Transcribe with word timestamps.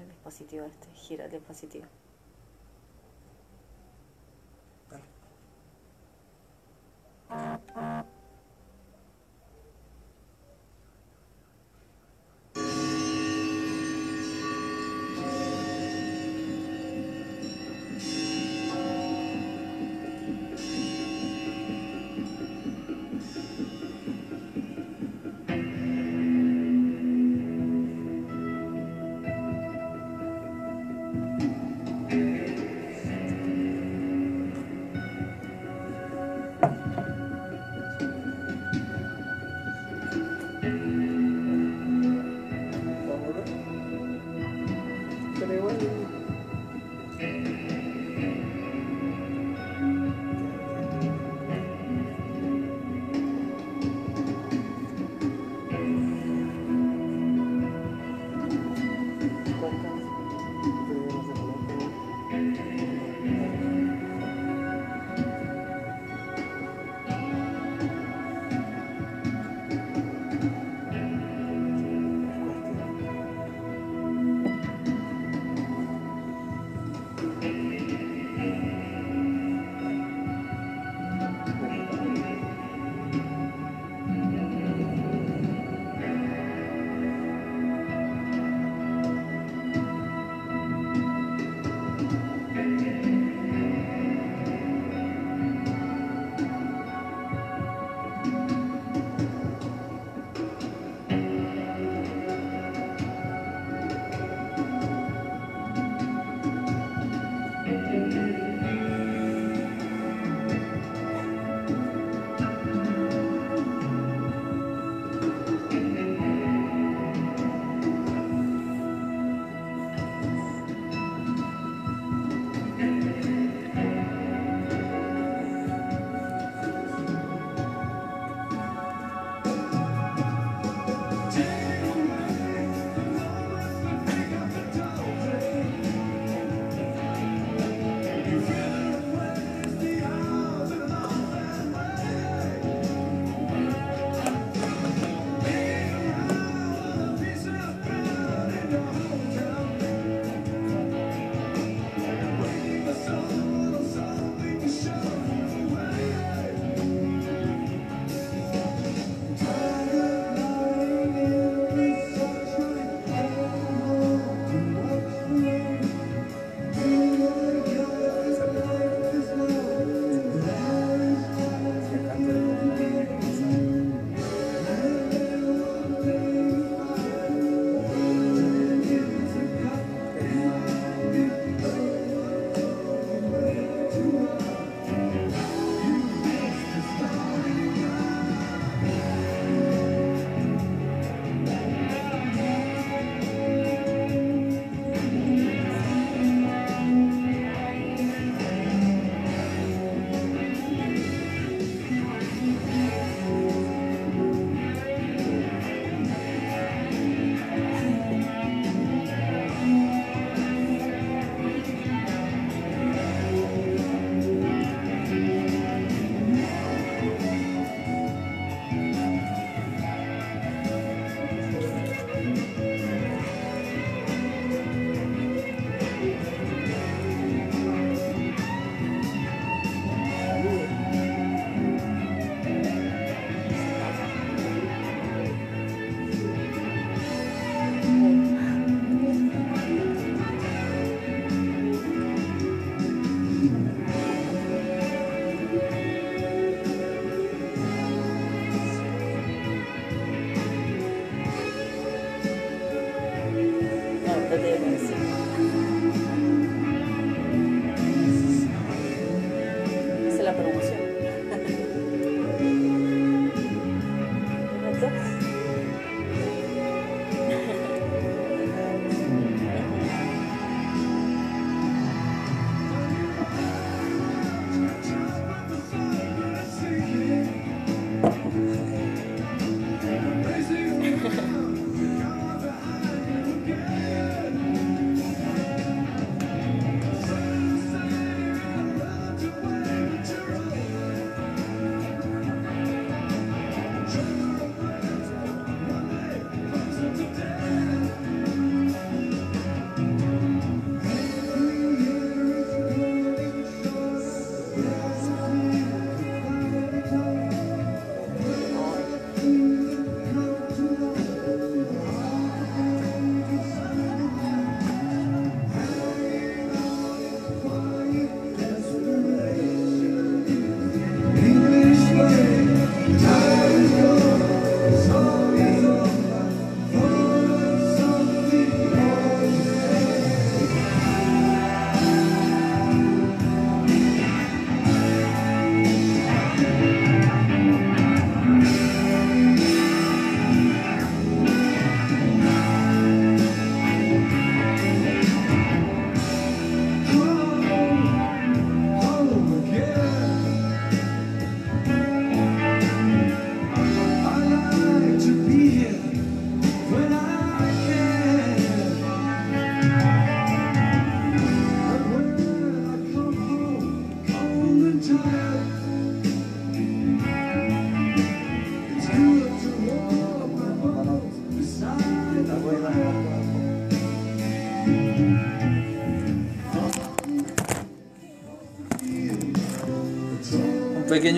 el 0.00 0.08
dispositivo 0.08 0.66
este, 0.66 0.88
gira 0.94 1.24
el 1.26 1.30
dispositivo. 1.32 1.86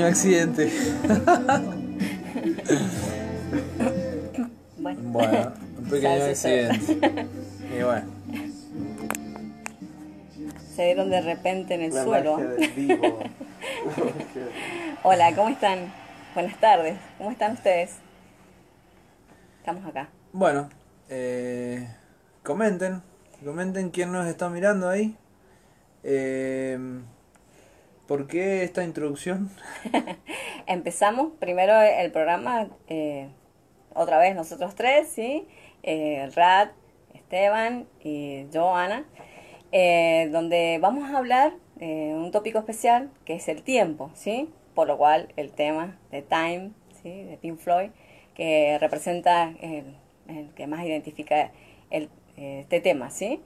Pequeño 0.00 0.06
accidente. 0.06 0.72
Bueno, 4.78 5.00
Bueno, 5.02 5.52
un 5.78 5.84
pequeño 5.84 6.24
accidente. 6.24 7.26
Y 7.78 7.82
bueno, 7.82 8.06
se 10.74 10.84
dieron 10.86 11.10
de 11.10 11.20
repente 11.20 11.74
en 11.74 11.82
el 11.82 11.94
La 11.94 12.04
suelo. 12.04 12.32
magia 12.38 12.48
del 12.48 12.70
vivo. 12.70 13.18
Hola, 15.02 15.34
¿cómo 15.34 15.50
están? 15.50 15.92
Buenas 16.34 16.58
tardes, 16.60 16.96
¿cómo 17.18 17.30
están 17.30 17.52
ustedes? 17.52 17.96
Estamos 19.58 19.84
acá. 19.86 20.08
bueno 20.32 20.70
eh, 21.10 21.86
comenten, 22.42 23.02
comenten 23.44 23.90
quién 23.90 24.10
nos 24.12 24.26
está 24.26 24.48
mirando 24.48 24.88
ahí. 24.88 25.16
Eh, 26.02 26.78
¿Por 28.10 28.26
qué 28.26 28.64
esta 28.64 28.82
introducción? 28.82 29.52
Empezamos 30.66 31.30
primero 31.38 31.80
el 31.80 32.10
programa, 32.10 32.66
eh, 32.88 33.28
otra 33.94 34.18
vez 34.18 34.34
nosotros 34.34 34.74
tres, 34.74 35.06
¿sí? 35.06 35.46
Eh, 35.84 36.28
Rad, 36.34 36.70
Esteban 37.14 37.86
y 38.02 38.48
yo, 38.50 38.74
Ana, 38.74 39.04
eh, 39.70 40.28
donde 40.32 40.80
vamos 40.82 41.08
a 41.08 41.18
hablar 41.18 41.52
un 41.80 42.32
tópico 42.32 42.58
especial 42.58 43.12
que 43.24 43.34
es 43.34 43.46
el 43.46 43.62
tiempo, 43.62 44.10
¿sí? 44.14 44.50
Por 44.74 44.88
lo 44.88 44.98
cual 44.98 45.32
el 45.36 45.52
tema 45.52 45.96
de 46.10 46.22
Time, 46.22 46.72
¿sí? 47.00 47.22
De 47.22 47.38
Pink 47.40 47.58
Floyd, 47.58 47.90
que 48.34 48.76
representa 48.80 49.54
el, 49.60 50.50
que 50.56 50.66
más 50.66 50.84
identifica 50.84 51.52
el, 51.90 52.10
este 52.36 52.80
tema, 52.80 53.10
¿sí? 53.10 53.40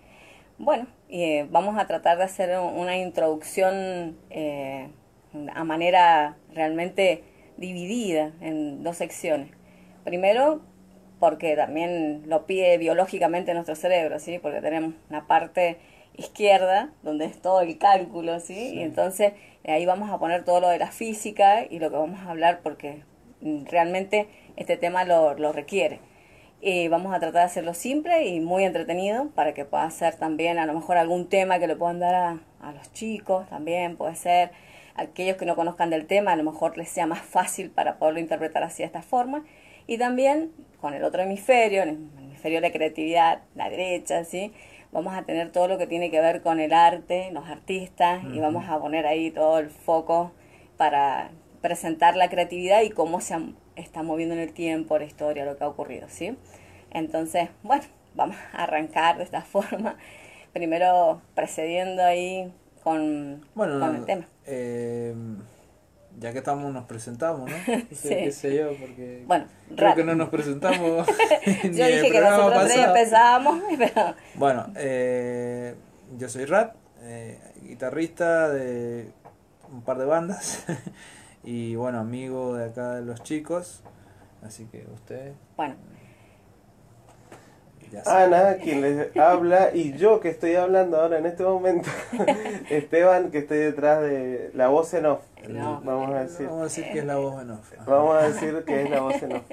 Bueno, 0.58 0.86
eh, 1.08 1.46
vamos 1.50 1.78
a 1.78 1.86
tratar 1.86 2.18
de 2.18 2.24
hacer 2.24 2.58
un- 2.58 2.74
una 2.78 2.96
introducción 2.96 4.16
eh, 4.30 4.88
a 5.54 5.64
manera 5.64 6.36
realmente 6.54 7.24
dividida 7.56 8.32
en 8.40 8.82
dos 8.84 8.96
secciones. 8.98 9.50
Primero, 10.04 10.60
porque 11.18 11.56
también 11.56 12.22
lo 12.26 12.46
pide 12.46 12.78
biológicamente 12.78 13.52
nuestro 13.54 13.74
cerebro, 13.74 14.18
¿sí? 14.20 14.38
Porque 14.38 14.60
tenemos 14.60 14.94
una 15.10 15.26
parte 15.26 15.78
izquierda, 16.16 16.92
donde 17.02 17.24
es 17.26 17.40
todo 17.40 17.60
el 17.60 17.76
cálculo, 17.78 18.38
¿sí? 18.40 18.54
Sí. 18.54 18.74
Y 18.76 18.82
entonces 18.82 19.32
eh, 19.64 19.72
ahí 19.72 19.86
vamos 19.86 20.10
a 20.10 20.18
poner 20.18 20.44
todo 20.44 20.60
lo 20.60 20.68
de 20.68 20.78
la 20.78 20.90
física 20.92 21.64
y 21.68 21.78
lo 21.80 21.90
que 21.90 21.96
vamos 21.96 22.20
a 22.20 22.30
hablar 22.30 22.60
porque 22.62 23.02
mm, 23.40 23.64
realmente 23.66 24.28
este 24.56 24.76
tema 24.76 25.04
lo, 25.04 25.34
lo 25.34 25.52
requiere. 25.52 25.98
Y 26.66 26.88
vamos 26.88 27.12
a 27.12 27.20
tratar 27.20 27.43
de 27.43 27.46
hacerlo 27.46 27.75
simple 27.75 28.26
y 28.26 28.40
muy 28.40 28.64
entretenido 28.64 29.28
para 29.34 29.52
que 29.52 29.66
pueda 29.66 29.90
ser 29.90 30.16
también 30.16 30.56
a 30.58 30.64
lo 30.64 30.72
mejor 30.72 30.96
algún 30.96 31.28
tema 31.28 31.58
que 31.58 31.66
le 31.66 31.76
puedan 31.76 32.00
dar 32.00 32.14
a, 32.14 32.38
a 32.62 32.72
los 32.72 32.90
chicos 32.94 33.46
también, 33.50 33.99
puede 33.99 34.16
ser 34.16 34.50
aquellos 34.94 35.37
que 35.37 35.44
no 35.44 35.56
conozcan 35.56 35.90
del 35.90 36.06
tema, 36.06 36.32
a 36.32 36.37
lo 36.37 36.43
mejor 36.43 36.78
les 36.78 36.88
sea 36.88 37.06
más 37.06 37.20
fácil 37.20 37.69
para 37.70 37.99
poderlo 37.99 38.19
interpretar 38.19 38.62
así 38.62 38.78
de 38.78 38.87
esta 38.87 39.02
forma. 39.02 39.44
Y 39.87 39.99
también 39.99 40.52
con 40.81 40.94
el 40.94 41.05
otro 41.05 41.20
hemisferio, 41.20 41.82
el 41.82 41.99
hemisferio 42.19 42.62
de 42.62 42.69
la 42.69 42.72
creatividad, 42.72 43.43
la 43.55 43.69
derecha, 43.69 44.25
¿sí? 44.25 44.55
Vamos 44.90 45.12
a 45.12 45.25
tener 45.25 45.52
todo 45.52 45.69
lo 45.69 45.76
que 45.76 45.87
tiene 45.87 46.11
que 46.11 46.22
ver 46.22 46.40
con 46.40 46.61
el 46.61 46.72
arte, 46.72 47.28
los 47.32 47.46
artistas, 47.46 48.25
y 48.32 48.40
vamos 48.40 48.64
a 48.70 48.78
poner 48.78 49.06
ahí 49.06 49.31
todo 49.31 49.58
el 49.58 49.69
foco 49.69 50.32
para 50.78 51.31
presentar 51.61 52.16
la 52.16 52.31
creatividad 52.31 52.81
y 52.81 52.88
cómo 52.88 53.20
se 53.20 53.34
está 53.76 54.03
moviendo 54.03 54.35
en 54.35 54.41
el 54.41 54.53
tiempo, 54.53 54.99
la 54.99 55.05
historia, 55.05 55.44
lo 55.44 55.56
que 55.56 55.65
ha 55.65 55.69
ocurrido, 55.69 56.09
¿sí? 56.09 56.37
Entonces, 56.91 57.49
bueno, 57.62 57.85
vamos 58.15 58.37
a 58.53 58.65
arrancar 58.65 59.19
de 59.19 59.25
esta 59.25 59.43
forma, 59.43 59.97
primero 60.53 61.21
precediendo 61.35 62.03
ahí 62.05 62.53
con, 62.82 63.44
Bueno, 63.55 63.81
con 63.81 63.93
no, 63.93 63.99
el 63.99 64.05
tema. 64.05 64.26
eh, 64.47 65.15
ya 66.21 66.32
que 66.32 66.38
estamos 66.38 66.73
nos 66.73 66.85
presentamos, 66.85 67.50
¿no? 67.50 67.56
Sí. 67.91 68.09
qué 68.09 68.31
sé 68.31 68.55
yo, 68.56 68.69
porque 68.76 69.25
Bueno, 69.26 69.47
creo 69.75 69.97
que 69.97 70.04
no 70.04 70.14
nos 70.14 70.28
presentamos. 70.28 71.07
Yo 71.64 71.87
dije 71.87 72.11
que 72.11 72.21
nosotros 72.21 72.64
tres 72.66 72.87
empezábamos, 72.87 73.62
pero 73.76 74.14
Bueno, 74.37 74.66
eh, 74.76 75.75
yo 76.16 76.28
soy 76.28 76.45
Rat, 76.45 76.76
eh, 77.00 77.40
guitarrista 77.62 78.49
de 78.50 79.11
un 79.73 79.83
par 79.83 79.99
de 79.99 80.04
bandas 80.04 80.64
y 81.44 81.76
bueno, 81.76 82.00
amigo 82.00 82.54
de 82.54 82.66
acá 82.66 82.94
de 82.94 83.02
los 83.02 83.22
chicos, 83.22 83.82
así 84.42 84.66
que 84.66 84.86
usted 84.92 85.32
bueno. 85.56 85.76
Ana, 88.06 88.56
quien 88.56 88.80
les 88.80 89.16
habla, 89.16 89.70
y 89.74 89.96
yo 89.96 90.20
que 90.20 90.28
estoy 90.28 90.54
hablando 90.56 91.00
ahora 91.00 91.18
en 91.18 91.26
este 91.26 91.44
momento. 91.44 91.88
Esteban, 92.70 93.30
que 93.30 93.38
estoy 93.38 93.58
detrás 93.58 94.02
de 94.02 94.50
la 94.54 94.68
voz 94.68 94.92
en 94.94 95.06
off. 95.06 95.22
No. 95.48 95.80
Vamos 95.84 96.14
a 96.14 96.20
decir. 96.20 96.46
Vamos 96.46 96.60
a 96.60 96.64
decir 96.64 96.84
que 96.92 96.98
es 96.98 97.04
la 97.04 97.16
voz 97.16 97.42
en 97.42 97.50
off. 97.50 97.72
Vamos 97.86 98.16
a 98.16 98.28
decir 98.28 98.64
que 98.66 98.82
es 98.82 98.90
la 98.90 99.00
voz 99.00 99.22
en 99.22 99.32
off. 99.36 99.50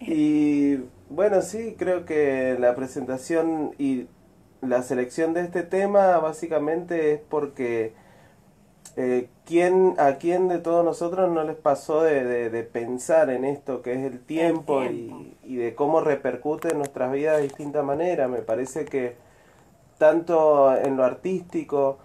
Y 0.00 0.76
bueno, 1.10 1.42
sí, 1.42 1.76
creo 1.78 2.04
que 2.04 2.56
la 2.58 2.74
presentación 2.74 3.74
y 3.78 4.08
la 4.62 4.82
selección 4.82 5.34
de 5.34 5.42
este 5.42 5.62
tema 5.62 6.18
básicamente 6.18 7.12
es 7.12 7.20
porque 7.20 7.94
eh, 8.96 9.28
¿quién, 9.44 9.94
a 9.98 10.14
quién 10.16 10.48
de 10.48 10.58
todos 10.58 10.84
nosotros 10.84 11.30
no 11.30 11.44
les 11.44 11.56
pasó 11.56 12.02
de, 12.02 12.24
de- 12.24 12.50
de 12.50 12.62
pensar 12.64 13.30
en 13.30 13.44
esto 13.44 13.82
que 13.82 13.92
es 13.92 13.98
el 14.00 14.20
tiempo, 14.20 14.80
tiempo. 14.80 15.22
Y, 15.44 15.54
y 15.54 15.56
de 15.56 15.74
cómo 15.74 16.00
repercute 16.00 16.68
en 16.70 16.78
nuestras 16.78 17.12
vidas 17.12 17.36
de 17.36 17.44
distinta 17.44 17.82
manera? 17.82 18.26
Me 18.28 18.38
parece 18.38 18.84
que 18.86 19.16
tanto 19.98 20.74
en 20.76 20.96
lo 20.96 21.04
artístico 21.04 21.98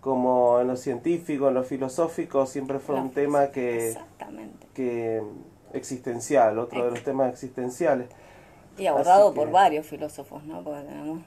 como 0.00 0.60
en 0.60 0.68
lo 0.68 0.76
científico, 0.76 1.48
en 1.48 1.54
lo 1.54 1.64
filosófico, 1.64 2.46
siempre 2.46 2.78
fue 2.78 2.94
un 2.96 3.10
tema 3.10 3.48
que 3.48 3.90
que 4.74 5.22
existencial, 5.72 6.58
otro 6.58 6.84
de 6.84 6.90
los 6.92 7.02
temas 7.02 7.32
existenciales. 7.32 8.08
Y 8.78 8.86
abordado 8.86 9.32
que- 9.32 9.40
por 9.40 9.50
varios 9.50 9.86
filósofos, 9.86 10.44
¿no? 10.44 10.62
Porque 10.62 10.82
tenemos 10.82 11.20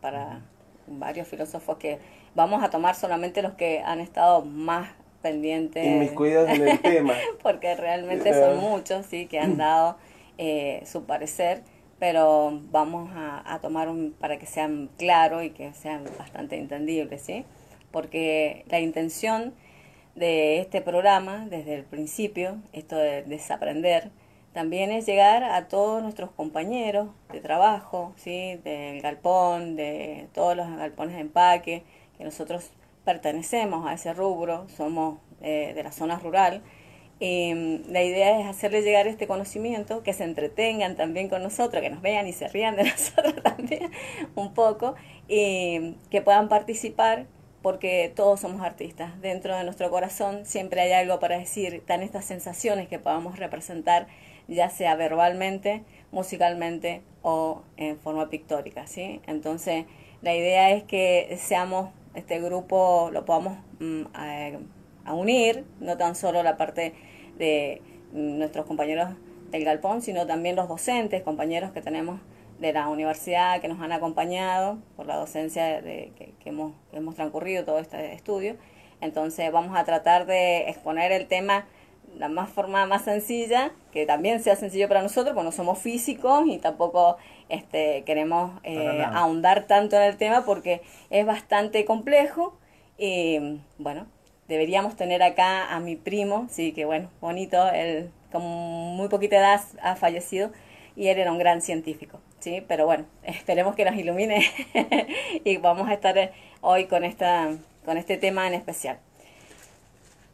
para 0.00 0.40
varios 0.86 1.28
filósofos 1.28 1.76
que 1.78 1.98
vamos 2.34 2.62
a 2.62 2.70
tomar 2.70 2.94
solamente 2.94 3.42
los 3.42 3.54
que 3.54 3.80
han 3.80 4.00
estado 4.00 4.44
más 4.44 4.88
pendientes. 5.22 5.86
Inmiscuidos 5.86 6.48
en 6.48 6.68
el 6.68 6.80
tema. 6.80 7.14
porque 7.42 7.74
realmente 7.74 8.32
son 8.34 8.58
muchos, 8.58 9.06
sí, 9.06 9.26
que 9.26 9.38
han 9.38 9.56
dado 9.56 9.96
eh, 10.38 10.82
su 10.86 11.04
parecer, 11.04 11.62
pero 11.98 12.60
vamos 12.70 13.10
a, 13.14 13.54
a 13.54 13.60
tomar 13.60 13.88
un, 13.88 14.14
para 14.18 14.38
que 14.38 14.46
sean 14.46 14.90
claros 14.98 15.44
y 15.44 15.50
que 15.50 15.72
sean 15.72 16.04
bastante 16.18 16.56
entendibles, 16.56 17.22
¿sí? 17.22 17.44
Porque 17.90 18.64
la 18.68 18.80
intención 18.80 19.54
de 20.14 20.58
este 20.58 20.80
programa, 20.80 21.46
desde 21.48 21.74
el 21.74 21.84
principio, 21.84 22.56
esto 22.72 22.96
de 22.96 23.22
desaprender, 23.22 24.10
también 24.54 24.92
es 24.92 25.04
llegar 25.04 25.42
a 25.42 25.66
todos 25.66 26.00
nuestros 26.02 26.30
compañeros 26.30 27.08
de 27.32 27.40
trabajo, 27.40 28.12
¿sí? 28.16 28.54
del 28.62 29.02
galpón, 29.02 29.74
de 29.74 30.28
todos 30.32 30.56
los 30.56 30.68
galpones 30.76 31.16
de 31.16 31.20
empaque, 31.22 31.82
que 32.16 32.24
nosotros 32.24 32.70
pertenecemos 33.04 33.86
a 33.86 33.94
ese 33.94 34.12
rubro, 34.12 34.66
somos 34.76 35.18
eh, 35.42 35.72
de 35.74 35.82
la 35.82 35.92
zona 35.92 36.18
rural. 36.18 36.62
Y 37.20 37.54
mm, 37.54 37.92
la 37.92 38.02
idea 38.02 38.40
es 38.40 38.46
hacerles 38.46 38.84
llegar 38.84 39.06
este 39.06 39.26
conocimiento, 39.26 40.02
que 40.02 40.12
se 40.12 40.24
entretengan 40.24 40.96
también 40.96 41.28
con 41.28 41.42
nosotros, 41.42 41.82
que 41.82 41.90
nos 41.90 42.02
vean 42.02 42.26
y 42.26 42.32
se 42.32 42.48
rían 42.48 42.76
de 42.76 42.84
nosotros 42.90 43.34
también 43.42 43.90
un 44.34 44.54
poco, 44.54 44.94
y 45.28 45.96
que 46.10 46.22
puedan 46.22 46.48
participar 46.48 47.26
porque 47.62 48.12
todos 48.14 48.40
somos 48.40 48.60
artistas. 48.60 49.18
Dentro 49.22 49.56
de 49.56 49.64
nuestro 49.64 49.90
corazón 49.90 50.44
siempre 50.44 50.82
hay 50.82 50.92
algo 50.92 51.18
para 51.18 51.38
decir, 51.38 51.74
están 51.74 52.02
estas 52.02 52.26
sensaciones 52.26 52.88
que 52.88 52.98
podamos 52.98 53.38
representar, 53.38 54.06
ya 54.48 54.68
sea 54.68 54.94
verbalmente, 54.96 55.82
musicalmente 56.12 57.00
o 57.22 57.62
en 57.78 57.98
forma 57.98 58.28
pictórica, 58.28 58.86
¿sí? 58.86 59.22
Entonces, 59.26 59.86
la 60.20 60.34
idea 60.34 60.72
es 60.72 60.84
que 60.84 61.38
seamos 61.40 61.88
este 62.14 62.40
grupo, 62.40 63.10
lo 63.12 63.24
podamos 63.24 63.58
mm, 63.80 64.02
a, 64.14 64.50
a 65.04 65.14
unir, 65.14 65.64
no 65.80 65.96
tan 65.96 66.14
solo 66.14 66.42
la 66.42 66.56
parte 66.56 66.94
de 67.38 67.82
nuestros 68.12 68.66
compañeros 68.66 69.10
del 69.50 69.64
galpón, 69.64 70.02
sino 70.02 70.26
también 70.26 70.56
los 70.56 70.68
docentes, 70.68 71.22
compañeros 71.22 71.72
que 71.72 71.80
tenemos 71.80 72.20
de 72.58 72.72
la 72.72 72.88
universidad 72.88 73.60
que 73.60 73.68
nos 73.68 73.80
han 73.80 73.92
acompañado 73.92 74.78
por 74.96 75.06
la 75.06 75.16
docencia 75.16 75.82
de, 75.82 76.12
que, 76.16 76.48
hemos, 76.48 76.72
hemos 76.92 77.14
transcurrido 77.14 77.64
todo 77.64 77.78
este 77.78 78.12
estudio. 78.14 78.56
Entonces 79.00 79.50
vamos 79.52 79.76
a 79.76 79.84
tratar 79.84 80.26
de 80.26 80.68
exponer 80.68 81.12
el 81.12 81.26
tema 81.26 81.66
la 82.16 82.28
más 82.28 82.48
forma 82.48 82.86
más 82.86 83.02
sencilla, 83.02 83.72
que 83.92 84.06
también 84.06 84.40
sea 84.40 84.54
sencillo 84.54 84.86
para 84.88 85.02
nosotros, 85.02 85.34
porque 85.34 85.46
no 85.46 85.52
somos 85.52 85.80
físicos 85.80 86.46
y 86.46 86.58
tampoco 86.58 87.16
este, 87.54 88.02
queremos 88.04 88.60
eh, 88.62 89.04
ahondar 89.12 89.66
tanto 89.66 89.96
en 89.96 90.02
el 90.02 90.16
tema 90.16 90.44
porque 90.44 90.82
es 91.10 91.24
bastante 91.24 91.84
complejo 91.84 92.56
y 92.98 93.60
bueno, 93.78 94.06
deberíamos 94.48 94.96
tener 94.96 95.22
acá 95.22 95.74
a 95.74 95.80
mi 95.80 95.96
primo, 95.96 96.46
sí, 96.50 96.72
que 96.72 96.84
bueno, 96.84 97.10
bonito, 97.20 97.68
él 97.70 98.10
con 98.30 98.42
muy 98.42 99.08
poquita 99.08 99.36
edad 99.36 99.60
ha 99.82 99.96
fallecido 99.96 100.50
y 100.96 101.08
él 101.08 101.18
era 101.18 101.32
un 101.32 101.38
gran 101.38 101.62
científico, 101.62 102.20
sí, 102.40 102.62
pero 102.66 102.86
bueno, 102.86 103.04
esperemos 103.22 103.74
que 103.74 103.84
nos 103.84 103.96
ilumine 103.96 104.44
y 105.44 105.56
vamos 105.56 105.88
a 105.88 105.94
estar 105.94 106.32
hoy 106.60 106.86
con 106.86 107.04
esta 107.04 107.56
con 107.84 107.98
este 107.98 108.16
tema 108.16 108.46
en 108.46 108.54
especial. 108.54 108.98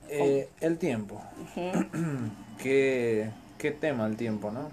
Eh, 0.08 0.48
el 0.60 0.78
tiempo. 0.78 1.20
¿Qué, 2.62 3.30
¿Qué 3.58 3.70
tema 3.70 4.06
el 4.06 4.16
tiempo, 4.16 4.50
no? 4.50 4.70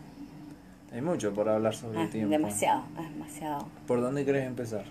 Hay 0.93 1.01
mucho 1.01 1.33
por 1.33 1.49
hablar 1.49 1.75
sobre 1.75 2.01
el 2.01 2.07
Ah, 2.07 2.11
tiempo. 2.11 2.29
demasiado, 2.31 2.83
demasiado. 2.95 3.67
¿Por 3.85 4.01
dónde 4.01 4.25
querés 4.25 4.45
empezar? 4.47 4.83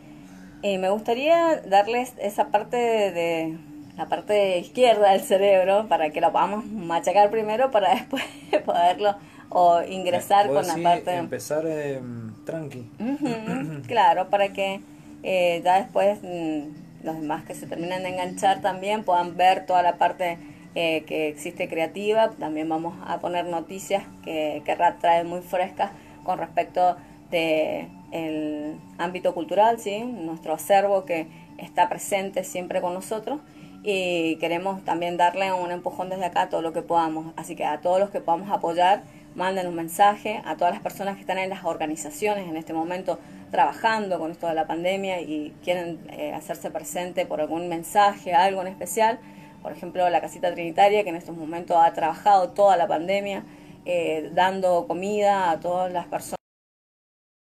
Eh, 0.62 0.78
me 0.78 0.90
gustaría 0.90 1.60
darles 1.62 2.12
esa 2.18 2.48
parte 2.48 2.76
de, 2.76 3.10
de- 3.12 3.58
la 3.96 4.06
parte 4.08 4.58
izquierda 4.58 5.12
del 5.12 5.22
cerebro 5.22 5.86
para 5.88 6.10
que 6.10 6.20
lo 6.20 6.30
podamos 6.30 6.66
machacar 6.66 7.30
primero 7.30 7.70
para 7.70 7.90
después 7.94 8.22
poderlo 8.64 9.16
o 9.48 9.80
ingresar 9.82 10.48
¿Vos 10.48 10.56
con 10.68 10.82
la 10.82 10.90
parte 10.90 11.14
Empezar 11.16 11.64
eh, 11.66 12.00
tranqui. 12.44 12.90
Ujú, 13.00 13.82
claro, 13.86 14.28
para 14.28 14.52
que 14.52 14.80
eh, 15.22 15.62
ya 15.64 15.78
después 15.80 16.18
mm, 16.22 17.04
los 17.06 17.20
demás 17.20 17.44
que 17.44 17.54
se 17.54 17.66
terminan 17.66 18.02
de 18.02 18.10
enganchar 18.10 18.60
también 18.60 19.02
puedan 19.02 19.34
ver 19.36 19.64
toda 19.64 19.82
la 19.82 19.96
parte 19.96 20.36
eh, 20.76 21.02
que 21.06 21.28
existe 21.28 21.68
creativa. 21.68 22.30
También 22.30 22.68
vamos 22.68 22.94
a 23.04 23.18
poner 23.18 23.46
noticias 23.46 24.04
que, 24.22 24.62
que 24.64 24.74
Rat 24.76 25.00
trae 25.00 25.24
muy 25.24 25.40
frescas 25.40 25.90
con 26.22 26.38
respecto 26.38 26.96
de 27.30 27.88
el 28.12 28.76
ámbito 28.98 29.34
cultural, 29.34 29.80
¿sí? 29.80 30.04
nuestro 30.04 30.54
acervo 30.54 31.04
que 31.04 31.26
está 31.58 31.88
presente 31.88 32.44
siempre 32.44 32.80
con 32.80 32.94
nosotros 32.94 33.40
y 33.82 34.36
queremos 34.36 34.84
también 34.84 35.16
darle 35.16 35.52
un 35.52 35.70
empujón 35.70 36.10
desde 36.10 36.24
acá 36.24 36.42
a 36.42 36.48
todo 36.48 36.60
lo 36.60 36.72
que 36.72 36.82
podamos. 36.82 37.32
Así 37.36 37.56
que 37.56 37.64
a 37.64 37.80
todos 37.80 38.00
los 38.00 38.10
que 38.10 38.20
podamos 38.20 38.50
apoyar, 38.50 39.02
manden 39.34 39.66
un 39.66 39.76
mensaje, 39.76 40.42
a 40.44 40.56
todas 40.56 40.72
las 40.72 40.82
personas 40.82 41.14
que 41.14 41.20
están 41.20 41.38
en 41.38 41.50
las 41.50 41.64
organizaciones 41.64 42.48
en 42.48 42.56
este 42.56 42.72
momento 42.72 43.18
trabajando 43.50 44.18
con 44.18 44.30
esto 44.30 44.48
de 44.48 44.54
la 44.54 44.66
pandemia 44.66 45.20
y 45.20 45.54
quieren 45.62 46.00
eh, 46.10 46.32
hacerse 46.34 46.70
presente 46.70 47.26
por 47.26 47.40
algún 47.40 47.68
mensaje, 47.68 48.34
algo 48.34 48.60
en 48.62 48.68
especial. 48.68 49.20
Por 49.66 49.72
ejemplo, 49.72 50.08
la 50.10 50.20
Casita 50.20 50.54
Trinitaria, 50.54 51.02
que 51.02 51.10
en 51.10 51.16
estos 51.16 51.36
momentos 51.36 51.76
ha 51.76 51.92
trabajado 51.92 52.50
toda 52.50 52.76
la 52.76 52.86
pandemia, 52.86 53.42
eh, 53.84 54.30
dando 54.32 54.86
comida 54.86 55.50
a 55.50 55.58
todas 55.58 55.92
las 55.92 56.06
personas 56.06 56.36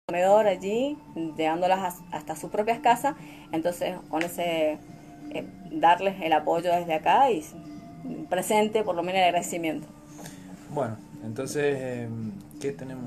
comedor 0.09 0.49
allí, 0.49 0.99
llevándolas 1.37 1.79
as- 1.85 2.03
hasta 2.11 2.35
sus 2.35 2.51
propias 2.51 2.81
casas. 2.81 3.15
Entonces, 3.53 3.95
con 4.09 4.25
ese, 4.25 4.79
eh, 5.31 5.45
darles 5.71 6.21
el 6.21 6.33
apoyo 6.33 6.75
desde 6.75 6.95
acá 6.95 7.31
y 7.31 7.45
presente, 8.29 8.83
por 8.83 8.97
lo 8.97 9.05
menos 9.05 9.21
el 9.21 9.27
agradecimiento. 9.27 9.87
Bueno, 10.71 10.97
entonces, 11.25 11.77
eh, 11.79 12.09
¿qué 12.61 12.73
tenemos? 12.73 13.05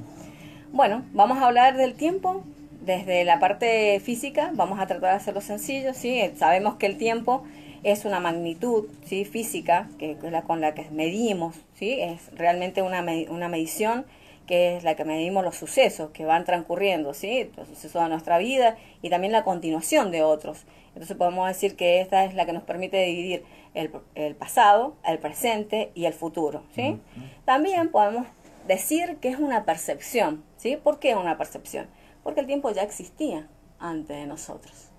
Bueno, 0.71 1.03
vamos 1.11 1.39
a 1.39 1.47
hablar 1.47 1.75
del 1.75 1.95
tiempo 1.95 2.45
desde 2.85 3.25
la 3.25 3.39
parte 3.41 3.99
física, 3.99 4.51
vamos 4.53 4.79
a 4.79 4.87
tratar 4.87 5.09
de 5.09 5.17
hacerlo 5.17 5.41
sencillo, 5.41 5.93
¿sí? 5.93 6.21
Sabemos 6.37 6.75
que 6.75 6.85
el 6.85 6.97
tiempo 6.97 7.43
es 7.83 8.05
una 8.05 8.19
magnitud, 8.19 8.85
¿sí? 9.05 9.25
Física, 9.25 9.89
que 9.99 10.17
que 10.17 10.27
es 10.27 10.31
la 10.31 10.43
con 10.43 10.61
la 10.61 10.73
que 10.73 10.89
medimos, 10.91 11.55
¿sí? 11.75 11.99
Es 11.99 12.29
realmente 12.35 12.81
una, 12.81 13.01
me- 13.01 13.27
una 13.29 13.49
medición 13.49 14.05
que 14.47 14.75
es 14.75 14.83
la 14.83 14.95
que 14.95 15.05
medimos 15.05 15.43
los 15.43 15.55
sucesos 15.55 16.11
que 16.11 16.25
van 16.25 16.43
transcurriendo, 16.45 17.13
¿sí? 17.13 17.49
Los 17.55 17.67
sucesos 17.69 18.01
de 18.03 18.09
nuestra 18.09 18.37
vida 18.37 18.77
y 19.01 19.09
también 19.09 19.31
la 19.31 19.43
continuación 19.43 20.11
de 20.11 20.21
otros. 20.23 20.65
Entonces 20.89 21.15
podemos 21.17 21.47
decir 21.47 21.75
que 21.75 22.01
esta 22.01 22.25
es 22.25 22.33
la 22.35 22.45
que 22.45 22.53
nos 22.53 22.63
permite 22.63 23.03
dividir 23.05 23.43
el, 23.73 23.89
el 24.15 24.35
pasado, 24.35 24.95
el 25.07 25.17
presente 25.19 25.91
y 25.95 26.05
el 26.05 26.13
futuro, 26.13 26.63
¿sí? 26.75 26.99
También 27.45 27.89
podemos 27.89 28.27
decir 28.67 29.17
que 29.21 29.29
es 29.29 29.39
una 29.39 29.65
percepción, 29.65 30.43
¿sí? 30.57 30.77
¿Por 30.77 30.99
qué 30.99 31.15
una 31.15 31.37
percepción? 31.37 31.87
Porque 32.23 32.39
el 32.41 32.45
tiempo 32.47 32.69
ya 32.71 32.83
existía 32.83 33.47
antes 33.79 34.15
de 34.17 34.25
nosotros. 34.27 34.89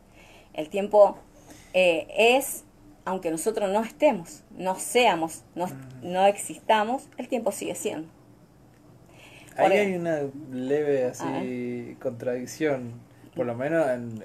El 0.52 0.68
tiempo 0.68 1.16
eh, 1.74 2.06
es, 2.16 2.64
aunque 3.04 3.30
nosotros 3.30 3.70
no 3.70 3.82
estemos, 3.82 4.42
no 4.56 4.76
seamos, 4.76 5.42
no, 5.54 5.66
no 6.02 6.26
existamos, 6.26 7.08
el 7.18 7.28
tiempo 7.28 7.52
sigue 7.52 7.74
siendo. 7.74 8.08
Ahí 9.56 9.72
hay 9.72 9.94
una 9.94 10.18
leve 10.52 11.04
así 11.06 11.96
contradicción, 12.00 12.92
por 13.36 13.46
lo 13.46 13.54
menos 13.54 13.86
en, 13.88 14.22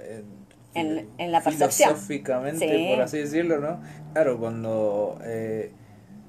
en, 0.74 0.98
En- 0.98 1.09
en 1.17 1.31
la 1.31 1.41
percepción. 1.41 1.89
filosóficamente, 1.89 2.67
Sí. 2.67 2.88
por 2.93 3.01
así 3.03 3.17
decirlo, 3.19 3.59
¿no? 3.59 3.79
Claro, 4.13 4.39
cuando 4.39 5.19
eh, 5.24 5.71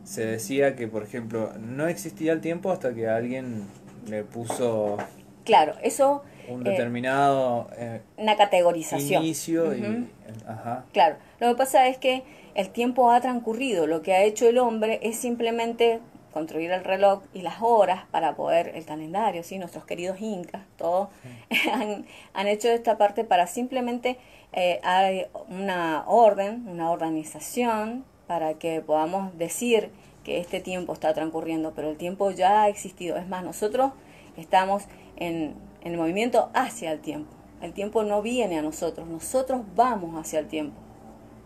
se 0.04 0.26
decía 0.26 0.76
que, 0.76 0.86
por 0.86 1.02
ejemplo, 1.02 1.52
no 1.58 1.86
existía 1.88 2.32
el 2.32 2.40
tiempo 2.42 2.72
hasta 2.72 2.92
que 2.94 3.08
alguien 3.08 3.64
le 4.06 4.22
puso 4.24 4.98
Claro, 5.44 5.74
eso, 5.82 6.22
un 6.48 6.66
eh, 6.66 6.70
determinado 6.70 7.70
eh, 7.76 8.00
una 8.18 8.36
categorización. 8.36 9.22
inicio 9.22 9.74
y... 9.74 10.08
Ajá. 10.46 10.84
Claro, 10.92 11.16
lo 11.38 11.48
que 11.48 11.54
pasa 11.54 11.86
es 11.88 11.96
que 11.96 12.22
el 12.60 12.70
tiempo 12.70 13.10
ha 13.10 13.20
transcurrido, 13.20 13.86
lo 13.86 14.02
que 14.02 14.12
ha 14.12 14.22
hecho 14.22 14.46
el 14.46 14.58
hombre 14.58 15.00
es 15.02 15.16
simplemente 15.16 16.00
construir 16.32 16.70
el 16.70 16.84
reloj 16.84 17.22
y 17.32 17.42
las 17.42 17.56
horas 17.60 18.04
para 18.10 18.36
poder, 18.36 18.72
el 18.74 18.84
calendario, 18.84 19.42
¿sí? 19.42 19.58
nuestros 19.58 19.84
queridos 19.84 20.20
incas, 20.20 20.62
todos 20.76 21.08
han, 21.72 22.06
han 22.34 22.46
hecho 22.46 22.68
esta 22.68 22.98
parte 22.98 23.24
para 23.24 23.46
simplemente 23.46 24.18
eh, 24.52 24.78
hay 24.82 25.26
una 25.48 26.04
orden, 26.06 26.68
una 26.68 26.90
organización 26.90 28.04
para 28.26 28.54
que 28.54 28.80
podamos 28.80 29.36
decir 29.38 29.90
que 30.22 30.38
este 30.38 30.60
tiempo 30.60 30.92
está 30.92 31.14
transcurriendo, 31.14 31.72
pero 31.74 31.88
el 31.88 31.96
tiempo 31.96 32.30
ya 32.30 32.62
ha 32.62 32.68
existido. 32.68 33.16
Es 33.16 33.26
más, 33.26 33.42
nosotros 33.42 33.92
estamos 34.36 34.84
en, 35.16 35.54
en 35.80 35.92
el 35.92 35.96
movimiento 35.96 36.50
hacia 36.52 36.92
el 36.92 37.00
tiempo. 37.00 37.32
El 37.62 37.72
tiempo 37.72 38.02
no 38.02 38.22
viene 38.22 38.58
a 38.58 38.62
nosotros, 38.62 39.08
nosotros 39.08 39.62
vamos 39.74 40.14
hacia 40.20 40.38
el 40.38 40.46
tiempo. 40.46 40.76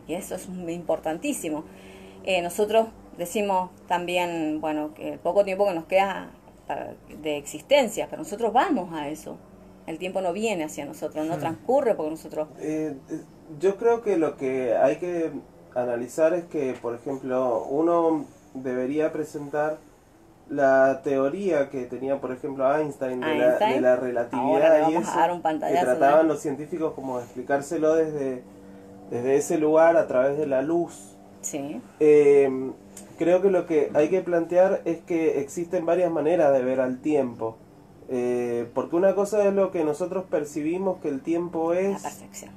Y 0.06 0.14
eso 0.14 0.34
es 0.34 0.49
importantísimo. 0.68 1.64
Eh, 2.25 2.42
nosotros 2.42 2.88
decimos 3.18 3.70
también, 3.87 4.61
bueno, 4.61 4.94
que 4.94 5.14
el 5.14 5.18
poco 5.18 5.44
tiempo 5.44 5.66
que 5.66 5.75
nos 5.75 5.84
queda 5.84 6.30
para- 6.66 6.94
de 7.23 7.37
existencia, 7.37 8.06
pero 8.08 8.23
nosotros 8.23 8.52
vamos 8.52 8.92
a 8.92 9.08
eso. 9.08 9.37
El 9.87 9.99
tiempo 9.99 10.20
no 10.23 10.32
viene 10.32 10.64
hacia 10.64 10.87
nosotros, 10.87 11.26
no 11.26 11.38
transcurre 11.38 11.94
porque 11.94 12.11
nosotros... 12.11 12.49
Eh, 12.58 12.96
eh, 13.11 13.20
yo 13.61 13.76
creo 13.76 14.02
que 14.02 14.16
lo 14.16 14.37
que 14.38 14.75
hay 14.76 14.96
que 14.96 15.30
analizar 15.75 16.32
es 16.32 16.44
que, 16.44 16.73
por 16.80 16.94
ejemplo, 16.94 17.64
uno 17.68 18.25
debería 18.54 19.12
presentar 19.12 19.76
la 20.49 21.00
teoría 21.02 21.68
que 21.70 21.84
tenía, 21.84 22.20
por 22.20 22.32
ejemplo, 22.32 22.70
Einstein 22.76 23.20
de, 23.20 23.26
La, 23.26 23.46
Einstein. 23.50 23.75
de 23.75 23.80
la 23.80 23.90
Ahora 23.92 24.02
le 24.02 24.06
relatividad 24.06 24.88
y 24.90 24.94
a 24.94 25.00
eso, 25.00 25.11
dar 25.16 25.30
un 25.32 25.38
que 25.38 25.42
pantallazo, 25.42 25.84
trataban 25.87 26.26
¿no? 26.26 26.32
los 26.34 26.42
científicos 26.42 26.92
como 26.94 27.18
de 27.18 27.25
explicárselo 27.25 27.94
desde, 27.94 28.42
desde 29.11 29.37
ese 29.37 29.58
lugar 29.58 29.96
a 29.96 30.06
través 30.06 30.38
de 30.38 30.46
la 30.46 30.62
luz. 30.62 31.16
Sí, 31.42 31.80
Eh, 32.00 32.50
creo 33.18 33.42
que 33.42 33.50
lo 33.50 33.66
que 33.66 33.90
hay 33.94 34.08
que 34.08 34.20
plantear 34.23 34.80
es 34.84 34.99
que 35.02 35.40
existen 35.40 35.84
varias 35.87 36.11
maneras 36.11 36.52
de 36.52 36.62
ver 36.64 36.80
al 36.80 37.00
tiempo. 37.00 37.56
Eh, 38.08 38.68
porque 38.75 38.96
una 38.96 39.14
cosa 39.14 39.46
es 39.46 39.54
lo 39.54 39.70
que 39.70 39.84
nosotros 39.84 40.25
percibimos 40.30 40.99
que 41.00 41.08
el 41.08 41.20
tiempo 41.23 41.73
la 41.75 41.80
es, 41.80 42.02
percepción. 42.02 42.50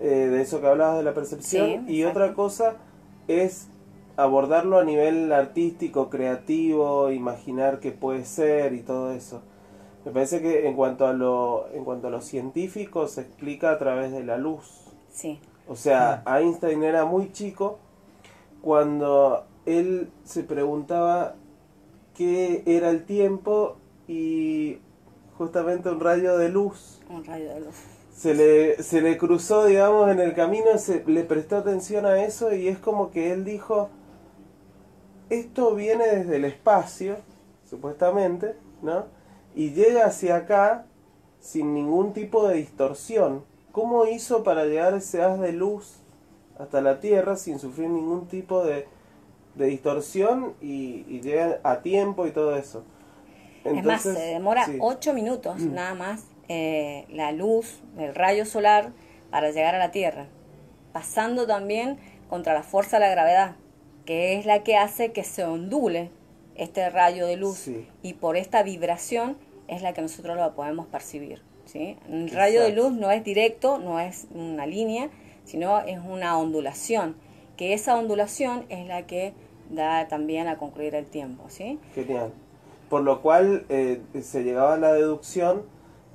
eh, 0.00 0.04
de 0.06 0.40
eso 0.42 0.60
que 0.60 0.66
hablabas 0.68 0.96
de 0.98 1.02
la 1.02 1.12
percepción, 1.14 1.86
Sí, 1.86 1.94
y 1.94 2.04
otra 2.04 2.34
cosa 2.34 2.74
es 3.28 3.68
abordarlo 4.16 4.78
a 4.78 4.84
nivel 4.84 5.32
artístico, 5.32 6.08
creativo, 6.10 7.10
imaginar 7.10 7.80
qué 7.80 7.90
puede 7.92 8.24
ser 8.24 8.72
y 8.74 8.80
todo 8.80 9.12
eso. 9.12 9.42
Me 10.04 10.12
parece 10.12 10.40
que 10.40 10.66
en 10.66 10.74
cuanto 10.76 11.06
a 11.06 11.12
lo, 11.12 11.68
en 11.74 11.84
cuanto 11.84 12.06
a 12.08 12.10
lo 12.10 12.20
científico 12.22 13.06
se 13.06 13.20
explica 13.22 13.70
a 13.70 13.78
través 13.78 14.12
de 14.12 14.24
la 14.24 14.38
luz. 14.38 14.86
Sí, 15.10 15.38
O 15.70 15.76
sea, 15.76 16.24
Einstein 16.26 16.82
era 16.82 17.04
muy 17.04 17.30
chico 17.30 17.78
cuando 18.60 19.44
él 19.66 20.10
se 20.24 20.42
preguntaba 20.42 21.36
qué 22.16 22.64
era 22.66 22.90
el 22.90 23.04
tiempo 23.04 23.76
y 24.08 24.80
justamente 25.38 25.88
un 25.88 26.00
rayo 26.00 26.36
de 26.38 26.48
luz 26.48 26.98
un 27.08 27.24
rayo 27.24 27.54
de 27.54 27.60
luz. 27.60 27.76
se 28.12 28.34
le, 28.34 28.82
se 28.82 29.00
le 29.00 29.16
cruzó, 29.16 29.64
digamos, 29.66 30.10
en 30.10 30.18
el 30.18 30.34
camino, 30.34 30.76
se 30.76 31.04
le 31.06 31.22
prestó 31.22 31.58
atención 31.58 32.04
a 32.04 32.20
eso 32.24 32.52
y 32.52 32.66
es 32.66 32.80
como 32.80 33.12
que 33.12 33.32
él 33.32 33.44
dijo, 33.44 33.90
esto 35.28 35.76
viene 35.76 36.04
desde 36.04 36.34
el 36.34 36.46
espacio, 36.46 37.16
supuestamente, 37.64 38.56
¿no? 38.82 39.04
Y 39.54 39.70
llega 39.70 40.06
hacia 40.06 40.34
acá 40.34 40.86
sin 41.38 41.74
ningún 41.74 42.12
tipo 42.12 42.48
de 42.48 42.56
distorsión. 42.56 43.44
¿Cómo 43.72 44.06
hizo 44.06 44.42
para 44.42 44.64
llegar 44.64 44.94
ese 44.94 45.22
haz 45.22 45.40
de 45.40 45.52
luz 45.52 45.96
hasta 46.58 46.80
la 46.80 47.00
Tierra 47.00 47.36
sin 47.36 47.58
sufrir 47.58 47.88
ningún 47.88 48.26
tipo 48.26 48.64
de, 48.64 48.86
de 49.54 49.66
distorsión 49.66 50.54
y, 50.60 51.04
y 51.08 51.22
a 51.62 51.82
tiempo 51.82 52.26
y 52.26 52.32
todo 52.32 52.56
eso? 52.56 52.84
es 53.64 53.84
más, 53.84 54.02
se 54.02 54.12
demora 54.12 54.64
sí. 54.66 54.78
ocho 54.80 55.12
minutos 55.12 55.60
nada 55.60 55.94
más 55.94 56.24
eh, 56.48 57.04
la 57.10 57.30
luz 57.32 57.80
del 57.96 58.14
rayo 58.14 58.46
solar 58.46 58.92
para 59.30 59.50
llegar 59.50 59.74
a 59.74 59.78
la 59.78 59.90
Tierra, 59.90 60.26
pasando 60.92 61.46
también 61.46 61.98
contra 62.28 62.54
la 62.54 62.62
fuerza 62.62 62.98
de 62.98 63.06
la 63.06 63.10
gravedad, 63.12 63.56
que 64.04 64.38
es 64.38 64.46
la 64.46 64.62
que 64.62 64.76
hace 64.76 65.12
que 65.12 65.24
se 65.24 65.44
ondule 65.44 66.10
este 66.56 66.88
rayo 66.90 67.26
de 67.26 67.36
luz 67.36 67.58
Sí. 67.58 67.86
y 68.02 68.14
por 68.14 68.36
esta 68.36 68.62
vibración 68.62 69.36
es 69.68 69.82
la 69.82 69.92
que 69.92 70.02
nosotros 70.02 70.36
lo 70.36 70.54
podemos 70.54 70.86
percibir. 70.86 71.42
¿Sí? 71.70 71.96
El 72.08 72.30
rayo 72.30 72.62
de 72.62 72.72
luz 72.72 72.92
no 72.92 73.10
es 73.10 73.22
directo, 73.24 73.78
no 73.78 74.00
es 74.00 74.26
una 74.34 74.66
línea, 74.66 75.10
sino 75.44 75.80
es 75.80 75.98
una 75.98 76.38
ondulación, 76.38 77.16
que 77.56 77.74
esa 77.74 77.96
ondulación 77.96 78.64
es 78.68 78.86
la 78.86 79.06
que 79.06 79.34
da 79.70 80.08
también 80.08 80.48
a 80.48 80.58
concluir 80.58 80.94
el 80.94 81.06
tiempo, 81.06 81.44
¿sí? 81.48 81.78
Genial. 81.94 82.32
Por 82.88 83.02
lo 83.02 83.22
cual 83.22 83.64
eh, 83.68 84.00
se 84.20 84.42
llegaba 84.42 84.74
a 84.74 84.78
la 84.78 84.92
deducción 84.92 85.62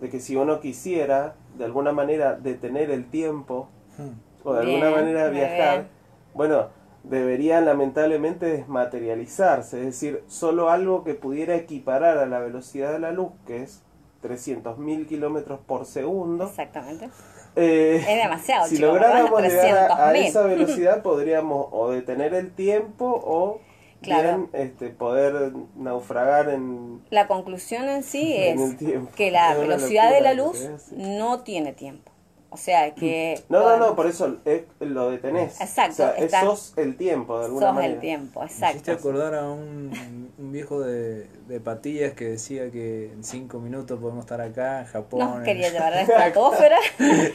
de 0.02 0.10
que 0.10 0.20
si 0.20 0.36
uno 0.36 0.60
quisiera 0.60 1.36
de 1.58 1.64
alguna 1.64 1.94
manera 1.94 2.34
detener 2.34 2.92
el 2.92 3.10
tiempo 3.10 3.70
o 4.44 4.54
de 4.54 4.60
alguna 4.60 4.92
manera 4.92 5.30
viajar, 5.30 5.78
bien. 5.78 5.88
bueno, 6.34 6.68
deberían 7.04 7.64
lamentablemente 7.64 8.46
desmaterializarse, 8.46 9.80
es 9.80 9.86
decir, 9.86 10.24
solo 10.28 10.70
algo 10.70 11.06
que 11.06 11.14
pudiera 11.14 11.56
equiparar 11.56 12.18
a 12.18 12.26
la 12.26 12.40
velocidad 12.40 12.92
de 12.92 13.00
la 13.00 13.12
luz, 13.12 13.32
que 13.48 13.64
es 13.64 13.85
300.000 14.27 15.08
kilómetros 15.08 15.60
por 15.65 15.86
segundo. 15.86 16.46
Exactamente. 16.46 17.10
eh, 17.55 17.98
Es 18.08 18.24
demasiado, 18.24 18.67
si 18.67 18.75
chicos, 18.75 18.89
lográramos 18.89 19.41
llegar 19.41 19.91
a, 19.91 20.10
a 20.10 20.13
300.000. 20.13 20.25
esa 20.27 20.41
velocidad, 20.44 21.01
podríamos 21.01 21.67
o 21.72 21.91
detener 21.91 22.34
el 22.34 22.51
tiempo 22.51 23.05
o 23.05 23.62
Claro. 24.01 24.48
bien, 24.50 24.50
este, 24.53 24.89
poder 24.89 25.51
naufragar 25.75 26.50
en... 26.50 27.01
La 27.10 27.27
conclusión 27.27 27.88
en 27.89 28.03
sí 28.03 28.34
En 28.38 28.60
es 28.60 28.75
que 29.15 29.32
la 29.32 29.54
Es 29.54 29.60
velocidad 29.60 30.12
de 30.12 30.21
la 30.21 30.34
luz 30.34 30.69
no 30.91 31.39
tiene 31.41 31.73
tiempo. 31.73 32.12
O 32.52 32.58
sea 32.58 32.93
que... 32.93 33.41
No, 33.50 33.60
no, 33.60 33.63
bueno, 33.65 33.88
no, 33.88 33.95
por 33.95 34.06
eso 34.08 34.38
es- 34.45 34.63
lo 34.80 35.10
detenés. 35.10 35.60
Exacto, 35.60 35.91
O 35.93 35.95
sea, 35.95 36.10
está- 36.17 36.41
sos 36.41 36.73
el 36.78 36.95
tiempo, 36.97 37.39
de 37.39 37.45
alguna 37.45 37.65
sos 37.67 37.76
manera. 37.76 37.93
el 37.95 38.00
tiempo, 38.00 38.41
Me 38.41 38.45
hiciste 38.45 38.65
exacto. 38.71 38.91
acordar 38.93 39.36
a 39.36 39.50
un, 39.50 40.32
un 40.38 40.52
viejo 40.52 40.80
de, 40.82 41.28
de 41.47 41.60
patillas 41.60 42.13
que 42.13 42.25
decía 42.25 42.71
que 42.71 43.12
en 43.13 43.23
cinco 43.23 43.60
minutos 43.60 43.99
podemos 43.99 44.25
estar 44.25 44.41
acá 44.41 44.79
en 44.81 44.86
Japón. 44.88 45.19
Nos 45.19 45.43
quería 45.43 45.69
llevar 45.69 45.93
a 45.93 45.95
la 45.97 46.01
estratosfera. 46.01 46.77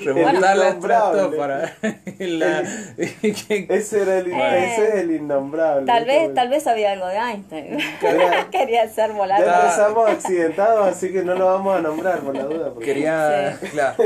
remontar 0.04 0.56
la 0.56 0.68
estratosfera. 0.70 1.72
La- 2.18 2.60
Ese, 2.98 4.02
era 4.02 4.18
el, 4.18 4.32
Eh, 4.32 4.72
ese 4.74 4.88
es 4.88 4.94
el 4.96 5.10
innombrable. 5.12 5.86
Tal 5.86 6.04
vez, 6.04 6.34
tal 6.34 6.48
vez 6.48 6.62
sabía 6.64 6.92
algo 6.92 7.06
de 7.06 7.16
Einstein. 7.18 7.78
Quería- 8.00 8.48
quería 8.50 8.82
hacer 8.82 9.12
volar. 9.12 9.40
Ya 9.44 9.60
empezamos 9.60 10.10
accidentados, 10.10 10.88
así 10.88 11.12
que 11.12 11.22
no 11.22 11.34
lo 11.34 11.46
vamos 11.46 11.76
a 11.76 11.80
nombrar 11.80 12.18
por 12.20 12.34
la 12.36 12.42
duda. 12.44 12.70
porque- 12.74 12.86
quería, 12.86 13.58
claro, 13.70 14.02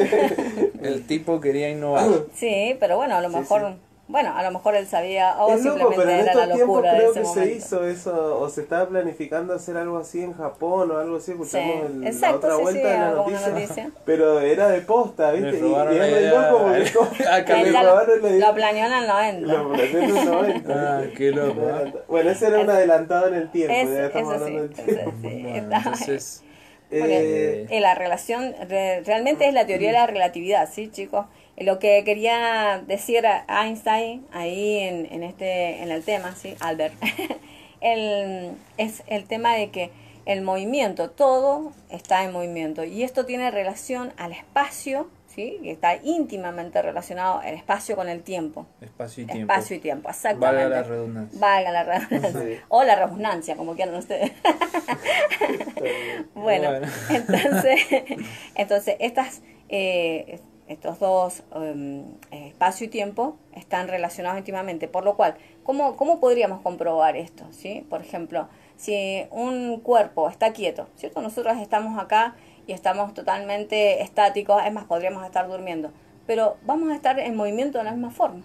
el 0.83 1.07
tipo 1.07 1.41
quería 1.41 1.71
innovar. 1.71 2.05
Sí, 2.35 2.77
pero 2.79 2.97
bueno, 2.97 3.17
a 3.17 3.21
lo 3.21 3.31
Sí, 3.31 3.37
mejor, 3.37 3.61
sí. 3.71 3.77
Bueno, 4.07 4.37
a 4.37 4.43
lo 4.43 4.51
mejor 4.51 4.75
él 4.77 4.87
sabía 4.87 5.37
o 5.43 5.55
es 5.55 5.65
loco, 5.65 5.79
simplemente 5.79 5.97
pero 5.97 6.11
en 6.11 6.21
era 6.21 6.35
la 6.35 6.43
estos 6.43 6.55
tiempos 6.55 6.75
locura 6.77 6.93
de 6.93 6.99
creo 6.99 7.11
ese 7.13 7.21
que 7.21 7.27
momento. 7.27 7.51
se 7.51 7.57
hizo 7.57 7.85
eso, 7.87 8.39
o 8.41 8.49
se 8.51 8.61
estaba 8.61 8.89
planificando 8.89 9.55
hacer 9.55 9.77
algo 9.79 9.97
así 9.99 10.23
en 10.23 10.35
Japón 10.35 10.91
o 10.91 10.99
algo 10.99 11.17
así, 11.17 11.31
escuchamos 11.33 11.75
Sí, 11.77 11.87
el- 11.87 12.01
la 12.03 12.09
exacto, 12.09 12.37
otra 12.37 12.57
sí, 12.57 12.63
vuelta 12.63 12.81
sí, 12.81 12.87
de 12.93 12.99
la 12.99 13.09
alguna 13.09 13.41
noticia, 13.41 13.53
noticia. 13.53 13.91
pero 14.05 14.41
era 14.41 14.69
de 14.69 14.81
posta, 14.83 15.33
¿viste? 15.33 15.59
Y, 15.59 15.71
la 15.73 16.07
es 16.07 16.31
loco 16.31 16.59
porque 16.65 17.25
Ah, 17.31 17.45
que 17.45 17.55
le 17.57 17.73
ya 17.73 17.83
robaron 17.83 18.23
la 18.23 18.29
lo, 18.29 18.35
idea. 18.37 18.49
lo 18.49 18.55
planeó 18.55 18.87
en 18.87 18.93
el 18.93 19.07
90. 19.07 19.53
Lo 19.55 19.73
planeó 19.73 19.99
en 20.01 20.15
los 20.15 20.25
90. 20.27 20.99
Ah, 20.99 21.03
qué 21.17 21.31
loco. 21.31 21.61
¿eh? 21.63 21.95
Bueno, 22.09 22.31
ese 22.31 22.47
era 22.49 22.61
un 22.61 22.71
adelantado 22.71 23.29
en 23.29 23.35
el 23.35 23.51
tiempo, 23.51 23.75
Es- 23.75 23.89
ya 23.91 24.07
estamos 24.07 24.35
hablando 24.35 24.61
del 24.63 24.71
tiempo. 24.71 25.13
Bueno, 25.23 25.49
entonces, 25.77 26.43
Bueno, 26.91 27.07
Eh, 27.09 27.67
eh, 27.71 27.81
la 27.81 27.95
relación 27.95 28.55
re- 28.69 29.01
realmente 29.05 29.49
es 29.49 29.55
la 29.55 29.67
teoría 29.67 29.89
de 29.89 29.95
la 29.95 30.07
relatividad, 30.07 30.69
¿sí, 30.71 30.91
chicos? 30.91 31.27
Lo 31.57 31.79
que 31.79 32.03
quería 32.05 32.83
decir 32.87 33.27
a 33.27 33.45
Einstein 33.65 34.27
ahí 34.33 34.79
en, 34.79 35.07
en 35.13 35.23
este 35.23 35.83
en 35.83 35.91
el 35.93 36.03
tema, 36.03 36.35
¿sí? 36.35 36.57
Albert, 36.61 36.95
el, 37.81 38.53
es 38.77 39.03
el 39.07 39.25
tema 39.27 39.55
de 39.55 39.71
que 39.71 39.91
el 40.27 40.41
movimiento, 40.43 41.11
todo 41.11 41.73
está 41.91 42.25
en 42.25 42.33
movimiento 42.33 42.83
y 42.85 43.03
esto 43.03 43.27
tiene 43.27 43.51
relación 43.51 44.13
al 44.17 44.33
espacio, 44.33 45.09
¿sí? 45.29 45.61
Que 45.63 45.71
está 45.71 45.97
íntimamente 46.03 46.81
relacionado 46.81 47.43
el 47.43 47.55
espacio 47.55 47.95
con 47.95 48.09
el 48.09 48.23
tiempo. 48.23 48.67
espacio 48.81 49.25
y 49.25 49.27
tiempo. 49.27 49.53
Espacio 49.53 49.77
y 49.77 49.81
tiempo, 49.81 50.09
exactamente. 50.09 50.63
Valga 50.65 50.69
la 50.77 50.83
redundancia. 50.83 51.39
Valga 51.41 51.71
la 51.73 51.85
redundancia. 51.85 52.41
Sí. 52.41 52.61
O 52.69 52.83
la 52.85 52.97
redundancia, 52.97 53.55
como 53.55 53.75
quieran 53.75 53.95
ustedes. 53.97 54.33
bueno, 56.35 56.71
Bueno. 56.71 56.87
entonces, 57.11 57.81
entonces 58.55 58.97
estas, 58.99 59.43
eh, 59.69 60.41
estos 60.69 60.99
dos 60.99 61.43
em, 61.55 62.05
espacio 62.31 62.87
y 62.87 62.89
tiempo 62.89 63.37
están 63.55 63.89
relacionados 63.89 64.39
íntimamente, 64.39 64.89
por 64.89 65.05
lo 65.05 65.15
cual, 65.17 65.37
¿cómo, 65.63 65.97
¿cómo 65.97 66.21
podríamos 66.21 66.63
comprobar 66.63 67.17
esto? 67.17 67.45
¿sí? 67.51 67.87
Por 67.91 68.01
ejemplo, 68.01 68.49
si 68.77 69.27
un 69.31 69.81
cuerpo 69.81 70.29
está 70.31 70.53
quieto, 70.53 70.89
¿cierto? 70.97 71.21
Nosotros 71.21 71.59
estamos 71.59 71.99
acá 72.03 72.35
y 72.67 72.73
estamos 72.73 73.13
totalmente 73.15 74.03
estáticos, 74.03 74.63
es 74.65 74.73
más, 74.73 74.85
podríamos 74.85 75.25
estar 75.25 75.47
durmiendo, 75.49 75.91
pero 76.27 76.57
vamos 76.65 76.91
a 76.91 76.95
estar 76.95 77.19
en 77.21 77.37
movimiento 77.37 77.79
de 77.79 77.85
la 77.85 77.93
misma 77.93 78.11
forma. 78.11 78.43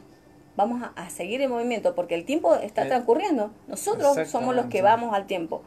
Vamos 0.57 0.83
a, 0.83 0.87
a 1.01 1.09
seguir 1.09 1.41
en 1.41 1.49
movimiento 1.49 1.95
porque 1.95 2.15
el 2.15 2.25
tiempo 2.25 2.53
está 2.55 2.83
Eh, 2.83 2.87
transcurriendo. 2.87 3.51
Nosotros 3.67 4.27
somos 4.27 4.53
los 4.55 4.65
que 4.65 4.81
vamos 4.81 5.13
al 5.13 5.25
tiempo, 5.25 5.61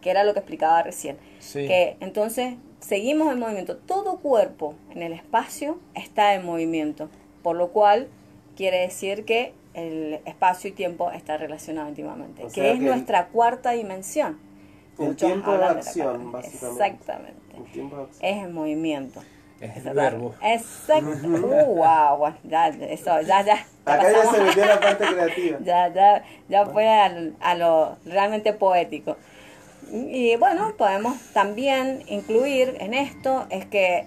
que 0.00 0.08
era 0.10 0.24
lo 0.24 0.32
que 0.32 0.38
explicaba 0.38 0.82
recién. 0.82 1.18
Sí. 1.38 1.66
Que 1.66 1.98
entonces 2.00 2.54
seguimos 2.80 3.32
en 3.32 3.38
movimiento. 3.38 3.76
Todo 3.76 4.18
cuerpo 4.18 4.74
en 4.94 5.02
el 5.02 5.12
espacio 5.12 5.78
está 5.94 6.34
en 6.34 6.44
movimiento, 6.44 7.08
por 7.42 7.56
lo 7.56 7.68
cual 7.68 8.08
quiere 8.56 8.78
decir 8.80 9.24
que 9.24 9.52
el 9.74 10.20
espacio 10.24 10.70
y 10.70 10.72
tiempo 10.72 11.10
está 11.12 11.36
relacionado 11.36 11.88
íntimamente, 11.88 12.44
O 12.44 12.48
que 12.50 12.72
es 12.72 12.78
que 12.78 12.84
nuestra 12.84 13.26
cuarta 13.28 13.70
dimensión. 13.72 14.38
El 14.98 15.08
Muchos 15.08 15.28
tiempo 15.28 15.52
de 15.52 15.64
acción, 15.64 16.32
básicamente. 16.32 16.84
Exactamente. 16.84 17.56
el 17.56 17.64
tiempo 17.70 17.96
de 17.96 18.02
acción. 18.02 18.24
Es 18.30 18.44
en 18.44 18.52
movimiento. 18.52 19.20
Es 19.60 19.62
el 19.62 19.76
Exactamente. 19.88 20.00
verbo. 20.16 20.34
Exacto. 20.42 21.28
Uh, 21.28 21.74
wow, 21.76 22.16
wow. 22.18 22.34
Ya, 22.44 22.68
eso, 22.68 23.20
ya, 23.22 23.42
ya. 23.44 23.64
Acá 23.84 24.10
ya 24.12 24.24
se 24.30 24.36
a- 24.40 24.42
metió 24.44 24.66
la 24.66 24.80
parte 24.80 25.04
creativa. 25.12 25.58
ya, 25.64 25.92
ya, 25.94 26.24
ya 26.48 26.66
fue 26.66 26.88
al- 26.88 27.36
a 27.40 27.54
lo 27.54 27.96
realmente 28.04 28.52
poético. 28.52 29.16
Y 29.92 30.36
bueno, 30.36 30.74
podemos 30.76 31.16
también 31.32 32.02
incluir 32.08 32.76
en 32.80 32.92
esto 32.94 33.46
es 33.50 33.64
que 33.66 34.06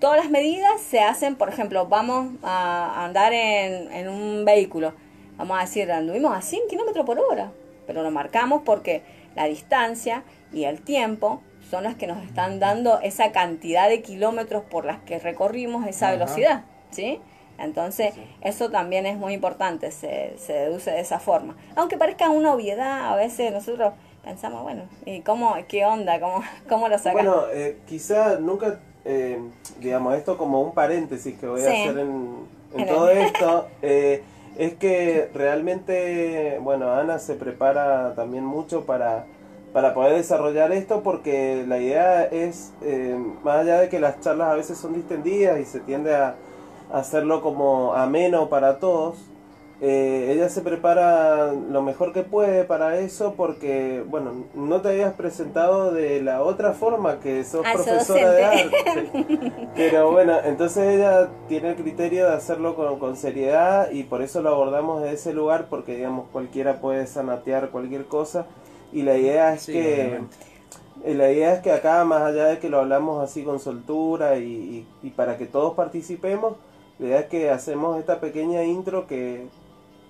todas 0.00 0.16
las 0.16 0.30
medidas 0.30 0.80
se 0.80 1.00
hacen, 1.00 1.36
por 1.36 1.48
ejemplo, 1.48 1.86
vamos 1.86 2.30
a 2.42 3.04
andar 3.04 3.32
en, 3.32 3.92
en 3.92 4.08
un 4.08 4.44
vehículo, 4.46 4.94
vamos 5.36 5.58
a 5.58 5.62
decir, 5.62 5.90
anduvimos 5.92 6.34
a 6.36 6.40
100 6.40 6.62
kilómetros 6.70 7.04
por 7.04 7.18
hora, 7.18 7.52
pero 7.86 8.02
lo 8.02 8.10
marcamos 8.10 8.62
porque 8.64 9.02
la 9.34 9.44
distancia 9.44 10.22
y 10.52 10.64
el 10.64 10.80
tiempo 10.80 11.42
son 11.70 11.84
las 11.84 11.94
que 11.96 12.06
nos 12.06 12.22
están 12.24 12.58
dando 12.58 12.98
esa 13.00 13.30
cantidad 13.30 13.88
de 13.88 14.00
kilómetros 14.02 14.62
por 14.64 14.84
las 14.86 14.98
que 15.00 15.18
recorrimos 15.18 15.86
esa 15.86 16.06
Ajá. 16.08 16.14
velocidad, 16.16 16.64
¿sí? 16.90 17.20
Entonces, 17.58 18.14
Sí. 18.14 18.22
eso 18.40 18.70
también 18.70 19.04
es 19.04 19.18
muy 19.18 19.34
importante, 19.34 19.90
se, 19.90 20.32
se 20.38 20.54
deduce 20.54 20.90
de 20.90 21.00
esa 21.00 21.20
forma. 21.20 21.56
Aunque 21.76 21.98
parezca 21.98 22.30
una 22.30 22.54
obviedad, 22.54 23.12
a 23.12 23.16
veces 23.16 23.52
nosotros 23.52 23.92
pensamos, 24.24 24.62
bueno, 24.62 24.82
¿y 25.06 25.20
cómo, 25.22 25.54
qué 25.68 25.84
onda? 25.84 26.20
¿Cómo, 26.20 26.42
cómo 26.68 26.88
lo 26.88 26.98
sacamos? 26.98 27.24
Bueno, 27.24 27.42
eh, 27.52 27.78
quizá 27.86 28.38
nunca, 28.38 28.80
eh, 29.04 29.40
digamos, 29.80 30.14
esto 30.14 30.36
como 30.36 30.60
un 30.62 30.72
paréntesis 30.74 31.38
que 31.38 31.46
voy 31.46 31.62
a 31.62 31.70
hacer 31.70 31.98
en, 31.98 32.46
en 32.74 32.80
En 32.80 32.86
todo 32.86 33.10
el- 33.10 33.18
esto, 33.26 33.66
eh, 33.82 34.22
es 34.58 34.74
que 34.74 35.30
realmente, 35.32 36.58
bueno, 36.60 36.92
Ana 36.92 37.18
se 37.18 37.34
prepara 37.34 38.14
también 38.14 38.44
mucho 38.44 38.84
para, 38.84 39.24
para 39.72 39.94
poder 39.94 40.16
desarrollar 40.16 40.72
esto 40.72 41.02
porque 41.02 41.64
la 41.66 41.78
idea 41.78 42.24
es, 42.24 42.72
eh, 42.82 43.16
más 43.42 43.58
allá 43.60 43.80
de 43.80 43.88
que 43.88 44.00
las 44.00 44.20
charlas 44.20 44.48
a 44.48 44.54
veces 44.54 44.76
son 44.76 44.92
distendidas 44.94 45.58
y 45.60 45.64
se 45.64 45.80
tiende 45.80 46.14
a 46.14 46.34
hacerlo 46.92 47.40
como 47.40 47.94
ameno 47.94 48.48
para 48.48 48.78
todos, 48.80 49.18
eh, 49.80 50.32
ella 50.34 50.48
se 50.50 50.60
prepara 50.60 51.52
lo 51.52 51.82
mejor 51.82 52.12
que 52.12 52.22
puede 52.22 52.64
para 52.64 52.98
eso 52.98 53.34
porque, 53.36 54.04
bueno, 54.08 54.44
no 54.54 54.80
te 54.82 54.88
habías 54.90 55.14
presentado 55.14 55.90
de 55.92 56.20
la 56.22 56.42
otra 56.42 56.72
forma 56.74 57.18
que 57.20 57.44
sos 57.44 57.64
Ah, 57.66 57.72
profesora 57.72 58.30
de 58.32 58.44
arte. 58.44 59.10
Pero 59.74 60.10
bueno, 60.12 60.36
entonces 60.44 60.96
ella 60.96 61.30
tiene 61.48 61.70
el 61.70 61.76
criterio 61.76 62.26
de 62.28 62.34
hacerlo 62.34 62.74
con, 62.76 62.98
con 62.98 63.16
seriedad 63.16 63.90
y 63.90 64.02
por 64.04 64.22
eso 64.22 64.42
lo 64.42 64.50
abordamos 64.50 65.02
de 65.02 65.12
ese 65.12 65.32
lugar 65.32 65.66
porque, 65.70 65.96
digamos, 65.96 66.26
cualquiera 66.32 66.80
puede 66.80 67.06
sanatear 67.06 67.70
cualquier 67.70 68.04
cosa 68.06 68.46
y 68.92 69.02
la 69.02 69.16
idea 69.16 69.54
es 69.54 69.62
Sí, 69.62 69.72
que... 69.72 70.04
obviamente. 70.04 70.36
Eh, 71.04 71.14
La 71.14 71.30
idea 71.32 71.54
es 71.54 71.60
que 71.62 71.72
acá, 71.72 72.04
más 72.04 72.22
allá 72.22 72.46
de 72.46 72.58
que 72.58 72.68
lo 72.68 72.78
hablamos 72.80 73.22
así 73.22 73.42
con 73.44 73.58
soltura 73.60 74.36
y, 74.38 74.42
y- 74.44 74.86
y 75.08 75.10
para 75.10 75.38
que 75.38 75.46
todos 75.46 75.74
participemos, 75.74 76.56
la 76.98 77.06
idea 77.06 77.20
es 77.20 77.26
que 77.26 77.50
hacemos 77.50 77.98
esta 77.98 78.20
pequeña 78.20 78.64
intro 78.64 79.06
que 79.06 79.46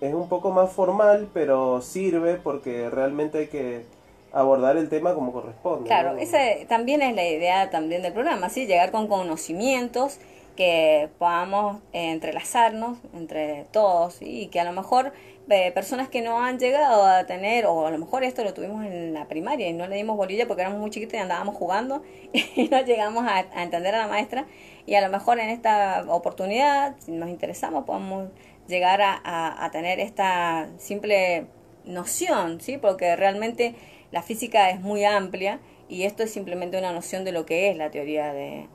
es 0.00 0.14
un 0.14 0.28
poco 0.28 0.50
más 0.50 0.72
formal, 0.72 1.28
pero 1.34 1.82
sirve 1.82 2.34
porque 2.36 2.88
realmente 2.90 3.38
hay 3.38 3.46
que 3.48 3.84
abordar 4.32 4.76
el 4.76 4.88
tema 4.88 5.14
como 5.14 5.32
corresponde. 5.32 5.86
Claro, 5.86 6.14
¿no? 6.14 6.18
esa 6.18 6.38
también 6.68 7.02
es 7.02 7.14
la 7.14 7.26
idea 7.26 7.70
también 7.70 8.02
del 8.02 8.12
programa, 8.12 8.48
¿sí? 8.48 8.66
Llegar 8.66 8.90
con 8.90 9.08
conocimientos 9.08 10.18
que 10.56 11.08
podamos 11.18 11.78
eh, 11.92 12.12
entrelazarnos 12.12 12.98
entre 13.14 13.64
todos 13.72 14.14
¿sí? 14.14 14.42
y 14.42 14.46
que 14.48 14.60
a 14.60 14.64
lo 14.64 14.72
mejor 14.72 15.12
eh, 15.48 15.72
personas 15.72 16.08
que 16.08 16.22
no 16.22 16.42
han 16.42 16.58
llegado 16.58 17.04
a 17.04 17.24
tener, 17.24 17.66
o 17.66 17.86
a 17.86 17.90
lo 17.90 17.98
mejor 17.98 18.24
esto 18.24 18.44
lo 18.44 18.52
tuvimos 18.52 18.84
en 18.84 19.14
la 19.14 19.26
primaria 19.26 19.68
y 19.68 19.72
no 19.72 19.86
le 19.86 19.96
dimos 19.96 20.16
bolilla 20.16 20.46
porque 20.46 20.62
éramos 20.62 20.78
muy 20.80 20.90
chiquitos 20.90 21.14
y 21.14 21.18
andábamos 21.18 21.56
jugando 21.56 22.02
y 22.32 22.68
no 22.68 22.80
llegamos 22.82 23.24
a, 23.26 23.46
a 23.52 23.62
entender 23.62 23.94
a 23.94 23.98
la 23.98 24.06
maestra 24.06 24.46
y 24.86 24.94
a 24.94 25.00
lo 25.00 25.08
mejor 25.08 25.38
en 25.40 25.50
esta 25.50 26.04
oportunidad, 26.08 26.94
si 26.98 27.12
nos 27.12 27.28
interesamos, 27.28 27.84
podemos 27.84 28.28
llegar 28.70 29.00
a, 29.02 29.68
tener 29.72 30.00
esta 30.00 30.68
simple 30.78 31.46
noción, 31.84 32.60
¿sí? 32.60 32.78
Porque 32.78 33.16
realmente 33.16 33.74
la 34.10 34.22
física 34.22 34.70
es 34.70 34.80
muy 34.80 35.04
amplia 35.04 35.60
y 35.88 36.04
esto 36.04 36.22
es 36.22 36.32
simplemente 36.32 36.78
una 36.78 36.92
noción 36.92 37.24
de 37.24 37.32
lo 37.32 37.46
que 37.46 37.70
es 37.70 37.76
la 37.76 37.90
teoría 37.90 38.32
de, 38.32 38.68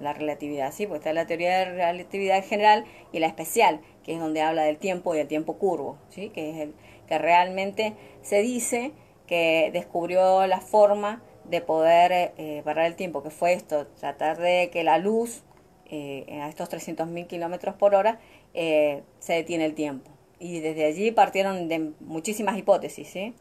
la 0.00 0.12
relatividad, 0.12 0.72
¿sí? 0.72 0.86
Porque 0.86 0.98
está 0.98 1.12
la 1.12 1.26
teoría 1.26 1.58
de 1.58 1.64
relatividad 1.64 2.44
general 2.44 2.84
y 3.12 3.18
la 3.18 3.26
especial, 3.26 3.80
que 4.04 4.14
es 4.14 4.20
donde 4.20 4.42
habla 4.42 4.62
del 4.62 4.78
tiempo 4.78 5.14
y 5.14 5.18
el 5.18 5.28
tiempo 5.28 5.58
curvo, 5.58 5.98
¿sí? 6.10 6.30
Que 6.30 6.50
es 6.50 6.56
el 6.58 6.74
que 7.08 7.18
realmente 7.18 7.94
se 8.22 8.42
dice 8.42 8.92
que 9.26 9.70
descubrió 9.72 10.46
la 10.46 10.60
forma 10.60 11.22
de 11.44 11.60
poder 11.60 12.32
eh, 12.36 12.62
parar 12.64 12.86
el 12.86 12.96
tiempo, 12.96 13.22
que 13.22 13.30
fue 13.30 13.52
esto, 13.52 13.86
tratar 13.98 14.38
de 14.38 14.70
que 14.72 14.84
la 14.84 14.98
luz 14.98 15.42
eh, 15.86 16.40
a 16.40 16.48
estos 16.48 16.70
300.000 16.70 17.26
kilómetros 17.26 17.74
por 17.74 17.94
hora 17.94 18.18
eh, 18.54 19.02
se 19.18 19.34
detiene 19.34 19.64
el 19.64 19.74
tiempo. 19.74 20.10
Y 20.38 20.60
desde 20.60 20.84
allí 20.84 21.12
partieron 21.12 21.68
de 21.68 21.92
muchísimas 22.00 22.58
hipótesis, 22.58 23.08
¿sí? 23.08 23.34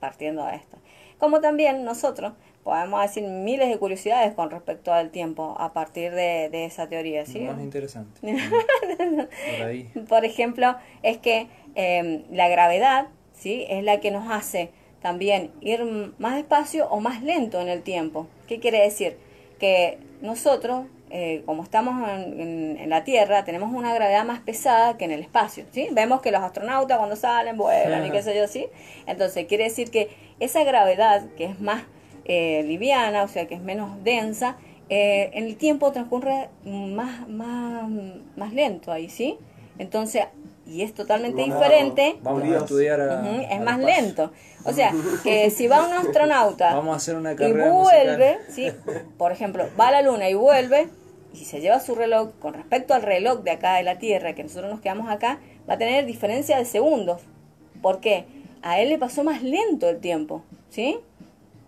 partiendo 0.00 0.46
de 0.46 0.56
esto. 0.56 0.78
Como 1.18 1.40
también 1.40 1.84
nosotros 1.84 2.32
podemos 2.62 3.02
decir 3.02 3.24
miles 3.24 3.68
de 3.68 3.78
curiosidades 3.78 4.34
con 4.34 4.50
respecto 4.50 4.92
al 4.92 5.10
tiempo 5.10 5.56
a 5.58 5.72
partir 5.72 6.12
de, 6.12 6.48
de 6.50 6.64
esa 6.64 6.88
teoría. 6.88 7.26
¿sí? 7.26 7.40
Más 7.40 7.60
interesante. 7.60 8.20
por, 9.58 9.66
ahí. 9.66 9.90
por 10.08 10.24
ejemplo, 10.24 10.76
es 11.02 11.18
que 11.18 11.48
eh, 11.74 12.24
la 12.30 12.48
gravedad 12.48 13.08
¿sí? 13.32 13.66
es 13.68 13.84
la 13.84 14.00
que 14.00 14.10
nos 14.10 14.30
hace 14.30 14.70
también 15.00 15.50
ir 15.60 15.84
más 16.18 16.36
despacio 16.36 16.88
o 16.88 17.00
más 17.00 17.22
lento 17.22 17.60
en 17.60 17.68
el 17.68 17.82
tiempo. 17.82 18.26
¿Qué 18.46 18.58
quiere 18.58 18.80
decir? 18.80 19.16
Que 19.58 19.98
nosotros, 20.20 20.86
eh, 21.10 21.42
como 21.46 21.62
estamos 21.62 22.08
en, 22.08 22.88
la 22.88 23.04
Tierra, 23.04 23.44
tenemos 23.44 23.72
una 23.72 23.94
gravedad 23.94 24.24
más 24.24 24.40
pesada 24.40 24.96
que 24.96 25.04
en 25.04 25.12
el 25.12 25.20
espacio. 25.20 25.64
¿sí? 25.72 25.88
Vemos 25.92 26.20
que 26.20 26.30
los 26.30 26.42
astronautas 26.42 26.98
cuando 26.98 27.16
salen 27.16 27.56
vuelan 27.56 28.06
y 28.06 28.10
qué 28.10 28.22
sé 28.22 28.36
yo, 28.36 28.46
¿sí? 28.46 28.66
Entonces, 29.06 29.46
quiere 29.46 29.64
decir 29.64 29.90
que 29.90 30.08
esa 30.40 30.64
gravedad, 30.64 31.26
que 31.36 31.44
es 31.44 31.60
más 31.60 31.82
eh, 32.24 32.62
liviana, 32.66 33.22
o 33.22 33.28
sea, 33.28 33.46
que 33.46 33.54
es 33.54 33.60
menos 33.60 34.02
densa, 34.04 34.56
eh, 34.90 35.30
en 35.34 35.44
el 35.44 35.56
tiempo 35.56 35.92
transcurre 35.92 36.48
más, 36.64 37.28
más, 37.28 37.90
más 38.36 38.52
lento 38.52 38.92
ahí, 38.92 39.08
¿sí? 39.08 39.38
Entonces, 39.78 40.24
y 40.68 40.82
es 40.82 40.94
totalmente 40.94 41.40
vamos, 41.40 41.58
diferente. 41.58 42.16
Vamos 42.22 42.42
a 42.42 42.58
estudiar 42.58 43.00
a, 43.00 43.20
uh 43.20 43.24
-huh, 43.24 43.46
es 43.50 43.58
a 43.58 43.62
más 43.62 43.78
lento. 43.78 44.32
O 44.64 44.72
sea, 44.72 44.92
que 45.22 45.50
si 45.50 45.66
va 45.66 45.86
un 45.86 45.92
astronauta 45.94 46.74
vamos 46.74 46.94
a 46.94 46.96
hacer 46.96 47.16
una 47.16 47.32
y 47.32 47.52
vuelve, 47.52 48.38
¿sí? 48.48 48.70
por 49.16 49.32
ejemplo, 49.32 49.66
va 49.78 49.88
a 49.88 49.92
la 49.92 50.02
Luna 50.02 50.28
y 50.28 50.34
vuelve, 50.34 50.88
y 51.32 51.44
se 51.44 51.60
lleva 51.60 51.80
su 51.80 51.94
reloj 51.94 52.30
con 52.38 52.54
respecto 52.54 52.94
al 52.94 53.02
reloj 53.02 53.42
de 53.42 53.52
acá 53.52 53.76
de 53.76 53.82
la 53.82 53.98
Tierra, 53.98 54.34
que 54.34 54.42
nosotros 54.42 54.70
nos 54.70 54.80
quedamos 54.80 55.08
acá, 55.08 55.38
va 55.68 55.74
a 55.74 55.78
tener 55.78 56.04
diferencia 56.06 56.58
de 56.58 56.64
segundos. 56.64 57.22
¿Por 57.80 58.00
qué? 58.00 58.26
A 58.62 58.80
él 58.80 58.88
le 58.88 58.98
pasó 58.98 59.24
más 59.24 59.42
lento 59.42 59.88
el 59.88 60.00
tiempo, 60.00 60.42
¿sí? 60.68 60.98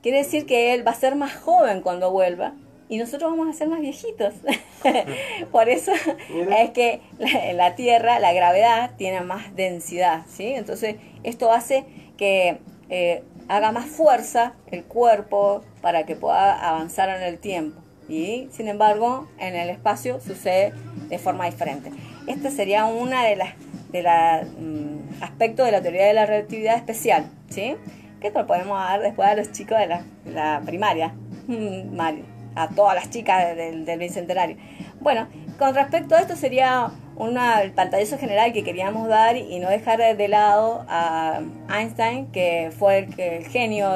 Quiere 0.03 0.19
decir 0.19 0.47
que 0.47 0.75
él 0.75 0.87
va 0.87 0.93
a 0.93 0.95
ser 0.95 1.15
más 1.15 1.37
joven 1.37 1.83
cuando 1.83 2.11
vuelva 2.11 2.55
y 2.90 2.98
nosotros 2.98 3.31
vamos 3.31 3.48
a 3.48 3.57
ser 3.57 3.68
más 3.68 3.81
viejitos. 3.81 4.35
Por 5.53 5.68
eso 5.68 5.92
es 5.92 6.70
que 6.70 7.00
la, 7.18 7.53
la, 7.53 7.74
Tierra, 7.76 8.18
la 8.18 8.33
gravedad, 8.33 8.90
tiene 8.98 9.20
más 9.20 9.55
densidad, 9.55 10.24
¿sí? 10.29 10.48
Entonces, 10.48 10.96
esto 11.22 11.53
hace 11.53 11.87
que 12.18 12.59
eh, 12.88 13.22
haga 13.46 13.70
más 13.70 13.87
fuerza 13.87 14.55
el 14.72 14.83
cuerpo 14.83 15.62
para 15.81 16.05
que 16.05 16.16
pueda 16.16 16.68
avanzar 16.68 17.09
en 17.11 17.22
el 17.22 17.38
tiempo. 17.38 17.81
Y, 18.09 18.48
sin 18.50 18.66
embargo, 18.66 19.29
en 19.38 19.55
el 19.55 19.70
espacio 19.70 20.20
sucede 20.20 20.74
de 21.09 21.18
forma 21.18 21.46
diferente. 21.46 21.92
Este 22.26 22.50
sería 22.50 22.87
una 22.87 23.24
de 23.24 23.37
las 23.37 23.55
de 23.92 24.03
la, 24.03 24.44
mm, 24.44 25.22
aspectos 25.22 25.66
de 25.66 25.72
la 25.72 25.81
teoría 25.81 26.07
de 26.07 26.14
la 26.14 26.26
relatividad 26.26 26.76
especial, 26.76 27.31
¿sí? 27.50 27.76
Que 28.20 28.29
esto 28.29 28.40
lo 28.40 28.46
podemos 28.48 28.79
dar 28.79 29.00
después 29.00 29.29
a 29.29 29.37
los 29.37 29.53
chicos 29.53 29.79
de 29.79 29.87
la, 29.87 30.05
la 30.26 30.61
primaria. 30.66 31.14
Mm, 31.50 31.96
a 32.55 32.69
todas 32.69 32.95
las 32.95 33.11
chicas 33.11 33.57
del, 33.57 33.85
del 33.85 33.99
bicentenario. 33.99 34.57
Bueno, 35.01 35.29
con 35.59 35.75
respecto 35.75 36.15
a 36.15 36.21
esto 36.21 36.37
sería 36.37 36.91
una, 37.21 37.61
el 37.61 37.73
pantallazo 37.73 38.17
general 38.17 38.53
que 38.53 38.65
queríamos 38.65 39.07
dar 39.07 39.37
y 39.37 39.59
no 39.59 39.69
dejar 39.69 40.17
de 40.17 40.29
lado 40.29 40.87
a 40.89 41.41
Einstein, 41.69 42.33
que 42.33 42.73
fue 42.77 43.09
el, 43.19 43.45
genio, 43.47 43.91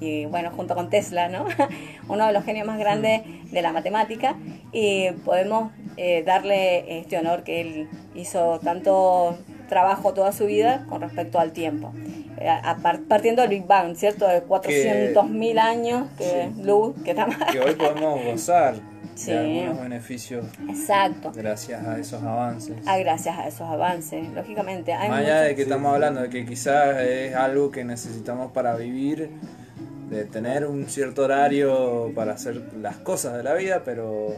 y 0.00 0.26
bueno, 0.26 0.50
junto 0.54 0.74
con 0.74 0.90
Tesla, 0.90 1.28
¿no? 1.28 1.46
Uno 2.08 2.26
de 2.26 2.32
los 2.34 2.44
genios 2.44 2.66
más 2.66 2.78
grandes 2.78 3.22
de 3.50 3.62
la 3.62 3.72
matemática 3.72 4.36
y 4.70 5.12
podemos 5.24 5.72
eh, 5.96 6.22
darle 6.24 6.98
este 6.98 7.16
honor 7.16 7.42
que 7.42 7.62
él 7.62 7.88
hizo 8.14 8.60
tanto 8.60 9.38
trabajo 9.68 10.12
toda 10.14 10.32
su 10.32 10.46
vida 10.46 10.84
con 10.88 11.00
respecto 11.00 11.38
al 11.38 11.52
tiempo. 11.52 11.92
Eh, 12.38 12.48
A, 12.48 12.76
partiendo 13.08 13.42
del 13.42 13.50
Big 13.50 13.66
Bang, 13.66 13.94
¿cierto? 13.96 14.26
De 14.28 14.42
400.000 14.42 15.58
años 15.58 16.08
que 16.18 16.50
sí. 16.54 16.62
luz, 16.62 16.94
que 17.04 17.10
está. 17.10 17.26
Que 17.50 17.60
hoy 17.60 17.74
podemos 17.74 18.22
gozar 18.24 18.74
Sí. 19.14 19.30
de 19.32 19.38
algunos 19.62 19.80
beneficios 19.82 20.44
Exacto. 20.68 21.32
gracias 21.34 21.82
a 21.86 21.98
esos 21.98 22.22
avances. 22.22 22.76
Ah, 22.86 22.98
gracias 22.98 23.38
a 23.38 23.48
esos 23.48 23.62
avances, 23.62 24.28
lógicamente. 24.34 24.92
Hay 24.92 25.08
Más 25.08 25.20
allá 25.20 25.34
muchos- 25.36 25.48
de 25.48 25.54
que 25.56 25.62
estamos 25.62 25.94
hablando 25.94 26.20
de 26.20 26.28
que 26.28 26.44
quizás 26.44 27.00
es 27.00 27.34
algo 27.34 27.70
que 27.70 27.82
necesitamos 27.84 28.52
para 28.52 28.76
vivir, 28.76 29.30
de 30.10 30.24
tener 30.26 30.66
un 30.66 30.84
cierto 30.86 31.22
horario 31.24 32.12
para 32.14 32.32
hacer 32.34 32.60
las 32.80 32.96
cosas 32.98 33.34
de 33.38 33.42
la 33.42 33.54
vida, 33.54 33.80
pero 33.84 34.34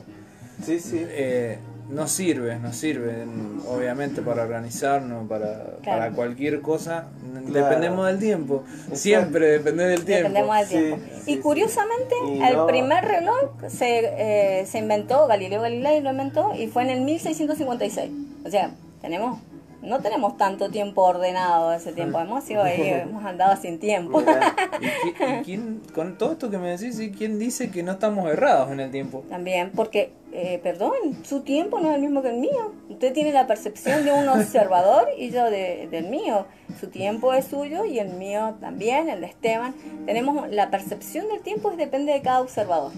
Sí, 0.64 0.79
sí. 0.79 1.05
eh, 1.09 1.59
nos 1.88 2.11
sirve, 2.11 2.59
nos 2.59 2.77
sirve 2.77 3.24
obviamente 3.66 4.20
para 4.22 4.42
organizarnos, 4.42 5.29
para, 5.29 5.77
para 5.85 6.11
cualquier 6.11 6.61
cosa. 6.61 7.07
Dependemos 7.46 8.07
del 8.07 8.18
tiempo, 8.18 8.64
siempre 8.92 9.46
depende 9.48 9.85
del 9.87 10.05
tiempo. 10.05 10.29
Dependemos 10.29 10.57
del 10.59 10.66
Sí, 10.66 10.74
tiempo. 10.77 10.96
sí, 11.24 11.31
y 11.31 11.35
sí. 11.35 11.40
curiosamente, 11.40 12.14
Y 12.27 12.42
el 12.42 12.57
no- 12.57 12.66
primer 12.66 13.05
reloj 13.05 13.53
se, 13.68 14.61
eh, 14.61 14.66
se 14.66 14.79
inventó, 14.79 15.27
Galileo 15.27 15.62
Galilei 15.62 16.01
lo 16.03 16.11
inventó, 16.11 16.55
y 16.55 16.66
fue 16.66 16.83
en 16.83 16.90
el 16.90 17.01
1656. 17.03 18.11
O 18.44 18.51
sea, 18.51 18.70
tenemos 19.01 19.40
no 19.88 20.01
tenemos 20.01 20.37
tanto 20.37 20.70
tiempo 20.70 21.03
ordenado 21.03 21.72
ese 21.72 21.92
tiempo. 21.92 22.20
Hemos 22.20 22.44
sido 22.44 22.62
ahí, 22.62 22.81
hemos 23.03 23.24
andado 23.24 23.57
sin 23.61 23.79
tiempo. 23.79 24.20
¿Y, 24.20 24.24
qui- 25.22 25.40
y 25.40 25.44
quién, 25.44 25.83
con 25.94 26.16
todo 26.18 26.33
esto 26.33 26.51
que 26.51 26.59
me 26.59 26.70
decís, 26.77 27.01
¿y 27.01 27.11
¿quién 27.11 27.38
dice 27.38 27.70
que 27.70 27.83
no 27.83 27.92
estamos 27.92 28.31
errados 28.31 28.70
en 28.70 28.81
el 28.81 28.90
tiempo? 28.90 29.24
También, 29.29 29.72
porque, 29.74 30.12
eh, 30.33 30.61
perdón, 30.62 30.92
su 31.24 31.40
tiempo 31.40 31.81
no 31.81 31.88
es 31.90 31.96
el 31.96 32.03
mismo 32.03 32.22
que 32.22 32.29
el 32.31 32.38
mío. 32.38 32.72
Usted 32.88 33.12
tiene 33.12 33.33
la 33.33 33.46
percepción 33.46 34.05
de 34.05 34.12
un 34.12 34.29
observador 34.29 35.09
y 35.16 35.31
yo 35.31 35.51
de, 35.51 35.88
del 35.90 36.09
mío. 36.09 36.46
Su 36.79 36.88
tiempo 36.88 37.33
es 37.33 37.46
suyo 37.46 37.85
y 37.85 37.98
el 37.98 38.11
mío 38.11 38.55
también, 38.61 39.09
el 39.09 39.20
de 39.22 39.27
Esteban. 39.27 39.74
Tenemos 40.07 40.48
la 40.51 40.70
percepción 40.70 41.29
del 41.29 41.40
tiempo, 41.40 41.70
depende 41.70 42.12
de 42.12 42.20
cada 42.22 42.40
observador. 42.40 42.92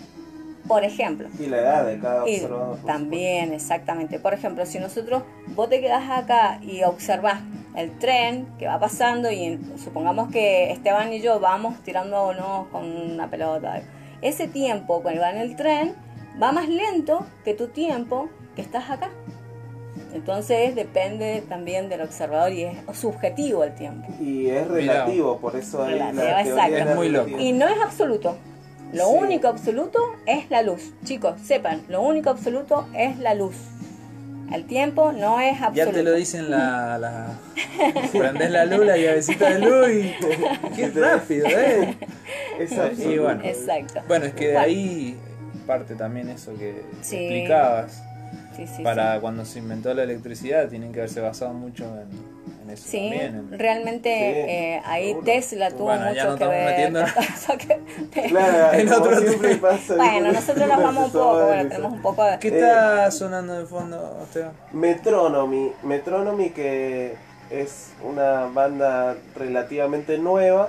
Por 0.71 0.85
ejemplo, 0.85 1.29
y 1.37 1.47
la 1.47 1.59
edad 1.59 1.85
de 1.85 1.99
cada 1.99 2.23
observador. 2.23 2.79
también, 2.87 3.53
exactamente. 3.53 4.21
Por 4.21 4.35
ejemplo, 4.35 4.65
si 4.65 4.79
nosotros, 4.79 5.25
vos 5.57 5.69
te 5.69 5.81
quedás 5.81 6.09
acá 6.09 6.61
y 6.63 6.85
observás 6.85 7.41
el 7.75 7.99
tren 7.99 8.47
que 8.57 8.69
va 8.69 8.79
pasando 8.79 9.33
y 9.33 9.59
supongamos 9.77 10.31
que 10.31 10.71
Esteban 10.71 11.13
y 11.13 11.21
yo 11.21 11.41
vamos 11.41 11.83
tirándonos 11.83 12.69
con 12.69 12.85
una 12.85 13.29
pelota. 13.29 13.83
Ese 14.23 14.47
tiempo 14.47 15.03
que 15.03 15.19
va 15.19 15.31
en 15.31 15.39
el 15.39 15.57
tren 15.57 15.97
va 16.41 16.53
más 16.53 16.69
lento 16.69 17.27
que 17.45 17.55
tu 17.55 17.67
tiempo 17.67 18.29
que 18.55 18.63
estás 18.63 18.91
acá. 18.91 19.11
Entonces 20.15 20.77
depende 20.77 21.43
también 21.49 21.89
del 21.89 22.03
observador 22.03 22.53
y 22.53 22.63
es 22.63 22.77
subjetivo 22.93 23.65
el 23.65 23.75
tiempo. 23.75 24.07
Y 24.21 24.47
es 24.47 24.69
relativo, 24.69 25.39
por 25.39 25.57
eso 25.57 25.83
hay 25.83 25.95
Relativo, 25.95 26.23
la 26.23 26.41
exacto. 26.43 26.55
teoría 26.55 26.79
de 26.79 26.85
la 26.85 26.91
Es 26.91 26.97
muy 26.97 27.09
loco. 27.09 27.39
Y 27.41 27.53
no 27.55 27.67
es 27.67 27.81
absoluto. 27.83 28.37
Lo 28.93 29.07
Sí. 29.09 29.17
único 29.19 29.49
absoluto 29.49 29.99
es 30.27 30.51
la 30.51 30.63
luz. 30.63 30.93
Chicos, 31.05 31.41
sepan, 31.43 31.83
lo 31.89 32.03
único 32.03 32.31
absoluto 32.31 32.87
es 32.95 33.19
la 33.19 33.35
luz. 33.35 33.55
El 34.53 34.65
tiempo 34.65 35.13
no 35.13 35.39
es 35.41 35.53
absoluto. 35.63 35.77
Ya 35.77 35.93
te 35.93 36.03
lo 36.03 36.13
dicen 36.13 36.51
la... 36.51 36.99
la 36.99 37.39
prendés 38.13 38.51
la 38.51 38.65
luz, 38.65 38.85
la 38.85 38.97
llavecita 38.97 39.49
de 39.55 39.59
luz 39.61 39.89
y... 39.91 40.15
¡Qué 40.75 40.89
rápido, 40.91 41.47
eh! 41.47 41.97
Es 42.59 42.73
Y 42.99 43.17
bueno. 43.19 43.43
Exacto. 43.45 44.01
Bueno, 44.09 44.27
es 44.27 44.35
que 44.35 44.49
de 44.49 44.59
ahí 44.59 45.17
parte 45.69 45.95
también 45.95 46.29
eso 46.31 46.53
que 46.59 46.83
Sí. 47.01 47.17
explicabas. 47.17 48.03
sí, 48.57 48.67
sí, 48.67 48.83
Para 48.83 49.15
sí. 49.15 49.21
cuando 49.21 49.45
se 49.45 49.61
inventó 49.61 49.95
la 49.95 50.03
electricidad 50.03 50.69
tienen 50.69 50.93
que 50.93 50.99
haberse 50.99 51.21
basado 51.21 51.55
mucho 51.55 51.85
en, 51.85 52.09
en 52.11 52.50
eso 52.73 52.89
Sí, 52.89 52.99
también. 53.11 53.35
en- 53.53 53.59
realmente 53.59 54.09
Sí, 54.11 54.51
eh, 54.51 54.83
ahí 54.85 55.09
seguro. 55.09 55.25
Tesla 55.25 55.71
tuvo 55.71 55.85
Bueno, 55.85 56.05
ya 56.05 56.09
mucho 56.11 56.27
nos 56.31 56.39
que 56.39 56.47
ver. 56.47 56.81
en- 57.99 58.09
que- 58.11 58.23
Claro, 58.29 58.73
En 58.79 58.93
otro 58.93 59.19
siempre 59.21 59.57
pasa. 59.57 59.95
bueno, 59.97 60.33
nosotros 60.33 60.69
nos 60.69 60.83
vamos 60.83 61.05
un 61.07 61.13
poco, 61.13 61.45
bueno, 61.47 61.69
tenemos 61.69 61.93
un 61.93 62.03
poco 62.03 62.25
de... 62.25 62.39
¿Qué 62.39 62.49
Eh, 62.49 62.59
está 62.59 63.11
sonando 63.11 63.59
de 63.59 63.67
fondo, 63.67 64.21
Esteban? 64.23 64.53
Metronomy. 64.73 65.73
Metronomy 65.83 66.51
que 66.51 67.15
es 67.51 67.91
una 68.05 68.47
banda 68.47 69.17
relativamente 69.37 70.17
nueva 70.19 70.69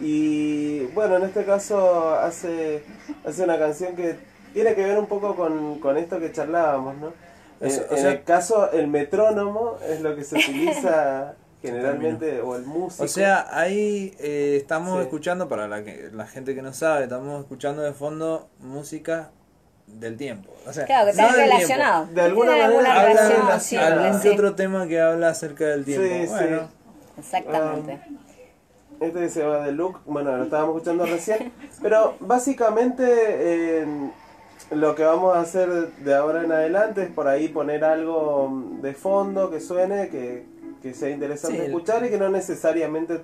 y 0.00 0.80
bueno, 0.94 1.16
en 1.16 1.24
este 1.24 1.44
caso 1.44 2.14
hace, 2.14 2.82
hace 3.26 3.42
una 3.44 3.58
canción 3.58 3.94
que 3.96 4.16
tiene 4.52 4.74
que 4.74 4.84
ver 4.84 4.98
un 4.98 5.06
poco 5.06 5.34
con, 5.34 5.78
con 5.80 5.96
esto 5.96 6.18
que 6.20 6.30
charlábamos, 6.32 6.96
¿no? 6.98 7.12
Eso, 7.60 7.82
en 7.82 7.88
o 7.90 7.92
en 7.96 7.98
sea- 8.02 8.10
el 8.12 8.24
caso, 8.24 8.70
el 8.72 8.86
metrónomo 8.88 9.76
es 9.88 10.00
lo 10.00 10.14
que 10.16 10.24
se 10.24 10.36
utiliza 10.36 11.34
generalmente, 11.62 12.40
o 12.42 12.56
el 12.56 12.62
músico. 12.64 13.04
O 13.04 13.08
sea, 13.08 13.46
ahí 13.50 14.14
eh, 14.18 14.56
estamos 14.60 14.96
Sí. 14.98 15.02
escuchando, 15.04 15.48
para 15.48 15.66
la, 15.68 15.82
que, 15.82 16.10
la 16.12 16.26
gente 16.26 16.54
que 16.54 16.62
no 16.62 16.72
sabe, 16.72 17.04
estamos 17.04 17.40
escuchando 17.40 17.82
de 17.82 17.92
fondo 17.92 18.48
música 18.60 19.30
del 19.86 20.16
tiempo. 20.16 20.50
O 20.66 20.72
sea, 20.72 20.84
Claro, 20.86 21.10
que 21.10 21.16
no 21.16 21.22
está 21.26 21.36
del 21.36 21.50
relacionado. 21.50 22.06
De 22.06 22.20
alguna 22.22 22.50
manera 22.50 22.66
alguna 22.66 22.84
tiempo. 22.94 23.08
relación, 23.08 23.40
Habla 23.42 23.60
sí, 23.60 23.76
algún 23.76 24.20
que 24.20 24.28
sí. 24.28 24.34
otro 24.34 24.54
tema 24.54 24.86
que 24.88 25.00
habla 25.00 25.28
acerca 25.28 25.64
del 25.66 25.84
tiempo. 25.84 26.06
Sí, 26.06 26.20
sí. 26.22 26.26
bueno, 26.28 26.68
Exactamente. 27.18 28.00
Este 29.00 29.28
se 29.28 29.42
va 29.44 29.64
de 29.66 29.72
Luke, 29.72 29.98
bueno, 30.06 30.36
lo 30.36 30.44
estábamos 30.44 30.76
escuchando 30.76 31.04
recién. 31.04 31.52
Pero 31.82 32.14
básicamente 32.20 33.04
eh, 33.06 33.86
lo 34.70 34.94
que 34.94 35.04
vamos 35.04 35.36
a 35.36 35.40
hacer 35.40 35.68
de 35.98 36.14
ahora 36.14 36.42
en 36.42 36.52
adelante 36.52 37.02
es 37.02 37.10
por 37.10 37.28
ahí 37.28 37.48
poner 37.48 37.84
algo 37.84 38.62
de 38.80 38.94
fondo 38.94 39.50
que 39.50 39.60
suene, 39.60 40.08
que, 40.08 40.46
que 40.82 40.94
sea 40.94 41.10
interesante 41.10 41.58
Sí. 41.58 41.64
escuchar 41.66 42.04
y 42.04 42.10
que 42.10 42.18
no 42.18 42.28
necesariamente 42.28 43.22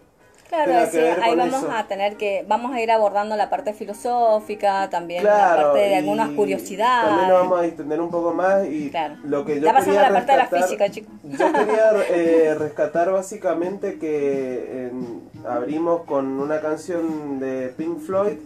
Claro, 0.48 0.72
tenga 0.72 0.87
sí, 0.90 0.98
ahí 0.98 1.29
con 1.31 1.38
vamos 1.38 1.62
eso. 1.62 1.70
a 1.72 1.87
tener 1.87 2.16
que, 2.16 2.44
vamos 2.48 2.72
a 2.74 2.81
ir 2.81 2.90
abordando 2.90 3.37
la 3.37 3.48
parte 3.48 3.72
filosófica, 3.72 4.90
también 4.90 5.22
la 5.22 5.31
Claro, 5.31 5.62
parte 5.72 5.79
de 5.79 5.94
algunas 5.96 6.31
curiosidades. 6.31 7.09
También 7.09 7.29
nos 7.29 7.38
vamos 7.40 7.61
a 7.61 7.66
extender 7.66 8.00
un 8.00 8.11
poco 8.11 8.35
más 8.35 8.66
y 8.66 8.90
Claro. 8.90 9.14
lo 9.22 9.44
que 9.44 9.61
yo 9.61 9.66
Ya 9.66 9.72
pasamos 9.74 9.87
quería 9.94 10.00
a 10.00 10.11
la 10.11 10.16
parte 10.18 10.33
de 10.33 10.38
la 10.38 10.44
rescatar- 10.48 10.62
física, 10.64 10.90
chicos. 10.90 11.12
Yo 11.22 11.53
quería 11.53 11.92
eh, 12.11 12.55
rescatar 12.59 13.12
básicamente 13.12 13.98
que 14.00 14.88
en- 14.88 15.31
abrimos 15.48 16.03
con 16.03 16.26
una 16.40 16.61
canción 16.61 17.38
de 17.38 17.68
Pink 17.76 18.00
Floyd, 18.00 18.38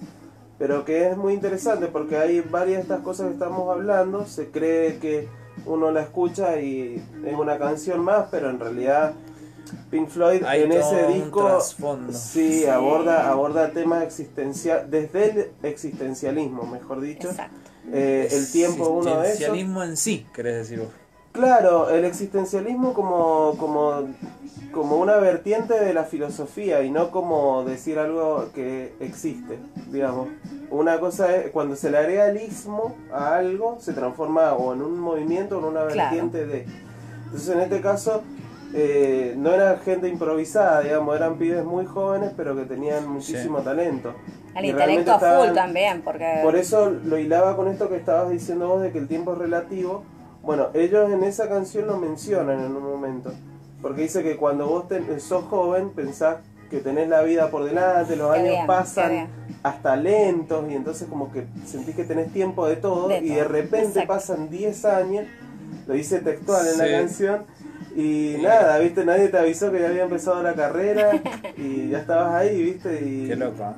pero 0.59 0.85
que 0.85 1.09
es 1.09 1.17
muy 1.17 1.35
interesante 1.35 1.87
porque 1.87 2.17
hay 2.17 2.41
varias 2.41 2.77
de 2.79 2.83
estas 2.83 3.01
cosas 3.01 3.29
que 3.29 3.33
estamos 3.35 3.69
hablando, 3.71 4.27
se 4.27 4.51
cree 4.51 4.99
que 4.99 5.29
uno 5.67 5.91
la 5.91 6.03
escucha 6.03 6.61
y 6.61 7.03
es 7.25 7.35
una 7.35 7.59
canción 7.59 8.01
más, 8.01 8.27
pero 8.31 8.51
en 8.51 8.59
realidad 8.59 9.15
Pink 9.91 10.09
Floyd 10.09 10.43
Hay 10.45 10.63
en 10.63 10.73
ese 10.73 11.07
disco 11.09 11.61
sí, 11.61 12.61
Sí. 12.63 12.67
aborda 12.67 13.31
aborda 13.31 13.71
temas 13.71 14.03
existenciales 14.03 14.91
desde 14.91 15.31
el 15.31 15.51
existencialismo, 15.63 16.65
mejor 16.67 17.01
dicho. 17.01 17.31
Exacto. 17.31 17.71
Eh, 17.93 18.29
el 18.31 18.51
tiempo 18.51 18.89
uno 18.89 19.05
de 19.05 19.11
esos. 19.11 19.25
Existencialismo 19.27 19.83
en 19.83 19.97
sí, 19.97 20.27
querés 20.35 20.55
decir 20.57 20.81
vos. 20.81 20.89
Claro, 21.35 21.91
el 21.91 22.05
existencialismo 22.05 22.95
como, 22.95 23.57
como, 23.59 24.05
como 24.71 24.99
una 24.99 25.17
vertiente 25.17 25.75
de 25.75 25.93
la 25.93 26.05
filosofía 26.05 26.83
y 26.85 26.93
no 26.93 27.11
como 27.11 27.65
decir 27.65 27.99
algo 27.99 28.51
que 28.55 28.95
existe, 29.01 29.59
digamos. 29.91 30.29
Una 30.71 31.01
cosa 31.01 31.35
es, 31.35 31.51
cuando 31.51 31.75
se 31.75 31.91
le 31.91 31.99
agrega 31.99 32.29
el 32.29 32.37
ismo 32.37 32.95
a 33.13 33.35
algo, 33.35 33.79
se 33.81 33.93
transforma 33.95 34.53
o 34.53 34.75
en 34.75 34.83
un 34.83 35.01
movimiento 35.01 35.57
o 35.57 35.59
en 35.59 35.65
una 35.65 35.87
Claro. 35.89 35.97
vertiente 35.97 36.47
de... 36.47 36.67
Entonces 37.25 37.49
en 37.49 37.61
este 37.63 37.81
caso 37.81 38.23
eh, 38.73 39.35
no 39.37 39.53
era 39.53 39.77
gente 39.79 40.07
improvisada, 40.09 40.83
digamos, 40.83 41.17
eran 41.17 41.37
pibes 41.37 41.65
muy 41.65 41.85
jóvenes 41.85 42.31
pero 42.37 42.55
que 42.55 42.63
tenían 42.63 43.09
muchísimo 43.09 43.59
talento. 43.63 44.15
El 44.55 44.67
Y 44.67 44.71
intelecto 44.71 45.11
a 45.11 45.19
full 45.19 45.53
también, 45.53 46.03
porque 46.03 46.39
por 46.45 46.55
eso 46.55 46.91
lo 46.91 47.19
hilaba 47.19 47.57
con 47.57 47.67
esto 47.67 47.89
que 47.89 47.97
estabas 47.97 48.31
diciendo 48.31 48.69
vos 48.69 48.83
de 48.83 48.93
que 48.93 48.99
el 48.99 49.09
tiempo 49.09 49.33
es 49.33 49.39
relativo. 49.39 50.05
Bueno, 50.45 50.69
ellos 50.75 51.11
en 51.11 51.25
esa 51.25 51.49
canción 51.49 51.87
lo 51.87 51.97
mencionan 51.99 52.61
en 52.61 52.77
un 52.77 52.83
momento. 52.83 53.33
Porque 53.81 54.03
dice 54.03 54.23
que 54.23 54.37
cuando 54.37 54.67
vos 54.69 54.89
ten- 54.89 55.21
sos 55.21 55.45
joven 55.45 55.91
pensás 55.91 56.37
que 56.71 56.79
tenés 56.81 57.09
la 57.09 57.23
vida 57.23 57.51
por 57.51 57.65
delante, 57.65 58.17
los 58.17 58.33
Qué 58.33 58.39
años 58.41 58.51
bien, 58.55 58.67
pasan 58.67 59.29
hasta 59.63 59.97
lentos 59.97 60.65
y 60.71 60.75
entonces 60.75 61.07
como 61.09 61.31
que 61.31 61.47
sentís 61.67 61.95
que 61.95 62.05
tenés 62.05 62.33
tiempo 62.33 62.67
de 62.67 62.77
todo 62.77 63.09
De 63.09 63.19
y 63.19 63.29
de 63.29 63.45
repente 63.45 63.87
exacto. 64.01 64.09
pasan 64.09 64.51
10 64.51 64.85
años, 64.85 65.27
lo 65.87 65.95
dice 65.95 66.21
textual 66.21 66.67
en 66.67 66.79
la 66.79 66.85
canción, 67.01 67.45
y 67.97 68.37
nada, 68.43 68.79
viste, 68.79 69.05
nadie 69.05 69.29
te 69.29 69.39
avisó 69.39 69.71
que 69.71 69.81
ya 69.81 69.89
había 69.89 70.03
empezado 70.05 70.43
la 70.43 70.55
carrera 70.55 71.11
y 71.57 71.91
ya 71.91 71.99
estabas 71.99 72.35
ahí, 72.35 72.63
viste, 72.63 73.01
y... 73.05 73.29
Qué 73.29 73.37
loco. 73.37 73.63
¿eh? 73.63 73.75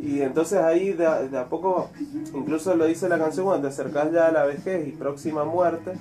Y, 0.00 0.16
y 0.16 0.22
entonces 0.22 0.58
ahí 0.58 0.92
de, 0.92 1.06
a- 1.06 1.20
de 1.22 1.38
a 1.38 1.44
poco, 1.46 1.90
incluso 2.34 2.74
lo 2.74 2.86
dice 2.86 3.08
la 3.08 3.18
canción, 3.18 3.46
cuando 3.46 3.68
te 3.68 3.74
acercás 3.74 4.10
ya 4.12 4.26
a 4.28 4.32
la 4.32 4.44
vejez 4.44 4.88
y 4.88 4.92
próxima 4.92 5.44
muerte, 5.44 5.92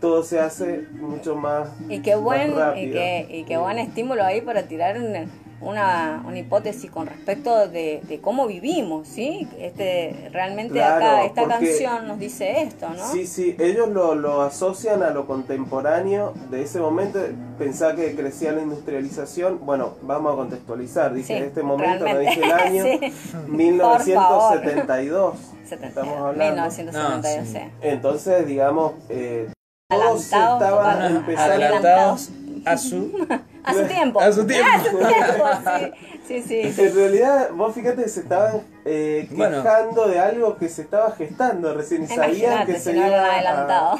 todo 0.00 0.22
se 0.22 0.38
hace 0.38 0.86
mucho 1.00 1.34
más, 1.34 1.70
y 1.88 2.00
qué 2.02 2.14
buen 2.14 2.50
más 2.54 2.68
rápido. 2.68 2.86
y 2.88 2.92
qué, 2.92 3.26
y 3.30 3.44
qué 3.44 3.56
buen 3.56 3.78
estímulo 3.78 4.22
ahí 4.22 4.40
para 4.42 4.62
tirar 4.64 4.96
una, 5.00 5.26
una, 5.60 6.22
una 6.26 6.38
hipótesis 6.38 6.90
con 6.90 7.06
respecto 7.06 7.68
de, 7.68 8.00
de 8.08 8.20
cómo 8.20 8.46
vivimos, 8.46 9.08
¿sí? 9.08 9.48
Este 9.58 10.28
realmente 10.32 10.74
Claro, 10.74 10.96
acá 11.04 11.24
esta 11.24 11.42
porque- 11.42 11.54
canción 11.56 12.06
nos 12.08 12.18
dice 12.18 12.62
esto, 12.62 12.88
¿no? 12.90 13.12
Sí, 13.12 13.26
sí, 13.26 13.56
ellos 13.58 13.88
lo, 13.88 14.14
lo 14.14 14.42
asocian 14.42 15.02
a 15.02 15.10
lo 15.10 15.26
contemporáneo 15.26 16.32
de 16.50 16.62
ese 16.62 16.78
momento. 16.80 17.18
Pensá 17.58 17.94
que 17.96 18.14
crecía 18.14 18.52
la 18.52 18.62
industrialización. 18.62 19.60
Bueno, 19.66 19.94
vamos 20.02 20.32
a 20.32 20.36
contextualizar. 20.36 21.12
Dije 21.12 21.26
Sí, 21.26 21.32
en 21.34 21.44
este 21.44 21.62
momento, 21.62 22.06
no 22.06 22.18
dije 22.18 22.40
el 22.42 22.52
año. 22.52 22.84
Sí. 22.88 22.98
Por 22.98 23.10
favor. 23.10 23.50
1972. 23.50 25.34
70, 25.68 25.88
Estamos 25.88 26.16
hablando. 26.16 26.44
1972, 26.44 27.36
No, 27.38 27.44
sí. 27.44 27.52
sí. 27.52 27.72
Entonces, 27.82 28.46
digamos, 28.46 28.92
eh, 29.08 29.48
todos 29.90 30.22
estaban 30.22 31.16
empezando. 31.16 31.52
Adelantados 31.52 32.30
a 32.64 32.76
su... 32.78 33.12
A 33.68 33.72
su 33.74 33.86
tiempo. 33.86 34.20
A 34.20 34.32
su 34.32 34.46
tiempo. 34.46 34.70
A 34.72 34.84
su 34.84 34.98
tiempo, 34.98 35.44
sí. 35.64 36.17
Sí, 36.28 36.42
sí. 36.42 36.60
En 36.82 36.94
realidad, 36.94 37.48
vos 37.54 37.74
fíjate 37.74 38.02
que 38.02 38.08
se 38.10 38.20
estaban 38.20 38.60
eh, 38.84 39.26
Bueno. 39.32 39.62
quejando 39.62 40.06
de 40.08 40.18
algo 40.18 40.56
que 40.58 40.68
se 40.68 40.82
estaba 40.82 41.10
gestando 41.12 41.72
recién 41.74 42.02
y 42.04 42.06
sabían 42.06 42.66
que 42.66 42.78
se 42.78 42.94
iba 42.96 43.06
a- 43.06 43.34
adelantado. 43.34 43.98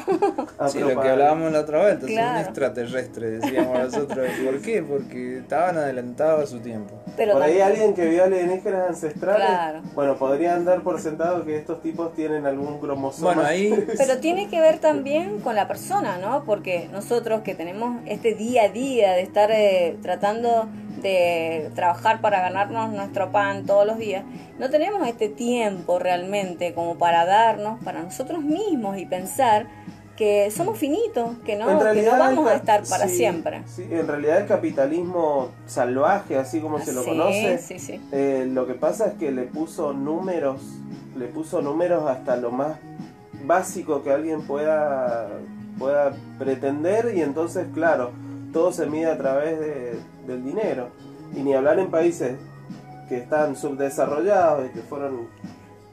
a 0.59 0.69
Sí, 0.69 0.79
lo 0.79 0.99
que 1.01 1.09
hablábamos 1.09 1.51
la 1.51 1.61
otra 1.61 1.79
vez, 1.83 1.93
entonces 1.95 2.17
Claro. 2.17 2.39
un 2.39 2.45
extraterrestre, 2.45 3.29
decíamos 3.31 3.79
nosotros. 3.79 4.27
¿Por 4.45 4.61
qué? 4.61 4.83
Porque 4.83 5.39
estaban 5.39 5.77
adelantados 5.77 6.43
a 6.43 6.47
su 6.47 6.59
tiempo. 6.59 6.93
Pero 7.17 7.33
Por 7.33 7.41
ahí 7.43 7.59
alguien 7.61 7.93
que 7.95 8.05
vio 8.05 8.23
alienígenas 8.23 8.89
ancestrales, 8.89 9.47
Claro. 9.47 9.81
bueno, 9.95 10.17
podrían 10.17 10.65
dar 10.65 10.81
por 10.81 10.99
sentado 11.01 11.43
que 11.45 11.57
estos 11.57 11.81
tipos 11.81 12.13
tienen 12.13 12.45
algún 12.45 12.79
cromosoma. 12.79 13.33
Bueno, 13.33 13.47
ahí 13.49 13.69
Pero 13.97 14.19
tiene 14.19 14.49
que 14.49 14.61
ver 14.61 14.77
también 14.79 15.39
con 15.39 15.55
la 15.55 15.67
persona, 15.67 16.17
¿no? 16.19 16.43
Porque 16.45 16.89
nosotros 16.91 17.41
que 17.41 17.55
tenemos 17.55 18.01
este 18.05 18.35
día 18.35 18.63
a 18.65 18.69
día 18.69 19.13
de 19.13 19.21
estar 19.21 19.49
eh, 19.51 19.97
tratando 20.01 20.67
de 21.01 21.71
trabajar 21.75 22.21
para 22.21 22.41
ganarnos 22.41 22.91
nuestro 22.91 23.31
pan 23.31 23.65
todos 23.65 23.85
los 23.85 23.97
días, 23.97 24.23
no 24.57 24.69
tenemos 24.69 25.07
este 25.07 25.29
tiempo 25.29 25.99
realmente 25.99 26.73
como 26.73 26.97
para 26.97 27.25
darnos 27.25 27.83
para 27.83 28.01
nosotros 28.03 28.41
mismos 28.41 28.97
y 28.97 29.05
pensar 29.05 29.67
que 30.17 30.51
somos 30.51 30.77
finitos, 30.77 31.37
que 31.45 31.55
no, 31.55 31.65
que 31.93 32.01
no 32.01 32.11
vamos 32.11 32.49
a 32.49 32.55
estar 32.55 32.83
para 32.89 33.07
sí, 33.07 33.15
siempre. 33.15 33.61
Sí, 33.65 33.87
en 33.89 34.05
realidad 34.05 34.39
el 34.41 34.47
capitalismo 34.47 35.47
salvaje, 35.65 36.37
así 36.37 36.59
como 36.59 36.79
se 36.79 36.91
lo 36.91 37.03
Sí, 37.03 37.09
conoce, 37.11 37.57
sí. 37.57 38.01
eh, 38.11 38.45
lo 38.51 38.67
que 38.67 38.73
pasa 38.73 39.07
es 39.07 39.13
que 39.13 39.31
le 39.31 39.43
puso 39.43 39.93
números, 39.93 40.61
le 41.17 41.27
puso 41.27 41.61
números 41.61 42.05
hasta 42.09 42.35
lo 42.35 42.51
más 42.51 42.77
básico 43.45 44.03
que 44.03 44.11
alguien 44.11 44.41
pueda, 44.41 45.29
pueda 45.77 46.11
pretender 46.37 47.13
y 47.15 47.21
entonces, 47.21 47.67
claro, 47.73 48.11
todo 48.51 48.71
se 48.71 48.85
mide 48.85 49.07
a 49.11 49.17
través 49.17 49.59
de- 49.59 49.99
del 50.27 50.43
dinero. 50.43 50.89
Y 51.35 51.41
ni 51.43 51.53
hablar 51.53 51.79
en 51.79 51.89
países 51.91 52.35
que 53.07 53.17
están 53.17 53.55
subdesarrollados 53.55 54.67
y 54.67 54.69
que 54.69 54.81
fueron 54.81 55.27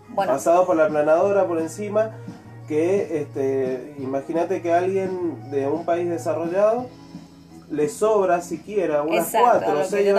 Bueno, 0.08 0.32
pasado 0.32 0.66
por 0.66 0.76
la 0.76 0.88
planadora 0.88 1.46
por 1.46 1.58
encima 1.60 2.12
que 2.68 3.20
este 3.22 3.94
imagínate 3.98 4.60
que 4.60 4.72
alguien 4.72 5.50
de 5.50 5.66
un 5.68 5.84
país 5.84 6.08
desarrollado 6.08 6.88
le 7.70 7.88
sobra 7.88 8.40
siquiera 8.40 9.02
unas 9.02 9.26
exacto, 9.26 9.48
cuatro 9.60 9.80
o 9.80 9.84
seis 9.84 10.14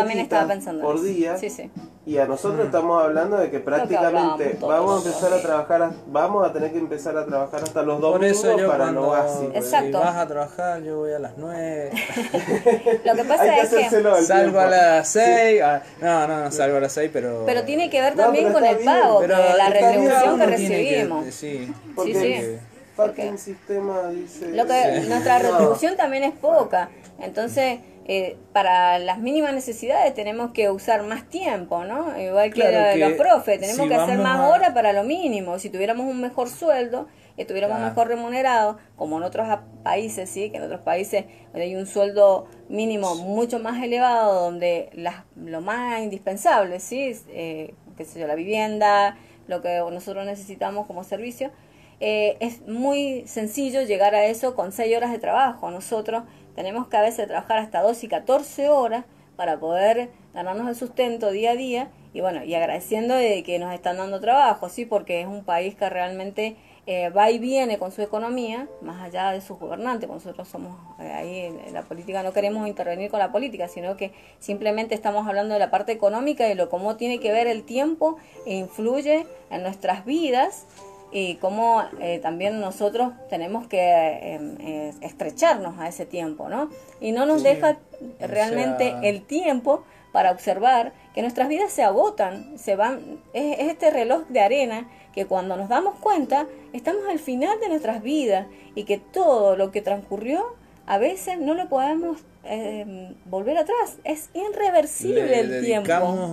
pensando. 0.48 0.82
por 0.84 1.02
día 1.02 1.38
Sí, 1.38 1.50
sí. 1.50 1.72
Y 2.08 2.18
a 2.20 2.26
nosotros 2.26 2.66
estamos 2.66 3.04
hablando 3.04 3.36
de 3.38 3.52
que 3.52 3.60
prácticamente 3.60 4.58
vamos 4.62 5.06
a 5.06 5.08
empezar 5.10 5.34
a 5.34 5.42
trabajar 5.42 5.82
a- 5.82 5.92
vamos 6.08 6.48
a 6.50 6.54
tener 6.54 6.72
que 6.72 6.78
empezar 6.80 7.18
a 7.18 7.26
trabajar 7.26 7.62
hasta 7.62 7.82
los 7.84 8.00
por 8.00 8.24
eso 8.24 8.58
yo 8.58 8.68
para 8.70 8.92
lo 8.92 9.08
básico 9.10 9.52
Exacto. 9.54 9.98
si 10.00 10.04
vas 10.06 10.16
a 10.16 10.26
trabajar, 10.28 10.82
yo 10.84 11.00
voy 11.00 11.12
a 11.12 11.20
las 11.20 11.34
9, 11.38 11.92
Lo 13.06 13.14
que 13.16 13.24
pasa 13.26 13.44
hay 13.44 13.50
que 13.50 13.62
es 13.62 13.70
que... 13.70 13.86
al 13.98 14.24
salgo 14.24 14.44
tiempo. 14.52 14.60
a 14.60 14.66
las 14.68 15.08
6. 15.10 15.62
No, 16.02 16.28
no, 16.28 16.44
no 16.46 16.52
salgo 16.52 16.78
a 16.78 16.80
las 16.80 16.94
6, 16.94 17.10
pero... 17.12 17.44
Pero 17.46 17.64
tiene 17.64 17.90
que 17.90 18.00
ver 18.02 18.16
No, 18.16 18.24
también 18.24 18.54
con 18.54 18.66
el 18.66 18.78
bien, 18.78 18.86
pago, 18.86 19.20
pero 19.20 19.36
que 19.36 19.54
la 19.58 19.70
retribución 19.70 20.40
que 20.40 20.46
recibimos. 20.46 21.26
sí, 21.36 21.74
porque 21.96 23.22
sí. 23.22 23.28
el 23.28 23.38
sistema 23.38 24.08
dice 24.10 24.50
Lo 24.54 24.66
que, 24.66 25.02
Sí. 25.04 25.10
Nuestra 25.10 25.40
No. 25.40 25.52
retribución 25.52 25.96
también 25.98 26.24
es 26.24 26.34
poca. 26.34 26.90
Entonces, 27.20 27.80
eh, 28.10 28.38
para 28.54 29.00
las 29.00 29.20
mínimas 29.20 29.54
necesidades 29.54 30.14
tenemos 30.14 30.52
que 30.52 30.70
usar 30.70 31.04
más 31.04 31.30
tiempo, 31.30 31.84
¿no? 31.84 32.18
Igual 32.20 32.54
que, 32.54 32.62
Claro 32.62 32.80
la- 32.80 32.94
que 32.94 33.00
los 33.00 33.12
profes, 33.14 33.60
tenemos 33.60 33.82
si 33.84 33.90
que 33.90 33.96
hacer 33.96 34.18
más 34.20 34.40
a- 34.40 34.48
horas 34.48 34.72
para 34.74 34.94
lo 34.94 35.04
mínimo. 35.04 35.60
Si 35.60 35.70
tuviéramos 35.70 36.06
un 36.10 36.22
mejor 36.22 36.48
sueldo, 36.50 37.08
estuviéramos 37.36 37.78
Claro. 37.78 37.90
mejor 37.92 38.08
remunerados, 38.08 38.78
como 38.96 39.18
en 39.18 39.24
otros 39.24 39.48
países, 39.84 40.30
¿sí? 40.30 40.50
Que 40.50 40.58
en 40.58 40.64
otros 40.64 40.80
países 40.82 41.26
donde 41.52 41.64
hay 41.64 41.76
un 41.76 41.86
sueldo 41.86 42.48
mínimo 42.70 43.16
mucho 43.16 43.60
más 43.60 43.84
elevado, 43.84 44.42
donde 44.42 44.90
las, 44.94 45.16
lo 45.36 45.60
más 45.62 46.00
indispensable, 46.02 46.80
¿sí? 46.80 47.12
Eh, 47.30 47.74
qué 47.98 48.06
sé 48.06 48.20
yo, 48.22 48.28
la 48.28 48.36
vivienda, 48.36 49.18
lo 49.48 49.62
que 49.62 49.80
nosotros 49.92 50.26
necesitamos 50.26 50.88
como 50.88 51.04
servicio, 51.04 51.52
eh, 52.00 52.38
es 52.42 52.62
muy 52.68 53.24
sencillo 53.28 53.82
llegar 53.82 54.14
a 54.16 54.26
eso 54.26 54.56
con 54.56 54.72
seis 54.72 54.96
horas 54.96 55.12
de 55.12 55.18
trabajo. 55.20 55.72
Nosotros 55.72 56.24
tenemos 56.58 56.88
que 56.88 56.98
a 56.98 57.02
veces 57.02 57.28
trabajar 57.28 57.60
hasta 57.60 57.84
12 57.84 58.08
y 58.08 58.10
14 58.10 58.70
horas 58.70 59.06
para 59.36 59.60
poder 59.60 60.10
ganarnos 60.34 60.68
el 60.68 60.76
sustento 60.76 61.30
día 61.30 61.52
a 61.52 61.56
día 61.56 61.92
y 62.16 62.22
bueno, 62.22 62.44
y 62.44 62.56
agradeciendo 62.56 63.14
de 63.14 63.44
que 63.44 63.60
nos 63.60 63.72
están 63.76 63.98
dando 63.98 64.20
trabajo, 64.20 64.68
sí, 64.68 64.84
porque 64.84 65.22
es 65.22 65.28
un 65.28 65.44
país 65.44 65.76
que 65.76 65.88
realmente 65.88 66.56
eh, 66.88 67.10
va 67.10 67.30
y 67.30 67.38
viene 67.38 67.78
con 67.78 67.92
su 67.92 68.02
economía, 68.02 68.68
más 68.82 69.04
allá 69.04 69.30
de 69.34 69.42
sus 69.42 69.60
gobernantes, 69.60 70.10
nosotros 70.10 70.48
somos 70.48 70.76
eh, 71.00 71.12
ahí 71.12 71.40
en, 71.42 71.74
la 71.76 71.84
política, 71.84 72.24
no 72.24 72.34
queremos 72.34 72.68
intervenir 72.68 73.12
con 73.12 73.20
la 73.20 73.32
política, 73.32 73.68
sino 73.68 73.96
que 73.96 74.14
simplemente 74.40 74.96
estamos 74.96 75.28
hablando 75.28 75.54
de 75.54 75.60
la 75.60 75.70
parte 75.70 75.92
económica 75.92 76.50
y 76.50 76.56
lo 76.56 76.70
cómo 76.70 76.96
tiene 76.96 77.20
que 77.20 77.32
ver 77.32 77.46
el 77.46 77.62
tiempo 77.62 78.18
e 78.48 78.56
influye 78.56 79.28
en 79.52 79.62
nuestras 79.62 80.04
vidas 80.04 80.66
y 81.12 81.36
cómo 81.36 81.84
eh, 82.02 82.20
también 82.20 82.60
nosotros 82.60 83.14
tenemos 83.30 83.68
que 83.68 84.36
em, 84.36 84.92
estrecharnos 85.02 85.80
a 85.80 85.88
ese 85.88 86.06
tiempo, 86.06 86.50
¿no? 86.50 86.70
Y 87.00 87.12
no 87.12 87.26
nos 87.26 87.44
deja 87.44 87.78
realmente 88.20 88.94
el 89.04 89.22
tiempo 89.22 89.84
para 90.12 90.32
observar 90.32 90.94
que 91.14 91.22
nuestras 91.22 91.48
vidas 91.48 91.72
se 91.72 91.84
agotan, 91.84 92.58
se 92.58 92.76
van, 92.76 93.20
es, 93.34 93.60
este 93.60 93.92
reloj 93.92 94.28
de 94.30 94.40
arena 94.40 94.88
que 95.14 95.26
cuando 95.26 95.58
nos 95.58 95.70
damos 95.70 95.98
cuenta 96.00 96.48
estamos 96.74 97.04
al 97.10 97.20
final 97.20 97.60
de 97.60 97.70
nuestras 97.70 98.02
vidas 98.02 98.48
y 98.76 98.84
que 98.84 98.98
todo 98.98 99.56
lo 99.56 99.72
que 99.72 99.82
transcurrió 99.82 100.44
a 100.86 100.98
veces 100.98 101.38
no 101.40 101.54
lo 101.54 101.68
podemos 101.70 102.20
em, 102.46 103.14
volver 103.26 103.58
atrás, 103.58 103.98
es 104.04 104.30
irreversible 104.34 105.40
el 105.40 105.66
tiempo. 105.66 105.88
Dedicamos 105.88 106.30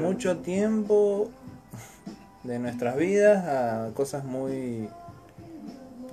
mucho 0.00 0.36
tiempo 0.38 1.30
de 2.44 2.58
nuestras 2.58 2.96
vidas 2.96 3.44
a 3.46 3.94
cosas 3.94 4.24
muy 4.24 4.88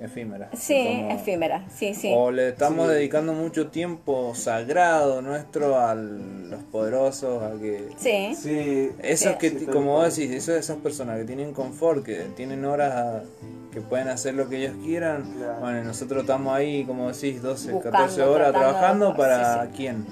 efímera. 0.02 0.50
Sí, 0.54 1.06
efímera, 1.10 1.66
sí, 1.74 1.94
sí. 1.94 2.12
O 2.16 2.32
le 2.32 2.50
estamos 2.50 2.88
dedicando 2.90 3.34
mucho 3.34 3.68
tiempo 3.68 4.34
sagrado 4.34 5.22
nuestro 5.22 5.80
a 5.80 5.94
los 5.94 6.64
poderosos, 6.64 7.44
a 7.44 7.60
que... 7.62 7.90
Sí. 7.98 8.36
sí. 8.36 8.90
Esos 9.00 9.36
que, 9.36 9.66
como 9.66 9.94
vos 9.94 10.16
decís, 10.16 10.32
esos, 10.32 10.56
esas 10.56 10.78
personas 10.78 11.20
que 11.20 11.26
tienen 11.26 11.54
confort, 11.54 12.04
que 12.04 12.16
tienen 12.36 12.66
horas 12.66 13.24
que 13.72 13.82
pueden 13.82 14.08
hacer 14.08 14.34
lo 14.34 14.50
que 14.50 14.58
ellos 14.58 14.76
quieran. 14.84 15.24
Bueno, 15.60 15.84
nosotros 15.84 16.22
estamos 16.22 16.54
ahí, 16.54 16.84
como 16.84 17.12
decís, 17.12 17.42
12, 17.42 17.80
14 17.80 18.24
horas 18.24 18.52
trabajando 18.52 19.16
para 19.16 19.70
quién. 19.76 20.06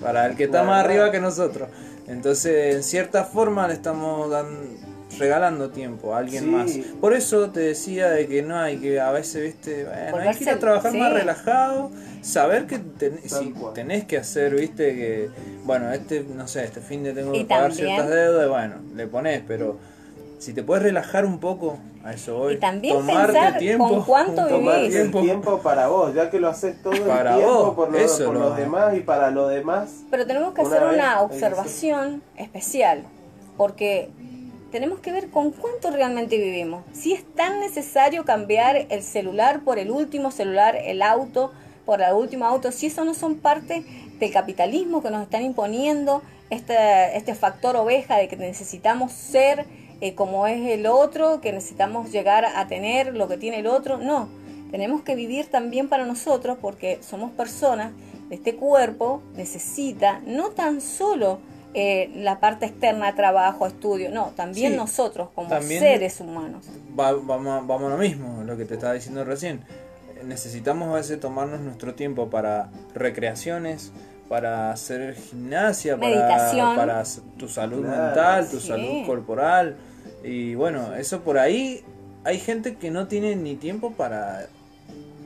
Para 0.00 0.26
el 0.26 0.36
que 0.36 0.44
está 0.44 0.64
más 0.64 0.84
arriba 0.84 1.10
que 1.12 1.20
nosotros. 1.20 1.68
Entonces, 2.06 2.74
en 2.74 2.82
cierta 2.82 3.24
forma 3.24 3.68
le 3.68 3.74
estamos 3.74 4.30
dando 4.30 4.73
regalando 5.18 5.70
tiempo 5.70 6.14
a 6.14 6.18
alguien 6.18 6.50
más. 6.50 6.72
Por 7.00 7.14
eso 7.14 7.50
te 7.50 7.60
decía 7.60 8.10
de 8.10 8.26
que 8.26 8.42
no 8.42 8.58
hay 8.58 8.78
que 8.78 9.00
a 9.00 9.10
veces, 9.12 9.42
viste, 9.42 9.84
bueno, 10.10 10.30
hay 10.30 10.36
que 10.36 10.44
ir 10.44 10.50
a 10.50 10.58
trabajar 10.58 10.92
más 10.94 11.12
relajado, 11.12 11.90
saber 12.22 12.66
que 12.66 12.80
si 13.26 13.54
tenés 13.74 14.04
que 14.04 14.18
hacer, 14.18 14.54
viste, 14.54 14.94
que, 14.94 15.30
bueno, 15.64 15.92
este, 15.92 16.24
no 16.24 16.48
sé, 16.48 16.64
este 16.64 16.80
fin 16.80 17.02
de 17.02 17.12
tengo 17.12 17.32
que 17.32 17.44
pagar 17.44 17.72
ciertas 17.72 18.08
deudas, 18.08 18.48
bueno, 18.48 18.76
le 18.94 19.06
pones, 19.06 19.42
pero 19.46 19.78
si 20.44 20.52
te 20.52 20.62
puedes 20.62 20.82
relajar 20.82 21.24
un 21.24 21.38
poco, 21.38 21.78
a 22.04 22.12
eso 22.12 22.36
voy. 22.36 22.54
Y 22.54 22.58
también 22.58 22.94
tomarte 22.94 23.58
tiempo, 23.58 23.88
con 23.88 24.02
cuánto 24.04 24.46
vivís. 24.46 24.90
Tiempo. 24.90 25.22
tiempo 25.22 25.58
para 25.60 25.88
vos, 25.88 26.14
ya 26.14 26.28
que 26.28 26.38
lo 26.38 26.48
haces 26.48 26.82
todo 26.82 26.92
para 27.06 27.34
el 27.34 27.40
tiempo 27.40 27.74
por, 27.74 27.90
los 27.90 28.56
demás 28.56 28.94
y 28.94 29.00
para 29.00 29.30
lo 29.30 29.48
demás. 29.48 30.02
Pero 30.10 30.26
tenemos 30.26 30.52
que 30.52 30.60
hacer 30.60 30.82
una 30.84 31.22
observación 31.22 32.22
especial, 32.36 33.04
porque 33.56 34.10
tenemos 34.74 34.98
que 34.98 35.12
ver 35.12 35.30
con 35.30 35.52
cuánto 35.52 35.92
realmente 35.92 36.36
vivimos. 36.36 36.82
Si 36.92 37.12
es 37.12 37.22
tan 37.36 37.60
necesario 37.60 38.24
cambiar 38.24 38.88
el 38.90 39.04
celular 39.04 39.60
por 39.60 39.78
el 39.78 39.88
último 39.88 40.32
celular, 40.32 40.74
el 40.74 41.00
auto 41.00 41.52
por 41.86 42.02
el 42.02 42.12
último 42.12 42.44
auto, 42.44 42.72
si 42.72 42.86
eso 42.86 43.04
no 43.04 43.14
son 43.14 43.36
parte 43.36 43.84
del 44.18 44.32
capitalismo 44.32 45.00
que 45.00 45.12
nos 45.12 45.22
están 45.22 45.44
imponiendo, 45.44 46.22
este, 46.50 47.16
este 47.16 47.36
factor 47.36 47.76
oveja 47.76 48.16
de 48.16 48.26
que 48.26 48.36
necesitamos 48.36 49.12
ser 49.12 49.64
eh, 50.00 50.16
como 50.16 50.48
es 50.48 50.68
el 50.68 50.86
otro, 50.88 51.40
que 51.40 51.52
necesitamos 51.52 52.10
llegar 52.10 52.44
a 52.44 52.66
tener 52.66 53.14
lo 53.14 53.28
que 53.28 53.36
tiene 53.36 53.60
el 53.60 53.68
otro, 53.68 53.98
no. 53.98 54.28
Tenemos 54.72 55.02
que 55.02 55.14
vivir 55.14 55.46
también 55.46 55.88
para 55.88 56.04
nosotros 56.04 56.58
porque 56.60 56.98
somos 57.00 57.30
personas, 57.30 57.92
este 58.28 58.56
cuerpo 58.56 59.22
necesita 59.36 60.20
no 60.26 60.50
tan 60.50 60.80
solo 60.80 61.38
eh, 61.74 62.10
la 62.14 62.38
parte 62.38 62.66
externa, 62.66 63.14
trabajo, 63.16 63.66
estudio, 63.66 64.10
no, 64.10 64.32
también 64.36 64.76
nosotros 64.76 65.28
como 65.34 65.60
seres 65.60 66.20
humanos. 66.20 66.64
vamos, 66.94 67.66
vamos 67.66 67.82
a 67.82 67.88
lo 67.88 67.98
mismo, 67.98 68.44
lo 68.44 68.56
que 68.56 68.64
te 68.64 68.74
estaba 68.74 68.92
diciendo 68.92 69.24
recién. 69.24 69.64
Necesitamos 70.24 70.88
a 70.90 70.94
veces 70.94 71.18
tomarnos 71.18 71.60
nuestro 71.60 71.94
tiempo 71.94 72.30
para 72.30 72.70
recreaciones, 72.94 73.90
para 74.28 74.70
hacer 74.70 75.16
gimnasia, 75.16 75.98
para, 75.98 76.76
para 76.76 77.02
tu 77.36 77.48
salud 77.48 77.84
mental, 77.84 78.48
tu 78.48 78.60
salud 78.60 79.04
corporal. 79.04 79.76
Y 80.22 80.54
bueno, 80.54 80.94
eso 80.94 81.22
por 81.22 81.38
ahí 81.38 81.84
hay 82.22 82.38
gente 82.38 82.76
que 82.76 82.90
no 82.90 83.08
tiene 83.08 83.36
ni 83.36 83.56
tiempo 83.56 83.90
para 83.90 84.46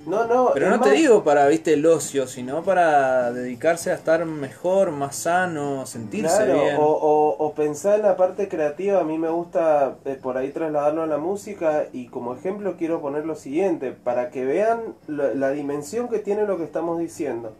no, 0.08 0.26
no. 0.26 0.50
Pero 0.54 0.70
no 0.70 0.80
te 0.80 0.92
digo 0.92 1.22
para, 1.22 1.46
viste, 1.46 1.74
el 1.74 1.84
ocio, 1.84 2.26
sino 2.26 2.62
para 2.62 3.30
dedicarse 3.32 3.90
a 3.90 3.94
estar 3.94 4.24
mejor, 4.24 4.90
más 4.90 5.16
sano, 5.16 5.84
sentirse 5.84 6.46
bien. 6.46 6.76
O, 6.78 7.36
o, 7.38 7.52
pensar 7.52 7.96
en 7.96 8.02
la 8.02 8.16
parte 8.16 8.48
creativa. 8.48 9.00
A 9.00 9.04
mí 9.04 9.18
me 9.18 9.28
gusta 9.28 9.98
eh, 10.06 10.18
por 10.20 10.38
ahí 10.38 10.50
trasladarlo 10.50 11.02
a 11.02 11.06
la 11.06 11.18
música 11.18 11.86
y 11.92 12.06
como 12.06 12.34
ejemplo 12.34 12.76
quiero 12.78 13.02
poner 13.02 13.26
lo 13.26 13.36
siguiente, 13.36 13.92
para 13.92 14.30
que 14.30 14.44
vean 14.44 14.94
la, 15.06 15.50
dimensión 15.50 16.08
que 16.08 16.18
tiene 16.18 16.46
lo 16.46 16.56
que 16.56 16.64
estamos 16.64 16.98
diciendo. 16.98 17.52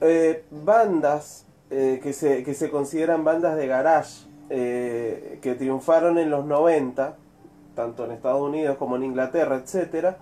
Eh, 0.00 0.44
bandas 0.50 1.46
eh, 1.70 2.00
que, 2.02 2.12
se, 2.12 2.44
que 2.44 2.54
se 2.54 2.70
consideran 2.70 3.24
bandas 3.24 3.56
de 3.56 3.66
garage, 3.66 4.26
que 4.48 5.56
triunfaron 5.58 6.18
en 6.18 6.30
los 6.30 6.46
90, 6.46 7.16
tanto 7.74 8.04
en 8.04 8.12
Estados 8.12 8.40
Unidos 8.40 8.76
como 8.76 8.94
en 8.94 9.02
Inglaterra, 9.02 9.56
etcétera 9.56 10.18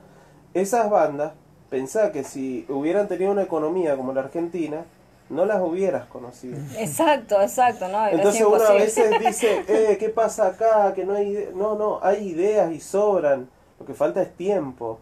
esas 0.54 0.88
bandas, 0.88 1.32
pensá 1.68 2.12
que 2.12 2.24
si 2.24 2.64
hubieran 2.68 3.08
tenido 3.08 3.32
una 3.32 3.42
economía 3.42 3.96
como 3.96 4.12
la 4.12 4.22
Argentina, 4.22 4.84
no 5.28 5.44
las 5.46 5.60
hubieras 5.60 6.06
conocido. 6.06 6.56
Exacto, 6.78 7.40
exacto, 7.40 7.88
¿no? 7.88 8.06
Entonces 8.08 8.44
uno 8.44 8.62
a 8.62 8.72
veces 8.72 9.18
dice, 9.26 9.64
eh, 9.68 9.96
¿qué 9.98 10.08
pasa 10.08 10.48
acá? 10.48 10.92
Que 10.94 11.04
no 11.04 11.14
hay 11.14 11.50
No, 11.54 11.74
no, 11.76 11.98
hay 12.02 12.28
ideas 12.28 12.72
y 12.72 12.80
sobran. 12.80 13.48
Lo 13.78 13.86
que 13.86 13.94
falta 13.94 14.22
es 14.22 14.34
tiempo. 14.36 15.00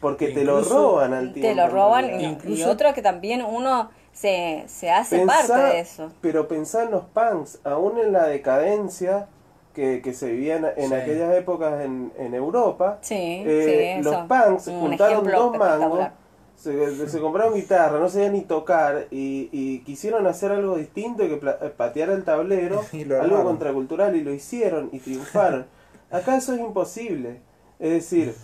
Porque 0.00 0.28
te 0.28 0.44
lo 0.44 0.62
roban 0.62 1.12
al 1.12 1.32
tiempo. 1.32 1.48
Te 1.48 1.54
lo 1.54 1.68
roban 1.68 2.10
y, 2.48 2.62
otro 2.64 2.92
que 2.94 3.02
también 3.02 3.42
uno 3.42 3.90
se, 4.12 4.64
se 4.66 4.90
hace 4.90 5.24
parte 5.26 5.52
de 5.52 5.80
eso. 5.80 6.10
Pero 6.22 6.48
pensá 6.48 6.84
en 6.84 6.90
los 6.90 7.04
punks, 7.04 7.60
aún 7.64 7.98
en 7.98 8.12
la 8.12 8.26
decadencia, 8.26 9.28
que, 9.74 10.02
que 10.02 10.12
se 10.12 10.30
vivían 10.32 10.66
en 10.76 10.92
aquellas 10.92 11.34
épocas 11.34 11.84
en, 11.84 12.12
en 12.18 12.34
Europa. 12.34 12.98
Eh, 13.46 14.00
los 14.02 14.16
punks 14.26 14.64
juntaron 14.64 15.24
dos 15.24 15.56
mangos, 15.56 16.08
se, 16.56 17.08
se, 17.08 17.20
compraron 17.20 17.54
guitarra, 17.54 17.98
no 17.98 18.08
sabían 18.10 18.34
ni 18.34 18.42
tocar 18.42 19.06
y, 19.10 19.48
y 19.50 19.78
quisieron 19.80 20.26
hacer 20.26 20.52
algo 20.52 20.76
distinto 20.76 21.22
que 21.26 21.34
eh, 21.34 21.70
patear 21.74 22.10
el 22.10 22.24
tablero, 22.24 22.82
algo 23.20 23.44
contracultural 23.44 24.14
y 24.16 24.22
lo 24.22 24.32
hicieron 24.32 24.90
y 24.92 24.98
triunfaron. 24.98 25.66
Acá 26.10 26.36
eso 26.36 26.52
es 26.52 26.60
imposible. 26.60 27.40
Es 27.78 27.90
decir, 27.90 28.34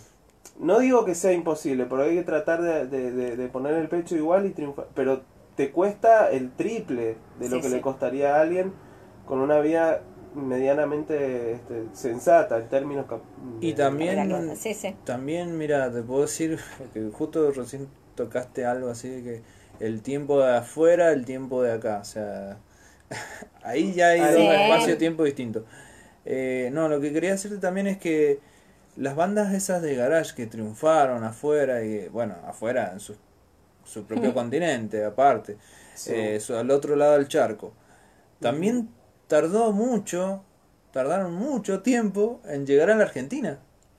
no 0.59 0.79
digo 0.79 1.05
que 1.05 1.15
sea 1.15 1.33
imposible, 1.33 1.85
pero 1.85 2.05
hay 2.05 2.15
que 2.15 2.23
tratar 2.23 2.63
de, 2.63 2.87
de, 2.87 3.37
de 3.37 3.49
poner 3.49 3.75
el 3.75 3.89
pecho 3.89 4.17
igual 4.17 4.47
y 4.47 4.51
triunfar. 4.51 4.87
Pero 4.95 5.23
te 5.57 5.71
cuesta 5.71 6.31
el 6.31 6.53
triple 6.53 7.17
de 7.39 7.49
lo 7.49 7.61
que 7.61 7.69
le 7.69 7.81
costaría 7.81 8.37
a 8.37 8.41
alguien 8.41 8.73
con 9.27 9.41
una 9.41 9.59
vida 9.59 10.03
medianamente 10.35 11.53
este, 11.53 11.85
sensata 11.93 12.59
en 12.59 12.69
términos 12.69 13.07
y 13.61 13.73
también 13.73 14.55
también 15.05 15.57
mira 15.57 15.91
te 15.91 16.03
puedo 16.03 16.23
decir 16.23 16.59
que 16.95 17.11
justo 17.11 17.51
recién 17.53 17.89
tocaste 18.15 18.65
algo 18.65 18.91
así 18.91 19.09
de 19.09 19.23
que 19.23 19.43
el 19.81 20.03
tiempo 20.03 20.41
de 20.41 20.57
afuera 20.57 21.13
el 21.13 21.25
tiempo 21.25 21.63
de 21.63 21.73
acá 21.73 22.01
o 22.01 22.05
sea 22.05 22.59
ahí 23.63 23.93
ya 23.93 24.09
hay 24.09 24.21
dos 24.21 24.31
espacio 24.31 24.99
tiempo 24.99 25.25
distintos. 25.25 25.65
Eh, 26.25 26.71
no 26.73 26.89
lo 26.89 27.01
que 27.01 27.13
quería 27.13 27.31
decirte 27.31 27.59
también 27.59 27.87
es 27.87 27.99
que 27.99 28.41
las 28.97 29.15
bandas 29.15 29.53
esas 29.55 29.83
de 29.83 29.95
garage 29.95 30.35
que 30.35 30.47
triunfaron 30.47 31.23
afuera 31.23 31.85
y 31.85 32.09
bueno 32.09 32.35
afuera 32.47 32.91
en 32.93 33.01
su, 33.01 33.15
su 33.85 34.05
propio 34.05 34.35
continente 34.35 35.05
aparte 35.05 35.57
eh, 36.09 36.41
al 36.49 36.71
otro 36.71 36.97
lado 36.97 37.13
del 37.13 37.29
charco 37.29 37.73
también 38.41 38.89
tardó 39.27 39.73
mucho, 39.73 40.43
tardaron 40.93 41.35
mucho 41.35 41.81
tiempo 41.83 42.41
en 42.47 42.67
llegar 42.67 42.91
a 42.91 42.95
la 42.97 43.05
Argentina. 43.05 43.59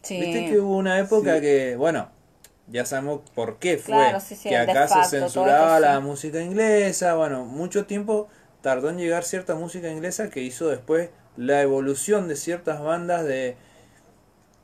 Viste 0.10 0.46
que 0.50 0.60
hubo 0.60 0.78
una 0.78 1.00
época 1.00 1.42
que, 1.42 1.76
bueno, 1.76 2.10
ya 2.68 2.86
sabemos 2.86 3.22
por 3.36 3.58
qué 3.60 3.78
fue 3.78 4.14
que 4.44 4.58
acá 4.58 4.88
se 4.88 5.04
censuraba 5.20 5.80
la 5.80 6.00
música 6.00 6.42
inglesa, 6.42 7.16
bueno, 7.16 7.46
mucho 7.46 7.86
tiempo 7.86 8.28
tardó 8.62 8.90
en 8.90 8.98
llegar 8.98 9.24
cierta 9.24 9.56
música 9.56 9.90
inglesa 9.90 10.30
que 10.30 10.42
hizo 10.42 10.68
después 10.70 11.10
la 11.36 11.62
evolución 11.62 12.28
de 12.28 12.36
ciertas 12.36 12.82
bandas 12.82 13.24
de 13.26 13.56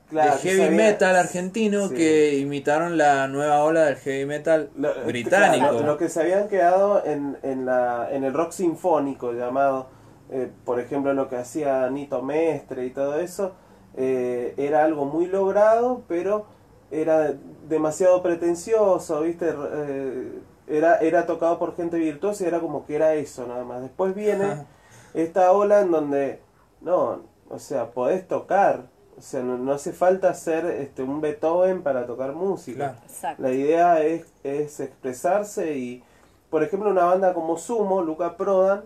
Claro, 0.09 0.36
de 0.36 0.41
que 0.41 0.49
heavy 0.49 0.61
sabía- 0.64 0.78
metal 0.78 1.16
argentino 1.16 1.88
sí. 1.89 1.95
que 1.95 2.38
imitaron 2.38 2.97
la 2.97 3.28
nueva 3.28 3.64
ola 3.64 3.86
del 3.86 3.95
heavy 3.95 4.26
metal 4.26 4.70
Lo- 4.76 4.93
británico. 5.05 5.70
claro, 5.70 5.86
los 5.86 5.97
que 5.97 6.09
se 6.09 6.22
habían 6.22 6.47
quedado 6.49 7.03
en, 7.05 7.38
en, 7.41 7.66
la, 7.66 8.09
en 8.11 8.24
el 8.24 8.34
rock 8.34 8.51
sinfónico 8.51 9.34
llamado, 9.34 9.88
eh, 10.30 10.52
por 10.66 10.80
ejemplo, 10.80 11.14
lo 11.14 11.30
que 11.30 11.36
hacía 11.36 11.90
Nito 11.90 12.22
Mestre 12.22 12.86
y 12.86 12.90
todo 12.92 13.20
eso, 13.20 13.54
eh, 13.96 14.54
era 14.58 14.84
algo 14.84 15.06
muy 15.06 15.28
logrado, 15.28 16.02
pero 16.08 16.46
era 16.92 17.34
demasiado 17.68 18.22
pretencioso, 18.22 19.22
¿viste? 19.22 19.54
Eh, 19.54 20.40
era, 20.68 20.98
era 20.98 21.26
tocado 21.26 21.60
por 21.60 21.76
gente 21.76 21.98
virtuosa 21.98 22.44
y 22.44 22.48
era 22.48 22.60
como 22.60 22.86
que 22.86 22.96
era 22.96 23.14
eso 23.16 23.46
nada 23.48 23.64
más. 23.64 23.82
Después 23.82 24.16
viene 24.16 24.66
esta 25.14 25.52
ola 25.52 25.82
en 25.82 25.92
donde, 25.92 26.40
no, 26.82 27.22
o 27.50 27.60
sea, 27.60 27.92
podés 27.92 28.28
tocar, 28.28 28.86
o 29.18 29.22
sea, 29.22 29.42
no, 29.42 29.58
no 29.58 29.74
hace 29.74 29.92
falta 29.92 30.34
ser 30.34 30.66
este, 30.66 31.04
un 31.04 31.22
Beethoven 31.22 31.84
para 31.84 32.06
tocar 32.06 32.34
música. 32.34 32.96
Claro. 33.20 33.36
La 33.40 33.52
idea 33.52 34.02
es, 34.02 34.26
es 34.44 34.80
expresarse 34.80 35.78
y, 35.78 36.04
por 36.50 36.64
ejemplo, 36.64 36.90
una 36.90 37.06
banda 37.06 37.34
como 37.34 37.58
Sumo, 37.58 38.02
Luca 38.02 38.38
Prodan, 38.38 38.84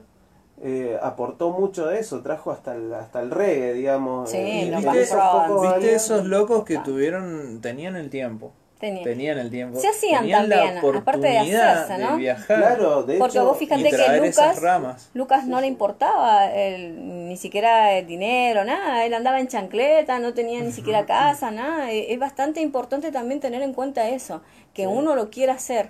eh, 0.64 0.97
aportó 1.01 1.51
mucho 1.51 1.86
de 1.88 1.99
eso, 1.99 2.22
trajo 2.22 2.51
hasta 2.51 2.74
el, 2.76 2.93
hasta 2.93 3.20
el 3.22 3.32
reggae, 3.32 3.74
digamos. 3.74 4.32
Sí, 4.32 4.38
eh, 4.38 4.74
¿Viste, 4.76 5.01
esos 5.01 5.62
viste 5.62 5.95
esos 5.95 6.26
locos 6.26 6.64
que 6.64 6.78
Ah. 6.78 6.84
tuvieron, 6.84 7.60
tenían 7.62 7.95
el 7.95 8.10
tiempo? 8.10 8.51
Tenía. 8.80 9.03
Tenían 9.03 9.39
el 9.39 9.49
tiempo. 9.49 9.80
Se 9.80 9.88
hacían 9.88 10.20
tenían 10.22 10.49
también, 10.49 10.78
aparte 10.97 11.28
de 11.28 11.38
hacerse, 11.39 11.97
¿no? 11.97 12.12
de 12.12 12.18
viajar 12.18 12.58
Claro, 12.60 13.01
de 13.01 13.18
Porque 13.18 13.38
hecho, 13.39 13.45
vos 13.47 13.58
fíjate 13.58 13.89
que 13.89 14.20
Lucas, 14.20 14.62
ramas. 14.62 15.10
Lucas 15.16 15.47
no 15.47 15.60
le 15.62 15.66
importaba 15.66 16.51
el- 16.53 17.28
ni 17.28 17.38
siquiera 17.38 17.93
el 17.93 18.05
dinero, 18.05 18.64
nada. 18.66 19.03
Él 19.05 19.16
andaba 19.16 19.39
en 19.39 19.47
chancleta, 19.47 20.20
no 20.20 20.36
tenía 20.36 20.62
ni 20.62 20.72
siquiera 20.72 21.08
casa, 21.08 21.49
nada. 21.49 21.91
E- 21.91 22.14
Es 22.14 22.20
bastante 22.20 22.62
importante 22.62 23.12
también 23.12 23.39
tener 23.39 23.64
en 23.64 23.74
cuenta 23.74 24.10
eso, 24.10 24.41
que 24.76 24.84
Sí. 24.84 24.88
uno 24.88 25.16
lo 25.16 25.32
quiera 25.32 25.53
hacer, 25.53 25.89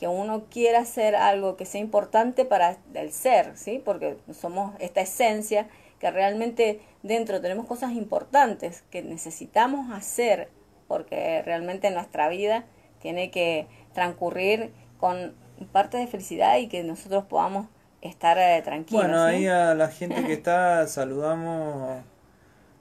que 0.00 0.08
uno 0.08 0.46
quiera 0.50 0.78
hacer 0.78 1.14
algo 1.14 1.58
que 1.58 1.66
sea 1.66 1.78
importante 1.78 2.46
para 2.46 2.78
el 2.94 3.12
ser, 3.12 3.58
¿sí? 3.58 3.82
Porque 3.84 4.16
somos 4.32 4.72
esta 4.78 5.02
esencia 5.02 5.68
que 5.98 6.10
realmente 6.10 6.80
dentro 7.02 7.42
tenemos 7.42 7.66
cosas 7.66 7.92
importantes 7.92 8.82
que 8.90 9.02
necesitamos 9.02 9.92
hacer, 9.92 10.48
porque 10.88 11.42
realmente 11.42 11.90
nuestra 11.90 12.30
vida 12.30 12.64
tiene 13.02 13.30
que 13.30 13.66
transcurrir 13.92 14.72
con 14.98 15.34
parte 15.70 15.98
de 15.98 16.06
felicidad 16.06 16.56
y 16.56 16.68
que 16.68 16.82
nosotros 16.82 17.26
podamos 17.26 17.66
estar 18.00 18.38
eh, 18.38 18.62
tranquilos. 18.64 19.04
Bueno, 19.04 19.28
¿sí? 19.28 19.34
ahí 19.34 19.46
a 19.48 19.74
la 19.74 19.88
gente 19.88 20.24
que 20.24 20.32
está 20.32 20.86
saludamos. 20.86 22.02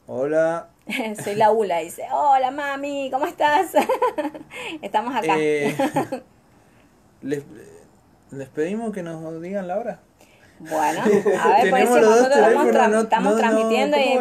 Hola. 0.08 0.70
Soy 1.22 1.36
la 1.36 1.52
Ula, 1.52 1.80
dice, 1.80 2.08
hola 2.14 2.50
mami, 2.50 3.10
¿cómo 3.12 3.26
estás? 3.26 3.72
Estamos 4.82 5.14
acá. 5.14 5.36
Eh, 5.38 5.76
les, 7.22 7.44
les 8.32 8.50
pedimos 8.50 8.94
que 8.94 9.04
nos 9.04 9.42
digan 9.42 9.68
la 9.68 9.78
hora. 9.78 10.00
Bueno, 10.62 11.02
a 11.02 11.06
ver, 11.06 11.22
por 11.22 11.62
Tenemos 11.62 11.82
eso 11.90 11.96
los 12.02 12.10
dos 12.10 12.18
nosotros 12.20 12.48
estamos, 12.50 12.66
tra- 12.76 12.90
no- 12.90 13.00
estamos 13.02 13.24
no- 13.24 13.32
no- 13.32 13.38
transmitiendo 13.38 13.96
¿cómo 13.98 14.06
y 14.10 14.10
es 14.12 14.18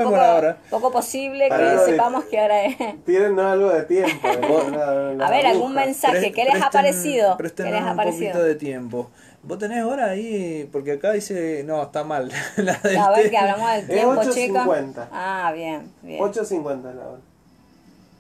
poco, 0.71 0.91
posible 0.93 1.45
que 1.45 1.49
Para- 1.49 1.85
sepamos 1.85 2.25
qué 2.27 2.41
hora 2.41 2.65
es. 2.65 2.77
tienen 3.05 3.41
algo 3.41 3.71
de 3.71 3.83
tiempo. 3.83 4.29
eh, 4.29 4.71
la- 4.71 5.15
la 5.15 5.27
A 5.27 5.31
ver, 5.31 5.47
algún 5.47 5.73
aguja. 5.73 5.85
mensaje, 5.87 6.19
Pre- 6.21 6.33
¿qué 6.33 6.45
les 6.45 6.63
ha 6.63 6.71
parecido? 6.71 7.33
¿Qué 7.37 7.39
presten 7.39 7.73
les 7.73 7.83
ha 7.83 7.91
un 7.91 7.97
parecido? 7.97 8.31
poquito 8.31 8.45
de 8.45 8.55
tiempo. 8.55 9.11
¿Vos 9.43 9.59
tenés 9.59 9.83
hora 9.83 10.11
ahí? 10.11 10.69
Porque 10.71 10.93
acá 10.93 11.11
dice, 11.13 11.65
no, 11.65 11.83
está 11.83 12.05
mal. 12.05 12.31
la 12.57 12.75
del 12.75 12.97
A 12.99 13.11
ver, 13.11 13.31
que 13.31 13.37
hablamos 13.39 13.73
del 13.73 13.87
tiempo, 13.89 14.21
chicos. 14.31 14.63
8.50. 14.65 15.09
Ah, 15.11 15.51
bien, 15.53 15.91
bien. 16.03 16.21
8.50 16.23 16.95
la 16.95 17.09
hora. 17.09 17.21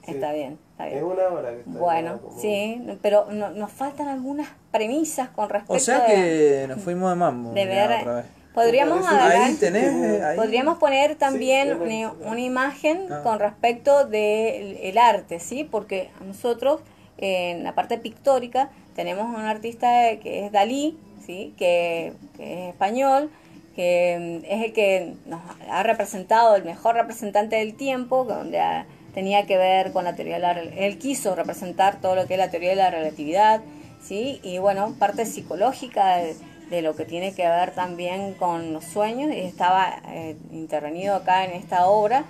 Sí. 0.08 0.14
Está 0.14 0.32
bien, 0.32 0.58
está 0.72 0.86
Es 0.88 0.92
bien. 0.94 1.04
una 1.04 1.28
hora 1.28 1.50
que 1.50 1.58
está 1.60 1.70
Bueno, 1.78 2.20
como- 2.20 2.40
sí, 2.40 2.82
pero 3.02 3.26
no- 3.30 3.50
nos 3.50 3.70
faltan 3.72 4.08
algunas 4.08 4.48
premisas 4.70 5.28
con 5.30 5.48
respecto 5.48 5.74
O 5.74 5.78
sea 5.78 6.00
de- 6.06 6.14
que 6.14 6.66
nos 6.68 6.80
fuimos 6.82 7.10
de 7.10 7.16
mambo. 7.16 7.52
de 7.52 7.66
ver. 7.66 7.90
otra 8.00 8.14
vez. 8.16 8.24
Podríamos 8.54 9.06
Ahí 9.06 9.14
agarrar- 9.16 9.42
Ahí 9.42 9.54
tenés. 9.54 9.84
eh, 9.92 10.24
ahí. 10.24 10.36
Podríamos 10.36 10.78
poner 10.78 11.14
también 11.14 11.68
Sí, 11.68 11.74
una, 11.74 11.84
tenés. 11.84 12.10
una 12.24 12.40
imagen 12.40 13.06
Ah. 13.12 13.20
con 13.22 13.38
respecto 13.38 14.04
del 14.06 14.78
el 14.82 14.98
arte, 14.98 15.38
¿sí? 15.38 15.62
Porque 15.64 16.10
nosotros 16.26 16.80
en 17.18 17.62
la 17.64 17.74
parte 17.74 17.98
pictórica 17.98 18.70
tenemos 18.96 19.26
un 19.26 19.42
artista 19.44 19.88
que 20.20 20.46
es 20.46 20.52
Dalí, 20.52 20.98
¿sí? 21.24 21.54
Que, 21.56 22.14
que 22.36 22.64
es 22.64 22.68
español, 22.70 23.30
que 23.76 24.40
mm, 24.42 24.44
es 24.52 24.64
el 24.64 24.72
que 24.72 25.14
nos 25.26 25.40
ha 25.70 25.82
representado, 25.84 26.56
el 26.56 26.64
mejor 26.64 26.96
representante 26.96 27.56
del 27.56 27.74
tiempo, 27.74 28.24
donde 28.24 28.58
ah, 28.60 28.86
tenía 29.18 29.46
que 29.46 29.56
ver 29.56 29.90
con 29.90 30.04
la 30.04 30.14
teoría 30.14 30.34
de 30.34 30.40
la... 30.40 30.52
Él 30.52 30.96
quiso 30.96 31.34
representar 31.34 32.00
todo 32.00 32.14
lo 32.14 32.28
que 32.28 32.34
es 32.34 32.38
la 32.38 32.50
teoría 32.50 32.70
de 32.70 32.76
la 32.76 32.88
relatividad, 32.88 33.62
¿sí? 34.00 34.38
Y 34.44 34.58
bueno, 34.58 34.94
parte 34.96 35.26
psicológica 35.26 36.18
de, 36.18 36.36
de 36.70 36.82
lo 36.82 36.94
que 36.94 37.04
tiene 37.04 37.34
que 37.34 37.42
ver 37.48 37.72
también 37.72 38.34
con 38.34 38.72
los 38.72 38.84
sueños, 38.84 39.34
y 39.34 39.40
estaba 39.40 40.02
eh, 40.12 40.36
intervenido 40.52 41.16
acá 41.16 41.44
en 41.44 41.50
esta 41.50 41.88
obra 41.88 42.26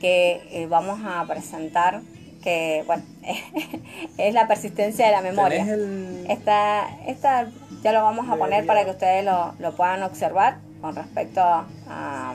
que 0.00 0.42
eh, 0.50 0.66
vamos 0.66 0.98
a 1.04 1.24
presentar, 1.24 2.00
que 2.42 2.82
bueno, 2.84 3.04
es 4.18 4.34
la 4.34 4.48
persistencia 4.48 5.06
de 5.06 5.12
la 5.12 5.20
memoria. 5.20 5.62
El. 5.62 6.26
Esta, 6.28 6.98
esta 7.06 7.48
ya 7.84 7.92
lo 7.92 8.02
vamos 8.02 8.28
a 8.28 8.34
poner 8.34 8.66
para 8.66 8.84
que 8.84 8.90
ustedes 8.90 9.24
lo, 9.24 9.54
lo 9.60 9.76
puedan 9.76 10.02
observar 10.02 10.56
con 10.80 10.96
respecto 10.96 11.40
a, 11.40 12.34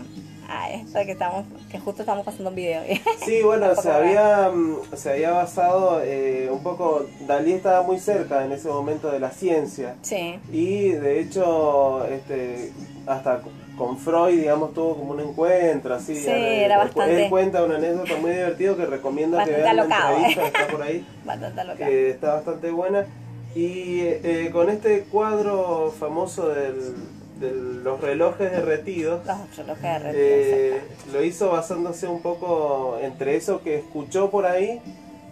a 0.50 0.72
esto 0.72 1.00
que 1.06 1.12
estamos 1.12 1.45
que 1.72 1.80
justo 1.80 2.02
estamos 2.02 2.26
pasando 2.26 2.50
un 2.50 2.56
video. 2.56 2.82
Sí, 3.26 3.41
bueno, 3.43 3.76
se 3.76 3.91
había, 3.91 4.50
mm, 4.54 4.78
se 4.95 5.12
había 5.12 5.32
basado 5.32 6.02
eh, 6.04 6.50
un 6.52 6.64
poco, 6.64 7.06
Dalí 7.28 7.54
estaba 7.54 7.84
muy 7.84 8.00
cerca 8.00 8.43
en 8.45 8.52
ese 8.52 8.68
momento 8.70 9.12
de 9.12 9.20
la 9.20 9.30
ciencia 9.32 9.95
sí, 10.02 10.39
y 10.52 10.89
de 10.89 11.20
hecho 11.20 12.06
este, 12.06 12.72
hasta 13.06 13.41
con 13.78 13.97
Freud, 13.97 14.39
digamos, 14.39 14.74
tuvo 14.74 14.95
como 14.97 15.12
un 15.14 15.22
encuentro 15.22 15.95
así. 15.95 16.14
Sí, 16.16 16.28
eh, 16.30 16.66
era 16.66 16.76
él- 16.76 16.82
bastante- 16.88 17.24
Él 17.24 17.30
cuenta 17.30 17.64
una 17.64 17.76
anécdota 17.78 18.16
muy 18.20 18.32
divertida 18.32 18.76
que 18.76 18.86
recomiendo 18.86 19.38
que 19.38 19.41
Bastante 19.43 19.62
vean 19.62 19.76
la 19.78 19.82
alocado, 19.84 20.16
entrevista 20.18 20.41
eh. 20.47 20.52
que 20.52 20.58
está 20.62 20.72
por 20.72 20.82
ahí, 20.82 21.08
bastante 21.26 21.64
loca. 21.64 21.86
que 21.86 22.10
está 22.10 22.34
bastante 22.36 22.72
buena. 22.72 23.06
Y 23.56 24.02
eh, 24.02 24.50
con 24.52 24.70
este 24.70 25.02
cuadro 25.06 25.93
famoso 25.97 26.50
del, 26.50 26.93
de 27.39 27.51
los 27.51 28.01
relojes 28.01 28.51
derretidos, 28.51 29.25
Los 29.25 29.55
relojes 29.57 29.81
de 29.83 29.99
red, 29.99 30.11
eh, 30.15 30.81
lo 31.13 31.23
hizo 31.23 31.49
basándose 31.51 32.07
un 32.07 32.21
poco 32.21 32.97
entre 33.01 33.35
eso 33.35 33.61
que 33.61 33.75
escuchó 33.77 34.29
por 34.29 34.45
ahí 34.45 34.81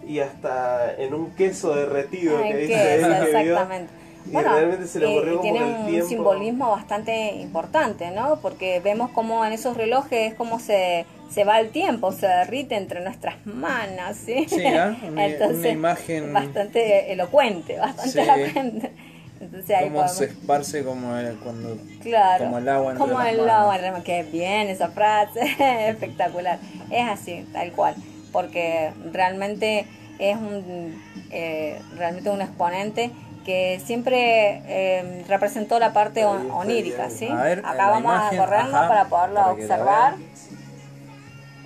y 0.06 0.20
hasta 0.20 0.94
en 0.96 1.12
un 1.14 1.30
queso 1.32 1.74
derretido 1.74 2.38
Ay, 2.38 2.52
que 2.52 2.58
qué 2.58 2.66
dice 2.66 2.94
él 2.94 3.00
que 3.02 3.08
vio. 3.08 3.38
exactamente. 3.38 3.92
Y 4.26 4.30
Bueno, 4.30 4.52
realmente 4.54 4.86
se 4.86 4.98
le 5.00 5.06
eh, 5.14 5.16
ocurrió 5.18 5.40
tiene 5.40 5.58
que 5.58 5.64
un 5.64 5.86
tiempo- 5.86 6.08
simbolismo 6.08 6.70
bastante 6.70 7.30
importante, 7.36 8.10
¿no? 8.10 8.38
Porque 8.42 8.80
vemos 8.80 9.10
como 9.10 9.44
en 9.44 9.52
esos 9.54 9.76
relojes 9.76 10.34
cómo 10.34 10.58
se, 10.60 11.06
se 11.30 11.44
va 11.44 11.60
el 11.60 11.70
tiempo, 11.70 12.12
se 12.12 12.26
derrite 12.26 12.74
entre 12.76 13.00
nuestras 13.00 13.36
manos, 13.46 14.16
¿sí? 14.16 14.46
Sí, 14.48 14.64
¿ah? 14.66 14.94
Una- 15.08 15.26
una 15.48 15.68
imagen- 15.68 16.32
bastante 16.32 17.10
elocuente, 17.12 17.78
bastante 17.78 18.10
Sí. 18.10 18.18
elocuente. 18.18 18.92
Entonces 19.40 19.70
ahí 19.76 19.84
Cómo 19.84 19.96
podemos... 19.96 20.16
se 20.16 20.24
esparce 20.26 20.84
como 20.84 21.16
el- 21.16 21.36
cuando. 21.38 21.76
Claro, 22.02 22.44
como 22.44 22.58
el 22.58 22.68
agua 22.68 22.92
entre 22.92 23.06
como 23.06 23.18
las 23.20 23.28
el 23.28 23.38
manos. 23.38 23.52
agua 23.52 23.76
entre. 23.78 24.02
Qué 24.02 24.22
bien 24.24 24.68
esa 24.68 24.88
frase, 24.88 25.40
espectacular. 25.88 26.58
Es 26.90 27.08
así, 27.08 27.46
tal 27.52 27.72
cual, 27.72 27.94
porque 28.32 28.92
realmente 29.12 29.86
es 30.18 30.36
un 30.36 31.00
eh, 31.30 31.80
realmente 31.96 32.30
un 32.30 32.40
exponente 32.42 33.10
que 33.44 33.80
siempre 33.84 34.62
eh, 34.66 35.24
representó 35.28 35.78
la 35.78 35.92
parte 35.92 36.24
on- 36.24 36.50
onírica. 36.50 37.08
¿sí? 37.08 37.28
A 37.28 37.42
ver, 37.42 37.58
Acá 37.60 37.90
vamos 37.90 38.00
imagen, 38.02 38.38
a 38.40 38.44
correrlo 38.44 38.76
ajá, 38.76 38.88
para 38.88 39.04
poderlo 39.08 39.34
para 39.36 39.54
que 39.56 39.62
observar. 39.62 40.14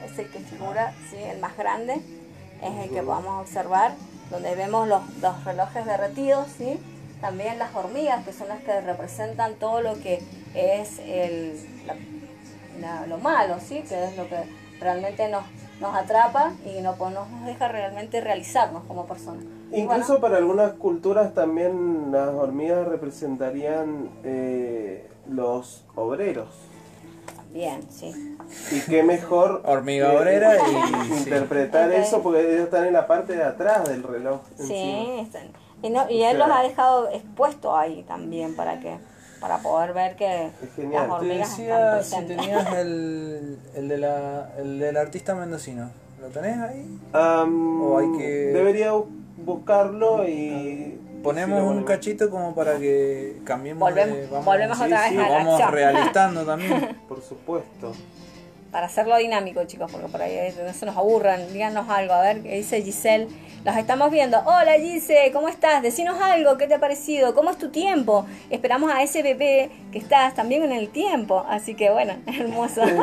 Es 0.04 0.18
el 0.18 0.26
que 0.28 0.38
figura, 0.40 0.92
¿sí? 1.10 1.16
El 1.16 1.38
más 1.38 1.56
grande 1.56 1.94
es 2.60 2.84
el 2.84 2.90
que 2.90 3.02
podamos 3.02 3.40
observar, 3.40 3.92
donde 4.30 4.54
vemos 4.54 4.86
los, 4.88 5.00
los 5.20 5.44
relojes 5.44 5.84
derretidos, 5.86 6.48
¿sí? 6.58 6.78
También 7.22 7.58
las 7.58 7.74
hormigas, 7.74 8.22
que 8.24 8.32
son 8.34 8.48
las 8.48 8.60
que 8.62 8.78
representan 8.82 9.54
todo 9.54 9.80
lo 9.80 9.94
que 9.94 10.20
es 10.54 10.98
el, 10.98 11.56
la- 11.86 11.96
la- 12.80 13.06
lo 13.06 13.16
malo, 13.18 13.56
¿sí? 13.60 13.82
Que 13.88 14.04
es 14.04 14.16
lo 14.18 14.28
que 14.28 14.36
realmente 14.80 15.28
nos, 15.30 15.44
nos 15.80 15.94
atrapa 15.96 16.52
y 16.66 16.82
no, 16.82 16.96
pues, 16.96 17.14
no 17.14 17.24
nos 17.26 17.46
deja 17.46 17.68
realmente 17.68 18.20
realizarnos 18.20 18.82
como 18.84 19.06
personas. 19.06 19.44
Incluso 19.72 20.18
bueno, 20.18 20.20
para 20.20 20.36
algunas 20.36 20.72
culturas 20.72 21.32
también 21.32 22.10
las 22.12 22.28
hormigas 22.28 22.86
representarían 22.88 24.10
eh, 24.24 25.08
los 25.30 25.84
obreros. 25.94 26.48
bien, 27.54 27.80
sí. 27.90 28.12
Y 28.72 28.80
qué 28.80 29.02
mejor 29.02 29.62
Hormiga 29.64 30.10
que 30.10 30.16
obrera 30.16 30.56
y- 30.56 31.06
sí. 31.06 31.18
interpretar 31.20 31.90
eso 31.92 32.20
porque 32.22 32.40
ellos 32.52 32.64
están 32.64 32.84
en 32.86 32.92
la 32.94 33.06
parte 33.06 33.34
de 33.36 33.44
atrás 33.44 33.88
del 33.88 34.02
reloj. 34.02 34.40
Sí, 34.58 34.62
encima. 34.74 35.22
están- 35.22 35.61
y, 35.82 35.90
no, 35.90 36.08
y 36.10 36.22
él 36.22 36.38
los 36.38 36.48
ha 36.50 36.62
dejado 36.62 37.10
expuestos 37.10 37.72
ahí 37.76 38.02
también 38.04 38.54
para 38.56 38.80
que 38.80 38.96
para 39.40 39.58
poder 39.58 39.92
ver 39.92 40.14
que 40.14 40.50
genial. 40.76 41.08
las 41.08 41.18
Te 41.20 41.26
Te 41.26 41.32
hormigas 41.32 41.58
están 41.58 41.98
decía 41.98 42.02
si 42.20 42.26
tenías 42.26 42.72
el, 42.78 43.58
el, 43.74 43.88
de 43.88 43.98
la, 43.98 44.52
el 44.56 44.78
del 44.78 44.96
artista 44.96 45.34
mendocino. 45.34 45.90
¿Lo 46.20 46.28
tenés 46.28 46.58
ahí? 46.58 47.00
Am, 47.12 47.82
O 47.82 47.98
hay 47.98 48.12
que- 48.18 48.52
Debería 48.52 48.92
bu- 48.92 49.06
buscarlo 49.38 50.26
y... 50.28 50.98
Ponemos 51.24 51.60
Sí, 51.60 51.66
un 51.68 51.84
cachito 51.84 52.30
como 52.30 52.52
para 52.54 52.78
que 52.78 53.40
cambiemos 53.44 53.88
Volvemos- 53.88 54.16
de... 54.16 54.26
volvemos 54.44 54.78
sí, 54.78 54.84
otra 54.84 55.08
sí, 55.08 55.16
vez 55.16 55.24
a 55.24 55.28
la 55.28 55.36
vamos 55.38 55.52
acción. 55.54 55.72
realistando 55.72 56.44
también. 56.44 56.98
Por 57.08 57.22
supuesto. 57.22 57.92
Para 58.72 58.86
hacerlo 58.86 59.18
dinámico, 59.18 59.62
chicos, 59.64 59.92
porque 59.92 60.08
por 60.08 60.22
ahí 60.22 60.32
eh, 60.32 60.54
no 60.66 60.72
se 60.72 60.86
nos 60.86 60.96
aburran. 60.96 61.52
Díganos 61.52 61.90
algo, 61.90 62.14
a 62.14 62.22
ver 62.22 62.42
qué 62.42 62.56
dice 62.56 62.80
Giselle. 62.80 63.28
Los 63.66 63.76
estamos 63.76 64.10
viendo. 64.10 64.38
Hola 64.46 64.72
Gise, 64.80 65.30
¿cómo 65.30 65.48
estás? 65.48 65.82
Decinos 65.82 66.20
algo, 66.20 66.56
¿qué 66.56 66.66
te 66.66 66.74
ha 66.74 66.80
parecido? 66.80 67.34
¿Cómo 67.34 67.50
es 67.50 67.58
tu 67.58 67.68
tiempo? 67.68 68.26
Esperamos 68.48 68.90
a 68.90 69.02
ese 69.02 69.22
bebé 69.22 69.70
que 69.92 69.98
estás 69.98 70.34
también 70.34 70.62
en 70.64 70.72
el 70.72 70.88
tiempo. 70.88 71.44
Así 71.50 71.74
que 71.74 71.90
bueno, 71.90 72.14
hermoso. 72.26 72.82
Sí. 72.84 72.94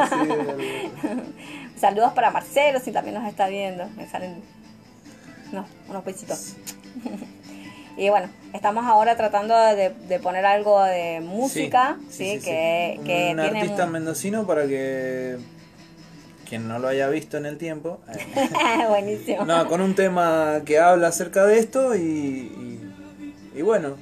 Saludos 1.80 2.13
para 2.13 2.32
Marcelo, 2.32 2.80
si 2.80 2.91
también 2.91 3.15
nos 3.15 3.30
está 3.30 3.47
viendo. 3.47 3.88
Me 3.95 4.07
salen 4.09 4.41
no, 5.51 5.67
unos 5.88 6.03
besitos. 6.03 6.55
y 7.97 8.09
bueno, 8.09 8.28
estamos 8.53 8.86
ahora 8.86 9.15
tratando 9.15 9.55
de, 9.55 9.91
de 9.91 10.20
poner 10.20 10.47
algo 10.47 10.84
de 10.84 11.22
música, 11.22 11.97
sí, 12.09 12.39
que, 12.43 12.99
que 13.05 13.30
un 13.32 13.38
tiene 13.39 13.59
artista 13.59 13.86
mendocino 13.86 14.47
para 14.47 14.67
que 14.67 15.38
quien 16.50 16.68
no 16.68 16.80
lo 16.80 16.88
haya 16.88 17.08
visto 17.10 17.38
en 17.38 17.45
el 17.45 17.58
tiempo. 17.58 18.00
eh, 18.12 18.86
Buenísimo. 18.89 19.45
no, 19.45 19.68
con 19.68 19.82
un 19.82 19.93
tema 19.95 20.62
que 20.66 20.80
habla 20.80 21.08
acerca 21.10 21.45
de 21.45 21.60
esto 21.60 21.95
y, 21.95 22.00
y, 22.02 22.93
y 23.56 23.62
bueno, 23.62 23.95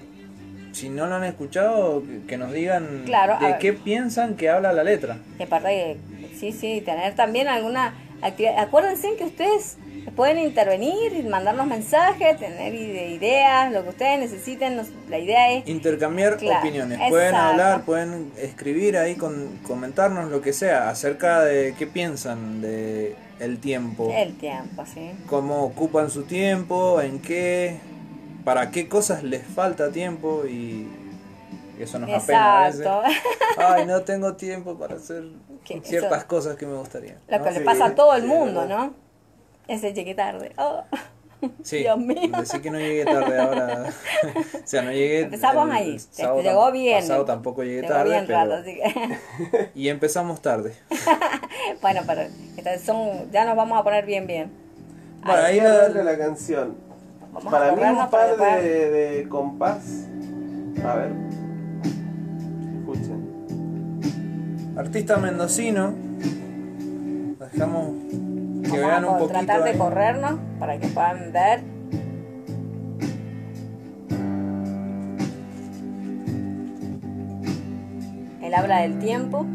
si 0.72 0.90
no 0.90 1.08
lo 1.08 1.16
han 1.16 1.24
escuchado, 1.26 2.04
que- 2.28 2.38
nos 2.38 2.54
digan 2.54 3.04
Claro, 3.06 3.38
de 3.46 3.58
qué 3.60 3.74
piensan 3.74 4.36
que 4.36 4.50
habla 4.50 4.72
la 4.74 4.84
letra. 4.84 5.18
Y 5.40 5.44
aparte, 5.44 5.98
sí, 6.40 6.52
sí, 6.52 6.82
tener 6.86 7.16
también 7.16 7.48
alguna 7.48 7.94
actividad. 8.22 8.60
Acuérdense 8.60 9.16
que 9.18 9.26
ustedes 9.26 9.78
pueden 10.16 10.40
intervenir 10.40 11.14
y 11.14 11.24
mandarnos 11.24 11.68
mensajes, 11.68 12.38
tener 12.38 12.74
ide- 12.74 13.10
ideas, 13.12 13.72
lo 13.72 13.84
que 13.84 13.90
ustedes 13.90 14.20
necesiten. 14.20 14.76
nos- 14.78 14.88
la 15.10 15.18
idea 15.20 15.52
es 15.52 15.68
Intercambiar 15.68 16.38
Claro, 16.38 16.60
opiniones. 16.60 16.98
Pueden 17.10 17.28
exacto. 17.36 17.48
hablar, 17.52 17.82
pueden 17.84 18.32
escribir 18.38 18.98
ahí, 18.98 19.16
con, 19.16 19.58
comentarnos 19.68 20.30
lo 20.32 20.42
que 20.42 20.54
sea 20.54 20.90
acerca 20.90 21.42
de 21.44 21.76
qué 21.78 21.88
piensan 21.88 22.62
de 22.62 23.16
el 23.40 23.60
tiempo. 23.60 24.12
el 24.16 24.36
tiempo, 24.38 24.84
sí. 24.92 25.12
cómo 25.28 25.64
ocupan 25.64 26.10
su 26.10 26.24
tiempo, 26.24 27.02
en 27.02 27.20
qué, 27.22 27.78
para 28.44 28.72
qué 28.72 28.88
cosas 28.88 29.24
les 29.24 29.44
falta 29.44 29.92
tiempo 29.92 30.44
y 30.50 30.88
eso 31.80 32.00
nos 32.00 32.10
apena 32.24 32.64
a 32.66 32.68
veces. 32.68 32.88
Ay, 33.58 33.86
no 33.86 34.02
tengo 34.02 34.36
tiempo 34.36 34.78
para 34.78 34.96
hacer 34.96 35.24
ciertas 35.84 36.20
eso- 36.20 36.28
cosas 36.28 36.56
que 36.56 36.66
me 36.66 36.76
gustaría. 36.76 37.18
Lo 37.28 37.38
¿no? 37.38 37.44
que 37.44 37.52
le 37.52 37.60
Sí, 37.60 37.64
pasa 37.66 37.86
a 37.88 37.96
todo 37.96 38.16
el 38.16 38.22
sí, 38.24 38.28
mundo. 38.28 38.66
¿no? 38.66 38.94
Ese 39.68 39.94
llegué 39.94 40.16
tarde. 40.16 40.52
Oh. 40.58 40.84
Sí, 41.62 41.78
Dios 41.78 42.00
mío. 42.00 42.32
Decí 42.40 42.60
que 42.62 42.72
no 42.72 42.80
llegué 42.80 43.06
tarde 43.06 43.40
ahora. 43.40 43.86
o 44.64 44.68
sea, 44.68 44.82
no 44.82 44.92
llegué. 44.92 45.22
Empezamos 45.22 45.70
ahí. 45.70 45.94
Te- 45.94 46.00
sábado 46.24 46.42
llegó 46.42 46.72
bien. 46.72 47.00
Pasado 47.02 47.26
tampoco 47.26 47.64
llegué 47.64 47.82
Llegó 47.82 47.94
tarde. 47.94 48.10
bien 48.10 48.24
pero- 48.26 48.40
rato, 48.40 48.54
así 48.56 48.74
que. 48.76 49.70
Y 49.76 49.90
empezamos 49.90 50.42
tarde. 50.42 50.74
bueno, 51.82 52.02
pero 52.08 52.22
entonces 52.58 52.82
son, 52.82 53.30
ya 53.32 53.46
nos 53.46 53.56
vamos 53.56 53.80
a 53.80 53.84
poner 53.84 54.06
bien, 54.06 54.26
bien. 54.26 54.50
Bueno, 55.24 55.42
ahí 55.44 55.60
la- 55.60 55.78
darle 55.78 56.04
la 56.04 56.18
canción. 56.18 56.76
Vamos 57.34 57.52
Para 57.52 57.70
a 57.70 57.76
mí 57.76 57.84
un 57.84 58.10
par 58.10 58.36
de, 58.38 58.90
de 58.90 59.30
compás. 59.30 60.08
A 60.84 60.96
ver. 60.96 61.12
Escuchen. 62.80 63.28
Artista 64.76 65.18
mendocino. 65.18 65.94
Dejamos 67.40 67.92
que 68.72 68.80
Vamos 68.80 68.88
vean 68.88 69.04
a 69.04 69.08
un 69.08 69.14
co- 69.14 69.20
poquito. 69.28 69.40
tratar 69.40 69.64
de 69.64 69.70
ahí. 69.72 69.78
corrernos 69.78 70.40
para 70.60 70.78
que 70.80 70.88
puedan 70.88 71.32
ver. 71.32 71.62
Él 78.42 78.54
habla 78.54 78.82
del 78.82 79.00
tiempo. 79.00 79.46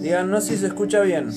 Díganos 0.00 0.44
si 0.44 0.56
se 0.56 0.66
escucha 0.66 1.00
bien. 1.02 1.30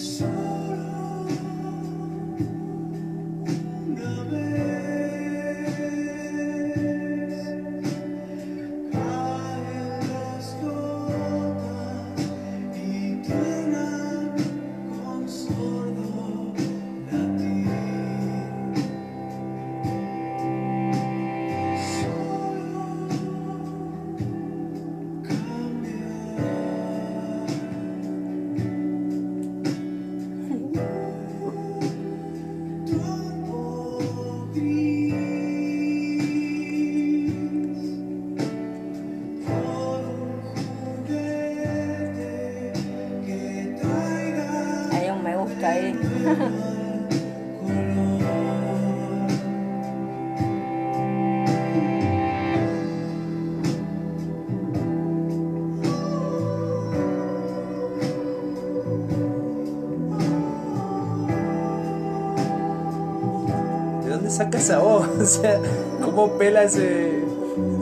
Saca 64.36 64.57
esa 64.57 64.79
voz? 64.79 65.07
O 65.21 65.25
sea, 65.25 65.59
¿cómo 66.03 66.38
pela 66.38 66.63
ese...? 66.63 67.23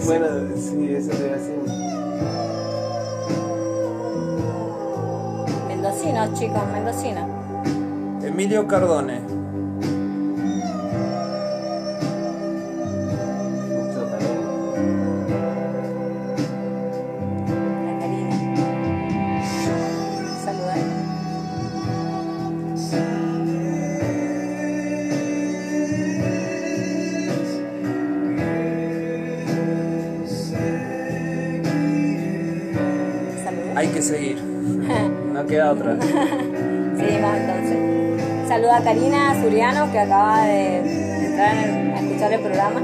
Bueno, 0.05 0.27
sí, 0.55 0.93
eso 0.93 1.09
te. 1.09 1.33
Mendocinos, 5.67 6.39
chicos, 6.39 6.61
mendocinos. 6.71 7.23
Emilio 8.23 8.67
Cardone. 8.67 9.32
Que 39.53 39.99
acaba 39.99 40.41
de 40.45 40.77
entrar 40.77 41.55
en- 41.57 41.91
a 41.93 41.99
escuchar 41.99 42.33
el 42.33 42.39
programa. 42.41 42.81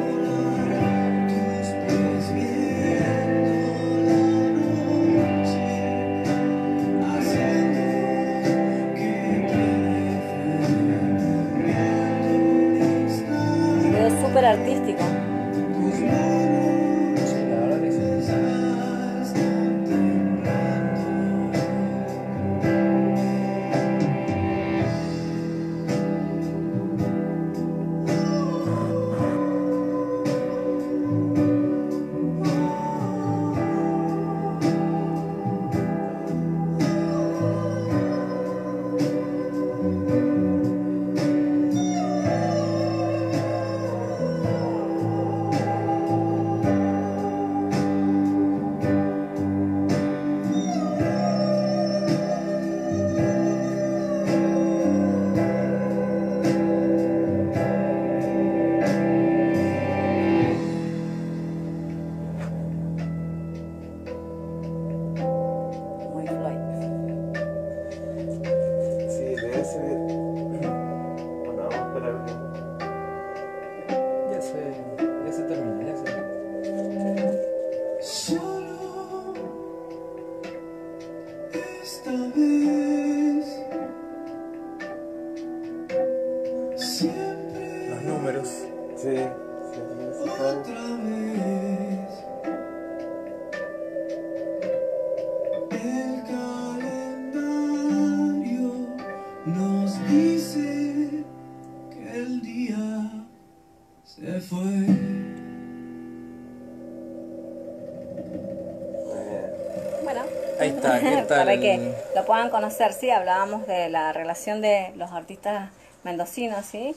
Está, 110.97 111.09
¿qué 111.09 111.15
tal? 111.27 111.45
Para 111.45 111.59
que 111.59 111.93
lo 112.15 112.25
puedan 112.25 112.49
conocer, 112.49 112.93
sí, 112.93 113.09
hablábamos 113.09 113.67
de 113.67 113.89
la 113.89 114.13
relación 114.13 114.61
de 114.61 114.91
los 114.95 115.11
artistas 115.11 115.69
mendocinos, 116.03 116.65
¿sí? 116.65 116.95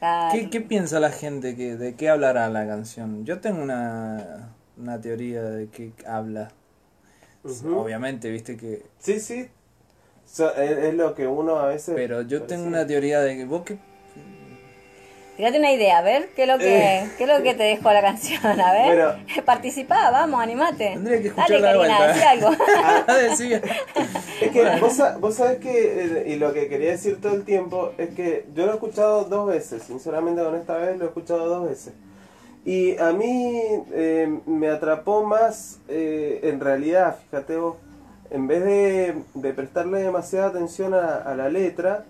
La- 0.00 0.28
¿Qué, 0.32 0.50
qué 0.50 0.60
piensa 0.60 1.00
la 1.00 1.10
gente? 1.10 1.56
que 1.56 1.76
¿De 1.76 1.94
qué 1.94 2.08
hablará 2.10 2.48
la 2.48 2.66
canción? 2.66 3.24
Yo 3.24 3.40
tengo 3.40 3.62
una, 3.62 4.50
una 4.76 5.00
teoría 5.00 5.42
de 5.42 5.68
qué 5.68 5.92
habla. 6.06 6.48
Ujú. 7.44 7.78
Obviamente, 7.78 8.30
viste 8.30 8.56
que... 8.56 8.82
Sí, 8.98 9.20
sí. 9.20 9.48
So- 10.26 10.54
es, 10.54 10.70
es 10.78 10.94
lo 10.94 11.14
que 11.14 11.26
uno 11.26 11.58
a 11.58 11.66
veces. 11.68 11.94
Pero 11.94 12.22
yo 12.22 12.42
tengo 12.42 12.66
una 12.66 12.86
teoría 12.86 13.20
de 13.20 13.36
que 13.36 13.44
vos 13.44 13.62
qué... 13.64 13.78
Tirate 15.36 15.58
una 15.58 15.70
idea, 15.72 15.98
a 15.98 16.02
ver, 16.02 16.30
¿qué 16.34 16.42
es 16.44 16.48
lo 16.48 16.58
que, 16.58 16.98
Eh. 17.00 17.10
qué 17.18 17.24
es 17.24 17.28
lo 17.30 17.42
que 17.42 17.54
te 17.54 17.64
dejó 17.64 17.92
la 17.92 18.00
canción? 18.00 18.58
A 18.60 18.72
ver, 18.72 18.96
Bueno. 18.96 19.44
participá, 19.44 20.10
vamos, 20.10 20.40
animate. 20.40 20.92
Tendría 20.94 21.20
que 21.20 21.30
Dale, 21.30 21.56
escucharla 21.56 21.72
de 21.72 21.78
Karina, 21.88 22.06
decí 22.06 22.22
algo. 22.22 22.50
Decía. 23.30 23.62
Es 24.40 24.50
que 24.50 24.64
vos, 24.80 24.98
vos 25.20 25.34
sabés 25.34 25.58
que, 25.60 25.70
eh, 25.72 26.24
y 26.28 26.36
lo 26.36 26.52
que 26.52 26.68
quería 26.68 26.90
decir 26.90 27.18
todo 27.22 27.34
el 27.34 27.44
tiempo, 27.44 27.92
es 27.96 28.10
que 28.14 28.44
yo 28.54 28.66
lo 28.66 28.72
he 28.72 28.74
escuchado 28.74 29.24
dos 29.24 29.46
veces, 29.46 29.82
sinceramente 29.82 30.42
con 30.42 30.54
esta 30.54 30.76
vez 30.76 30.98
lo 30.98 31.04
he 31.04 31.08
escuchado 31.08 31.46
dos 31.48 31.68
veces. 31.68 31.94
Y 32.66 32.98
a 32.98 33.12
mí 33.12 33.58
eh, 33.94 34.38
me 34.44 34.68
atrapó 34.68 35.22
más, 35.24 35.78
eh, 35.88 36.40
en 36.42 36.60
realidad, 36.60 37.16
fíjate 37.30 37.56
vos, 37.56 37.76
en 38.30 38.46
vez 38.46 38.62
de, 38.64 39.14
de 39.34 39.52
prestarle 39.54 40.00
demasiada 40.00 40.48
atención 40.48 40.92
a, 40.92 41.16
a 41.16 41.34
la 41.34 41.48
letra, 41.48 42.04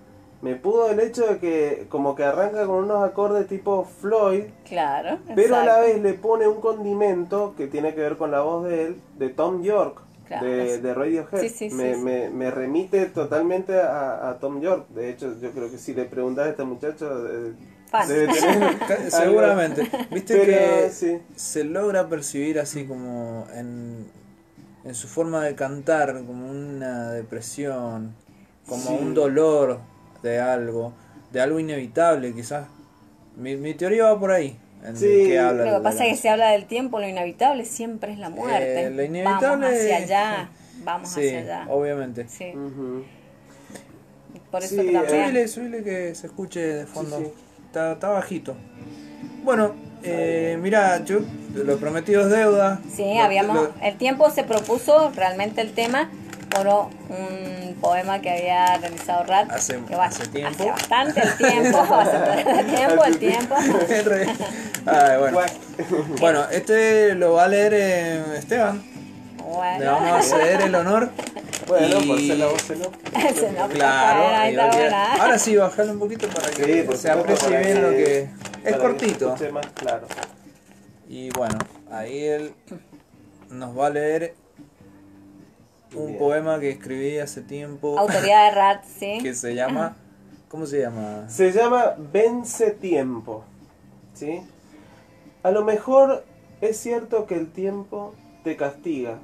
me 0.46 0.54
pudo 0.54 0.90
el 0.90 1.00
hecho 1.00 1.26
de 1.26 1.38
que 1.38 1.86
como 1.88 2.14
que 2.14 2.22
arranca 2.22 2.66
con 2.66 2.84
unos 2.84 3.02
acordes 3.04 3.48
tipo 3.48 3.84
Floyd, 3.84 4.44
Claro, 4.64 5.18
pero 5.34 5.56
a 5.56 5.64
la 5.64 5.80
vez 5.80 6.00
le 6.00 6.14
pone 6.14 6.46
un 6.46 6.60
condimento 6.60 7.54
que 7.56 7.66
tiene 7.66 7.94
que 7.94 8.00
ver 8.00 8.16
con 8.16 8.30
la 8.30 8.42
voz 8.42 8.64
de 8.68 8.84
él, 8.84 9.00
de 9.18 9.28
Tom 9.30 9.62
York, 9.62 10.00
Claro, 10.28 10.46
de, 10.46 10.78
de 10.78 10.94
Radiohead. 10.94 11.40
Sí, 11.40 11.48
sí, 11.48 11.68
sí, 11.70 11.74
me, 11.74 11.94
sí. 11.96 12.00
Me, 12.00 12.30
me 12.30 12.50
remite 12.52 13.06
totalmente 13.06 13.80
a, 13.80 14.28
a 14.28 14.38
Tom 14.38 14.60
York. 14.60 14.86
De 14.90 15.10
hecho, 15.10 15.34
yo 15.40 15.50
creo 15.50 15.68
que 15.70 15.78
si 15.78 15.94
le 15.94 16.04
preguntas 16.04 16.46
a 16.46 16.50
este 16.50 16.64
muchacho, 16.64 17.26
eh, 17.28 17.52
debe 18.08 18.32
tener... 18.32 19.10
Seguramente. 19.10 19.88
Viste 20.10 20.36
Pero, 20.36 20.46
que 20.84 20.90
sí. 20.90 21.18
se 21.34 21.64
logra 21.64 22.08
percibir 22.08 22.58
así 22.60 22.86
como 22.86 23.46
en, 23.54 24.06
en 24.84 24.94
su 24.94 25.08
forma 25.08 25.44
de 25.44 25.54
cantar, 25.56 26.12
como 26.24 26.50
una 26.50 27.10
depresión, 27.12 28.14
como 28.68 28.82
Sí. 28.82 28.98
un 29.00 29.14
dolor 29.14 29.78
de 30.22 30.40
algo, 30.40 30.92
de 31.32 31.40
algo 31.40 31.58
inevitable 31.60 32.32
quizás. 32.34 32.66
Mi, 33.36 33.56
mi 33.56 33.74
teoría 33.74 34.04
va 34.04 34.18
por 34.18 34.32
ahí. 34.32 34.56
En 34.84 34.96
Sí. 34.96 35.36
habla 35.36 35.64
Lo 35.64 35.78
que 35.78 35.82
pasa 35.82 36.06
es 36.06 36.16
que 36.16 36.22
se 36.22 36.28
habla 36.28 36.50
del 36.52 36.66
tiempo, 36.66 37.00
lo 37.00 37.08
inevitable 37.08 37.64
siempre 37.64 38.12
es 38.12 38.18
la 38.18 38.28
muerte. 38.30 38.84
Eh, 38.84 38.90
lo 38.90 39.02
inevitable 39.02 39.48
Vamos 39.48 39.66
hacia 39.80 39.96
allá, 39.96 40.48
vamos 40.84 41.08
Sí, 41.10 41.20
hacia 41.26 41.38
allá. 41.40 41.66
obviamente. 41.68 42.26
Sí, 42.28 42.52
por 44.50 44.62
eso 44.62 44.76
Sí, 44.76 44.86
que 44.86 44.92
también... 44.92 45.24
Subile, 45.26 45.48
subile 45.48 45.82
que 45.82 46.14
se 46.14 46.26
escuche 46.28 46.60
de 46.60 46.86
fondo. 46.86 47.18
Sí, 47.18 47.24
sí. 47.24 47.32
Está, 47.66 47.92
está 47.92 48.08
bajito. 48.08 48.56
Bueno, 49.44 49.74
eh, 50.02 50.56
mira, 50.60 51.04
yo 51.04 51.20
lo 51.54 51.76
prometido 51.78 52.22
es 52.22 52.30
deuda. 52.30 52.80
Sí, 52.94 53.02
Lo- 53.14 53.20
habíamos, 53.22 53.56
lo- 53.56 53.74
el 53.82 53.96
tiempo 53.96 54.30
se 54.30 54.44
propuso 54.44 55.10
realmente 55.14 55.60
el 55.60 55.72
tema 55.72 56.10
un 57.08 57.74
poema 57.80 58.20
que 58.20 58.30
había 58.30 58.78
realizado 58.78 59.24
Rat. 59.24 59.50
Hace- 59.50 59.80
que 59.84 59.94
va- 59.96 60.06
hace 60.06 60.26
tiempo. 60.28 60.50
Hace 60.54 60.70
bastante 60.70 61.20
el 61.20 61.36
tiempo, 61.36 61.78
hace 61.94 62.64
tiempo, 62.64 63.04
el 63.04 63.18
tiempo. 63.18 63.54
Ay, 64.86 65.18
bueno. 66.20 66.44
Este 66.50 67.14
lo 67.14 67.34
va 67.34 67.44
a 67.44 67.48
leer 67.48 67.72
eh, 67.74 68.24
Esteban. 68.38 68.82
Bueno, 69.44 69.78
Le 69.78 69.86
vamos 69.86 70.10
a 70.10 70.22
ceder 70.22 70.60
el 70.62 70.74
honor. 70.74 71.10
Bueno, 71.68 72.00
Y- 72.00 72.06
por 72.08 72.18
ser 72.20 72.38
la 72.38 72.46
voz 72.46 72.62
se 72.62 72.76
nos 72.76 73.68
Claro. 73.72 74.50
y. 74.52 74.56
Ahora 75.20 75.38
sí, 75.38 75.56
bajale 75.56 75.90
un 75.92 75.98
poquito 75.98 76.28
para 76.28 76.50
que 76.50 76.86
Sí, 76.90 76.96
se 76.96 77.10
aprecie 77.10 77.58
bien 77.58 77.82
lo 77.82 77.90
que... 77.90 78.28
Es 78.64 78.72
que 78.72 78.78
cortito. 78.78 79.36
más 79.52 79.66
claro. 79.74 80.06
Y 81.08 81.30
bueno, 81.30 81.58
ahí 81.90 82.24
él 82.24 82.54
nos 83.48 83.76
va 83.78 83.86
a 83.86 83.90
leer 83.90 84.34
un 85.96 86.18
poema 86.18 86.60
que 86.60 86.70
escribí 86.70 87.18
hace 87.18 87.42
tiempo 87.42 87.98
Autoridad 87.98 88.50
de 88.50 88.54
Rat, 88.54 88.84
sí. 88.98 89.18
que 89.22 89.34
se 89.34 89.54
llama... 89.54 89.96
¿Cómo 90.48 90.64
se 90.64 90.80
llama? 90.80 91.28
Se 91.28 91.50
llama 91.50 91.96
Vence 92.12 92.70
Tiempo. 92.70 93.44
¿Sí? 94.14 94.40
A 95.42 95.50
lo 95.50 95.64
mejor 95.64 96.24
es 96.60 96.76
cierto 96.78 97.26
que 97.26 97.34
el 97.34 97.50
tiempo 97.50 98.14
te 98.44 98.56
castiga, 98.56 99.18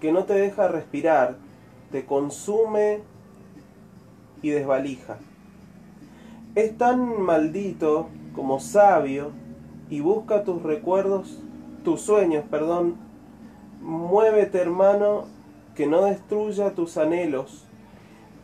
que 0.00 0.12
no 0.12 0.24
te 0.24 0.34
deja 0.34 0.68
respirar, 0.68 1.36
te 1.90 2.04
consume 2.04 3.00
y 4.42 4.50
desvalija. 4.50 5.18
Es 6.54 6.76
tan 6.78 7.20
maldito 7.20 8.08
como 8.34 8.60
sabio 8.60 9.32
y 9.90 10.00
busca 10.00 10.44
tus 10.44 10.62
recuerdos, 10.62 11.38
tus 11.84 12.00
sueños, 12.00 12.44
perdón. 12.50 12.96
Muévete, 13.80 14.58
hermano, 14.60 15.26
que 15.74 15.86
no 15.86 16.04
destruya 16.04 16.74
tus 16.74 16.96
anhelos. 16.96 17.66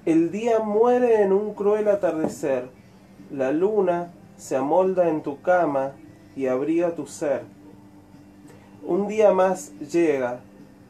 El 0.06 0.30
día 0.30 0.60
muere 0.60 1.22
en 1.22 1.32
un 1.32 1.54
cruel 1.54 1.88
atardecer. 1.88 2.68
La 3.30 3.52
luna 3.52 4.12
se 4.36 4.56
amolda 4.56 5.08
en 5.08 5.22
tu 5.22 5.40
cama 5.42 5.92
y 6.34 6.46
abriga 6.46 6.94
tu 6.94 7.06
ser. 7.06 7.42
Un 8.82 9.08
día 9.08 9.32
más 9.32 9.72
llega 9.78 10.40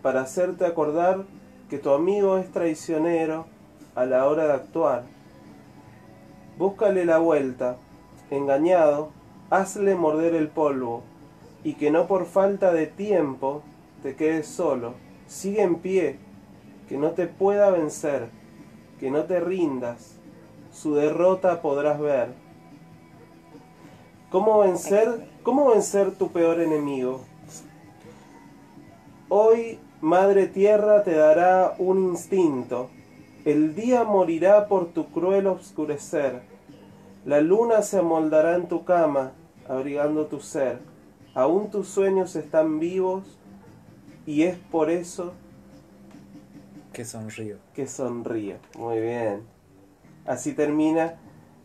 para 0.03 0.23
hacerte 0.23 0.65
acordar 0.65 1.25
que 1.69 1.79
tu 1.79 1.91
amigo 1.91 2.39
es 2.39 2.51
traicionero 2.51 3.47
a 3.95 4.05
la 4.05 4.27
hora 4.27 4.47
de 4.47 4.53
actuar. 4.55 5.05
Búscale 6.57 7.05
la 7.05 7.19
vuelta, 7.19 7.77
engañado, 8.31 9.11
hazle 9.51 9.95
morder 9.95 10.35
el 10.35 10.49
polvo, 10.49 11.03
y 11.65 11.75
que 11.75 11.91
no 11.91 12.07
por 12.07 12.27
falta 12.27 12.73
de 12.73 12.87
tiempo 12.87 13.63
te 14.03 14.15
quedes 14.15 14.47
solo. 14.47 14.95
Sigue 15.27 15.63
en 15.63 15.77
pie, 15.77 16.19
que 16.91 16.99
no 16.99 17.13
te 17.13 17.29
pueda 17.29 17.71
vencer, 17.71 18.31
que 18.99 19.13
no 19.13 19.23
te 19.23 19.39
rindas, 19.39 20.17
su 20.73 20.97
derrota 20.97 21.63
podrás 21.63 22.01
ver. 22.01 22.35
¿Cómo 24.29 24.59
vencer, 24.59 25.29
cómo 25.45 25.71
vencer 25.71 26.11
tu 26.17 26.33
peor 26.33 26.61
enemigo? 26.61 27.21
Hoy, 29.29 29.79
Madre 30.01 30.49
Tierra 30.49 31.05
te 31.05 31.15
dará 31.15 31.77
un 31.79 32.09
instinto. 32.09 32.91
El 33.45 33.77
día 33.77 34.03
morirá 34.03 34.67
por 34.67 34.87
tu 34.89 35.13
cruel 35.13 35.47
obscurecer. 35.47 36.43
La 37.25 37.41
luna 37.41 37.83
se 37.83 37.99
amoldará 37.99 38.57
en 38.57 38.67
tu 38.67 38.85
cama, 38.85 39.31
abrigando 39.69 40.27
tu 40.27 40.41
ser. 40.41 40.81
Aún 41.35 41.71
tus 41.71 41.87
sueños 41.87 42.35
están 42.35 42.81
vivos 42.81 43.39
y 44.27 44.43
es 44.43 44.59
por 44.73 44.91
eso 44.91 45.35
Que 46.93 47.05
sonrío. 47.05 47.57
que 47.75 47.87
sonríe. 47.87 48.57
Muy 48.79 49.01
bien. 49.01 49.43
Así 50.27 50.53
termina. 50.53 51.15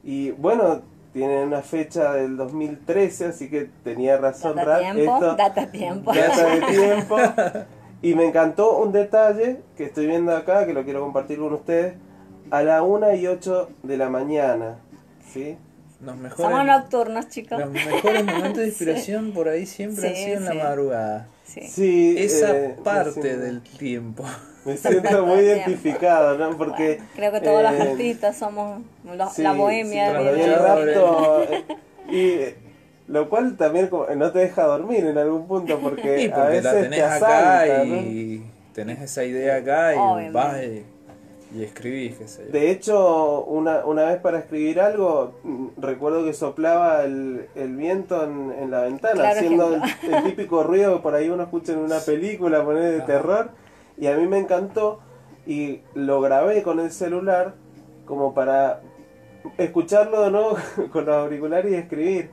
Y 0.03 0.31
bueno, 0.31 0.81
tiene 1.13 1.43
una 1.43 1.61
fecha 1.61 2.13
del 2.13 2.37
2013, 2.37 3.25
así 3.27 3.49
que 3.49 3.69
tenía 3.83 4.17
razón 4.17 4.55
Data 4.55 4.79
Rat. 4.79 4.81
tiempo, 4.93 5.13
Esto- 5.15 5.35
data 5.35 5.71
tiempo. 5.71 6.13
data 6.13 6.45
de 6.55 6.61
tiempo. 6.77 7.17
Y 8.01 8.13
me 8.13 8.25
encantó 8.25 8.77
un 8.77 8.91
detalle 8.91 9.61
que 9.77 9.85
estoy 9.85 10.05
viendo 10.07 10.35
acá, 10.35 10.65
que 10.65 10.73
lo 10.73 10.83
quiero 10.83 11.01
compartir 11.01 11.39
con 11.39 11.53
ustedes. 11.53 11.95
A 12.51 12.61
la 12.61 12.83
1 12.83 13.15
y 13.15 13.25
8 13.25 13.69
de 13.83 13.97
la 13.97 14.09
mañana. 14.09 14.77
¿Sí? 15.25 15.57
Los 16.05 16.15
Somos 16.15 16.51
mejores, 16.51 16.65
nocturnos, 16.65 17.29
chicos. 17.29 17.59
los 17.59 17.69
mejores 17.71 18.25
momentos 18.25 18.57
de 18.57 18.67
inspiración 18.67 19.31
por 19.31 19.49
ahí 19.49 19.65
siempre 19.65 20.07
han 20.09 20.15
Sí, 20.15 20.23
sido 20.23 20.37
en 20.37 20.45
la 20.45 20.53
madrugada. 20.53 21.27
Sí. 21.45 21.61
Sí. 21.67 22.15
Esa 22.17 22.55
eh, 22.55 22.75
me 22.77 22.83
parte 22.83 23.11
siento- 23.21 23.39
del 23.43 23.61
tiempo. 23.61 24.23
Me 24.65 24.77
siento 24.77 25.25
muy 25.25 25.39
identificado, 25.41 26.37
¿no? 26.37 26.57
Porque. 26.57 26.99
Creo 27.15 27.31
que 27.31 27.39
todos 27.41 27.61
los 27.63 27.73
eh, 27.73 27.81
artistas 27.81 28.37
somos 28.37 28.81
los- 29.03 29.33
Sí, 29.33 29.43
la 29.43 29.53
bohemia. 29.53 30.07
sí, 30.07 30.13
de- 30.13 30.19
todavía 30.19 30.45
de- 30.45 30.53
el 30.53 30.59
rapto, 30.59 31.43
eh, 31.43 32.55
y 33.07 33.11
lo 33.11 33.29
cual 33.29 33.55
también 33.57 33.89
no 34.15 34.31
te 34.31 34.39
deja 34.39 34.63
dormir 34.63 35.05
en 35.05 35.17
algún 35.19 35.47
punto 35.47 35.79
porque, 35.79 36.31
a 36.33 36.45
veces 36.45 36.63
la 36.63 36.71
tenés 36.73 36.89
te 36.99 37.03
acá 37.05 37.59
asalta, 37.61 37.83
¿no? 37.85 37.95
y 37.97 38.43
tenés 38.73 39.01
esa 39.01 39.23
idea 39.23 39.57
acá 39.57 39.93
y 39.93 39.97
Obviamente. 39.99 40.31
vas 40.33 40.57
y 40.63 40.83
Y 41.55 41.63
escribís, 41.63 42.17
qué 42.17 42.27
sé 42.27 42.45
yo. 42.45 42.51
De 42.51 42.69
hecho, 42.69 43.45
una, 43.45 43.85
una 43.85 44.03
vez 44.03 44.19
para 44.19 44.39
escribir 44.39 44.81
algo, 44.81 45.35
mm, 45.43 45.67
recuerdo 45.77 46.25
que 46.25 46.33
soplaba 46.33 47.03
el, 47.03 47.47
el 47.55 47.75
viento 47.77 48.23
en, 48.25 48.51
en 48.51 48.71
la 48.71 48.81
ventana, 48.81 49.13
Claro 49.13 49.37
haciendo 49.37 49.75
el, 49.75 50.23
típico 50.25 50.63
ruido 50.63 50.97
que 50.97 51.01
por 51.01 51.15
ahí 51.15 51.29
uno 51.29 51.43
escucha 51.43 51.71
en 51.71 51.79
una 51.79 51.99
película, 51.99 52.63
poner 52.65 52.83
de 52.91 52.97
Ajá. 52.97 53.05
terror. 53.05 53.49
Y 53.97 54.07
a 54.07 54.17
mí 54.17 54.27
me 54.27 54.39
encantó 54.39 54.99
y 55.47 55.79
lo 55.93 56.19
grabé 56.19 56.61
con 56.61 56.81
el 56.81 56.91
celular 56.91 57.53
como 58.05 58.33
para 58.33 58.81
escucharlo 59.57 60.23
de 60.23 60.31
nuevo 60.31 60.57
con 60.91 61.05
los 61.05 61.15
auriculares 61.15 61.71
y 61.71 61.75
escribir. 61.75 62.31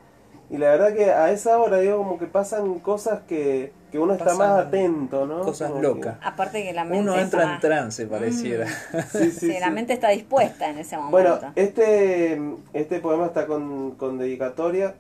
Y 0.53 0.59
la 0.59 0.71
verdad 0.71 0.95
que 0.95 1.11
a 1.11 1.31
esa 1.33 1.59
hora, 1.59 1.79
digo, 1.79 1.97
como 1.97 2.19
que 2.19 2.27
pasan 2.27 2.79
cosas 2.81 3.21
que, 3.27 3.73
que 3.91 3.99
uno 3.99 4.13
está 4.13 4.27
Pasan 4.27 4.39
más 4.39 4.67
atento, 4.67 5.27
¿no? 5.27 5.41
cosas 5.41 5.71
Como 5.71 5.81
que- 5.81 5.87
locas. 5.89 6.17
Aparte 6.23 6.63
que 6.63 6.73
la 6.75 6.85
mente 6.85 7.01
Uno 7.01 7.19
entra 7.19 7.41
está- 7.43 7.55
en 7.55 7.61
trance, 7.61 8.07
pareciera. 8.07 8.67
Sí, 9.11 9.31
sí, 9.31 9.51
Sí, 9.51 9.57
la 9.59 9.71
mente 9.71 9.95
está 9.95 10.11
dispuesta 10.11 10.69
en 10.69 10.77
ese 10.79 10.97
momento. 10.99 11.11
Bueno, 11.11 11.53
este, 11.57 12.39
este 12.75 13.01
poema 13.01 13.27
está 13.27 13.47
con, 13.47 13.93
con 13.93 14.19
dedicatoria. 14.19 14.95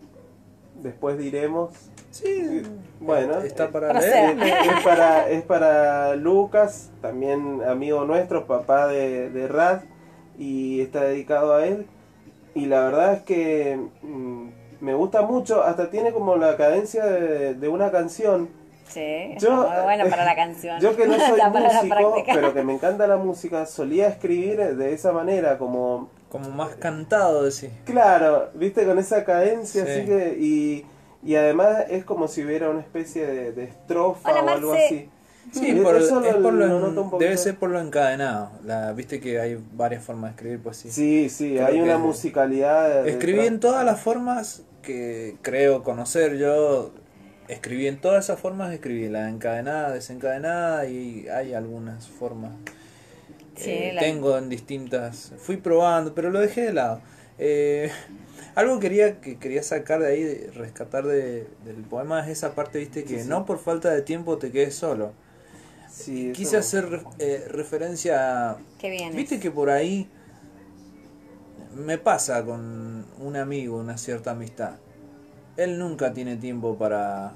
Después 0.82 1.18
diremos. 1.18 1.70
Sí, 2.10 2.62
Bueno, 2.98 3.38
está 3.40 3.68
para 3.70 3.90
Proceda. 3.90 4.32
leer. 4.34 4.48
es, 4.66 4.68
es 4.78 4.82
para, 4.84 5.28
es 5.28 5.42
para 5.42 6.16
Lucas, 6.16 6.90
también 7.02 7.60
amigo 7.68 8.04
nuestro, 8.04 8.46
papá 8.46 8.86
de, 8.88 9.28
de 9.30 9.48
Rad, 9.48 9.80
y 10.38 10.80
está 10.80 11.02
dedicado 11.04 11.54
a 11.54 11.66
él. 11.66 11.86
Y 12.54 12.66
la 12.66 12.80
verdad 12.84 13.12
es 13.14 13.22
que 13.22 13.78
mm, 14.02 14.48
me 14.82 14.94
gusta 14.94 15.22
mucho, 15.22 15.62
hasta 15.62 15.88
tiene 15.90 16.12
como 16.12 16.36
la 16.36 16.56
cadencia 16.56 17.04
de, 17.06 17.54
de 17.54 17.68
una 17.68 17.90
canción. 17.90 18.48
sí, 18.88 19.00
está 19.00 19.38
yo- 19.46 19.54
muy 19.56 19.82
bueno 19.84 20.04
para 20.10 20.24
la 20.24 20.34
canción. 20.36 20.80
Yo 20.80 20.96
que 20.96 21.06
no 21.06 21.14
soy 21.18 21.40
músico, 21.50 22.14
pero 22.34 22.52
que 22.52 22.62
me 22.62 22.74
encanta 22.78 23.06
la 23.06 23.16
música, 23.16 23.64
solía 23.66 24.08
escribir 24.08 24.58
de 24.76 24.92
esa 24.92 25.12
manera, 25.12 25.56
como 25.58 26.10
Como 26.30 26.50
más 26.50 26.74
cantado, 26.76 27.44
decís. 27.44 27.70
Claro, 27.84 28.50
viste, 28.54 28.84
con 28.84 28.98
esa 28.98 29.24
cadencia, 29.24 29.84
Sí. 29.86 29.90
así 29.90 30.04
que. 30.06 30.36
Y, 30.38 30.86
y 31.24 31.36
además 31.36 31.84
es 31.88 32.04
como 32.04 32.26
si 32.26 32.42
hubiera 32.44 32.68
una 32.68 32.80
especie 32.80 33.24
de, 33.26 33.52
de 33.52 33.64
estrofa 33.64 34.32
Hola, 34.32 34.42
o 34.42 34.48
algo 34.56 34.72
así. 34.74 35.08
Sí, 35.52 35.70
Y 35.70 35.80
por, 35.80 35.96
eso 35.96 36.24
es 36.24 36.34
lo- 36.36 36.42
por 36.42 36.52
lo 36.54 36.66
lo 36.66 36.76
en- 36.76 36.80
noto 36.82 37.02
un 37.02 37.10
poquito. 37.10 37.24
debe 37.24 37.36
ser 37.36 37.56
por 37.56 37.70
lo 37.70 37.80
encadenado. 37.80 38.50
La, 38.64 38.92
Viste 38.92 39.20
que 39.20 39.40
hay 39.40 39.58
varias 39.74 40.02
formas 40.04 40.30
de 40.30 40.34
escribir 40.36 40.60
poesía. 40.62 40.90
Sí, 40.90 41.28
sí, 41.28 41.54
Creo 41.54 41.66
hay 41.66 41.80
una 41.80 41.98
musicalidad. 41.98 43.04
de- 43.04 43.10
Escribí 43.10 43.46
en 43.46 43.60
todas 43.60 43.84
las 43.84 44.00
formas 44.00 44.62
que 44.82 45.36
creo 45.42 45.82
conocer. 45.82 46.36
Yo 46.36 46.92
escribí 47.48 47.86
en 47.86 48.00
todas 48.00 48.24
esas 48.24 48.38
formas, 48.40 48.72
escribí 48.72 49.08
la 49.08 49.28
encadenada, 49.28 49.92
desencadenada 49.92 50.86
y 50.86 51.28
hay 51.28 51.54
algunas 51.54 52.08
formas. 52.08 52.52
Sí, 53.56 53.70
Eh, 53.70 53.92
la- 53.94 54.00
Tengo 54.00 54.36
en 54.38 54.48
distintas. 54.48 55.32
Fui 55.38 55.56
probando, 55.56 56.14
pero 56.14 56.30
lo 56.30 56.40
dejé 56.40 56.62
de 56.62 56.72
lado. 56.72 57.00
Eh, 57.38 57.90
algo 58.54 58.78
quería 58.80 59.20
que 59.20 59.38
quería 59.38 59.62
sacar 59.62 60.00
de 60.00 60.06
ahí, 60.08 60.22
de- 60.22 60.50
rescatar 60.54 61.04
de- 61.06 61.46
del 61.64 61.76
poema 61.88 62.20
es 62.20 62.28
esa 62.28 62.54
parte, 62.54 62.78
viste, 62.78 63.04
que 63.04 63.16
Sí, 63.18 63.22
sí. 63.24 63.28
no 63.28 63.46
por 63.46 63.58
falta 63.58 63.90
de 63.90 64.02
tiempo 64.02 64.38
te 64.38 64.50
quedes 64.50 64.74
solo. 64.74 65.12
Quise 66.32 66.56
hacer 66.56 67.02
eh, 67.18 67.44
referencia 67.48 68.50
a 68.52 68.56
Qué 68.78 68.88
bien. 68.88 69.14
Viste 69.14 69.38
que 69.38 69.50
por 69.50 69.68
ahí 69.68 70.08
me 71.76 71.98
pasa 71.98 72.44
con 72.44 73.06
un 73.18 73.36
amigo, 73.36 73.78
una 73.78 73.98
cierta 73.98 74.32
amistad. 74.32 74.74
Él 75.56 75.78
nunca 75.78 76.12
tiene 76.12 76.36
tiempo 76.36 76.76
para 76.76 77.32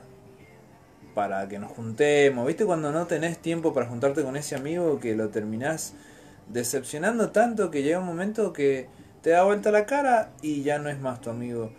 para 1.15 1.49
que 1.49 1.59
nos 1.59 1.73
juntemos. 1.73 2.47
¿Viste 2.47 2.67
cuando 2.67 2.93
no 2.93 3.07
tenés 3.07 3.39
tiempo 3.39 3.73
para 3.73 3.87
juntarte 3.87 4.23
con 4.23 4.37
ese 4.37 4.55
amigo 4.55 5.01
que 5.01 5.15
lo 5.15 5.31
terminás 5.31 5.95
decepcionando 6.49 7.31
tanto 7.31 7.71
que 7.71 7.83
llega 7.83 7.99
un 7.99 8.07
momento 8.07 8.53
que 8.53 8.89
te 9.23 9.31
da 9.31 9.43
vuelta 9.45 9.71
la 9.71 9.87
cara 9.87 10.31
y 10.43 10.63
ya 10.63 10.79
no 10.79 10.91
es 10.91 11.01
más 11.01 11.23
tu 11.23 11.31
amigo? 11.31 11.73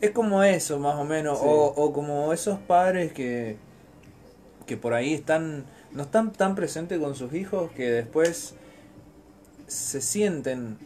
Es 0.00 0.10
como 0.10 0.42
eso, 0.42 0.80
más 0.80 0.96
o 0.96 1.04
menos. 1.04 1.38
Sí. 1.38 1.44
O, 1.46 1.66
o 1.66 1.92
como 1.92 2.32
esos 2.32 2.58
padres 2.58 3.12
que, 3.12 3.58
que 4.66 4.76
por 4.76 4.94
ahí 4.94 5.14
están 5.14 5.66
no 5.92 6.02
están 6.04 6.32
tan 6.32 6.54
presentes 6.54 6.98
con 6.98 7.14
sus 7.14 7.32
hijos 7.34 7.70
que 7.72 7.90
después 7.90 8.54
se 9.66 10.00
sienten 10.00 10.78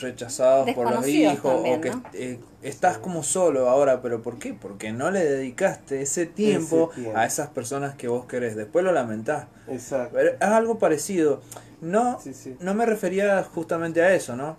rechazados 0.00 0.70
por 0.72 0.90
los 0.90 1.06
hijos 1.08 1.54
también, 1.54 1.78
o 1.78 1.80
que 1.80 1.90
¿no? 1.90 2.02
eh, 2.14 2.38
estás 2.62 2.98
como 2.98 3.22
solo 3.22 3.68
ahora, 3.68 4.02
pero 4.02 4.22
¿por 4.22 4.38
qué? 4.38 4.54
Porque 4.54 4.92
no 4.92 5.10
le 5.10 5.24
dedicaste 5.24 6.02
ese 6.02 6.26
tiempo, 6.26 6.90
tiempo. 6.94 7.18
a 7.18 7.24
esas 7.26 7.48
personas 7.48 7.94
que 7.94 8.08
vos 8.08 8.26
querés. 8.26 8.56
Después 8.56 8.84
lo 8.84 8.92
lamentás. 8.92 9.46
Exacto. 9.68 10.12
Pero 10.14 10.30
es 10.30 10.40
algo 10.42 10.78
parecido. 10.78 11.40
No, 11.80 12.18
Sí, 12.20 12.32
sí. 12.34 12.56
no 12.60 12.74
me 12.74 12.86
refería 12.86 13.42
justamente 13.42 14.02
a 14.02 14.14
eso, 14.14 14.36
¿no? 14.36 14.56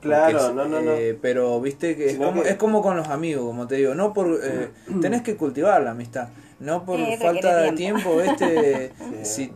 Claro, 0.00 0.48
es- 0.48 0.54
no, 0.54 0.64
no, 0.66 0.80
no. 0.80 0.92
eh, 0.92 1.16
pero 1.20 1.60
viste 1.60 1.96
que 1.96 2.10
es, 2.10 2.16
como, 2.18 2.42
que- 2.42 2.48
es 2.50 2.56
como 2.56 2.82
con 2.82 2.96
los 2.96 3.08
amigos, 3.08 3.44
como 3.44 3.66
te 3.68 3.76
digo, 3.76 3.94
no 3.94 4.12
por 4.12 4.40
eh, 4.42 4.70
tenés 5.00 5.22
que 5.22 5.36
cultivar 5.36 5.80
la 5.82 5.92
amistad, 5.92 6.28
no 6.58 6.84
por 6.84 6.98
Eh, 6.98 7.18
falta 7.22 7.54
de 7.56 7.70
requiere 7.70 7.76
tiempo, 7.76 8.20
este 8.20 8.90
Sí. 9.22 9.46
si, 9.46 9.52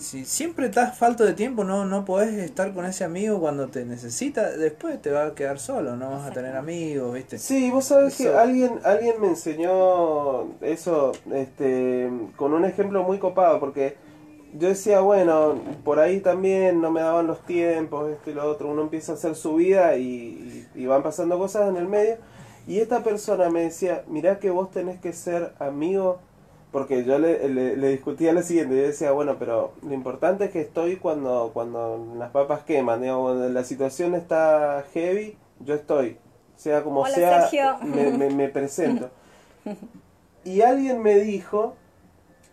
si 0.00 0.24
siempre 0.24 0.66
estás 0.66 0.96
falto 0.98 1.24
de 1.24 1.34
tiempo, 1.34 1.64
no 1.64 1.84
no 1.84 2.04
podés 2.04 2.34
estar 2.34 2.72
con 2.74 2.84
ese 2.86 3.04
amigo 3.04 3.40
cuando 3.40 3.68
te 3.68 3.84
necesita, 3.84 4.50
después 4.56 5.00
te 5.02 5.10
va 5.10 5.26
a 5.26 5.34
quedar 5.34 5.58
solo, 5.58 5.96
no 5.96 6.10
vas 6.10 6.26
a 6.26 6.32
tener 6.32 6.56
amigos, 6.56 7.14
¿viste? 7.14 7.38
Sí, 7.38 7.70
vos 7.70 7.84
sabés 7.84 8.14
que 8.16 8.28
alguien, 8.28 8.80
alguien 8.84 9.20
me 9.20 9.28
enseñó 9.28 10.54
eso 10.60 11.12
este, 11.32 12.10
con 12.36 12.52
un 12.52 12.64
ejemplo 12.64 13.02
muy 13.04 13.18
copado, 13.18 13.60
porque 13.60 13.96
yo 14.54 14.68
decía, 14.68 15.00
bueno, 15.00 15.54
por 15.84 16.00
ahí 16.00 16.20
también 16.20 16.80
no 16.80 16.90
me 16.90 17.00
daban 17.00 17.26
los 17.28 17.44
tiempos, 17.46 18.10
esto 18.10 18.30
y 18.30 18.34
lo 18.34 18.44
otro, 18.50 18.68
uno 18.68 18.82
empieza 18.82 19.12
a 19.12 19.14
hacer 19.16 19.36
su 19.36 19.54
vida 19.56 19.96
y, 19.96 20.66
y- 20.74 20.82
y 20.82 20.86
van 20.86 21.02
pasando 21.02 21.38
cosas 21.38 21.68
en 21.68 21.76
el 21.76 21.86
medio, 21.86 22.16
y 22.66 22.80
esta 22.80 23.02
persona 23.04 23.50
me 23.50 23.62
decía, 23.62 24.04
mirá 24.08 24.38
que 24.40 24.50
vos 24.50 24.70
tenés 24.70 25.00
que 25.00 25.12
ser 25.12 25.54
amigo, 25.60 26.20
porque 26.72 27.04
yo 27.04 27.18
le, 27.18 27.48
le, 27.48 27.76
le 27.76 27.88
discutía 27.88 28.32
lo 28.32 28.42
siguiente, 28.42 28.76
yo 28.76 28.82
decía, 28.82 29.12
bueno, 29.12 29.36
pero 29.38 29.72
lo 29.82 29.94
importante 29.94 30.46
es 30.46 30.50
que 30.50 30.60
estoy 30.60 30.96
cuando, 30.96 31.50
cuando 31.54 32.14
las 32.18 32.30
papas 32.30 32.62
queman, 32.64 33.00
digamos, 33.00 33.32
cuando 33.32 33.48
la 33.48 33.64
situación 33.64 34.14
está 34.14 34.84
heavy, 34.92 35.36
yo 35.60 35.74
estoy, 35.74 36.18
sea 36.56 36.82
como 36.84 37.00
Hola, 37.02 37.14
sea, 37.14 37.78
me, 37.82 38.10
me, 38.12 38.30
me 38.30 38.48
presento. 38.50 39.10
Y 40.44 40.62
alguien 40.62 41.02
me 41.02 41.16
dijo, 41.16 41.74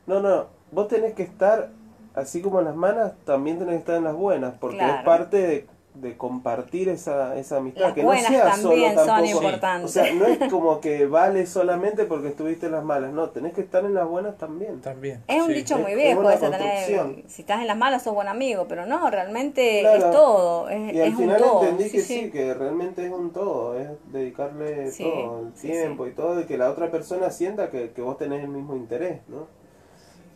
no, 0.08 0.20
no, 0.22 0.48
vos 0.72 0.88
tenés 0.88 1.14
que 1.14 1.24
estar, 1.24 1.70
así 2.16 2.42
como 2.42 2.60
en 2.60 2.66
las 2.66 2.76
malas, 2.76 3.14
también 3.26 3.60
tenés 3.60 3.76
que 3.76 3.80
estar 3.80 3.96
en 3.98 4.04
las 4.06 4.16
buenas, 4.16 4.56
porque 4.60 4.78
Claro. 4.78 5.00
es 5.00 5.06
parte 5.06 5.38
de, 5.38 5.68
de 5.96 6.18
compartir 6.18 6.90
esa, 6.90 7.38
esa 7.38 7.58
amistad. 7.58 7.82
Las 7.82 7.94
que 7.94 8.02
no 8.02 8.08
buenas 8.08 8.28
sea 8.28 8.52
también 8.52 8.96
solo 8.96 9.06
son 9.06 9.08
tampoco, 9.08 9.44
importantes. 9.44 9.90
O 9.90 9.94
sea, 9.94 10.14
no 10.14 10.26
es 10.26 10.52
como 10.52 10.82
que 10.82 11.06
vale 11.06 11.46
solamente 11.46 12.06
porque 12.06 12.28
estuviste 12.28 12.66
en 12.68 12.74
las 12.74 12.84
malas, 12.84 13.14
no, 13.14 13.30
tenés 13.30 13.54
que 13.54 13.62
estar 13.62 13.86
en 13.86 13.94
las 13.94 14.08
buenas 14.08 14.38
también. 14.38 14.82
También. 14.82 15.24
Es 15.28 15.42
un 15.42 15.48
sí. 15.48 15.54
dicho 15.54 15.76
Es- 15.76 15.82
muy 15.82 15.92
es 15.92 15.98
viejo 15.98 16.20
una 16.20 16.34
ese 16.34 16.50
tener, 16.50 17.24
si 17.28 17.42
estás 17.42 17.62
en 17.62 17.68
las 17.68 17.78
malas 17.78 18.04
sos 18.04 18.14
buen 18.14 18.28
amigo, 18.28 18.66
pero 18.68 18.86
no, 18.86 19.10
realmente 19.10 19.80
Claro. 19.82 19.98
es 20.06 20.12
todo, 20.12 20.70
es, 20.70 20.94
Y 20.94 21.00
al 21.02 21.08
es 21.08 21.14
un 21.14 21.18
final 21.22 21.38
todo. 21.42 21.64
entendí 21.64 21.84
sí, 21.86 21.92
que 21.98 22.02
sí. 22.04 22.20
sí, 22.26 22.32
que 22.32 22.54
realmente 22.54 23.06
es 23.06 23.12
un 23.12 23.32
todo, 23.32 23.80
es 23.80 23.88
dedicarle 24.12 24.92
Sí, 24.92 25.04
todo, 25.04 25.40
el 25.48 25.56
sí, 25.58 25.68
tiempo 25.70 26.08
y 26.08 26.12
todo, 26.12 26.42
y 26.42 26.46
que 26.46 26.58
la 26.58 26.70
otra 26.70 26.92
persona 26.92 27.30
sienta 27.32 27.70
que, 27.70 27.92
que 27.92 28.02
vos 28.02 28.18
tenés 28.18 28.44
el 28.44 28.50
mismo 28.50 28.76
interés, 28.76 29.22
¿no? 29.28 29.48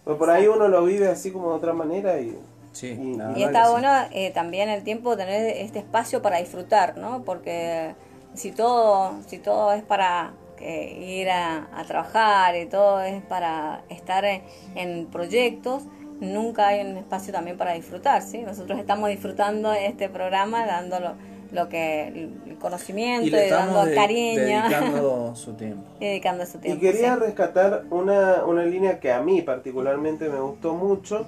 Pues 0.06 0.18
por 0.18 0.30
ahí 0.30 0.48
uno 0.48 0.68
lo 0.70 0.84
vive 0.86 1.08
así 1.10 1.32
como 1.32 1.50
de 1.52 1.56
otra 1.58 1.74
manera 1.74 2.20
y... 2.20 2.38
Sí, 2.72 2.88
Y- 2.88 3.40
Y 3.40 3.44
está 3.44 3.66
sí. 3.66 3.72
bueno 3.72 3.90
eh, 4.12 4.32
también 4.32 4.70
el 4.70 4.84
tiempo 4.84 5.18
tener 5.18 5.58
este 5.58 5.80
espacio 5.80 6.22
para 6.22 6.38
disfrutar, 6.38 6.98
¿no? 6.98 7.24
Porque 7.24 7.96
si 8.34 8.52
todo, 8.52 9.14
si 9.28 9.40
todo 9.40 9.74
es 9.74 9.84
para 9.84 10.34
eh, 10.60 10.98
ir 11.22 11.30
a, 11.30 11.68
a 11.74 11.84
trabajar 11.86 12.56
y 12.56 12.66
todo 12.68 13.02
es 13.02 13.22
para 13.24 13.82
estar 13.90 14.24
en, 14.26 14.44
en 14.76 15.06
proyectos, 15.08 15.84
nunca 16.20 16.68
hay 16.68 16.82
un 16.86 16.98
espacio 16.98 17.32
también 17.34 17.58
para 17.58 17.74
disfrutar, 17.74 18.22
¿sí? 18.22 18.40
Nosotros 18.40 18.78
estamos 18.78 19.10
disfrutando 19.10 19.74
este 19.74 20.10
programa, 20.10 20.66
dando 20.66 21.16
lo, 21.52 21.70
que, 21.70 22.08
el 22.08 22.58
conocimiento 22.60 23.26
Y 23.26 23.30
y, 23.30 23.32
le 23.32 23.50
dando 23.50 23.86
de- 23.86 23.96
cariño 23.96 24.38
dedicando 24.38 25.36
su 25.36 25.54
tiempo. 25.54 25.90
y 26.00 26.06
dedicando 26.06 26.46
su 26.46 26.58
Y 26.58 26.62
tiempo. 26.62 26.82
quería 26.82 27.14
sí. 27.16 27.20
rescatar 27.22 27.86
una, 27.90 28.44
una 28.46 28.64
línea 28.66 29.00
que 29.00 29.12
a 29.12 29.22
mí 29.22 29.42
particularmente 29.42 30.30
me 30.30 30.40
gustó 30.40 30.74
mucho, 30.76 31.26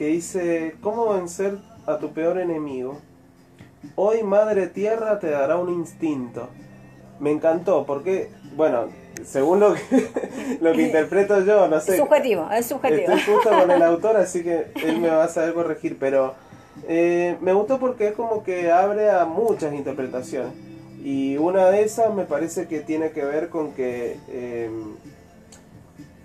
que 0.00 0.06
dice, 0.06 0.76
¿cómo 0.80 1.12
vencer 1.12 1.58
a 1.84 1.98
tu 1.98 2.14
peor 2.14 2.38
enemigo? 2.38 2.98
Hoy 3.96 4.22
Madre 4.22 4.66
Tierra 4.66 5.18
te 5.18 5.28
dará 5.28 5.58
un 5.58 5.68
instinto. 5.68 6.48
Me 7.18 7.30
encantó, 7.30 7.84
porque, 7.84 8.30
bueno, 8.56 8.86
según 9.26 9.60
lo 9.60 9.74
que, 9.74 10.08
lo 10.62 10.72
que 10.72 10.84
interpreto 10.84 11.44
yo, 11.44 11.68
no 11.68 11.78
sé. 11.80 11.96
Es 11.96 11.98
subjetivo, 11.98 12.48
es 12.50 12.64
subjetivo. 12.64 13.12
Estoy 13.12 13.34
justo 13.34 13.50
con 13.50 13.70
el 13.70 13.82
autor, 13.82 14.16
así 14.16 14.42
que 14.42 14.68
él 14.82 15.00
me 15.00 15.10
va 15.10 15.24
a 15.24 15.28
saber 15.28 15.52
corregir, 15.52 15.98
pero 16.00 16.32
eh, 16.88 17.36
me 17.42 17.52
gustó 17.52 17.78
porque 17.78 18.08
es 18.08 18.14
como 18.14 18.42
que 18.42 18.72
abre 18.72 19.10
a 19.10 19.26
muchas 19.26 19.74
interpretaciones. 19.74 20.54
Y 21.04 21.36
una 21.36 21.68
de 21.68 21.82
esas 21.82 22.14
me 22.14 22.24
parece 22.24 22.68
que 22.68 22.80
tiene 22.80 23.10
que 23.10 23.22
ver 23.22 23.50
con 23.50 23.72
que 23.72 24.16
eh, 24.30 24.70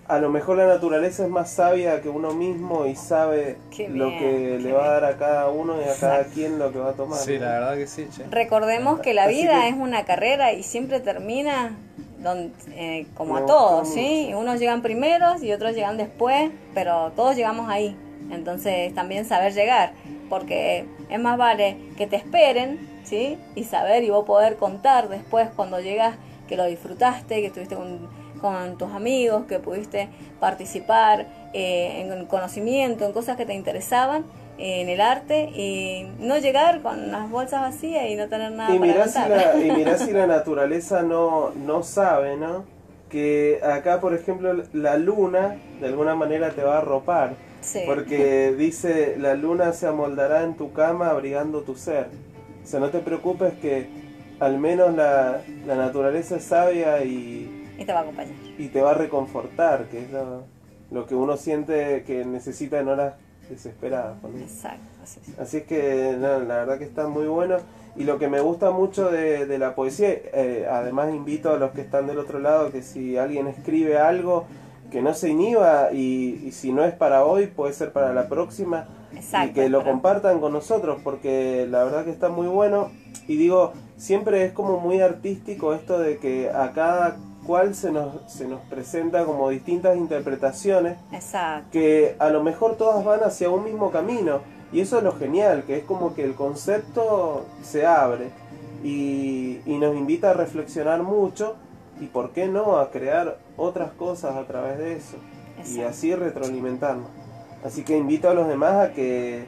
a 0.08 0.18
lo 0.18 0.30
mejor 0.30 0.56
la 0.58 0.66
naturaleza 0.66 1.24
es 1.24 1.30
más 1.30 1.50
sabia 1.50 2.00
que 2.00 2.08
uno 2.08 2.32
mismo 2.32 2.86
y 2.86 2.94
sabe 2.96 3.56
Qué 3.74 3.88
lo 3.88 4.08
bien, 4.08 4.18
que 4.18 4.58
le 4.60 4.72
va 4.72 4.84
a 4.84 4.88
dar 5.00 5.04
a 5.04 5.16
cada 5.16 5.48
uno 5.50 5.74
y 5.80 5.84
a 5.88 5.94
cada 5.98 6.24
quien 6.24 6.58
lo 6.58 6.72
que 6.72 6.78
va 6.78 6.90
a 6.90 6.92
tomar. 6.94 7.18
Sí, 7.18 7.34
¿no? 7.38 7.44
la 7.46 7.52
verdad 7.52 7.74
que 7.76 7.86
sí, 7.86 8.06
che. 8.16 8.24
Recordemos 8.30 9.00
que 9.00 9.14
la 9.14 9.26
vida 9.26 9.62
que- 9.62 9.68
es 9.68 9.74
una 9.74 10.04
carrera 10.04 10.52
y 10.52 10.62
siempre 10.62 11.00
termina 11.00 11.76
don- 12.18 12.52
eh, 12.72 13.06
como 13.16 13.34
Me 13.34 13.40
a 13.40 13.46
todos, 13.46 13.88
mucho. 13.88 14.00
¿sí? 14.00 14.32
Unos 14.34 14.58
llegan 14.60 14.82
primeros 14.82 15.42
y 15.42 15.52
otros 15.52 15.74
llegan 15.74 15.96
después, 15.96 16.50
pero 16.74 17.12
todos 17.16 17.36
llegamos 17.36 17.68
ahí. 17.68 17.96
Entonces 18.30 18.94
también 18.94 19.24
saber 19.24 19.52
llegar, 19.54 19.92
porque 20.28 20.86
es 21.08 21.20
más 21.20 21.38
vale 21.38 21.76
que 21.96 22.06
te 22.06 22.16
esperen, 22.16 22.78
¿sí? 23.04 23.38
Y 23.54 23.64
saber 23.64 24.02
y 24.02 24.10
vos 24.10 24.24
poder 24.24 24.56
contar 24.56 25.08
después 25.08 25.48
cuando 25.54 25.80
llegas 25.80 26.16
que 26.48 26.56
lo 26.56 26.64
disfrutaste, 26.64 27.40
que 27.40 27.46
estuviste 27.46 27.76
con, 27.76 28.08
con 28.40 28.78
tus 28.78 28.92
amigos, 28.92 29.44
que 29.46 29.58
pudiste 29.58 30.08
participar 30.40 31.26
eh, 31.52 32.02
en 32.02 32.26
conocimiento, 32.26 33.04
en 33.04 33.12
cosas 33.12 33.36
que 33.36 33.46
te 33.46 33.54
interesaban 33.54 34.24
eh, 34.58 34.80
en 34.80 34.88
el 34.88 35.00
arte 35.00 35.50
y 35.54 36.08
no 36.18 36.38
llegar 36.38 36.80
con 36.80 37.10
las 37.10 37.30
bolsas 37.30 37.60
vacías 37.60 38.08
y 38.08 38.14
no 38.14 38.28
tener 38.28 38.52
nada 38.52 38.74
Y 38.74 38.78
para 38.78 38.92
mirá, 38.92 39.08
si 39.08 39.28
la, 39.28 39.56
y 39.62 39.70
mirá 39.70 39.98
si 39.98 40.12
la 40.12 40.26
naturaleza 40.38 41.02
no, 41.02 41.50
no 41.50 41.82
sabe, 41.82 42.36
¿no? 42.36 42.64
Que 43.10 43.60
acá, 43.62 44.00
por 44.00 44.14
ejemplo, 44.14 44.54
la 44.72 44.96
luna 44.96 45.56
de 45.80 45.86
alguna 45.86 46.14
manera 46.14 46.50
te 46.50 46.62
va 46.62 46.76
a 46.76 46.78
arropar. 46.78 47.34
Sí. 47.60 47.80
Porque 47.84 48.54
dice, 48.56 49.16
la 49.18 49.34
luna 49.34 49.72
se 49.72 49.86
amoldará 49.86 50.42
en 50.42 50.56
tu 50.56 50.72
cama 50.72 51.10
abrigando 51.10 51.62
tu 51.62 51.74
ser. 51.74 52.08
O 52.64 52.66
sea, 52.66 52.80
no 52.80 52.90
te 52.90 53.00
preocupes 53.00 53.52
que 53.54 53.88
al 54.40 54.58
menos 54.58 54.94
la, 54.94 55.42
la 55.66 55.76
naturaleza 55.76 56.36
es 56.36 56.44
sabia 56.44 57.04
y, 57.04 57.55
Y 57.78 57.84
te 57.84 57.92
va 57.92 58.00
a 58.00 58.02
acompañar. 58.02 58.34
y 58.58 58.68
te 58.68 58.80
va 58.80 58.90
a 58.92 58.94
reconfortar, 58.94 59.84
que 59.90 60.02
es 60.04 60.10
lo, 60.10 60.42
lo 60.90 61.06
que 61.06 61.14
uno 61.14 61.36
siente 61.36 62.04
que 62.04 62.24
necesita 62.24 62.80
en 62.80 62.88
horas 62.88 63.14
desesperadas. 63.50 64.16
¿no? 64.22 64.38
Exacto. 64.38 64.84
así 65.02 65.20
es. 65.26 65.38
Así 65.38 65.56
es 65.58 65.62
que 65.64 66.16
no, 66.18 66.38
la 66.40 66.56
verdad 66.58 66.78
que 66.78 66.84
está 66.84 67.06
muy 67.08 67.26
bueno. 67.26 67.56
Y 67.96 68.04
lo 68.04 68.18
que 68.18 68.28
me 68.28 68.40
gusta 68.40 68.70
mucho 68.72 69.10
de, 69.10 69.46
de 69.46 69.58
la 69.58 69.74
poesía, 69.74 70.10
eh, 70.10 70.66
además 70.70 71.14
invito 71.14 71.50
a 71.52 71.56
los 71.58 71.70
que 71.72 71.80
están 71.80 72.06
del 72.06 72.18
otro 72.18 72.38
lado 72.40 72.70
que 72.70 72.82
si 72.82 73.16
alguien 73.16 73.46
escribe 73.46 73.96
algo, 73.98 74.44
que 74.90 75.00
no 75.00 75.14
se 75.14 75.30
inhiba 75.30 75.92
y, 75.92 76.42
y 76.46 76.52
si 76.52 76.72
no 76.72 76.84
es 76.84 76.92
para 76.94 77.24
hoy, 77.24 77.46
puede 77.46 77.72
ser 77.72 77.92
para 77.92 78.12
la 78.12 78.28
próxima. 78.28 78.86
Exacto, 79.14 79.50
y 79.50 79.54
que 79.54 79.68
lo 79.70 79.78
para- 79.78 79.90
compartan 79.92 80.40
con 80.40 80.52
nosotros, 80.52 80.98
porque 81.02 81.66
la 81.70 81.84
verdad 81.84 82.04
que 82.04 82.10
está 82.10 82.28
muy 82.28 82.48
bueno. 82.48 82.90
Y 83.28 83.36
digo, 83.36 83.72
siempre 83.96 84.44
es 84.44 84.52
como 84.52 84.78
muy 84.78 85.00
artístico 85.00 85.72
esto 85.72 85.98
de 85.98 86.18
que 86.18 86.50
a 86.50 86.72
cada 86.72 87.16
cual 87.46 87.74
se 87.74 87.92
nos, 87.92 88.20
se 88.30 88.46
nos 88.46 88.60
presenta 88.62 89.24
como 89.24 89.48
distintas 89.48 89.96
interpretaciones 89.96 90.98
Exacto. 91.12 91.68
que 91.70 92.16
a 92.18 92.28
lo 92.30 92.42
mejor 92.42 92.76
todas 92.76 93.04
van 93.04 93.22
hacia 93.22 93.50
un 93.50 93.64
mismo 93.64 93.90
camino. 93.90 94.40
Y 94.72 94.80
eso 94.80 94.98
es 94.98 95.04
lo 95.04 95.12
genial, 95.12 95.62
que 95.64 95.78
es 95.78 95.84
como 95.84 96.14
que 96.14 96.24
el 96.24 96.34
concepto 96.34 97.46
se 97.62 97.86
abre 97.86 98.30
y, 98.82 99.60
y 99.64 99.78
nos 99.78 99.96
invita 99.96 100.30
a 100.30 100.34
reflexionar 100.34 101.02
mucho 101.02 101.54
y 102.00 102.06
por 102.06 102.32
qué 102.32 102.48
no 102.48 102.78
a 102.78 102.90
crear 102.90 103.38
otras 103.56 103.92
cosas 103.92 104.36
a 104.36 104.44
través 104.44 104.78
de 104.78 104.96
eso 104.96 105.16
y 105.64 105.80
así 105.80 106.14
retroalimentarnos. 106.14 107.08
Así 107.64 107.82
que 107.82 107.96
invito 107.96 108.28
a 108.28 108.34
los 108.34 108.48
demás 108.48 108.74
a 108.74 108.92
que, 108.92 109.44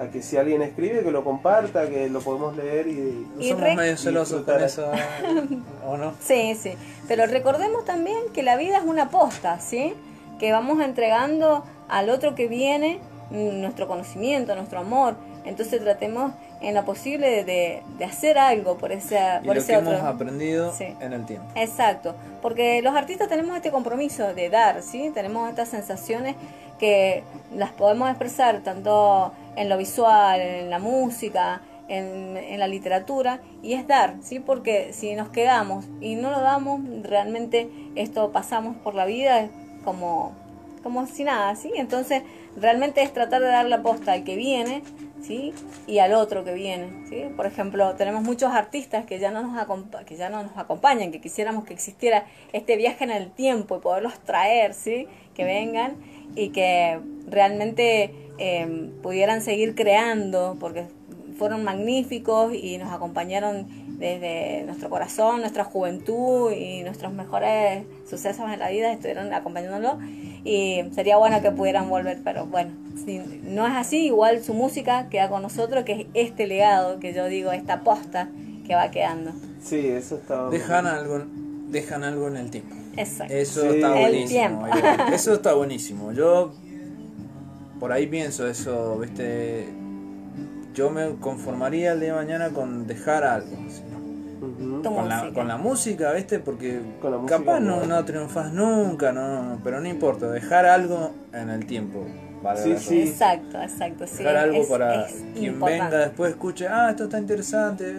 a 0.00 0.06
que 0.10 0.22
si 0.22 0.36
alguien 0.36 0.62
escribe, 0.62 1.02
que 1.02 1.10
lo 1.10 1.22
comparta, 1.24 1.88
que 1.88 2.08
lo 2.08 2.20
podemos 2.20 2.56
leer 2.56 2.86
y... 2.86 3.26
Y 3.38 3.48
Somos 3.50 3.62
re- 3.64 3.76
medio 3.76 3.96
celosos 3.96 4.42
con 4.44 4.62
eso, 4.62 4.90
¿o 5.86 5.96
no? 5.96 6.14
Sí, 6.20 6.54
sí. 6.54 6.72
Pero 7.08 7.26
recordemos 7.26 7.84
también 7.84 8.18
que 8.32 8.42
la 8.42 8.56
vida 8.56 8.78
es 8.78 8.84
una 8.84 9.10
posta, 9.10 9.60
¿sí? 9.60 9.94
Que 10.38 10.52
vamos 10.52 10.80
entregando 10.80 11.64
al 11.88 12.08
otro 12.10 12.34
que 12.34 12.48
viene 12.48 13.00
mm, 13.30 13.60
nuestro 13.60 13.86
conocimiento, 13.86 14.54
nuestro 14.54 14.80
amor. 14.80 15.14
Entonces 15.44 15.80
tratemos 15.82 16.32
en 16.60 16.74
lo 16.74 16.84
posible 16.84 17.28
de, 17.28 17.44
de- 17.44 17.82
de 17.98 18.04
hacer 18.04 18.38
algo 18.38 18.78
por 18.78 18.92
ese, 18.92 19.18
Y 19.42 19.46
por 19.46 19.56
lo 19.56 19.60
ese 19.60 19.72
que 19.72 19.78
otro. 19.78 19.90
hemos 19.92 20.04
aprendido 20.04 20.72
Sí. 20.72 20.86
en 21.00 21.12
el 21.12 21.26
tiempo. 21.26 21.46
Exacto, 21.56 22.14
porque 22.40 22.80
los 22.82 22.94
artistas 22.94 23.28
tenemos 23.28 23.56
este 23.56 23.70
compromiso 23.70 24.32
de 24.34 24.48
dar, 24.48 24.82
¿sí? 24.82 25.10
Tenemos 25.12 25.50
estas 25.50 25.68
sensaciones 25.68 26.36
que 26.82 27.22
las 27.54 27.70
podemos 27.70 28.10
expresar 28.10 28.64
tanto 28.64 29.32
en 29.54 29.68
lo 29.68 29.78
visual, 29.78 30.40
en 30.40 30.68
la 30.68 30.80
música, 30.80 31.62
en, 31.86 32.36
en 32.36 32.58
la 32.58 32.66
literatura, 32.66 33.40
y 33.62 33.74
es 33.74 33.86
dar, 33.86 34.16
¿sí? 34.20 34.40
Porque 34.40 34.92
si 34.92 35.14
nos 35.14 35.28
quedamos 35.28 35.84
y 36.00 36.16
no 36.16 36.32
lo 36.32 36.40
damos, 36.40 36.80
realmente 37.04 37.70
esto 37.94 38.32
pasamos 38.32 38.76
por 38.78 38.96
la 38.96 39.06
vida 39.06 39.48
como, 39.84 40.32
como 40.82 41.06
si 41.06 41.22
nada, 41.22 41.54
¿sí? 41.54 41.70
Entonces, 41.76 42.24
realmente 42.56 43.00
es 43.00 43.12
tratar 43.12 43.40
de 43.42 43.46
dar 43.46 43.66
la 43.66 43.80
posta 43.80 44.14
al 44.14 44.24
que 44.24 44.34
viene, 44.34 44.82
¿sí? 45.22 45.54
Y 45.86 46.00
al 46.00 46.14
otro 46.14 46.42
que 46.42 46.52
viene, 46.52 47.06
¿sí? 47.08 47.26
Por 47.36 47.46
ejemplo, 47.46 47.94
tenemos 47.94 48.24
muchos 48.24 48.52
artistas 48.52 49.06
que 49.06 49.20
ya 49.20 49.30
no 49.30 49.40
nos 49.42 49.52
que 50.04 50.16
ya 50.16 50.30
no 50.30 50.42
nos 50.42 50.58
acompañan, 50.58 51.12
que 51.12 51.20
quisiéramos 51.20 51.64
que 51.64 51.74
existiera 51.74 52.26
este 52.52 52.76
viaje 52.76 53.04
en 53.04 53.12
el 53.12 53.30
tiempo 53.30 53.76
y 53.76 53.78
poderlos 53.78 54.18
traer, 54.24 54.74
¿sí? 54.74 55.06
Que 55.36 55.44
vengan 55.44 55.96
y 56.34 56.50
que 56.50 56.98
realmente 57.28 58.14
eh, 58.38 58.90
pudieran 59.02 59.42
seguir 59.42 59.74
creando, 59.74 60.56
porque 60.58 60.86
fueron 61.38 61.64
magníficos 61.64 62.54
y 62.54 62.78
nos 62.78 62.92
acompañaron 62.92 63.66
desde 63.98 64.64
nuestro 64.64 64.90
corazón, 64.90 65.40
nuestra 65.40 65.64
juventud 65.64 66.52
y 66.52 66.82
nuestros 66.82 67.12
mejores 67.12 67.84
sucesos 68.08 68.50
en 68.52 68.58
la 68.58 68.68
vida 68.68 68.92
estuvieron 68.92 69.32
acompañándolo 69.32 69.98
y 70.44 70.82
sería 70.92 71.16
bueno 71.16 71.40
que 71.40 71.52
pudieran 71.52 71.88
volver, 71.88 72.18
pero 72.24 72.46
bueno, 72.46 72.72
si 73.04 73.20
no 73.44 73.66
es 73.66 73.74
así, 73.74 74.06
igual 74.06 74.42
su 74.42 74.54
música 74.54 75.08
queda 75.08 75.28
con 75.28 75.42
nosotros, 75.42 75.84
que 75.84 75.92
es 75.92 76.06
este 76.14 76.46
legado 76.46 76.98
que 76.98 77.12
yo 77.12 77.26
digo, 77.26 77.52
esta 77.52 77.82
posta 77.82 78.28
que 78.66 78.74
va 78.74 78.90
quedando. 78.90 79.32
Sí, 79.62 79.86
eso 79.86 80.16
está... 80.16 80.48
Dejan 80.48 80.86
algo, 80.86 81.22
dejan 81.68 82.02
algo 82.02 82.26
en 82.28 82.36
el 82.36 82.50
tiempo. 82.50 82.74
Exacto. 82.96 83.32
Eso 83.34 83.60
Sí. 83.62 83.66
está 83.76 83.90
buenísimo. 83.94 84.66
Eso 85.12 85.32
está 85.34 85.54
buenísimo. 85.54 86.12
Yo 86.12 86.52
por 87.80 87.92
ahí 87.92 88.06
pienso 88.06 88.46
eso, 88.46 88.98
¿viste? 88.98 89.68
Yo 90.74 90.90
me 90.90 91.16
conformaría 91.16 91.92
el 91.92 92.00
día 92.00 92.10
de 92.10 92.14
mañana 92.16 92.48
con 92.50 92.86
dejar 92.86 93.24
algo. 93.24 93.56
¿sí? 93.68 93.82
Con 94.82 95.08
la, 95.08 95.16
música. 95.18 95.34
con 95.34 95.48
la 95.48 95.56
música, 95.56 96.12
¿viste? 96.12 96.38
Porque 96.40 96.80
Con 97.00 97.12
la 97.12 97.18
música, 97.18 97.38
capaz 97.38 97.60
no, 97.60 97.80
no. 97.80 97.86
no 97.86 98.04
triunfas 98.04 98.52
nunca, 98.52 99.12
no, 99.12 99.60
pero 99.62 99.80
no 99.80 99.88
importa, 99.88 100.30
dejar 100.30 100.66
algo 100.66 101.12
en 101.32 101.48
el 101.50 101.64
tiempo. 101.66 102.04
Vale 102.42 102.60
Sí, 102.60 102.74
sí. 102.76 103.02
Exacto, 103.02 103.62
exacto. 103.62 104.04
Sí, 104.06 104.18
dejar 104.18 104.36
algo 104.36 104.62
es- 104.62 104.66
para 104.68 105.06
es 105.06 105.12
quien 105.34 105.54
importante. 105.54 105.84
venga 105.84 105.98
después 105.98 106.30
escuche, 106.30 106.66
ah, 106.66 106.90
esto 106.90 107.04
está 107.04 107.18
interesante, 107.20 107.94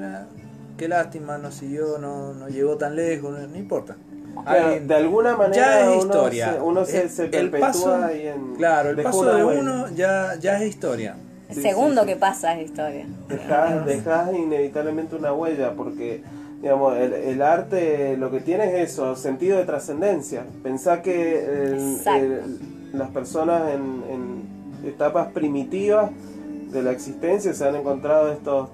qué 0.78 0.88
lástima, 0.89 1.38
no 1.38 1.50
siguió, 1.52 1.98
no, 1.98 2.34
no 2.34 2.50
llegó 2.50 2.76
tan 2.78 2.96
lejos, 2.98 3.32
no, 3.39 3.48
no 3.48 3.58
importa. 3.58 3.96
Claro, 4.44 4.80
de 4.80 4.96
alguna 4.96 5.38
manera 5.38 5.56
ya 5.56 5.82
es 5.82 5.88
uno 5.88 6.04
historia. 6.04 6.54
se, 6.54 6.62
uno 6.62 6.86
se, 6.86 7.02
El- 7.02 7.10
se 7.10 7.24
el 7.26 7.30
perpetúa 7.30 7.68
paso- 7.68 7.96
ahí 8.04 8.28
en... 8.28 8.56
Claro, 8.56 8.90
el 8.90 8.96
dejó 8.96 9.10
paso 9.10 9.36
de 9.36 9.44
uno 9.44 9.90
ya, 9.96 10.36
ya 10.40 10.62
es 10.62 10.70
historia. 10.70 11.16
El 11.50 11.56
Sí, 11.56 11.62
segundo 11.62 12.02
sí, 12.02 12.08
sí. 12.08 12.14
que 12.14 12.20
pasa 12.20 12.58
es 12.60 12.66
historia. 12.70 13.06
Dejas, 13.28 13.86
dejas 13.86 14.34
inevitablemente 14.34 15.16
una 15.16 15.34
huella 15.34 15.74
porque 15.76 16.24
digamos 16.62 16.98
el, 16.98 17.14
el 17.14 17.42
arte 17.42 18.16
lo 18.18 18.32
que 18.32 18.40
tiene 18.40 18.82
es 18.82 18.92
eso, 18.92 19.16
sentido 19.16 19.58
de 19.58 19.66
trascendencia. 19.66 20.44
Pensá 20.64 21.02
que 21.02 21.44
el- 21.46 22.00
el- 22.06 22.60
las 22.98 23.10
personas 23.10 23.72
en, 23.74 24.04
en 24.10 24.88
etapas 24.88 25.28
primitivas 25.32 26.10
de 26.72 26.82
la 26.82 26.92
existencia 26.92 27.54
se 27.54 27.68
han 27.68 27.76
encontrado 27.76 28.32
estos 28.32 28.70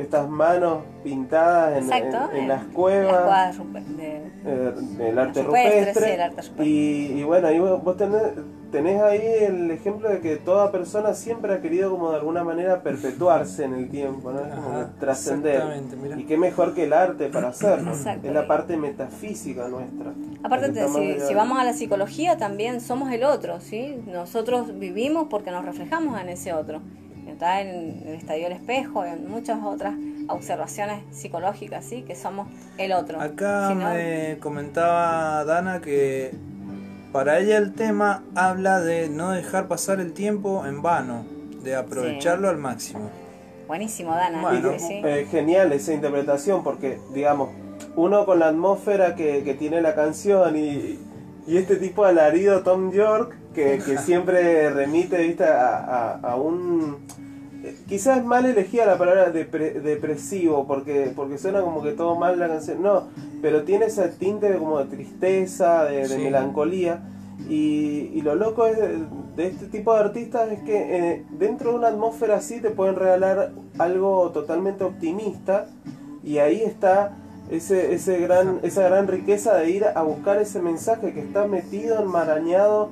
estas 0.00 0.28
manos 0.28 0.78
pintadas 1.04 1.76
en, 1.78 1.84
Exacto. 1.84 2.30
en- 2.34 2.42
en 2.42 2.48
las 2.48 2.64
Las 2.64 2.72
cuevas. 2.74 3.22
cuadras 3.24 3.58
rupe- 3.58 3.84
de- 3.96 4.22
eh, 4.44 4.72
del 4.98 5.18
arte 5.18 5.42
Rupestre, 5.42 5.78
rupestre, 5.80 6.06
sí, 6.06 6.12
el 6.12 6.20
arte 6.20 6.42
rupestre. 6.42 6.66
y, 6.66 7.12
y 7.20 7.22
bueno 7.24 7.48
ahí 7.48 7.58
vos, 7.58 7.82
vos 7.82 7.96
tenés, 7.96 8.22
tenés 8.72 9.02
ahí 9.02 9.20
el 9.40 9.70
ejemplo 9.70 10.08
de 10.08 10.20
que 10.20 10.36
toda 10.36 10.70
persona 10.70 11.12
siempre 11.14 11.52
ha 11.54 11.60
querido 11.60 11.90
como 11.90 12.10
de 12.10 12.16
alguna 12.18 12.44
manera 12.44 12.82
perpetuarse 12.82 13.64
en 13.64 13.74
el 13.74 13.88
tiempo 13.90 14.30
¿no? 14.32 14.40
Es 14.40 14.54
como 14.54 14.84
trascender 15.00 15.62
y 16.16 16.24
qué 16.24 16.36
mejor 16.38 16.74
que 16.74 16.84
el 16.84 16.92
arte 16.92 17.28
para 17.28 17.48
hacerlo 17.48 17.90
Exacto. 17.90 18.28
es 18.28 18.32
la 18.34 18.46
parte 18.46 18.76
metafísica 18.76 19.68
nuestra 19.68 20.12
Aparte, 20.42 20.70
te- 20.70 20.88
si, 20.88 21.06
de- 21.06 21.34
vamos 21.34 21.58
a 21.58 21.64
la 21.64 21.72
psicología, 21.74 22.38
también 22.38 22.80
somos 22.80 23.12
el 23.12 23.24
otro, 23.24 23.60
¿sí? 23.60 24.00
Nosotros 24.06 24.78
vivimos 24.78 25.26
porque 25.28 25.50
nos 25.50 25.64
reflejamos 25.66 26.18
en 26.18 26.30
ese 26.30 26.54
otro. 26.54 26.80
Está 27.40 27.62
en 27.62 28.02
el 28.06 28.14
estadio 28.16 28.44
del 28.44 28.52
espejo, 28.52 29.02
en 29.02 29.30
muchas 29.30 29.64
otras 29.64 29.94
observaciones 30.28 31.00
psicológicas, 31.10 31.86
¿sí? 31.86 32.02
Que 32.02 32.14
somos 32.14 32.48
el 32.76 32.92
otro. 32.92 33.18
Acá 33.18 33.68
Si 33.68 33.76
no- 33.76 33.94
me 33.94 34.36
comentaba 34.40 35.42
Dana 35.46 35.80
que 35.80 36.32
para 37.14 37.38
ella 37.38 37.56
el 37.56 37.72
tema 37.72 38.24
habla 38.34 38.82
de 38.82 39.08
no 39.08 39.30
dejar 39.30 39.68
pasar 39.68 40.00
el 40.00 40.12
tiempo 40.12 40.66
en 40.66 40.82
vano, 40.82 41.24
de 41.64 41.76
aprovecharlo 41.76 42.50
al 42.50 42.58
máximo. 42.58 43.08
Buenísimo, 43.66 44.14
Dana. 44.14 44.42
Bueno, 44.42 44.72
sí, 44.72 44.84
sí. 44.86 45.00
Eh, 45.02 45.26
genial 45.30 45.72
esa 45.72 45.94
interpretación 45.94 46.62
porque 46.62 46.98
digamos 47.14 47.48
uno 47.96 48.26
con 48.26 48.38
la 48.38 48.48
atmósfera 48.48 49.14
que, 49.14 49.44
que 49.44 49.54
tiene 49.54 49.80
la 49.80 49.94
canción 49.94 50.58
y, 50.58 50.98
y 51.46 51.56
este 51.56 51.76
tipo 51.76 52.04
alarido 52.04 52.62
Tom 52.62 52.92
York, 52.92 53.34
que, 53.54 53.78
que 53.78 53.96
siempre 53.96 54.68
remite 54.68 55.16
¿viste? 55.22 55.44
A, 55.44 55.78
a, 55.78 56.20
a 56.20 56.36
un... 56.36 56.98
Quizás 57.88 58.18
es 58.18 58.24
mal 58.24 58.46
elegida 58.46 58.86
la 58.86 58.96
palabra 58.98 59.32
depre- 59.32 59.80
depresivo, 59.82 60.66
porque, 60.66 61.12
porque 61.14 61.38
suena 61.38 61.60
como 61.62 61.82
que 61.82 61.92
todo 61.92 62.16
mal 62.16 62.38
la 62.38 62.48
canción. 62.48 62.82
No, 62.82 63.04
pero 63.42 63.64
tiene 63.64 63.86
ese 63.86 64.08
tinte 64.08 64.50
de 64.50 64.58
como 64.58 64.78
de 64.78 64.84
tristeza, 64.86 65.84
de, 65.84 65.96
de 65.98 66.08
Sí. 66.08 66.18
melancolía. 66.22 67.02
Y, 67.48 68.10
y 68.14 68.20
lo 68.22 68.34
loco 68.34 68.66
es 68.66 68.76
de, 68.78 68.98
de 69.36 69.46
este 69.46 69.66
tipo 69.66 69.94
de 69.94 70.00
artistas 70.00 70.52
es 70.52 70.60
que 70.60 70.76
eh, 71.14 71.24
dentro 71.38 71.70
de 71.72 71.78
una 71.78 71.88
atmósfera 71.88 72.36
así 72.36 72.60
te 72.60 72.70
pueden 72.70 72.96
regalar 72.96 73.52
algo 73.78 74.30
totalmente 74.30 74.84
optimista 74.84 75.66
y 76.22 76.36
ahí 76.38 76.62
está 76.62 77.16
ese, 77.50 77.94
ese 77.94 78.18
gran, 78.18 78.60
esa 78.62 78.82
gran 78.82 79.08
riqueza 79.08 79.54
de 79.56 79.70
ir 79.70 79.84
a 79.86 80.02
buscar 80.02 80.38
ese 80.40 80.60
mensaje 80.60 81.12
que 81.14 81.20
está 81.20 81.46
metido, 81.46 81.98
enmarañado 82.00 82.90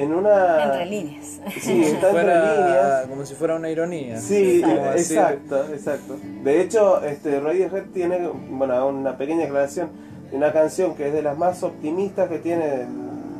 en 0.00 0.14
una... 0.14 0.64
Entre 0.64 0.86
líneas. 0.86 1.40
Sí, 1.60 1.82
está 1.82 2.08
entre 2.08 2.10
Fuera 2.10 2.54
líneas. 2.54 3.06
como 3.06 3.26
si 3.26 3.34
fuera 3.34 3.56
una 3.56 3.70
ironía. 3.70 4.18
Sí, 4.18 4.62
exacto, 4.64 5.66
exacto. 5.72 6.16
De 6.42 6.62
hecho, 6.62 7.04
este 7.04 7.38
Radiohead 7.38 7.84
tiene, 7.92 8.30
bueno, 8.50 8.88
una 8.88 9.18
pequeña 9.18 9.44
aclaración, 9.44 9.90
una 10.32 10.54
canción 10.54 10.94
que 10.94 11.08
es 11.08 11.12
de 11.12 11.20
las 11.20 11.36
más 11.36 11.62
optimistas 11.62 12.30
que 12.30 12.38
tiene 12.38 12.86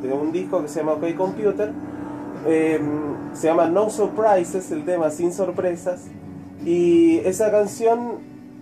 de, 0.03 0.13
un 0.13 0.31
disco 0.31 0.61
que 0.61 0.67
se 0.67 0.81
llama 0.81 0.93
OK 0.93 1.15
Computer. 1.15 1.71
Eh, 2.45 2.79
se 3.33 3.47
llama 3.47 3.65
No 3.65 3.89
Surprises, 3.89 4.71
el 4.71 4.85
tema 4.85 5.09
sin 5.09 5.33
sorpresas. 5.33 6.05
Y 6.63 7.17
esa 7.25 7.49
canción 7.49 8.19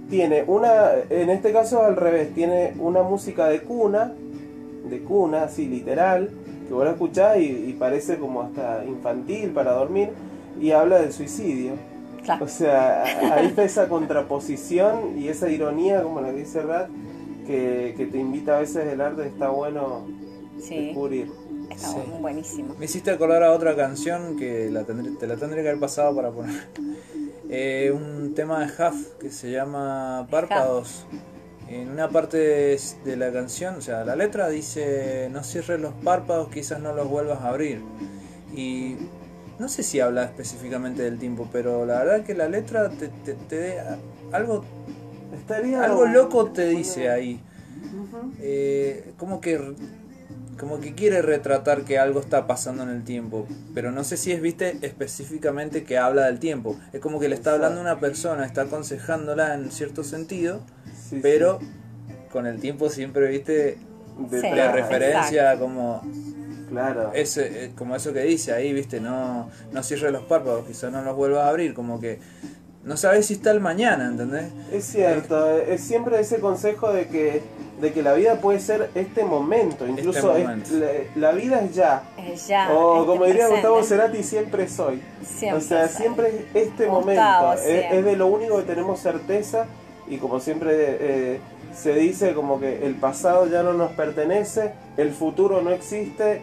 tiene 0.09 0.45
una, 0.47 0.91
en 1.09 1.29
este 1.29 1.51
caso 1.51 1.83
al 1.83 1.97
revés, 1.97 2.33
tiene 2.33 2.75
una 2.79 3.03
música 3.03 3.49
de 3.49 3.61
cuna, 3.61 4.13
de 4.89 4.99
cuna, 5.01 5.43
así 5.43 5.67
literal, 5.67 6.29
que 6.70 6.74
vos 6.74 6.86
la 6.86 6.91
escuchás 6.91 7.38
y, 7.38 7.41
y 7.67 7.74
parece 7.78 8.17
como 8.17 8.41
hasta 8.43 8.86
infantil 8.86 9.49
para 9.49 9.74
dormir, 9.74 10.11
y 10.61 10.72
habla 10.72 10.99
del 10.99 11.11
suicidio. 11.11 11.74
Claro. 12.24 12.45
O 12.45 12.47
sea, 12.47 13.03
ahí 13.36 13.47
está 13.47 13.63
esa 13.63 13.89
contraposición 13.89 15.17
y 15.17 15.28
esa 15.30 15.49
ironía, 15.49 16.01
como 16.03 16.22
la 16.22 16.32
dice 16.32 16.61
Rat, 16.61 16.88
que, 17.47 17.93
que 17.97 18.05
te 18.05 18.17
invita 18.20 18.55
a 18.57 18.59
veces 18.61 18.86
el 18.88 19.01
arte, 19.01 19.26
está 19.28 19.49
bueno 19.49 20.05
Sí, 20.61 20.88
descubrir. 20.88 21.32
está 21.72 21.88
Sí. 21.89 21.97
muy 22.11 22.20
buenísimo. 22.22 22.76
Me 22.78 22.86
hiciste 22.86 23.11
acordar 23.11 23.41
a 23.43 23.51
otra 23.53 23.76
canción 23.76 24.36
que 24.38 24.70
la 24.70 24.84
tendré- 24.86 25.17
te 25.17 25.28
la 25.28 25.36
tendré 25.38 25.61
que 25.63 25.70
haber 25.70 25.80
pasado 25.80 26.15
para 26.15 26.32
poner. 26.32 26.67
Eh, 27.51 27.91
un 27.91 28.36
tema 28.36 28.59
de 28.59 28.65
Huff 28.67 29.15
que 29.20 29.32
se 29.32 29.49
llama 29.49 30.28
Párpados. 30.30 31.07
En 31.70 31.89
una 31.89 32.09
parte 32.09 32.38
de, 32.38 32.80
de 33.05 33.15
la 33.15 33.32
canción, 33.32 33.76
o 33.76 33.82
sea, 33.82 34.03
la 34.03 34.15
letra 34.15 34.49
dice, 34.49 35.30
no 35.32 35.43
cierres 35.43 35.80
los 35.80 35.93
párpados, 35.93 36.49
quizás 36.49 36.80
no 36.82 36.93
los 36.93 37.07
vuelvas 37.07 37.41
a 37.41 37.49
abrir. 37.49 37.82
Y 38.55 38.95
no 39.59 39.70
sé 39.70 39.84
si 39.84 39.99
habla 39.99 40.24
específicamente 40.24 41.03
del 41.03 41.20
tiempo, 41.20 41.47
pero 41.51 41.86
la 41.86 41.99
verdad 42.03 42.26
que 42.26 42.34
la 42.34 42.47
letra 42.49 42.89
te, 42.89 43.09
te, 43.09 43.34
te- 43.34 43.78
algo, 44.32 44.63
Estaría 45.39 45.84
algo 45.84 46.05
loco 46.05 46.47
te 46.51 46.67
dice 46.70 47.09
ahí. 47.09 47.39
Eh, 48.39 49.13
como 49.17 49.41
que 49.41 49.76
como 50.59 50.82
que 50.82 50.93
quiere 50.93 51.22
retratar 51.22 51.84
que 51.86 51.97
algo 51.97 52.20
está 52.20 52.45
pasando 52.45 52.84
en 52.84 52.89
el 52.89 53.03
tiempo, 53.05 53.47
pero 53.74 53.91
no 53.91 54.03
sé 54.03 54.17
si 54.17 54.34
es, 54.34 54.41
viste, 54.41 54.78
específicamente 54.82 55.86
que 55.86 55.97
habla 55.97 56.26
del 56.26 56.39
tiempo. 56.39 56.78
Es 56.91 56.99
como 56.99 57.17
que 57.22 57.30
le 57.30 57.36
está 57.36 57.53
hablando 57.53 57.80
a 57.80 57.84
una 57.84 57.99
persona, 58.01 58.45
está 58.45 58.63
aconsejándola 58.63 59.53
en 59.53 59.72
cierto 59.72 60.03
sentido, 60.03 60.59
Sí, 61.10 61.16
sí. 61.16 61.20
pero 61.22 61.60
con 62.32 62.45
el 62.47 62.60
tiempo 62.60 62.89
siempre, 62.89 63.28
viste, 63.28 63.78
De 64.30 64.41
Sí. 64.41 64.47
tra- 64.47 64.74
referencia 64.74 65.57
como 65.57 66.01
Claro. 66.70 67.12
ese, 67.14 67.66
eh, 67.66 67.72
como 67.78 67.95
eso 67.95 68.12
que 68.12 68.20
dice 68.24 68.51
ahí, 68.51 68.74
viste, 68.74 68.99
no, 68.99 69.49
no 69.72 69.82
cierres 69.82 70.12
los 70.12 70.24
párpados, 70.24 70.66
quizás 70.68 70.91
no 70.91 71.01
los 71.01 71.16
vuelvas 71.16 71.45
a 71.45 71.49
abrir, 71.49 71.74
como 71.74 72.01
que 72.01 72.20
no 72.84 72.97
sabes 72.97 73.28
si 73.28 73.36
está 73.36 73.51
el 73.51 73.62
mañana, 73.62 74.07
¿entendés? 74.07 74.51
Es 74.74 74.84
cierto, 74.86 75.57
es 75.57 75.80
siempre 75.82 76.20
ese 76.20 76.39
consejo 76.41 76.91
de 76.91 77.07
que, 77.07 77.41
de 77.80 77.93
que 77.93 78.03
la 78.03 78.12
vida 78.14 78.41
puede 78.41 78.60
ser 78.60 78.89
este 78.93 79.24
momento, 79.24 79.88
incluso 79.88 80.36
es- 80.36 80.43
momento. 80.45 80.70
la, 80.74 80.88
la 81.16 81.32
vida 81.32 81.62
es 81.62 81.76
ya. 81.76 82.03
Es 82.18 82.45
ya. 82.47 82.72
o 82.74 82.95
este 82.95 83.07
como 83.07 83.24
diría 83.26 83.47
presente. 83.47 83.68
Gustavo 83.70 83.84
Cerati, 83.84 84.24
siempre 84.24 84.68
soy. 84.68 85.01
Siempre 85.26 85.57
o 85.60 85.62
sea, 85.62 85.88
soy. 85.88 85.95
siempre 85.97 86.28
es 86.28 86.68
este 86.68 86.88
Gustavo, 86.88 86.99
momento, 87.47 87.53
es, 87.64 87.86
es 87.93 88.03
de 88.05 88.16
lo 88.18 88.28
único 88.28 88.57
que 88.57 88.64
tenemos 88.64 88.99
certeza 88.99 89.66
y 90.10 90.18
como 90.18 90.39
siempre 90.39 90.72
eh, 90.74 91.39
se 91.74 91.93
dice 91.93 92.34
como 92.34 92.60
que 92.60 92.86
el 92.86 92.95
pasado 92.95 93.47
ya 93.47 93.64
no 93.64 93.74
nos 93.74 93.91
pertenece, 93.91 94.74
el 94.97 95.12
futuro 95.12 95.62
no 95.62 95.70
existe, 95.72 96.41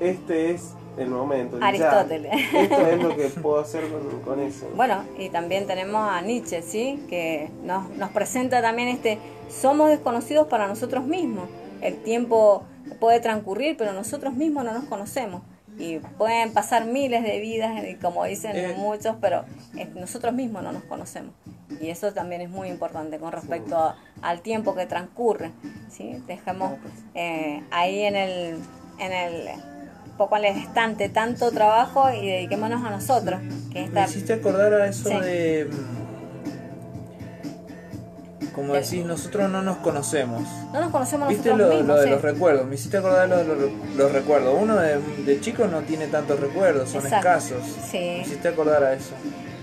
este 0.00 0.50
es 0.50 0.74
el 0.98 1.08
momento. 1.08 1.58
ya. 1.58 1.66
Aristóteles. 1.66 2.32
Esto 2.52 2.86
es 2.86 3.02
lo 3.02 3.16
que 3.16 3.24
puedo 3.42 3.60
hacer 3.60 3.84
con, 3.88 4.20
con 4.20 4.40
eso. 4.40 4.68
Bueno, 4.76 5.04
y 5.18 5.28
también 5.28 5.66
tenemos 5.66 6.08
a 6.08 6.20
Nietzsche, 6.20 6.62
¿sí? 6.62 7.04
Que 7.08 7.50
nos, 7.62 7.88
nos 7.90 8.10
presenta 8.10 8.60
también 8.62 8.88
este, 8.88 9.18
somos 9.48 9.90
desconocidos 9.90 10.46
para 10.48 10.68
nosotros 10.68 11.04
mismos. 11.04 11.48
El 11.80 12.02
tiempo 12.02 12.64
puede 13.00 13.20
transcurrir, 13.20 13.76
pero 13.76 13.92
nosotros 13.92 14.34
mismos 14.34 14.64
no 14.64 14.72
nos 14.72 14.84
conocemos. 14.84 15.42
Y 15.78 15.98
pueden 15.98 16.52
pasar 16.52 16.84
miles 16.86 17.22
de 17.24 17.40
vidas, 17.40 17.82
y 17.84 17.94
como 17.96 18.24
dicen 18.24 18.56
Eh. 18.56 18.74
muchos, 18.76 19.16
pero 19.20 19.44
nosotros 19.96 20.32
mismos 20.32 20.62
no 20.62 20.72
nos 20.72 20.84
conocemos. 20.84 21.32
Y 21.80 21.88
eso 21.90 22.12
también 22.12 22.40
es 22.42 22.50
muy 22.50 22.68
importante 22.68 23.18
con 23.18 23.32
respecto 23.32 23.76
a- 23.76 23.96
al 24.22 24.40
tiempo 24.40 24.74
que 24.74 24.86
transcurre. 24.86 25.50
¿sí? 25.90 26.22
Dejemos 26.26 26.72
eh, 27.14 27.62
ahí 27.70 28.02
en 28.04 28.16
el, 28.16 28.56
en 29.00 29.12
el 29.12 29.48
poco 30.16 30.36
al 30.36 30.44
estante 30.44 31.08
tanto 31.08 31.50
trabajo 31.50 32.12
y 32.12 32.26
dediquémonos 32.26 32.84
a 32.84 32.90
nosotros. 32.90 33.40
Que 33.72 33.86
Me 33.88 34.04
hiciste 34.04 34.34
acordar 34.34 34.72
a 34.74 34.86
eso 34.86 35.08
Sí. 35.08 35.14
de... 35.20 35.70
Como 38.54 38.72
De- 38.72 38.80
decís, 38.82 39.04
nosotros 39.04 39.50
no 39.50 39.62
nos 39.62 39.78
conocemos. 39.78 40.42
No 40.72 40.80
nos 40.80 40.90
conocemos 40.90 41.28
¿Viste 41.28 41.48
nosotros 41.50 41.70
lo, 41.70 41.76
mismos. 41.76 41.88
lo 41.96 42.00
de 42.00 42.04
sí. 42.06 42.10
los 42.12 42.22
recuerdos? 42.22 42.66
Me 42.66 42.74
hiciste 42.76 42.96
acordar 42.98 43.28
lo 43.28 43.36
de 43.38 43.44
los, 43.44 43.56
los 43.96 44.12
recuerdos. 44.12 44.54
Uno 44.60 44.76
de, 44.76 44.98
de 44.98 45.40
chico 45.40 45.66
no 45.66 45.80
tiene 45.80 46.06
tantos 46.06 46.38
recuerdos, 46.38 46.88
son 46.90 47.02
Exacto. 47.04 47.28
escasos. 47.28 47.62
Sí. 47.90 47.98
Me 47.98 48.20
hiciste 48.20 48.48
acordar 48.48 48.84
a 48.84 48.92
eso. 48.94 49.14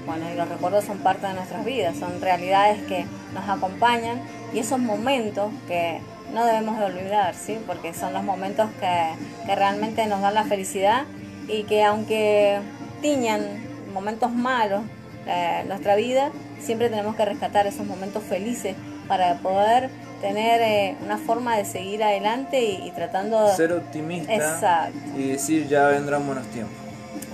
Bueno, 0.05 0.25
y 0.33 0.35
los 0.35 0.49
recuerdos 0.49 0.83
son 0.85 0.97
parte 0.97 1.27
de 1.27 1.33
nuestras 1.35 1.63
vidas, 1.63 1.95
son 1.97 2.19
realidades 2.21 2.81
que 2.87 3.05
nos 3.33 3.47
acompañan 3.47 4.19
y 4.53 4.59
esos 4.59 4.79
momentos 4.79 5.51
que 5.67 6.01
no 6.33 6.45
debemos 6.45 6.79
de 6.79 6.85
olvidar, 6.85 7.33
¿sí? 7.35 7.59
Porque 7.67 7.93
son 7.93 8.11
los 8.13 8.23
momentos 8.23 8.69
que, 8.79 9.09
que 9.45 9.55
realmente 9.55 10.05
nos 10.07 10.21
dan 10.21 10.33
la 10.33 10.43
felicidad 10.43 11.03
y 11.47 11.63
que 11.63 11.83
aunque 11.83 12.59
tiñan 13.01 13.41
momentos 13.93 14.31
malos 14.31 14.81
eh, 15.32 15.63
nuestra 15.67 15.95
vida, 15.95 16.32
siempre 16.59 16.89
tenemos 16.89 17.15
que 17.15 17.25
rescatar 17.25 17.67
esos 17.67 17.86
momentos 17.86 18.23
felices 18.23 18.75
para 19.07 19.36
poder 19.39 19.89
tener 20.21 20.61
eh, 20.61 20.95
una 21.03 21.17
forma 21.17 21.57
de 21.57 21.65
seguir 21.65 22.03
adelante 22.03 22.61
y, 22.61 22.88
y 22.88 22.91
tratando 22.91 23.47
de... 23.47 23.55
Ser 23.55 23.73
optimista 23.73 24.34
Exacto. 24.34 24.99
y 25.17 25.29
decir 25.29 25.67
ya 25.67 25.88
vendrán 25.88 26.25
buenos 26.25 26.45
tiempos. 26.47 26.75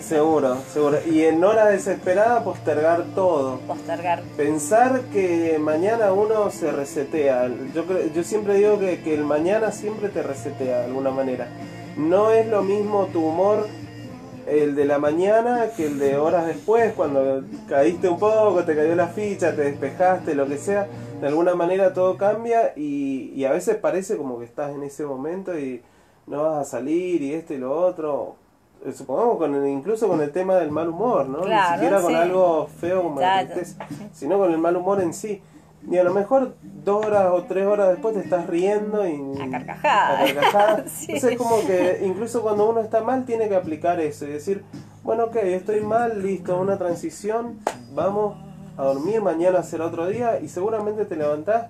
Seguro, 0.02 0.60
seguro. 0.72 1.00
Y 1.06 1.24
en 1.24 1.44
hora 1.44 1.66
desesperada 1.66 2.44
postergar 2.44 3.04
todo. 3.16 3.60
postergar. 3.62 4.22
Pensar 4.38 5.02
que 5.12 5.58
mañana 5.60 6.14
uno 6.14 6.50
se 6.50 6.72
resetea. 6.72 7.50
Yo, 7.74 7.84
yo 8.16 8.24
siempre 8.24 8.56
digo 8.56 8.80
que, 8.80 9.02
que 9.02 9.14
el 9.14 9.24
mañana 9.24 9.72
siempre 9.72 10.10
te 10.10 10.24
resetea 10.24 10.80
de 10.80 10.86
alguna 10.86 11.12
manera. 11.12 11.48
No 11.98 12.32
es 12.32 12.48
lo 12.48 12.62
mismo 12.62 13.08
tu 13.08 13.26
humor 13.26 13.68
el 14.48 14.76
de 14.76 14.86
la 14.86 14.98
mañana 14.98 15.68
que 15.76 15.88
el 15.88 16.00
de 16.00 16.18
horas 16.18 16.46
después, 16.48 16.94
cuando 16.94 17.44
caíste 17.68 18.08
un 18.10 18.18
poco, 18.20 18.64
te 18.64 18.76
cayó 18.76 18.96
la 18.96 19.08
ficha, 19.08 19.56
te 19.56 19.64
despejaste, 19.64 20.36
lo 20.36 20.48
que 20.48 20.58
sea. 20.58 20.88
De 21.22 21.28
alguna 21.28 21.56
manera 21.56 21.94
todo 21.94 22.16
cambia 22.18 22.74
y, 22.76 23.32
y 23.36 23.46
a 23.46 23.52
veces 23.52 23.76
parece 23.76 24.18
como 24.18 24.40
que 24.40 24.46
estás 24.46 24.74
en 24.74 24.84
ese 24.84 25.06
momento 25.06 25.58
y 25.58 25.82
no 26.28 26.44
vas 26.44 26.68
a 26.68 26.70
salir 26.78 27.22
y 27.22 27.34
esto 27.34 27.54
y 27.54 27.58
lo 27.58 27.76
otro. 27.78 28.36
Eh, 28.86 28.92
Supongamos 28.94 29.38
con 29.38 29.56
el- 29.56 29.68
incluso 29.68 30.08
con 30.08 30.22
el 30.22 30.32
tema 30.32 30.56
del 30.56 30.70
mal 30.72 30.90
humor, 30.90 31.28
¿no? 31.28 31.42
Claro, 31.42 31.70
Ni 31.72 31.76
siquiera 31.78 32.02
con 32.02 32.12
algo 32.22 32.68
feo 32.80 33.02
como 33.04 33.20
la 33.20 33.40
tristeza, 33.56 33.88
sino 34.14 34.38
con 34.38 34.52
el 34.52 34.58
mal 34.60 34.76
humor 34.78 35.02
en 35.02 35.14
sí. 35.14 35.42
Y 35.90 35.98
a 35.98 36.04
lo 36.04 36.14
mejor 36.14 36.56
dos 36.62 37.06
horas 37.06 37.32
o 37.32 37.44
tres 37.44 37.66
horas 37.66 37.90
después 37.90 38.14
te 38.14 38.22
estás 38.22 38.48
riendo 38.48 39.08
y... 39.08 39.42
A 39.42 39.50
carcajadas. 39.50 40.32
a 40.32 40.34
carcajadas. 40.34 40.92
Sí. 40.98 41.06
Entonces 41.14 41.32
es 41.32 41.38
como 41.38 41.66
que 41.66 42.02
incluso 42.06 42.42
cuando 42.42 42.70
uno 42.70 42.82
está 42.82 43.02
mal 43.02 43.26
tiene 43.26 43.48
que 43.48 43.56
aplicar 43.56 44.00
eso 44.00 44.26
y 44.26 44.30
decir, 44.30 44.64
bueno, 45.04 45.26
ok, 45.26 45.36
estoy 45.38 45.82
mal, 45.82 46.22
listo, 46.22 46.60
una 46.60 46.78
transición, 46.78 47.60
vamos 47.94 48.38
a 48.78 48.84
dormir, 48.84 49.22
mañana 49.22 49.64
será 49.64 49.86
otro 49.86 50.08
día 50.08 50.40
y 50.40 50.50
seguramente 50.50 51.06
te 51.06 51.16
levantás 51.16 51.68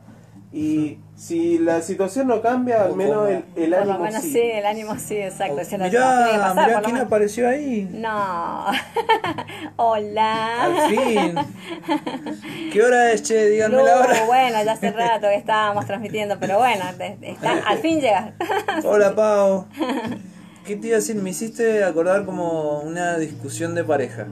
Y 0.54 0.98
si 1.16 1.58
la 1.58 1.82
situación 1.82 2.28
no 2.28 2.41
cambia, 2.41 2.84
al 2.84 2.95
menos 2.95 3.28
el, 3.30 3.43
el 3.58 3.70
Por 3.72 3.86
lo 3.86 3.91
ánimo 3.93 4.00
menos 4.06 4.22
sí. 4.24 4.32
sí, 4.32 4.39
el 4.39 4.66
ánimo 4.66 4.95
sí, 4.98 5.18
exacto. 5.18 5.56
O- 5.56 5.60
Eso 5.60 5.78
no- 5.78 5.84
mirá, 5.86 6.02
pasar, 6.39 6.68
mirá 6.68 6.80
quién 6.82 6.93
menos. 6.93 7.08
apareció 7.08 7.50
ahí. 7.50 7.89
No. 7.91 8.66
Hola. 9.76 10.64
Al 10.64 10.89
fin. 10.89 11.36
¿Qué 12.72 12.82
hora 12.82 13.12
es, 13.12 13.24
che? 13.24 13.50
Díganme 13.50 13.78
la 13.84 13.95
No, 13.95 14.02
hora. 14.02 14.26
bueno, 14.26 14.64
ya 14.64 14.72
hace 14.72 14.91
rato 14.91 15.28
que 15.28 15.36
estábamos 15.43 15.86
transmitiendo, 15.86 16.38
pero 16.39 16.58
bueno, 16.60 16.84
está, 17.22 17.52
al 17.68 17.78
fin 17.80 18.00
llega. 18.00 18.34
Hola, 18.86 19.14
Pau. 19.16 19.66
¿Qué 20.66 20.76
te 20.78 20.88
iba 20.88 20.95
a 20.98 21.00
decir? 21.00 21.16
Me 21.18 21.30
hiciste 21.32 21.84
acordar 21.84 22.26
como 22.26 22.80
una 22.80 23.18
discusión 23.18 23.76
de 23.76 23.84
pareja. 23.84 24.28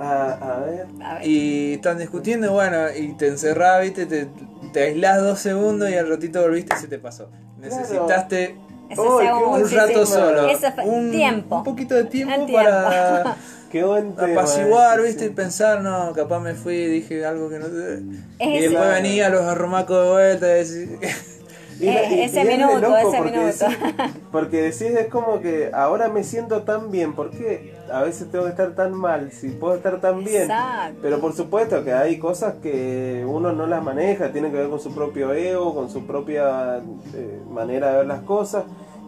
Ah, 0.00 0.38
a 0.40 0.60
ver. 0.60 0.86
A 1.02 1.14
ver. 1.14 1.26
Y 1.26 1.74
están 1.74 1.98
discutiendo, 1.98 2.52
bueno, 2.52 2.78
y 2.96 3.12
te 3.14 3.28
encerrás, 3.28 3.82
viste, 3.82 4.06
te, 4.06 4.28
te 4.72 4.82
aislás 4.82 5.20
dos 5.20 5.38
segundos 5.38 5.90
y 5.90 5.94
al 5.94 6.08
ratito 6.08 6.40
volviste 6.42 6.74
y 6.76 6.80
se 6.80 6.88
te 6.88 6.98
pasó. 6.98 7.30
Necesitaste 7.58 8.56
un 8.96 9.50
muchísimo. 9.60 9.80
rato 9.80 10.06
solo. 10.06 10.48
Un, 10.84 11.10
tiempo. 11.10 11.56
un 11.58 11.64
poquito 11.64 11.94
de 11.94 12.04
tiempo 12.04 12.46
para 12.52 13.36
Qué 13.70 13.84
buen 13.84 14.16
tema. 14.16 14.32
apaciguar, 14.32 15.00
viste, 15.00 15.26
y 15.26 15.30
pensar, 15.30 15.80
no, 15.80 16.12
capaz 16.12 16.40
me 16.40 16.54
fui 16.54 16.74
y 16.74 16.86
dije 16.88 17.24
algo 17.24 17.48
que 17.48 17.60
no 17.60 17.66
sé. 17.66 18.02
Y 18.40 18.56
Es 18.56 18.70
después 18.70 18.88
venía 18.94 19.28
los 19.28 19.42
arrumacos 19.42 20.02
de 20.04 20.10
vuelta 20.10 20.46
y 20.58 20.64
decís, 20.64 20.88
Y 21.80 21.88
Eh, 21.88 22.08
y- 22.10 22.20
ese 22.20 22.42
y 22.42 22.46
minuto, 22.46 22.78
loco 22.80 22.96
ese 22.98 23.16
porque 23.16 23.30
minuto. 23.30 23.46
decís- 23.66 24.12
porque 24.30 24.62
decís, 24.62 24.82
es 24.82 25.06
como 25.08 25.40
que 25.40 25.70
ahora 25.72 26.08
me 26.08 26.22
siento 26.24 26.62
tan 26.62 26.90
bien, 26.90 27.14
¿por 27.14 27.30
qué 27.30 27.74
a 27.90 28.02
veces 28.02 28.30
tengo 28.30 28.44
que 28.44 28.50
estar 28.50 28.74
tan 28.74 28.92
mal? 28.94 29.32
Si 29.32 29.48
puedo 29.48 29.76
estar 29.76 30.00
tan 30.00 30.22
bien. 30.22 30.42
Exacto. 30.42 30.98
Pero 31.00 31.20
por 31.20 31.32
supuesto 31.34 31.82
que 31.82 31.92
hay 31.94 32.18
cosas 32.18 32.54
que 32.62 33.24
uno 33.26 33.52
no 33.52 33.66
las 33.66 33.82
maneja, 33.82 34.30
tiene 34.30 34.50
que 34.50 34.58
ver 34.58 34.68
con 34.68 34.78
su 34.80 34.94
propio 34.94 35.32
ego, 35.32 35.74
con 35.74 35.88
su 35.90 36.06
propia 36.06 36.78
eh, 37.14 37.40
manera 37.50 37.92
de 37.92 37.96
ver 37.98 38.06
las 38.06 38.20
cosas, 38.22 38.64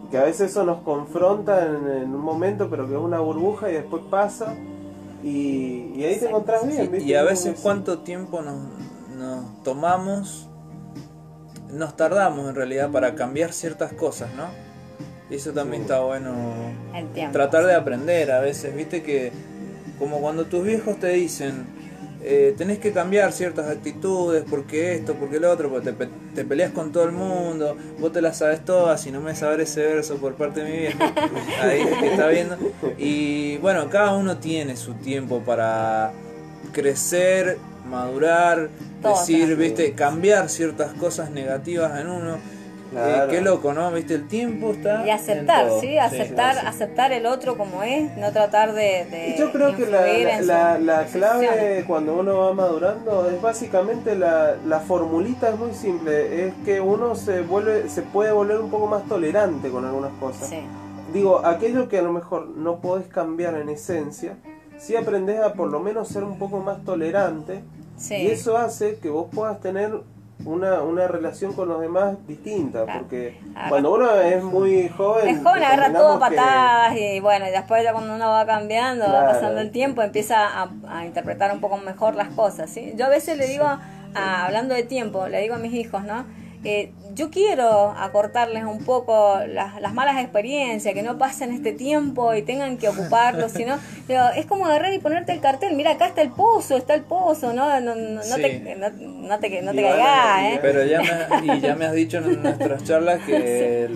que 0.09 0.17
a 0.17 0.23
veces 0.23 0.51
eso 0.51 0.63
nos 0.63 0.79
confronta 0.83 1.65
en, 1.65 1.75
en 2.03 2.15
un 2.15 2.21
momento, 2.21 2.69
pero 2.69 2.87
que 2.87 2.93
es 2.95 2.99
una 2.99 3.19
burbuja 3.19 3.69
y 3.69 3.73
después 3.73 4.01
pasa, 4.09 4.53
y, 5.23 5.93
y 5.95 6.03
ahí 6.05 6.17
te 6.17 6.27
encontrás 6.27 6.65
bien. 6.67 6.91
¿viste? 6.91 7.07
Y 7.07 7.13
a 7.13 7.23
veces 7.23 7.59
cuánto 7.61 7.99
tiempo 7.99 8.41
nos, 8.41 8.57
nos 9.15 9.63
tomamos, 9.63 10.49
nos 11.73 11.95
tardamos 11.97 12.49
en 12.49 12.55
realidad 12.55 12.89
para 12.91 13.15
cambiar 13.15 13.51
ciertas 13.53 13.93
cosas, 13.93 14.29
¿no? 14.35 14.47
Y 15.29 15.35
eso 15.35 15.51
también 15.51 15.83
está 15.83 15.99
bueno 16.01 16.33
El 16.93 17.07
tiempo. 17.09 17.33
tratar 17.33 17.65
de 17.65 17.73
aprender 17.73 18.31
a 18.31 18.39
veces, 18.39 18.75
viste 18.75 19.01
que 19.03 19.31
como 19.99 20.19
cuando 20.19 20.45
tus 20.45 20.63
viejos 20.63 20.99
te 20.99 21.09
dicen, 21.09 21.65
eh, 22.25 22.53
tenés 22.57 22.79
que 22.79 22.91
cambiar 22.91 23.31
ciertas 23.33 23.67
actitudes, 23.69 24.43
porque 24.49 24.95
esto, 24.95 25.13
porque 25.15 25.39
lo 25.39 25.51
otro, 25.51 25.69
porque 25.69 25.91
te, 25.91 25.93
pe- 25.93 26.09
te 26.35 26.45
peleas 26.45 26.71
con 26.71 26.91
todo 26.91 27.03
el 27.05 27.11
mundo, 27.11 27.75
vos 27.99 28.11
te 28.13 28.21
las 28.21 28.37
sabes 28.37 28.63
todas 28.63 29.05
y 29.07 29.11
no 29.11 29.19
me 29.21 29.35
saber 29.35 29.61
ese 29.61 29.81
verso 29.83 30.15
por 30.17 30.35
parte 30.35 30.63
de 30.63 30.71
mi 30.71 30.77
viejo, 30.77 30.99
ahí 31.61 31.83
que 31.99 32.11
está 32.11 32.27
viendo. 32.27 32.57
Y 32.97 33.57
bueno, 33.57 33.89
cada 33.89 34.13
uno 34.15 34.37
tiene 34.37 34.75
su 34.77 34.93
tiempo 34.93 35.39
para 35.39 36.11
crecer, 36.71 37.57
madurar, 37.85 38.69
decir, 39.01 39.55
viste, 39.55 39.93
cambiar 39.93 40.49
ciertas 40.49 40.93
cosas 40.93 41.31
negativas 41.31 41.99
en 41.99 42.07
uno. 42.07 42.37
Eh, 42.95 43.27
qué 43.29 43.41
loco, 43.41 43.73
¿no? 43.73 43.91
Viste, 43.91 44.13
el 44.13 44.27
tiempo 44.27 44.71
está... 44.71 45.05
Y 45.05 45.09
aceptar. 45.09 45.67
¿sí? 45.81 45.97
Aceptar, 45.97 46.55
sí, 46.55 46.61
sí. 46.61 46.67
aceptar 46.67 47.11
el 47.11 47.25
otro 47.25 47.57
como 47.57 47.81
es, 47.83 48.15
no 48.17 48.31
tratar 48.31 48.73
de, 48.73 49.05
de 49.09 49.29
Y 49.29 49.37
Yo 49.39 49.51
creo 49.51 49.75
que 49.75 49.87
la, 49.87 50.77
la, 50.77 51.05
clave 51.05 51.83
cuando 51.87 52.15
uno 52.15 52.37
va 52.37 52.53
madurando 52.53 53.29
es 53.29 53.41
básicamente 53.41 54.15
la, 54.15 54.57
la 54.67 54.79
formulita 54.79 55.49
es 55.49 55.57
muy 55.57 55.73
simple, 55.73 56.47
es 56.47 56.53
que 56.65 56.81
uno 56.81 57.15
se 57.15 57.41
vuelve, 57.41 57.89
se 57.89 58.03
puede 58.03 58.31
volver 58.31 58.59
un 58.59 58.69
poco 58.69 58.87
más 58.87 59.03
tolerante 59.05 59.69
con 59.69 59.85
algunas 59.85 60.11
cosas. 60.19 60.49
Sí. 60.49 60.61
Digo, 61.13 61.45
aquello 61.45 61.89
que 61.89 61.99
a 61.99 62.01
lo 62.01 62.11
mejor 62.11 62.47
no 62.47 62.79
podés 62.79 63.07
cambiar 63.07 63.55
en 63.55 63.69
esencia, 63.69 64.35
si 64.79 64.95
aprendes 64.95 65.39
a 65.39 65.53
por 65.53 65.69
lo 65.69 65.79
menos 65.79 66.07
ser 66.07 66.23
un 66.23 66.37
poco 66.37 66.59
más 66.59 66.83
tolerante, 66.83 67.63
Sí. 68.03 68.15
y 68.15 68.27
eso 68.27 68.57
hace 68.57 68.97
que 68.99 69.09
vos 69.09 69.27
puedas 69.33 69.59
tener 69.61 70.01
una, 70.45 70.81
una 70.81 71.07
relación 71.07 71.53
con 71.53 71.69
los 71.69 71.79
demás 71.79 72.17
distinta, 72.27 72.83
Claro. 72.83 72.99
porque 72.99 73.39
Agarra- 73.55 73.69
cuando 73.69 73.93
uno 73.93 74.13
es 74.19 74.43
muy 74.43 74.89
joven... 74.89 75.27
Es 75.29 75.41
joven, 75.41 75.63
agarra 75.63 75.93
todo 75.93 76.21
a 76.21 76.29
que- 76.29 76.35
patadas 76.35 76.97
y 76.97 77.19
bueno, 77.21 77.47
y 77.47 77.51
después 77.51 77.81
ya 77.83 77.93
cuando 77.93 78.13
uno 78.15 78.29
va 78.29 78.45
cambiando, 78.45 79.05
va 79.05 79.25
pasando 79.27 79.61
el 79.61 79.71
tiempo, 79.71 80.01
empieza 80.01 80.45
a, 80.63 80.69
a 80.89 81.05
interpretar 81.05 81.53
un 81.53 81.61
poco 81.61 81.77
mejor 81.77 82.15
las 82.15 82.27
cosas, 82.29 82.69
¿sí? 82.69 82.93
Yo 82.97 83.05
a 83.05 83.09
veces 83.09 83.37
le 83.37 83.47
digo, 83.47 83.63
a- 83.65 84.45
hablando 84.45 84.75
de 84.75 84.83
tiempo, 84.83 85.27
le 85.29 85.39
digo 85.41 85.55
a 85.55 85.59
mis 85.59 85.73
hijos, 85.73 86.03
¿no? 86.03 86.25
Eh, 86.65 86.91
yo 87.13 87.29
quiero 87.29 87.91
acortarles 87.91 88.63
un 88.63 88.79
poco 88.85 89.37
las, 89.47 89.79
las 89.81 89.93
malas 89.93 90.19
experiencias, 90.21 90.93
que 90.93 91.03
no 91.03 91.17
pasen 91.17 91.51
este 91.51 91.73
tiempo 91.73 92.33
y 92.33 92.41
tengan 92.41 92.77
que 92.77 92.87
ocuparlo, 92.89 93.49
sino 93.49 93.75
digo, 94.07 94.21
es 94.35 94.45
como 94.45 94.65
agarrar 94.65 94.93
y 94.93 94.99
ponerte 94.99 95.31
el 95.33 95.41
cartel, 95.41 95.75
mira, 95.75 95.91
acá 95.91 96.07
está 96.07 96.21
el 96.21 96.29
pozo, 96.31 96.77
está 96.77 96.93
el 96.95 97.01
pozo, 97.03 97.53
¿no? 97.53 97.67
No, 97.81 97.95
no, 97.95 98.15
no 98.15 98.21
Sí. 98.23 98.41
te, 98.41 98.75
no, 98.77 98.89
no 98.89 99.39
te, 99.39 99.61
no 99.61 99.71
te 99.73 99.81
caigas, 99.83 100.41
y 100.41 100.45
¿eh? 100.55 100.59
Pero 100.61 100.83
ya 100.85 101.01
me, 101.01 101.47
y 101.57 101.59
ya 101.59 101.75
me 101.75 101.85
has 101.85 101.93
dicho 101.93 102.17
en 102.17 102.41
nuestras 102.41 102.83
charlas 102.83 103.21
que 103.25 103.89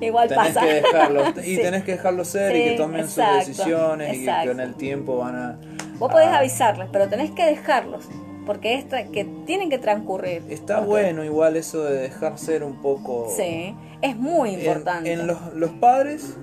Igual 0.00 0.28
tenés 0.28 0.48
pasa. 0.54 0.60
que 0.66 0.74
dejarlos 0.74 1.28
y 1.46 1.56
Sí. 1.56 1.62
tenés 1.62 1.84
que 1.84 1.92
dejarlos 1.92 2.28
ser 2.28 2.56
y 2.56 2.64
que 2.64 2.70
tomen 2.72 3.00
exacto, 3.02 3.38
sus 3.40 3.46
decisiones 3.46 4.16
y 4.16 4.24
que 4.26 4.48
con 4.48 4.60
el 4.60 4.74
tiempo 4.74 5.18
van 5.18 5.36
a 5.36 5.58
Vos 5.98 6.10
podés 6.12 6.28
avisarles, 6.28 6.88
pero 6.92 7.08
tenés 7.08 7.30
que 7.30 7.44
dejarlos, 7.46 8.06
porque 8.46 8.74
es 8.74 8.88
tra- 8.88 9.10
que 9.10 9.24
tienen 9.44 9.68
que 9.68 9.78
transcurrir. 9.78 10.42
Está 10.48 10.80
bueno 10.80 11.24
igual 11.24 11.56
eso 11.56 11.84
de 11.84 11.98
dejar 11.98 12.38
ser 12.38 12.62
un 12.64 12.80
poco 12.80 13.28
Sí, 13.36 13.74
es 14.00 14.16
muy 14.16 14.54
en, 14.54 14.60
importante. 14.60 15.12
en 15.12 15.26
los, 15.26 15.52
los 15.54 15.70
padres 15.72 16.36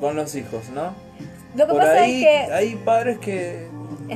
con 0.00 0.16
los 0.16 0.34
hijos, 0.34 0.70
¿no? 0.74 0.94
Lo 1.54 1.66
que 1.66 1.72
Por 1.72 1.80
pasa 1.82 2.00
ahí 2.02 2.24
es 2.24 2.46
que 2.48 2.52
hay 2.54 2.74
padres 2.76 3.18
que 3.18 3.66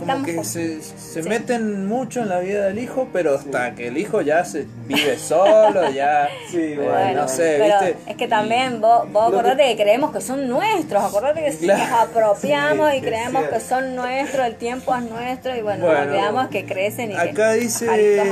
como 0.01 0.24
que 0.24 0.44
se, 0.44 0.81
se 0.82 1.23
Sí. 1.23 1.28
meten 1.28 1.86
mucho 1.86 2.20
en 2.23 2.28
la 2.28 2.40
vida 2.40 2.66
del 2.66 2.78
hijo, 2.78 3.09
pero 3.12 3.35
hasta 3.36 3.74
que 3.74 3.89
el 3.89 3.97
hijo 3.98 4.20
ya 4.20 4.44
se 4.44 4.66
vive 4.86 5.18
solo, 5.18 5.90
ya 5.90 6.28
Sí, 6.51 6.59
eh, 6.59 6.77
bueno, 6.82 7.23
no 7.23 7.28
sé, 7.28 7.56
pero 7.59 7.81
¿viste? 7.81 7.97
es 8.10 8.16
que 8.16 8.28
también 8.28 8.81
vos, 8.81 9.10
vos 9.12 9.28
acordate 9.32 9.62
que- 9.64 9.77
que... 9.77 9.82
creemos 9.82 10.12
que 10.12 10.20
son 10.20 10.48
nuestros, 10.48 11.02
acordate 11.05 11.44
que 11.44 11.56
Claro. 11.59 11.82
nos 11.85 12.01
apropiamos 12.10 12.94
y 12.97 13.01
creemos 13.01 13.44
que 13.47 13.60
son 13.60 13.94
nuestros, 13.97 14.47
el 14.47 14.56
tiempo 14.56 14.94
es 14.94 15.02
nuestro 15.10 15.56
y 15.56 15.62
bueno, 15.62 15.85
Bueno, 15.86 16.01
nos 16.01 16.09
olvidamos 16.09 16.48
que 16.48 16.64
crecen 16.64 17.10
y 17.12 17.14
acá 17.14 17.52
que 17.55 17.60
dice-. 17.60 17.86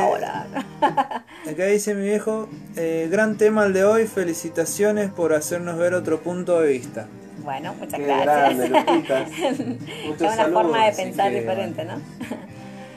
Acá 1.50 1.66
dice 1.66 1.94
mi 1.94 2.04
viejo, 2.04 2.48
eh, 2.76 3.08
gran 3.10 3.36
tema 3.36 3.64
el 3.66 3.72
de 3.72 3.84
hoy, 3.84 4.06
felicitaciones 4.06 5.10
por 5.10 5.34
hacernos 5.34 5.76
ver 5.78 5.94
otro 5.94 6.20
punto 6.20 6.60
de 6.60 6.68
vista. 6.72 7.06
Bueno, 7.44 7.74
muchas 7.78 8.00
Qué 8.00 8.06
gracias. 8.06 8.70
grande, 8.70 9.18
es 10.14 10.20
una 10.20 10.34
saludos. 10.36 10.62
forma 10.62 10.86
de 10.86 10.92
pensar 10.92 11.30
que, 11.30 11.40
diferente, 11.40 11.84
¿no? 11.84 11.94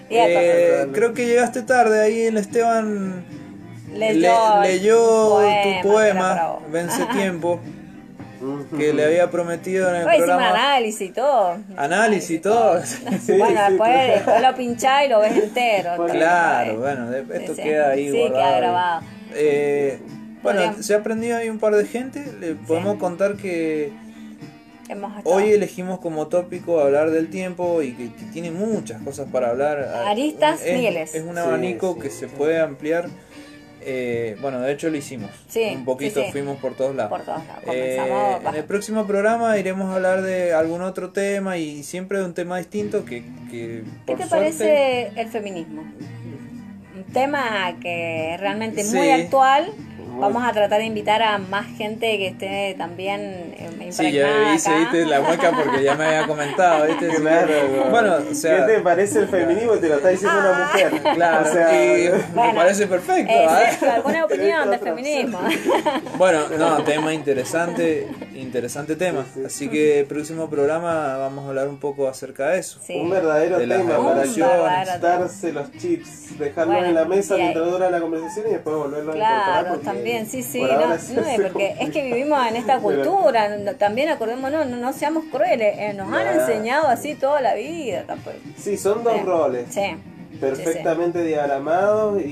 Eh, 0.10 0.88
creo 0.94 1.14
que 1.14 1.26
llegaste 1.26 1.64
tarde, 1.64 2.02
ahí 2.02 2.22
el 2.28 2.38
Esteban 2.38 3.26
leyó, 3.94 4.62
le- 4.62 4.70
leyó 4.70 4.98
poema, 5.36 5.82
tu 5.82 5.88
poema. 5.90 6.56
Vence. 6.72 7.06
Tiempo, 7.08 7.60
que 8.78 8.94
le 8.94 9.04
había 9.04 9.30
prometido 9.30 9.90
en 9.90 9.96
el 9.98 10.02
hicimos 10.08 10.18
programa. 10.28 10.50
análisis 10.52 11.10
y 11.10 11.12
todo. 11.12 11.58
Análisis 11.76 12.30
y 12.32 12.40
todo. 12.40 12.82
Sí, 12.86 12.98
bueno, 13.04 13.20
sí, 13.20 13.34
después, 13.34 13.78
claro. 13.78 14.14
después 14.14 14.42
lo 14.44 14.56
pinchás 14.56 15.06
y 15.06 15.10
lo 15.10 15.20
ves 15.20 15.44
entero. 15.44 15.98
Bueno, 15.98 16.14
Claro, 16.14 16.78
bueno, 16.80 17.14
esto 17.34 17.56
Sí, 17.56 17.62
queda 17.64 17.90
ahí 17.90 18.10
Sí, 18.10 18.18
guardado. 18.18 18.46
queda 18.48 18.58
grabado. 18.60 19.02
Eh, 19.36 20.00
bueno, 20.42 20.76
se 20.82 20.94
ha 20.94 21.00
aprendido 21.00 21.36
ahí 21.38 21.50
un 21.50 21.60
par 21.60 21.76
de 21.76 21.86
gente. 21.86 22.24
Le 22.40 22.56
podemos 22.56 22.96
contar 22.96 23.36
que 23.36 23.92
Hemos 24.90 25.18
estado- 25.18 25.36
hoy 25.36 25.52
elegimos 25.52 26.00
como 26.00 26.28
tópico 26.28 26.80
hablar 26.80 27.10
del 27.12 27.30
tiempo 27.30 27.82
y 27.82 27.92
que, 27.94 28.14
que 28.14 28.24
tiene 28.32 28.52
muchas 28.52 29.02
cosas 29.02 29.28
para 29.32 29.50
hablar. 29.50 29.80
Aristas 30.08 30.62
es, 30.64 30.78
miles. 30.80 31.14
Es 31.16 31.24
un 31.24 31.38
abanico 31.38 31.94
sí, 31.96 32.00
que 32.02 32.10
sí. 32.10 32.20
se 32.20 32.28
puede 32.28 32.60
ampliar. 32.60 33.10
Eh, 33.90 34.36
bueno, 34.42 34.60
de 34.62 34.74
hecho 34.74 34.90
lo 34.90 34.98
hicimos. 34.98 35.30
Sí, 35.48 35.64
un 35.76 35.86
poquito 35.86 36.20
sí, 36.20 36.26
sí. 36.26 36.32
fuimos 36.34 36.58
por 36.60 36.76
todos 36.76 36.94
lados. 36.96 37.10
Por 37.10 37.22
todos 37.26 37.46
lados. 37.48 37.64
Eh, 37.74 37.98
en 38.50 38.56
el 38.56 38.64
próximo 38.66 39.06
programa 39.08 39.58
iremos 39.58 39.90
a 39.92 39.96
hablar 39.96 40.22
de 40.24 40.54
algún 40.54 40.82
otro 40.82 41.12
tema 41.12 41.58
y 41.58 41.84
siempre 41.84 42.20
de 42.20 42.26
un 42.26 42.34
tema 42.34 42.58
distinto 42.58 43.06
que, 43.06 43.24
que 43.50 43.84
¿Qué 43.84 43.84
por 44.06 44.18
te 44.18 44.26
suerte- 44.28 44.30
parece 44.58 45.12
el 45.22 45.28
feminismo? 45.30 45.82
Un 45.84 47.04
tema 47.14 47.78
que 47.82 48.34
es 48.34 48.40
realmente 48.42 48.84
muy 48.84 49.00
Sí. 49.00 49.10
actual. 49.12 49.72
Muy. 50.10 50.20
Vamos 50.22 50.44
a 50.44 50.52
tratar 50.52 50.80
de 50.80 50.86
invitar 50.86 51.22
a 51.22 51.38
más 51.38 51.68
gente 51.78 52.18
que 52.18 52.28
esté 52.28 52.76
también 52.78 53.54
Sí, 53.92 54.12
yo 54.12 54.26
hice, 54.54 54.74
viste, 54.78 55.06
la 55.06 55.22
mueca 55.22 55.52
porque 55.52 55.84
ya 55.84 55.96
me 55.96 56.06
había 56.06 56.28
comentado, 56.28 56.86
viste. 56.88 57.08
Claro, 57.28 57.90
bueno, 57.90 58.16
o 58.32 58.34
sea, 58.34 58.66
¿Qué 58.66 58.74
te 58.74 58.80
parece 58.82 59.20
el 59.20 59.28
feminismo? 59.28 59.74
Te 59.74 59.90
lo 59.90 59.96
está 59.96 60.10
diciendo 60.10 60.40
una 60.40 60.66
mujer. 60.66 61.02
claro, 61.16 61.50
O 61.50 61.52
sea, 61.52 61.98
y 61.98 62.10
me 62.10 62.18
Bueno, 62.34 62.56
parece 62.56 62.88
perfecto. 62.88 63.34
Eh, 63.34 63.46
¿eh? 63.46 63.78
sí, 63.80 63.86
¿Alguna 63.86 64.26
opinión 64.26 64.70
de 64.70 64.78
feminismo? 64.78 65.40
Bueno, 66.18 66.48
no, 66.58 66.84
tema 66.84 67.14
interesante, 67.14 68.08
interesante 68.36 68.96
tema. 68.96 69.26
Sí, 69.34 69.40
sí. 69.40 69.46
Así 69.46 69.70
que 69.70 70.02
el 70.02 70.06
próximo 70.06 70.50
programa 70.50 71.18
vamos 71.18 71.46
a 71.46 71.50
hablar 71.50 71.68
un 71.68 71.80
poco 71.80 72.08
acerca 72.08 72.50
de 72.50 72.60
eso. 72.60 72.80
Sí. 72.84 73.00
Un 73.00 73.10
verdadero 73.10 73.58
De 73.58 73.68
tema 73.68 73.98
para 74.38 74.98
darse 75.00 75.52
los 75.52 75.72
chips, 75.74 76.38
dejarlos 76.38 76.76
Bueno, 76.76 76.90
en 76.90 76.96
la 76.96 77.06
mesa 77.06 77.36
mientras 77.36 77.66
dura 77.70 77.90
la 77.90 78.00
conversación 78.00 78.48
y 78.48 78.52
después 78.52 78.76
volverlos 78.76 79.16
a 79.16 79.18
incorporar. 79.18 79.64
Claro, 79.64 79.80
también, 79.80 80.28
sí, 80.28 80.44
sí, 80.44 80.60
por 80.60 80.72
no, 80.72 80.88
no, 80.88 81.44
porque 81.44 81.76
es 81.80 81.90
que 81.90 82.04
vivimos 82.04 82.48
en 82.48 82.56
esta 82.56 82.80
cultura, 82.80 83.50
también 83.78 84.10
acordémonos, 84.10 84.68
no, 84.68 84.78
no 84.78 84.94
seamos 84.94 85.26
crueles, 85.32 85.76
eh, 85.78 85.94
nos 85.94 86.12
han 86.14 86.40
enseñado 86.40 86.88
así 86.88 87.16
toda 87.16 87.42
la 87.42 87.54
vida. 87.56 88.04
tampoco. 88.06 88.38
Sí, 88.58 88.78
son 88.78 89.04
dos 89.04 89.14
Sí. 89.18 89.24
roles. 89.24 89.66
Sí. 89.70 89.82
perfectamente 90.40 91.24
diagramados 91.24 92.22
y, 92.22 92.28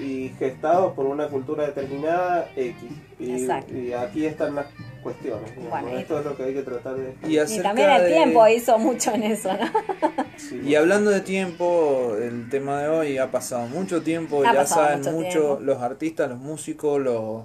y 0.00 0.34
gestados 0.38 0.94
por 0.94 1.04
una 1.04 1.28
cultura 1.28 1.66
determinada 1.66 2.48
X. 2.56 2.74
Y, 3.18 3.32
Exacto. 3.42 3.76
y 3.76 3.92
aquí 3.92 4.24
están 4.24 4.54
las 4.54 4.66
cuestiones. 5.02 5.50
Bueno, 5.68 5.90
y- 5.92 5.96
Esto 6.00 6.18
es 6.20 6.24
lo 6.24 6.34
que 6.34 6.44
hay 6.44 6.54
que 6.54 6.62
tratar 6.62 6.94
de... 6.94 7.14
Y 7.28 7.36
también 7.62 7.90
el 7.90 8.02
de- 8.04 8.08
tiempo 8.14 8.48
hizo 8.48 8.78
mucho 8.78 9.12
en 9.12 9.24
eso, 9.24 9.50
¿no? 9.52 9.66
sí. 10.38 10.62
Y 10.64 10.74
hablando 10.76 11.10
de 11.10 11.20
tiempo, 11.20 12.16
el 12.20 12.48
tema 12.48 12.80
de 12.82 12.88
hoy 12.88 13.18
ha 13.18 13.30
pasado 13.30 13.66
mucho 13.66 14.00
tiempo, 14.02 14.42
Ha 14.46 14.54
ya 14.54 14.66
saben 14.66 15.00
mucho 15.00 15.12
mucho 15.12 15.58
los 15.60 15.82
artistas, 15.82 16.30
los 16.30 16.38
músicos, 16.38 17.00
los, 17.00 17.42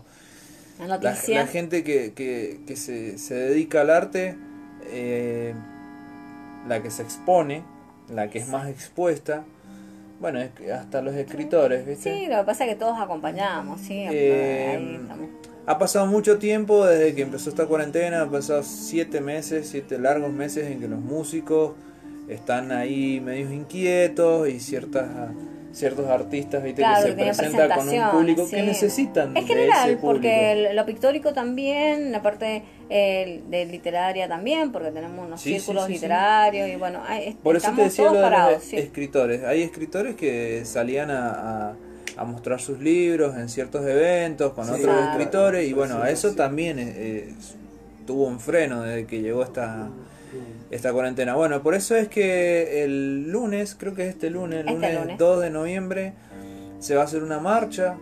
La 0.79 0.87
la, 0.87 0.97
noticia. 0.97 1.41
la 1.41 1.47
gente 1.47 1.83
que, 1.83 2.13
que, 2.13 2.59
que 2.67 2.75
se, 2.75 3.17
se 3.17 3.33
dedica 3.33 3.81
al 3.81 3.89
arte, 3.89 4.35
eh, 4.91 5.53
la 6.67 6.81
que 6.81 6.91
se 6.91 7.03
expone, 7.03 7.63
la 8.09 8.29
que 8.29 8.39
es 8.39 8.47
más 8.47 8.69
expuesta, 8.69 9.43
bueno, 10.19 10.39
es 10.39 10.51
que 10.51 10.71
hasta 10.71 11.01
los 11.01 11.13
escritores, 11.15 11.85
¿viste? 11.85 12.13
Sí, 12.13 12.27
lo 12.27 12.39
que 12.39 12.43
pasa 12.43 12.65
es 12.65 12.71
que 12.71 12.75
todos 12.75 12.99
acompañamos, 12.99 13.81
sí. 13.81 14.05
Eh, 14.09 14.99
ahí. 15.09 15.29
Ha 15.67 15.77
pasado 15.77 16.05
mucho 16.07 16.37
tiempo 16.39 16.85
desde 16.85 17.13
que 17.13 17.23
empezó 17.23 17.49
esta 17.49 17.65
cuarentena, 17.65 18.21
han 18.21 18.31
pasado 18.31 18.63
siete 18.63 19.19
meses, 19.19 19.67
siete 19.69 19.97
largos 19.99 20.31
meses 20.31 20.71
en 20.71 20.79
que 20.79 20.87
los 20.87 20.99
músicos 20.99 21.73
están 22.29 22.71
ahí 22.71 23.19
medios 23.19 23.51
inquietos 23.51 24.47
y 24.49 24.59
ciertas 24.59 25.07
ciertos 25.77 26.07
artistas 26.07 26.63
¿viste? 26.63 26.81
Claro, 26.81 27.03
que 27.15 27.33
se 27.33 27.41
presentan 27.41 27.69
con 27.77 27.89
un 27.89 28.09
público 28.11 28.45
sí. 28.45 28.55
que 28.55 28.63
necesitan 28.63 29.37
Es 29.37 29.43
de 29.47 29.53
general, 29.53 29.89
ese 29.89 29.97
público. 29.97 30.13
porque 30.13 30.51
el- 30.69 30.75
lo 30.75 30.85
pictórico 30.85 31.33
también, 31.33 32.11
la 32.11 32.21
parte 32.21 32.63
eh, 32.89 33.41
de 33.49 33.65
literaria 33.65 34.27
también, 34.27 34.71
porque 34.71 34.91
tenemos 34.91 35.25
unos 35.27 35.41
Sí, 35.41 35.53
círculos 35.59 35.83
sí, 35.85 35.87
sí. 35.89 35.93
literarios 35.95 36.69
y 36.69 36.75
bueno, 36.77 37.01
hay- 37.05 37.37
Por 37.43 37.55
eso 37.57 37.71
te 37.75 37.83
decía 37.83 38.05
todos 38.05 38.17
lo 38.17 38.23
de 38.23 38.29
los 38.29 38.39
parados, 38.39 38.63
sí. 38.63 38.77
escritores. 38.77 39.43
Hay 39.43 39.61
escritores 39.61 40.15
que 40.15 40.63
salían 40.65 41.11
a, 41.11 41.29
a- 41.69 41.75
a 42.17 42.23
mostrar 42.23 42.59
sus 42.59 42.79
libros 42.79 43.35
en 43.37 43.47
ciertos 43.49 43.85
eventos 43.85 44.53
con 44.53 44.65
Sí, 44.65 44.71
otros 44.71 44.85
claro. 44.95 45.11
escritores 45.11 45.67
y 45.69 45.73
bueno, 45.73 46.01
a 46.01 46.09
eso 46.09 46.29
Sí. 46.31 46.35
también 46.35 46.79
eh, 46.79 46.93
eh, 46.95 47.33
tuvo 48.07 48.25
un 48.25 48.39
freno 48.39 48.81
desde 48.83 49.05
que 49.05 49.21
llegó 49.21 49.43
esta, 49.43 49.89
esta 50.71 50.91
cuarentena. 50.93 51.35
Bueno, 51.35 51.61
por 51.63 51.75
eso 51.75 51.95
es 51.95 52.07
que 52.07 52.83
el 52.83 53.31
lunes, 53.31 53.75
creo 53.79 53.93
que 53.93 54.03
es 54.03 54.09
este 54.09 54.29
lunes, 54.29 54.61
el 54.61 54.67
Este 54.69 54.73
lunes, 54.73 54.99
lunes. 55.01 55.17
2 55.17 55.41
de 55.41 55.49
noviembre, 55.49 56.13
se 56.79 56.95
va 56.95 57.01
a 57.01 57.05
hacer 57.05 57.23
una 57.23 57.39
marcha, 57.39 57.95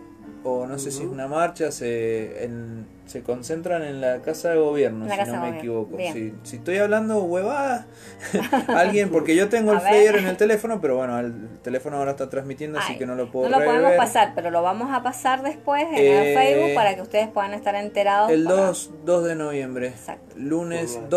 o 0.44 0.64
no 0.66 0.78
sé 0.78 0.90
si 0.92 1.02
es 1.02 1.08
una 1.08 1.26
marcha, 1.26 1.72
se, 1.72 2.44
en- 2.44 2.86
se 3.06 3.22
concentran 3.22 3.82
en 3.84 4.00
la 4.00 4.20
Casa 4.22 4.50
de 4.50 4.56
Gobierno, 4.58 5.06
la 5.06 5.24
si 5.24 5.30
no 5.30 5.40
me 5.40 5.58
equivoco. 5.58 5.96
Si, 6.12 6.34
si 6.42 6.56
estoy 6.56 6.78
hablando 6.78 7.18
huevada, 7.22 7.86
alguien, 8.68 9.10
porque 9.10 9.34
yo 9.36 9.48
tengo 9.48 9.72
el 9.72 9.80
flyer 9.80 10.16
en 10.16 10.26
el 10.26 10.36
teléfono, 10.36 10.80
pero 10.80 10.96
bueno, 10.96 11.18
el 11.20 11.32
teléfono 11.62 11.96
ahora 11.98 12.12
está 12.12 12.28
transmitiendo, 12.28 12.78
así 12.80 12.96
que 12.98 13.06
no 13.06 13.14
lo 13.14 13.30
puedo 13.30 13.48
No 13.48 13.58
lo 13.60 13.64
podemos 13.64 13.92
pasar, 13.94 14.32
pero 14.34 14.50
lo 14.50 14.62
vamos 14.62 14.88
a 14.92 15.02
pasar 15.02 15.42
después 15.42 15.82
en 15.84 15.94
Eh, 15.96 16.32
el 16.32 16.36
Facebook 16.38 16.74
para 16.74 16.94
que 16.96 17.02
ustedes 17.02 17.28
puedan 17.28 17.54
estar 17.54 17.74
enterados. 17.76 18.30
El 18.30 18.44
para- 18.44 18.66
2, 18.66 18.90
2 19.04 19.24
de 19.24 19.34
noviembre, 19.36 19.88
Exacto. 19.88 20.34
lunes 20.36 20.92
Genial. 20.92 21.08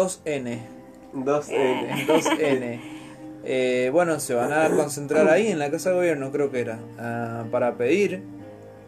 2N. 1.14 1.26
Dos 1.26 1.48
Bien. 1.50 1.90
N. 1.90 2.08
2N. 2.08 2.80
Eh, 3.46 3.90
bueno, 3.94 4.20
se 4.20 4.34
van 4.34 4.52
a 4.52 4.70
concentrar 4.70 5.30
ahí 5.30 5.48
en 5.48 5.60
la 5.60 5.72
Casa 5.72 5.92
de 5.92 5.96
Gobierno, 5.96 6.30
creo 6.30 6.52
que 6.52 6.60
era, 6.60 6.78
ah, 7.00 7.46
para 7.50 7.78
pedir, 7.78 8.22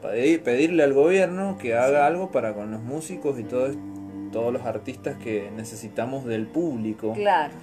pedir, 0.02 0.44
pedirle 0.44 0.84
al 0.84 0.92
gobierno 0.92 1.58
que 1.58 1.74
haga 1.74 2.06
algo 2.06 2.32
para 2.32 2.54
con 2.54 2.70
los 2.70 2.82
músicos 2.82 3.40
y 3.40 3.44
todos 3.44 3.78
todos 4.32 4.52
los 4.52 4.64
artistas 4.64 5.18
que 5.18 5.52
necesitamos 5.56 6.26
del 6.26 6.48
público. 6.48 7.14
Claro. 7.14 7.54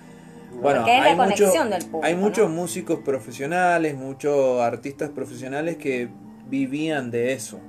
Bueno, 0.63 0.81
Porque 0.81 0.97
es 0.97 1.03
la 1.05 1.11
hay 1.11 1.17
muchos 1.17 1.35
conexión 1.37 1.71
del 1.71 1.85
público, 1.85 2.01
hay 2.05 2.15
¿no? 2.15 2.21
muchos 2.21 2.51
músicos 2.51 2.99
profesionales, 3.01 3.95
muchos 3.97 4.61
artistas 4.61 5.11
profesionales 5.11 5.77
que 5.77 6.09
vivían 6.49 7.11
de 7.11 7.33
eso. 7.33 7.61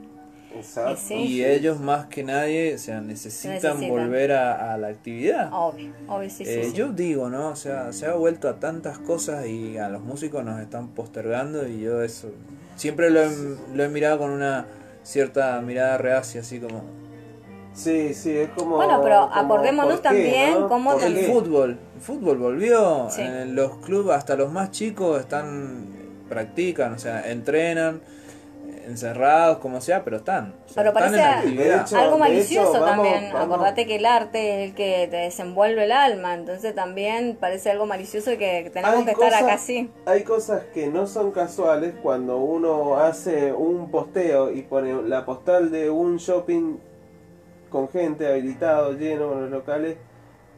Exacto. 0.55 0.99
Sí, 1.07 1.13
y 1.15 1.45
ellos 1.45 1.79
más 1.79 2.07
que 2.07 2.23
nadie, 2.23 2.73
o 2.75 2.77
sea, 2.77 3.01
necesitan, 3.01 3.53
Necesitan. 3.55 3.89
volver 3.89 4.31
a, 4.31 4.73
a 4.73 4.77
la 4.77 4.87
actividad. 4.87 5.49
Obvio, 5.53 5.91
obvio, 6.07 6.29
sí, 6.29 6.43
sí, 6.45 6.51
Eh, 6.51 6.63
sí. 6.65 6.73
Yo 6.73 6.89
digo, 6.91 7.29
¿no? 7.29 7.49
O 7.49 7.55
sea, 7.55 7.93
se 7.93 8.05
ha 8.07 8.13
vuelto 8.15 8.49
a 8.49 8.59
tantas 8.59 8.97
cosas 8.97 9.45
y 9.45 9.77
a 9.77 9.89
los 9.89 10.01
músicos 10.01 10.43
nos 10.43 10.59
están 10.59 10.89
postergando 10.89 11.67
y 11.67 11.81
yo 11.81 12.01
eso 12.01 12.29
siempre 12.75 13.09
lo 13.09 13.21
he, 13.23 13.29
lo 13.73 13.83
he 13.83 13.89
mirado 13.89 14.19
con 14.19 14.31
una 14.31 14.65
cierta 15.03 15.59
mirada 15.61 15.97
reacia, 15.97 16.41
así 16.41 16.59
como 16.59 16.83
Sí, 17.73 18.13
sí, 18.13 18.35
es 18.35 18.49
como... 18.49 18.75
Bueno, 18.75 18.99
pero 19.01 19.29
como, 19.29 19.33
acordémonos 19.35 19.91
¿por 19.93 20.01
qué, 20.01 20.03
también 20.09 20.53
no? 20.59 20.67
cómo 20.67 20.91
¿Por 20.93 21.01
del 21.01 21.17
el 21.17 21.25
fútbol. 21.27 21.79
El 21.95 22.01
fútbol 22.01 22.37
volvió, 22.37 23.07
Sí. 23.09 23.21
en 23.21 23.55
los 23.55 23.77
clubes, 23.77 24.15
hasta 24.17 24.35
los 24.35 24.51
más 24.51 24.71
chicos 24.71 25.19
están, 25.21 25.85
practican, 26.27 26.93
o 26.93 26.99
sea, 26.99 27.29
entrenan, 27.31 28.01
encerrados, 28.89 29.59
como 29.59 29.79
sea, 29.81 30.03
pero 30.03 30.17
están. 30.17 30.55
o 30.65 30.69
sea, 30.69 30.83
Pero 30.83 30.89
están 30.89 31.13
en 31.13 31.19
parece 31.19 31.37
actividad. 31.37 31.81
Hecho, 31.81 31.97
Algo 31.97 32.17
malicioso 32.17 32.69
hecho, 32.71 32.81
vamos- 32.81 33.07
también. 33.07 33.33
vamos- 33.33 33.53
Acordate 33.55 33.85
que 33.87 33.95
el 33.97 34.05
arte 34.05 34.63
es 34.63 34.69
el 34.69 34.75
que 34.75 35.07
te 35.09 35.17
desenvuelve 35.17 35.83
el 35.85 35.91
alma. 35.91 36.33
Entonces 36.33 36.73
también 36.75 37.37
parece 37.39 37.69
algo 37.71 37.85
malicioso 37.85 38.31
que 38.31 38.63
que 38.63 38.69
tenemos 38.71 38.97
Hay 38.99 39.05
que 39.05 39.11
estar 39.11 39.29
cosas- 39.29 39.43
acá 39.43 39.53
así. 39.53 39.91
Hay 40.05 40.23
cosas 40.23 40.63
que 40.73 40.87
no 40.87 41.07
son 41.07 41.31
casuales 41.31 41.93
cuando 42.01 42.37
uno 42.37 42.97
hace 42.97 43.53
un 43.53 43.89
posteo 43.91 44.51
y 44.51 44.63
pone 44.63 45.01
la 45.03 45.25
postal 45.25 45.71
de 45.71 45.89
un 45.89 46.17
shopping 46.17 46.77
con 47.69 47.87
gente 47.89 48.27
habilitado, 48.27 48.93
lleno 48.93 49.33
en 49.33 49.41
los 49.41 49.51
locales 49.51 49.97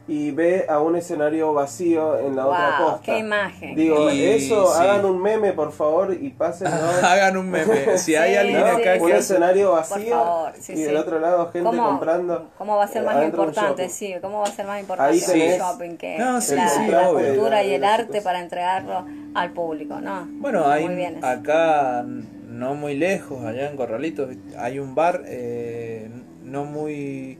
y 0.08 0.32
ve 0.32 0.66
a 0.68 0.80
un 0.80 0.96
escenario 0.96 1.52
vacío 1.52 2.18
en 2.18 2.34
la 2.34 2.46
otra 2.46 2.76
Wow, 2.78 2.88
posta. 2.90 3.02
qué 3.12 3.18
imagen. 3.18 3.74
Digo, 3.76 4.10
Y 4.10 4.24
eso, 4.24 4.66
sí. 4.74 4.80
hagan 4.82 5.04
un 5.04 5.22
meme 5.22 5.52
por 5.52 5.70
favor 5.72 6.12
y 6.20 6.30
pasen 6.30 6.66
Hagan 7.02 7.36
un 7.36 7.48
meme. 7.50 7.96
Si 7.98 8.16
hay 8.16 8.32
Sí, 8.32 8.36
alguien 8.36 8.56
acá 8.62 8.94
sí, 8.94 9.00
un 9.00 9.06
que 9.06 9.12
hace- 9.14 9.18
escenario 9.18 9.72
vacío 9.72 10.10
favor, 10.16 10.52
sí, 10.58 10.72
y 10.72 10.76
sí. 10.76 10.82
del 10.82 10.96
otro 10.96 11.20
lado 11.20 11.50
gente 11.52 11.70
¿Cómo, 11.70 11.84
comprando. 11.86 12.50
¿Cómo 12.58 12.76
va 12.76 12.84
a 12.84 12.88
ser 12.88 13.04
más 13.04 13.16
un 13.16 13.22
importante? 13.24 13.88
Sí, 13.88 14.14
¿cómo 14.20 14.38
va 14.40 14.44
a 14.44 14.50
ser 14.50 14.66
más 14.66 14.80
importante 14.80 15.12
Ahí 15.12 15.20
el 15.52 15.58
shopping 15.60 15.96
que 15.96 16.18
No, 16.18 16.40
sí, 16.40 16.56
la, 16.56 16.68
sí, 16.68 16.86
la 16.88 17.08
obvio. 17.10 17.28
cultura 17.28 17.62
y 17.62 17.74
el 17.74 17.84
arte 17.84 18.06
cosas. 18.08 18.24
para 18.24 18.40
entregarlo 18.40 19.06
al 19.34 19.50
público? 19.52 20.00
No, 20.00 20.26
Bueno, 20.32 20.66
hay 20.68 20.84
acá, 21.22 22.04
no 22.04 22.74
muy 22.74 22.96
lejos, 22.96 23.44
allá 23.44 23.70
en 23.70 23.76
Corralitos, 23.76 24.30
hay 24.58 24.78
un 24.78 24.94
bar 24.94 25.22
eh, 25.26 26.10
no 26.42 26.64
muy 26.64 27.38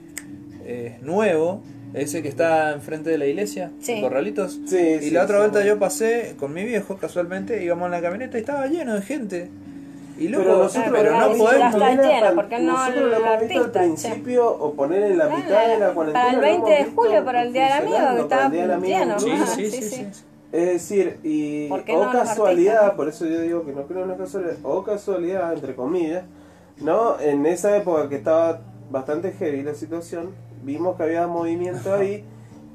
eh, 0.65 0.97
nuevo, 1.03 1.63
ese 1.95 2.23
que 2.23 2.29
está 2.29 2.73
enfrente 2.73 3.11
de 3.11 3.19
la 3.19 3.27
iglesia, 3.27 3.71
Sí. 3.81 4.01
Corralitos. 4.01 4.59
Sí, 4.67 4.77
y 4.79 4.99
sí, 5.01 5.11
la 5.11 5.25
otra 5.25 5.37
sí, 5.37 5.41
vuelta 5.41 5.65
yo 5.67 5.79
pasé 5.79 6.35
con 6.39 6.53
mi 6.55 6.65
viejo 6.65 6.97
casualmente, 6.97 7.63
íbamos 7.63 7.87
en 7.87 7.91
la 7.93 8.01
camioneta 8.01 8.39
y 8.39 8.41
estaba 8.41 8.67
lleno 8.67 8.95
de 8.95 9.03
gente. 9.03 9.51
Y 10.19 10.29
loco, 10.29 10.45
Pero 10.45 10.59
nosotros 10.59 10.93
Pero 10.93 11.19
no 11.19 11.33
podemos... 11.37 11.73
poner 11.73 12.01
lleno, 12.01 12.27
al- 12.29 12.35
¿por 12.35 12.49
qué 12.49 12.59
no 12.61 12.73
nosotros 12.73 13.11
lo 13.11 13.17
hemos 13.17 13.41
visto 13.41 13.65
al 13.65 13.71
principio 13.73 14.51
o 14.51 14.75
poner 14.75 15.03
en 15.05 15.19
la 15.19 15.29
mitad 15.29 15.67
de 15.69 15.79
la 15.79 15.93
cuarentena. 15.95 16.13
para 16.25 16.29
el 16.31 16.37
lo 16.37 16.43
20 16.43 16.77
hemos 16.77 16.87
de 16.87 16.95
julio, 16.95 17.25
para 17.25 17.43
el 17.43 17.53
Día 17.53 17.65
del 17.65 17.73
Amigo, 17.83 18.15
que 18.17 18.21
estaba 18.21 18.49
lleno. 18.79 19.19
Sí, 19.21 19.31
sí, 19.55 19.71
Sí, 19.71 19.83
sí. 19.83 20.07
Es 20.53 20.67
decir, 20.67 21.19
y 21.23 21.67
¿Por 21.69 21.83
qué 21.85 21.95
o 21.95 22.05
no 22.05 22.13
casualidad, 22.13 22.75
artistas, 22.77 22.97
por 22.97 23.09
eso 23.09 23.25
yo 23.27 23.41
digo 23.41 23.65
que 23.65 23.73
no 23.73 23.85
creo 23.87 24.03
en 24.03 24.09
la 24.11 24.17
casualidad, 24.19 24.57
o 24.63 24.85
casualidad, 24.85 25.55
entre 25.55 25.75
comillas, 25.75 26.25
¿no? 26.77 27.19
En 27.19 27.47
esa 27.47 27.75
época 27.75 28.11
que 28.11 28.17
estaba 28.17 28.61
bastante 28.91 29.33
heavy 29.33 29.63
la 29.63 29.75
situación, 29.75 30.31
vimos 30.63 30.97
que 30.97 31.03
había 31.03 31.27
movimiento 31.27 31.95
ahí 31.95 32.25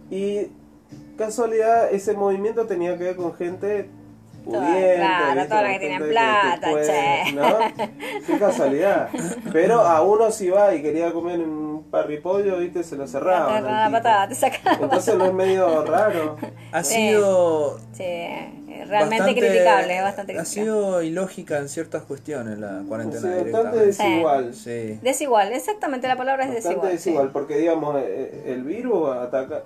y 0.10 0.48
casualidad 1.18 1.92
ese 1.92 2.14
movimiento 2.14 2.66
tenía 2.66 2.98
que 2.98 3.06
ver 3.06 3.16
con 3.16 3.34
gente 3.34 3.90
pudientes. 4.48 4.96
claro, 4.98 5.48
todos 5.48 5.62
los 5.62 5.72
que 5.72 5.80
tienen 5.80 6.10
plata, 6.10 6.68
che. 6.84 7.34
¿no? 7.34 7.58
Qué 8.26 8.40
casualidad. 8.40 9.10
Pero 9.52 9.82
a 9.82 10.02
uno 10.02 10.32
si 10.32 10.50
va 10.50 10.74
y 10.74 10.82
quería 10.82 11.12
comer 11.14 11.40
un 11.40 11.88
parripollo, 11.92 12.58
¿viste? 12.58 12.84
Se 12.84 12.96
lo 12.96 13.04
Te 13.06 13.12
cerraban. 13.12 13.64
la 13.64 13.86
tipo. 13.86 13.92
patada, 13.98 14.28
te. 14.28 14.62
Entonces 14.82 15.16
no 15.16 15.26
es 15.26 15.34
medio 15.34 15.86
raro. 15.86 16.38
Ha 16.72 16.84
Sí. 16.84 16.96
sido 16.96 17.78
Sí, 17.94 18.04
eh, 18.04 18.84
realmente 18.88 19.18
bastante- 19.20 19.40
criticable, 19.40 19.98
es 19.98 20.04
bastante 20.04 20.32
Ha 20.34 20.36
criticable. 20.44 20.46
sido 20.66 21.02
ilógica 21.04 21.58
en 21.60 21.70
ciertas 21.70 22.04
cuestiones 22.04 22.58
la 22.60 22.84
cuarentena 22.88 23.22
Sí, 23.22 23.28
bastante 23.28 23.50
directamente. 23.50 23.86
desigual. 23.86 24.54
Sí. 24.54 25.00
Desigual, 25.02 25.54
exactamente 25.54 26.08
la 26.08 26.16
palabra 26.18 26.44
es 26.46 26.50
Bastante 26.56 26.70
desigual. 26.70 26.92
desigual, 26.92 27.30
porque 27.32 27.58
digamos, 27.58 27.96
eh, 28.00 28.44
el 28.48 28.64
virus 28.64 29.10
ataca, 29.16 29.64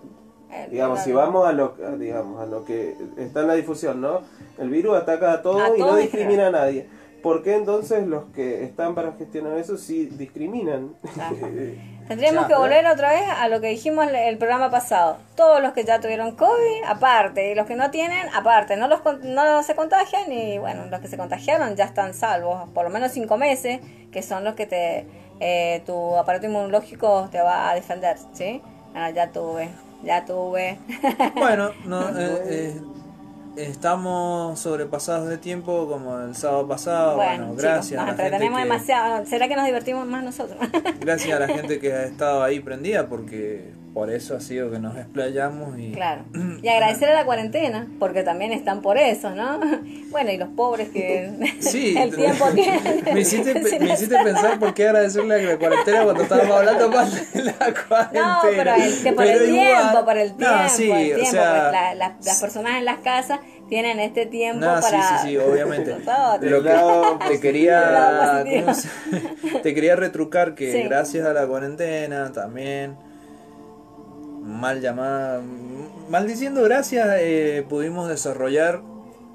digamos, 0.69 0.99
el- 0.99 1.05
si 1.05 1.11
vamos 1.11 1.47
a 1.47 1.51
lo, 1.53 1.75
a, 1.85 1.91
digamos, 1.97 2.41
a 2.41 2.45
lo 2.45 2.65
que 2.65 2.95
está 3.17 3.41
en 3.41 3.47
la 3.47 3.53
difusión, 3.55 4.01
¿no? 4.01 4.21
El 4.57 4.69
virus 4.69 4.97
ataca 4.97 5.31
a 5.33 5.41
todos 5.41 5.61
A 5.61 5.67
y 5.75 5.79
no 5.79 5.85
todos 5.85 5.97
discrimina 5.99 6.47
a 6.47 6.51
nadie. 6.51 6.87
¿Por 7.23 7.43
qué 7.43 7.53
entonces 7.55 8.07
los 8.07 8.23
que 8.33 8.63
están 8.63 8.95
para 8.95 9.11
gestionar 9.13 9.55
eso 9.57 9.77
sí 9.77 10.07
discriminan? 10.07 10.93
Tendríamos 12.07 12.41
Ya, 12.41 12.47
que 12.47 12.53
¿eh? 12.53 12.57
volver 12.57 12.87
otra 12.87 13.11
vez 13.11 13.23
a 13.29 13.47
lo 13.47 13.61
que 13.61 13.67
dijimos 13.67 14.07
el- 14.07 14.15
el 14.15 14.37
programa 14.37 14.69
pasado. 14.69 15.17
Todos 15.35 15.61
los 15.61 15.71
que 15.73 15.83
ya 15.85 15.99
tuvieron 16.01 16.35
COVID, 16.35 16.83
aparte, 16.87 17.51
y 17.51 17.55
los 17.55 17.65
que 17.67 17.75
no 17.75 17.89
tienen, 17.91 18.27
aparte. 18.33 18.75
No 18.75 18.87
los 18.87 19.01
con- 19.01 19.33
no 19.35 19.61
se 19.63 19.75
contagian 19.75 20.31
y 20.31 20.57
bueno, 20.57 20.87
los 20.87 20.99
que 20.99 21.07
se 21.07 21.15
contagiaron 21.17 21.75
ya 21.75 21.85
están 21.85 22.13
salvos, 22.13 22.67
por 22.73 22.83
lo 22.83 22.89
menos 22.89 23.11
cinco 23.11 23.37
meses, 23.37 23.79
que 24.11 24.21
son 24.23 24.43
los 24.43 24.55
que 24.55 24.65
te 24.65 25.05
eh, 25.43 25.81
tu 25.87 26.15
aparato 26.17 26.45
inmunológico 26.45 27.27
te 27.31 27.41
va 27.41 27.69
a 27.71 27.75
defender, 27.75 28.15
¿sí? 28.33 28.61
Ya 29.15 29.31
tuve, 29.31 29.69
ya 30.03 30.25
tuve. 30.25 30.77
Bueno, 31.35 31.71
no, 31.85 32.09
eh, 32.19 32.41
eh, 32.47 32.81
estamos 33.57 34.59
sobrepasados 34.59 35.27
de 35.29 35.37
tiempo 35.37 35.87
como 35.87 36.19
el 36.19 36.35
sábado 36.35 36.67
pasado. 36.67 37.15
Bueno, 37.17 37.45
chicos, 37.45 37.61
gracias. 37.61 37.91
nos 37.91 38.05
la 38.05 38.05
gente 38.13 38.23
entretenemos 38.25 38.59
que- 38.59 38.63
demasiado. 38.63 39.25
¿Será 39.25 39.47
que 39.47 39.55
nos 39.55 39.65
divertimos 39.65 40.07
más 40.07 40.23
nosotros? 40.23 40.57
Gracias 40.99 41.35
a 41.35 41.39
la 41.39 41.47
gente 41.47 41.79
que 41.79 41.93
ha 41.93 42.03
estado 42.03 42.43
ahí 42.43 42.59
prendida 42.59 43.07
porque 43.07 43.73
por 43.93 44.09
eso 44.09 44.35
ha 44.37 44.39
sido 44.39 44.71
que 44.71 44.79
nos 44.79 44.95
explayamos 44.97 45.77
y 45.77 45.91
Claro. 45.91 46.23
Y 46.63 46.67
agradecer 46.69 47.09
a 47.09 47.13
la 47.13 47.25
cuarentena, 47.25 47.87
porque 47.99 48.23
también 48.23 48.51
están 48.53 48.81
por 48.81 48.97
eso, 48.97 49.31
¿no? 49.31 49.59
Bueno, 50.11 50.29
y 50.31 50.37
los 50.37 50.49
pobres 50.49 50.89
que 50.89 51.31
Sí, 51.59 51.95
el 51.97 52.15
tiempo 52.15 52.45
tienen. 52.53 53.03
me 53.13 53.19
hiciste, 53.21 53.53
me 53.79 53.93
hiciste 53.93 54.17
pensar 54.23 54.59
por 54.59 54.73
qué 54.73 54.87
agradecerle 54.87 55.35
a 55.35 55.51
la 55.53 55.57
cuarentena 55.57 56.03
cuando 56.03 56.23
estábamos 56.23 56.57
hablando 56.57 56.89
más 56.89 57.33
de 57.33 57.43
la 57.43 57.53
cuarentena. 57.87 58.33
No, 58.35 58.39
pero 58.43 58.73
el, 58.75 59.03
que 59.03 59.13
por 59.13 59.25
Pero 59.25 59.39
el 59.43 59.49
igual- 59.49 59.67
tiempo, 59.67 60.05
por 60.05 60.17
el 60.17 60.33
tiempo, 60.35 60.55
No, 60.55 60.69
sí, 60.69 60.87
por 60.87 60.97
el 60.97 61.11
o 61.11 61.15
tiempo, 61.15 61.31
sea, 61.31 61.51
pues 61.51 61.71
la- 61.71 61.95
la- 61.95 62.15
las 62.23 62.41
personas 62.41 62.77
en 62.77 62.85
las 62.85 62.97
casas 62.99 63.39
tienen 63.69 63.99
este 64.01 64.25
tiempo 64.25 64.65
No, 64.65 64.81
sí, 64.81 64.91
para... 64.91 65.21
sí, 65.21 65.27
sí, 65.29 65.37
obviamente. 65.37 65.95
Lo 66.41 66.61
que 66.63 67.27
te 67.29 67.39
quería, 67.39 67.89
lado 67.91 68.43
positivo. 68.43 68.65
¿cómo 68.65 68.73
se- 68.75 69.59
te 69.59 69.73
quería 69.73 69.95
retrucar 69.95 70.55
que 70.55 70.71
Sí. 70.73 70.83
gracias 70.83 71.25
a 71.25 71.31
la 71.33 71.47
cuarentena 71.47 72.31
también, 72.33 72.95
mal 74.41 74.81
llamada, 74.81 75.41
maldiciendo 76.09 76.63
gracias, 76.63 77.07
eh, 77.19 77.65
pudimos 77.69 78.09
desarrollar 78.09 78.81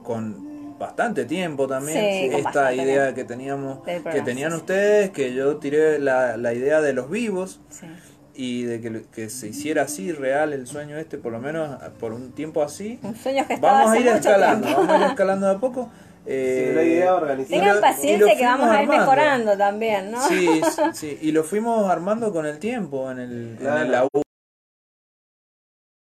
con 0.02 0.44
bastante 0.78 1.24
tiempo 1.24 1.66
también 1.66 1.98
Sí, 1.98 2.36
esta 2.36 2.42
bastante 2.44 2.74
idea 2.82 3.02
tiempo. 3.04 3.14
que 3.16 3.24
teníamos, 3.24 3.78
que 3.84 4.20
tenían 4.22 4.50
sí, 4.52 4.56
ustedes, 4.58 5.10
que 5.10 5.32
yo 5.34 5.56
tiré 5.56 5.98
la, 5.98 6.36
la 6.36 6.52
idea 6.52 6.80
de 6.80 6.92
los 6.92 7.08
vivos 7.10 7.60
Sí. 7.70 7.86
y 8.34 8.62
de 8.64 8.80
que, 8.82 9.02
que 9.14 9.30
se 9.30 9.48
hiciera 9.48 9.82
así 9.82 10.12
real 10.12 10.52
el 10.52 10.66
sueño 10.66 10.98
este, 10.98 11.16
por 11.18 11.32
lo 11.32 11.38
menos 11.40 11.82
por 11.98 12.12
un 12.12 12.32
tiempo 12.32 12.62
así. 12.62 12.98
Un 13.02 13.16
sueño 13.16 13.46
que 13.48 13.56
Vamos 13.56 13.90
a 13.92 13.98
ir 13.98 14.06
escalando, 14.08 14.66
tiempo. 14.66 14.82
vamos 14.86 15.00
a 15.00 15.04
ir 15.04 15.10
escalando 15.10 15.46
de 15.46 15.52
a 15.54 15.58
poco. 15.58 15.88
Eh, 16.26 16.66
Sí, 16.70 16.74
la 16.74 16.82
idea 16.82 17.14
organizada. 17.14 17.56
y 17.56 17.60
Tengan 17.60 17.80
paciencia 17.80 18.36
que 18.36 18.44
vamos 18.44 18.68
a 18.68 18.74
ir 18.74 18.78
armando. 18.80 19.00
mejorando 19.00 19.56
también, 19.56 20.10
¿no? 20.10 20.20
Sí, 20.28 20.60
sí, 20.76 20.82
sí, 20.92 21.18
y 21.22 21.32
lo 21.32 21.42
fuimos 21.44 21.88
armando 21.90 22.32
con 22.32 22.44
el 22.44 22.58
tiempo 22.58 23.10
en 23.10 23.18
el, 23.20 23.56
Claro. 23.58 23.76
en 23.78 23.82
el 23.86 23.92
laburo. 23.92 24.22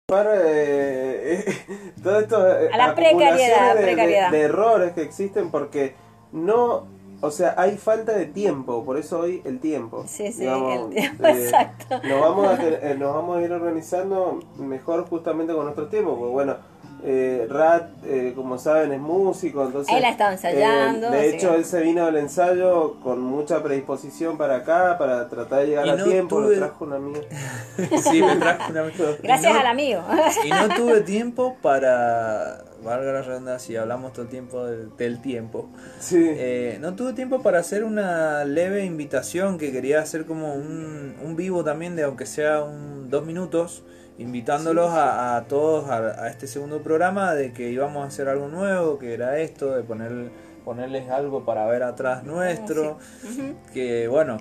Para, 0.06 0.32
eh, 0.36 1.44
todo 2.02 2.18
esto 2.20 2.47
eh, 2.47 2.68
A 2.70 2.76
la 2.76 2.94
precariedad, 2.94 3.74
de, 3.74 3.81
de- 3.81 3.86
precariedad. 3.86 4.31
de 4.31 4.40
errores 4.43 4.93
que 4.93 5.01
existen 5.01 5.51
porque 5.51 5.94
no 6.31 6.86
o 7.22 7.31
sea 7.31 7.55
hay 7.56 7.78
falta 7.78 8.12
de 8.12 8.26
tiempo 8.26 8.85
por 8.85 8.98
eso 8.98 9.20
hoy 9.20 9.40
el 9.47 9.60
tiempo 9.60 10.05
Sí, 10.06 10.31
sí, 10.31 10.40
Digamos, 10.43 10.74
el 10.74 10.94
tiempo, 10.94 11.24
eh, 11.26 11.31
exacto. 11.44 12.01
nos 12.06 12.20
vamos 12.20 12.47
a 12.48 12.62
eh, 12.68 12.97
nos 12.98 13.14
vamos 13.14 13.39
a 13.39 13.43
ir 13.43 13.52
organizando 13.52 14.40
mejor 14.59 15.09
justamente 15.09 15.55
con 15.55 15.64
nuestro 15.64 15.89
tiempo 15.89 16.18
porque 16.18 16.32
bueno 16.32 16.56
eh, 17.06 17.47
Rat, 17.51 17.90
eh, 18.06 18.32
como 18.35 18.56
saben, 18.59 18.93
es 18.93 19.01
músico, 19.01 19.64
entonces... 19.66 19.94
Él 19.94 20.05
ha 20.05 20.09
estado 20.09 20.32
ensayando, 20.32 21.12
eh, 21.12 21.16
de 21.16 21.31
sí. 21.31 21.36
hecho, 21.36 21.55
él 21.55 21.64
se 21.66 21.81
vino 21.82 22.05
al 22.06 22.16
ensayo 22.16 22.98
con 23.02 23.20
mucha 23.20 23.62
predisposición 23.62 24.39
para 24.39 24.56
acá, 24.56 24.97
para 24.98 25.28
tratar 25.28 25.60
de 25.60 25.66
llegar 25.66 25.86
Y 25.86 25.90
a 25.90 25.97
no 25.97 26.05
tiempo, 26.05 26.36
tuve- 26.40 26.52
lo 26.56 26.59
trajo 26.66 26.85
una 26.86 26.97
amiga. 26.97 27.20
Sí, 28.02 28.22
me 28.22 28.36
trajo 28.36 28.70
una- 28.72 28.85
Gracias 29.22 29.51
y 29.51 29.55
no- 29.55 29.60
al 29.60 29.66
amigo. 29.66 30.02
Y 30.44 30.51
no 30.51 30.68
tuve 30.76 31.01
tiempo 31.02 31.56
para, 31.60 32.64
valga 32.82 33.12
la 33.12 33.22
redundancia, 33.22 33.82
hablamos 33.82 34.12
todo 34.12 34.22
el 34.22 34.28
tiempo 34.28 34.64
del, 34.64 34.97
del 34.97 35.20
tiempo. 35.20 35.68
Sí. 36.01 36.16
Eh, 36.26 36.78
no 36.81 36.94
tuve 36.94 37.12
tiempo 37.12 37.43
para 37.43 37.59
hacer 37.59 37.85
una 37.85 38.44
leve 38.44 38.85
invitación 38.85 39.59
que 39.59 39.72
quería 39.72 40.01
hacer 40.01 40.24
como 40.24 40.55
un, 40.55 41.14
un 41.22 41.36
vivo 41.36 41.64
también 41.64 41.97
de 41.97 42.05
aunque 42.05 42.24
sea 42.26 42.62
un 42.62 43.10
dos 43.10 43.26
minutos, 43.26 43.82
invitándolos 44.19 44.91
a, 44.91 45.36
a 45.36 45.45
todos 45.45 45.89
a, 45.91 46.24
a 46.24 46.28
este 46.28 46.47
segundo 46.47 46.82
programa 46.82 47.35
de 47.35 47.53
que 47.53 47.70
íbamos 47.70 48.05
a 48.05 48.09
hacer 48.09 48.28
algo 48.28 48.49
nuevo, 48.49 48.99
que 48.99 49.15
era 49.15 49.39
esto, 49.39 49.74
de 49.74 49.82
poner, 49.82 50.31
ponerles 50.65 51.11
algo 51.11 51.45
para 51.45 51.66
ver 51.66 51.82
atrás 51.82 52.23
nuestro, 52.24 52.99
Ujú. 53.24 53.55
que 53.73 54.07
bueno, 54.09 54.39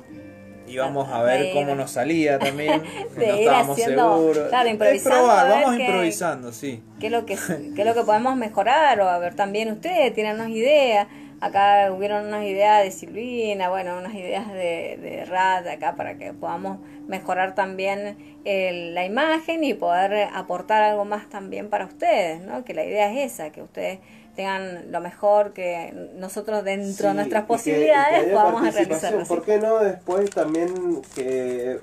íbamos 0.67 1.09
a 1.09 1.21
ver 1.23 1.47
ir- 1.47 1.53
cómo 1.53 1.75
nos 1.75 1.91
salía 1.91 2.39
también, 2.39 2.83
no 3.17 3.21
estábamos 3.23 3.77
haciendo- 3.79 4.17
seguros. 4.17 4.49
claro, 4.49 4.67
Es 4.67 4.73
improvisando, 4.73 5.17
probar, 5.19 5.49
vamos 5.49 5.75
qué- 5.77 5.83
improvisando, 5.85 6.51
sí. 6.53 6.83
qué 6.99 7.05
es 7.07 7.11
lo 7.11 7.25
que 7.25 7.35
qué 7.75 7.81
es 7.81 7.85
lo 7.85 7.93
que 7.93 8.03
podemos 8.03 8.35
mejorar 8.37 8.99
o 9.01 9.09
a 9.09 9.17
ver 9.19 9.35
también 9.35 9.71
ustedes 9.71 10.13
tienen 10.13 10.35
unas 10.35 10.49
ideas 10.49 11.07
acá 11.45 11.91
hubieron 11.91 12.27
unas 12.27 12.43
ideas 12.45 12.83
de 12.83 12.91
Silvina 12.91 13.69
bueno 13.69 13.97
unas 13.97 14.13
ideas 14.15 14.47
de, 14.51 14.97
de 15.01 15.25
Rad 15.25 15.67
acá 15.67 15.95
para 15.95 16.17
que 16.17 16.33
podamos 16.33 16.79
mejorar 17.07 17.53
también 17.53 18.17
el- 18.45 18.93
la 18.95 19.05
imagen 19.05 19.63
y 19.63 19.73
poder 19.73 20.29
aportar 20.33 20.83
algo 20.83 21.05
más 21.05 21.29
también 21.29 21.69
para 21.69 21.85
ustedes 21.85 22.41
no 22.41 22.63
que 22.63 22.73
la 22.73 22.85
idea 22.85 23.11
es 23.11 23.33
esa 23.33 23.51
que 23.51 23.61
ustedes 23.61 23.99
tengan 24.35 24.91
lo 24.91 24.99
mejor 25.01 25.53
que 25.53 25.93
nosotros 26.15 26.63
dentro 26.63 27.09
de 27.09 27.13
nuestras 27.15 27.41
y 27.41 27.45
que- 27.45 27.47
posibilidades 27.47 28.17
y 28.21 28.25
que 28.25 28.31
haya 28.31 28.41
podamos 28.41 29.27
¿Por 29.27 29.43
qué 29.45 29.59
no 29.59 29.79
después 29.79 30.29
también 30.31 31.01
que 31.13 31.79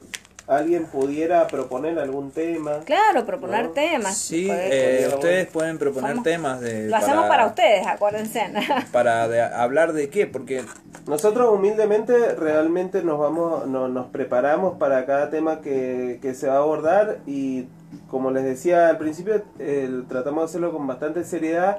alguien 0.50 0.84
pudiera 0.86 1.46
proponer 1.46 1.98
algún 1.98 2.30
tema? 2.32 2.80
claro 2.84 3.24
proponer 3.24 3.66
¿No? 3.66 3.70
temas 3.70 4.16
Sí, 4.18 4.48
eh, 4.50 5.08
ustedes 5.12 5.46
pueden 5.48 5.78
proponer 5.78 6.22
temas 6.22 6.60
de... 6.60 6.88
lo 6.88 6.96
hacemos 6.96 7.26
para 7.26 7.46
ustedes 7.46 7.86
acuérdense 7.86 8.42
Para 8.92 9.28
de- 9.28 9.40
hablar 9.42 9.92
de 9.92 10.08
qué, 10.10 10.26
porque 10.26 10.62
Nosotros 11.06 11.50
humildemente 11.54 12.34
realmente 12.34 13.02
nos 13.02 13.18
vamos, 13.18 13.66
no- 13.66 13.88
nos 13.88 14.06
preparamos 14.08 14.76
para 14.78 15.06
cada 15.06 15.30
tema 15.30 15.60
que, 15.60 16.18
que 16.20 16.34
se 16.34 16.48
va 16.48 16.54
a 16.54 16.58
abordar 16.58 17.18
y 17.26 17.66
como 18.08 18.30
les 18.30 18.44
decía 18.44 18.88
al 18.88 18.98
principio, 18.98 19.42
el- 19.58 20.04
tratamos 20.08 20.42
de 20.42 20.44
hacerlo 20.46 20.72
con 20.72 20.86
bastante 20.86 21.24
seriedad. 21.24 21.78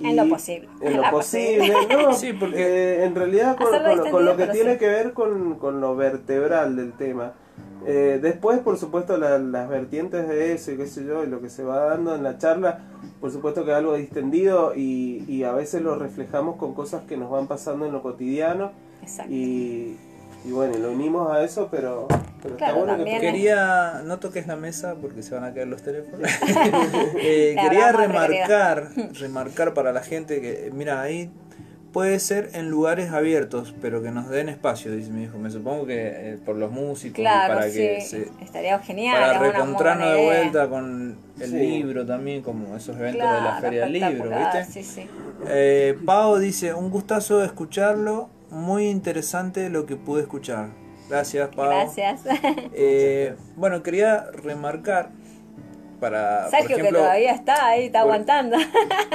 Y 0.00 0.08
En 0.08 0.16
lo 0.16 0.28
posible. 0.28 0.68
En 0.80 0.88
En 0.92 0.96
lo 1.02 1.10
posible, 1.10 1.72
posible. 1.72 2.02
¿no? 2.02 2.12
Sí, 2.14 2.32
porque- 2.32 2.56
Eh, 2.58 3.04
en 3.04 3.14
realidad 3.14 3.56
con, 3.56 3.70
lo- 3.72 4.10
con 4.10 4.24
lo 4.24 4.36
que 4.36 4.46
tiene 4.48 4.72
sí. 4.72 4.78
que 4.78 4.88
ver 4.88 5.12
con, 5.12 5.56
con 5.58 5.80
lo 5.80 5.94
vertebral 5.94 6.74
del 6.76 6.92
tema. 6.94 7.32
Eh, 7.86 8.18
después, 8.22 8.60
por 8.60 8.78
supuesto, 8.78 9.16
la- 9.18 9.38
las 9.38 9.68
vertientes 9.68 10.26
de 10.28 10.52
eso 10.54 10.72
y 10.72 10.76
qué 10.76 10.86
sé 10.86 11.04
yo, 11.04 11.24
y 11.24 11.26
lo 11.26 11.40
que 11.40 11.50
se 11.50 11.62
va 11.64 11.80
dando 11.86 12.14
en 12.14 12.22
la 12.22 12.38
charla, 12.38 12.80
por 13.20 13.30
supuesto 13.30 13.64
que 13.64 13.70
es 13.72 13.76
algo 13.76 13.94
distendido 13.94 14.74
y, 14.74 15.24
y 15.28 15.44
a 15.44 15.52
veces 15.52 15.82
lo 15.82 15.96
reflejamos 15.96 16.56
con 16.56 16.74
cosas 16.74 17.02
que 17.08 17.16
nos 17.16 17.30
van 17.30 17.46
pasando 17.46 17.86
en 17.86 17.92
lo 17.92 18.02
cotidiano. 18.02 18.72
Exacto. 19.02 19.32
Y, 19.32 19.96
y 20.46 20.50
bueno, 20.50 20.76
lo 20.78 20.92
unimos 20.92 21.30
a 21.30 21.42
eso, 21.42 21.68
pero, 21.70 22.06
pero 22.42 22.56
Claro, 22.56 22.74
está 22.80 22.86
bueno 22.86 23.04
que... 23.04 23.14
es- 23.16 23.20
quería, 23.20 24.02
no 24.04 24.18
toques 24.18 24.46
la 24.46 24.56
mesa 24.56 24.94
porque 25.00 25.22
se 25.22 25.34
van 25.34 25.44
a 25.44 25.52
caer 25.54 25.68
los 25.68 25.82
teléfonos. 25.82 26.28
Eh, 27.16 27.56
quería 27.60 27.92
remarcar, 27.92 28.88
remarcar 29.18 29.72
para 29.74 29.92
la 29.92 30.02
gente 30.02 30.40
que, 30.40 30.70
mira, 30.74 31.00
ahí 31.02 31.30
puede 31.94 32.18
ser 32.18 32.50
en 32.54 32.68
lugares 32.70 33.12
abiertos, 33.12 33.72
pero 33.80 34.02
que 34.02 34.10
nos 34.10 34.28
den 34.28 34.48
espacio, 34.50 34.90
dice 34.92 35.10
mi 35.12 35.22
hijo. 35.22 35.38
Me 35.38 35.48
supongo 35.48 35.86
que 35.86 35.94
eh, 36.32 36.38
por 36.44 36.56
los 36.56 36.70
músicos, 36.72 37.14
Claro, 37.20 37.54
para 37.54 37.68
sí, 37.70 37.78
que 37.78 38.00
se, 38.02 38.28
estaría 38.42 38.78
genial. 38.80 39.16
para 39.16 39.38
reencontrarnos 39.38 40.12
de 40.12 40.24
vuelta 40.24 40.68
con 40.68 41.16
el 41.40 41.50
Sí. 41.50 41.56
libro 41.56 42.04
también, 42.04 42.42
como 42.42 42.76
esos 42.76 42.96
eventos 42.98 43.22
de 43.22 43.40
la 43.40 43.58
Feria 43.60 43.84
del 43.84 43.92
Libro, 43.92 44.28
¿viste? 44.28 44.64
Sí, 44.64 44.82
sí. 44.82 45.06
Eh, 45.48 45.96
Pau 46.04 46.36
dice, 46.38 46.74
un 46.74 46.90
gustazo 46.90 47.42
escucharlo, 47.44 48.28
muy 48.50 48.88
interesante 48.88 49.70
lo 49.70 49.86
que 49.86 49.96
pude 49.96 50.22
escuchar. 50.22 50.70
Gracias, 51.08 51.48
Pau. 51.54 51.66
Gracias. 51.68 52.22
Eh, 52.74 53.34
bueno, 53.56 53.82
quería 53.84 54.26
remarcar 54.32 55.10
para, 56.10 56.42
por 56.42 56.50
Sergio, 56.50 56.76
ejemplo, 56.76 56.98
que 56.98 57.04
todavía 57.04 57.32
está 57.32 57.66
ahí, 57.68 57.86
está 57.86 58.02
por- 58.02 58.10
aguantando. 58.12 58.56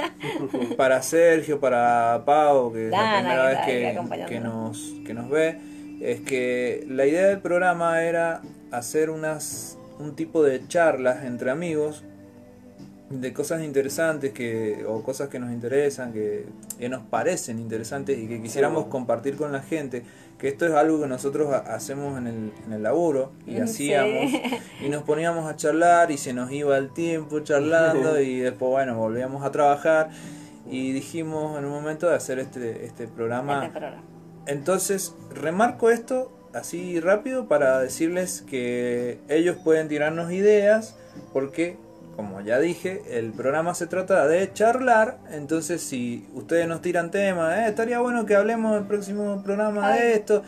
para 0.78 1.02
Sergio, 1.02 1.60
para 1.60 2.24
Pau, 2.26 2.72
que 2.74 2.86
es 2.86 2.91
la 2.91 2.98
Dana, 3.02 3.20
primera 3.20 3.66
que 3.66 3.74
vez 4.18 4.26
que, 4.28 4.40
nos, 4.40 4.94
que 5.06 5.14
nos 5.14 5.30
ve, 5.30 5.57
es 6.02 6.22
que 6.22 6.86
la 6.88 7.06
idea 7.06 7.28
del 7.28 7.40
programa 7.40 8.02
era 8.03 8.41
hacer 8.72 9.10
unas 9.10 9.78
un 9.99 10.16
tipo 10.16 10.41
de 10.44 10.66
charlas 10.68 11.26
entre 11.26 11.52
amigos 11.52 12.03
de 13.10 13.34
cosas 13.34 13.64
interesantes 13.64 14.32
que 14.34 14.86
o 14.88 15.02
cosas 15.03 15.30
que 15.30 15.40
nos 15.40 15.52
interesan, 15.52 16.14
que, 16.14 16.45
que 16.78 16.90
nos 16.90 17.02
parecen 17.03 17.60
interesantes 17.60 18.18
y 18.18 18.28
que 18.28 18.41
quisiéramos 18.41 18.84
Sí. 18.86 18.90
compartir 18.90 19.36
con 19.36 19.52
la 19.52 19.61
gente, 19.61 20.03
que 20.40 20.48
esto 20.48 20.66
es 20.66 20.72
algo 20.74 20.99
que 21.02 21.07
nosotros 21.07 21.53
ha- 21.53 21.76
hacemos 21.76 22.18
en 22.18 22.28
el, 22.28 22.52
en 22.66 22.74
el 22.74 22.82
laburo 22.84 23.32
y 23.45 23.56
Sí. 23.56 23.60
hacíamos 23.61 24.32
y 24.82 24.90
nos 24.90 25.03
poníamos 25.03 25.49
a 25.52 25.56
charlar 25.56 26.10
y 26.11 26.18
se 26.18 26.34
nos 26.34 26.52
iba 26.52 26.78
el 26.78 26.91
tiempo 26.91 27.41
charlando 27.41 28.20
y 28.22 28.40
después 28.40 28.70
bueno 28.72 28.98
volvíamos 28.98 29.44
a 29.45 29.52
trabajar 29.52 30.10
y 30.72 30.91
dijimos 30.94 31.57
en 31.60 31.66
un 31.66 31.72
momento 31.72 32.07
de 32.10 32.16
hacer 32.16 32.40
este, 32.40 32.86
este 32.86 33.07
programa 33.07 33.66
Este 33.66 33.78
programa. 33.80 34.03
entonces, 34.45 35.14
remarco 35.34 35.90
esto 35.90 36.32
así 36.53 36.99
rápido 36.99 37.48
para 37.48 37.80
decirles 37.80 38.41
que 38.49 39.20
ellos 39.30 39.57
pueden 39.64 39.88
tirarnos 39.88 40.32
ideas 40.32 40.95
porque, 41.34 41.78
como 42.20 42.41
ya 42.41 42.60
dije, 42.60 43.02
el 43.18 43.32
programa 43.32 43.74
se 43.74 43.88
trata 43.88 44.28
de 44.28 44.52
charlar. 44.52 45.20
Entonces, 45.32 45.82
si 45.82 46.28
ustedes 46.34 46.68
nos 46.68 46.82
tiran 46.82 47.12
temas, 47.12 47.58
"Eh, 47.60 47.70
estaría 47.70 48.00
bueno 48.02 48.26
que 48.26 48.36
hablemos 48.36 48.78
el 48.78 48.86
próximo 48.86 49.41
programa 49.41 49.88
Ay. 49.94 50.00
de 50.02 50.14
esto. 50.16 50.44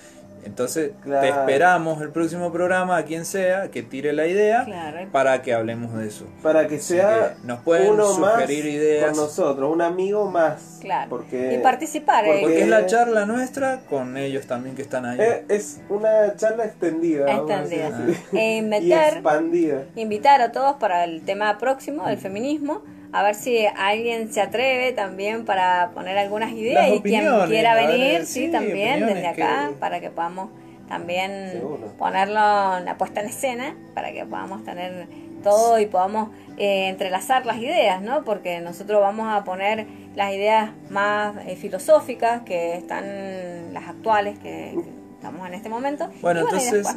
Entonces, 0.46 0.92
Claro. 1.04 1.22
te 1.22 1.30
esperamos 1.30 2.02
el 2.02 2.10
próximo 2.10 2.52
programa 2.52 2.98
a 2.98 3.04
quien 3.06 3.26
sea 3.26 3.70
que 3.72 3.84
tire 3.84 4.14
la 4.14 4.28
idea 4.28 4.66
Claro. 4.66 5.08
para 5.12 5.42
que 5.42 5.54
hablemos 5.54 5.94
de 5.94 6.08
eso. 6.08 6.26
Para 6.42 6.68
que 6.68 6.80
sea 6.80 7.36
que 7.42 7.48
nos 7.48 7.60
pueden 7.62 7.92
uno 7.94 8.18
más 8.18 8.34
sugerir 8.42 8.66
ideas. 8.66 9.06
con 9.12 9.18
nosotros, 9.18 9.72
un 9.74 9.82
amigo 9.82 10.30
más. 10.30 10.78
Claro. 10.82 11.10
Porque, 11.10 11.54
y 11.54 11.58
participar. 11.60 12.26
eh, 12.26 12.28
Porque 12.30 12.42
porque- 12.42 12.62
es 12.62 12.68
la 12.68 12.86
charla 12.86 13.26
nuestra 13.26 13.82
con 13.90 14.18
ellos 14.18 14.48
también 14.48 14.76
que 14.76 14.82
están 14.82 15.06
ahí. 15.06 15.20
Eh, 15.22 15.46
es 15.50 15.80
una 15.90 16.36
charla 16.36 16.66
extendida. 16.66 17.32
Extendida. 17.32 17.88
así. 17.88 18.18
E 18.38 18.58
y 18.58 18.62
meter, 18.62 19.14
expandida. 19.14 19.84
invitar 19.96 20.42
a 20.42 20.52
todos 20.52 20.76
para 20.78 21.04
el 21.04 21.22
tema 21.24 21.58
próximo 21.58 22.06
del 22.08 22.18
feminismo. 22.18 22.82
A 23.14 23.24
ver 23.24 23.36
si 23.36 23.66
alguien 23.66 24.32
se 24.32 24.40
atreve 24.42 24.94
también 24.94 25.44
para 25.46 25.92
poner 25.94 26.18
algunas 26.18 26.52
ideas 26.54 26.88
Las 26.88 26.98
y 26.98 27.02
quien 27.02 27.26
quiera 27.48 27.76
ver, 27.76 27.88
venir, 27.90 28.26
sí, 28.26 28.46
sí, 28.46 28.52
también 28.52 29.06
desde 29.06 29.28
acá, 29.28 29.68
que- 29.70 29.76
para 29.76 30.00
que 30.00 30.10
podamos 30.10 30.50
también 30.88 31.52
Seguro. 31.54 31.88
ponerlo 31.98 32.78
en 32.78 32.86
la 32.86 32.96
puesta 32.98 33.22
en 33.22 33.28
escena, 33.28 33.76
para 33.94 34.12
que 34.12 34.26
podamos 34.26 34.64
tener 34.64 35.08
todo 35.44 35.80
y 35.80 35.86
podamos 35.88 36.30
eh, 36.58 36.90
entrelazar 36.90 37.46
las 37.46 37.58
ideas, 37.58 38.02
¿no? 38.02 38.24
Porque 38.24 38.60
nosotros 38.60 39.02
vamos 39.02 39.28
a 39.30 39.44
poner 39.44 39.88
las 40.16 40.34
ideas 40.34 40.72
más 40.90 41.36
eh, 41.48 41.56
filosóficas, 41.56 42.42
que 42.44 42.76
están 42.76 43.74
las 43.74 43.88
actuales, 43.88 44.38
que, 44.40 44.76
que 44.76 44.90
estamos 45.16 45.48
en 45.48 45.54
este 45.54 45.70
momento. 45.70 46.10
Bueno, 46.22 46.42
Y 46.42 46.44
entonces 46.44 46.88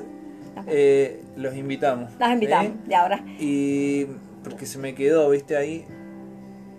eh, 0.67 1.23
los 1.37 1.55
invitamos. 1.57 2.11
los 2.19 2.31
invitamos, 2.31 2.73
¿sí? 2.73 2.91
y 2.91 2.95
ahora. 2.95 3.25
Y 3.39 4.07
porque 4.43 4.67
se 4.67 4.79
me 4.79 4.95
quedó, 4.95 5.31
viste, 5.31 5.57
ahí. 5.57 5.85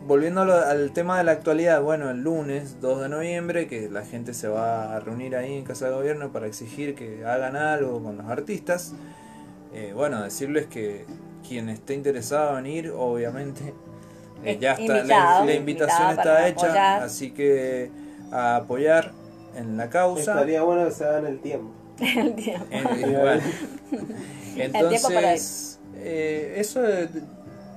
Volviendo 0.05 0.41
a 0.41 0.45
lo- 0.45 0.53
al 0.65 0.91
tema 0.91 1.17
de 1.17 1.23
la 1.23 1.31
actualidad, 1.31 1.81
bueno, 1.81 2.11
el 2.11 2.21
lunes 2.21 2.79
2 2.79 3.01
de 3.01 3.09
noviembre, 3.09 3.67
que 3.67 3.89
la 3.89 4.05
gente 4.05 4.33
se 4.35 4.47
va 4.47 4.95
a 4.95 4.99
reunir 4.99 5.35
ahí 5.35 5.53
en 5.57 5.63
Casa 5.63 5.87
de 5.87 5.95
Gobierno 5.95 6.31
para 6.31 6.45
exigir 6.45 6.93
que 6.93 7.25
hagan 7.25 7.55
algo 7.55 8.03
con 8.03 8.17
los 8.17 8.27
artistas. 8.27 8.93
Eh, 9.73 9.93
bueno, 9.95 10.21
decirles 10.21 10.67
que 10.67 11.05
quien 11.47 11.69
esté 11.69 11.95
interesado 11.95 12.57
en 12.59 12.67
ir, 12.67 12.91
obviamente, 12.95 13.73
eh, 14.43 14.57
ya 14.61 14.73
está, 14.73 14.93
la- 14.93 14.99
invitado, 14.99 15.45
la, 15.45 15.53
invitación 15.53 16.09
está 16.11 16.47
hecha, 16.47 16.65
apoyar. 16.67 17.03
así 17.03 17.31
que 17.31 17.89
a 18.31 18.57
apoyar 18.57 19.11
en 19.55 19.75
la 19.75 19.89
causa. 19.89 20.33
Estaría 20.33 20.61
bueno 20.61 20.85
que 20.85 20.91
se 20.91 21.03
hagan 21.03 21.25
el 21.25 21.39
tiempo. 21.39 21.71
El 21.99 22.35
tiempo. 22.35 22.65
Eh, 22.69 23.05
igual. 23.07 23.41
tiempo 24.53 24.79
para 25.07 25.33
Entonces, 25.33 25.79
eh, 25.95 26.55
eso 26.57 26.81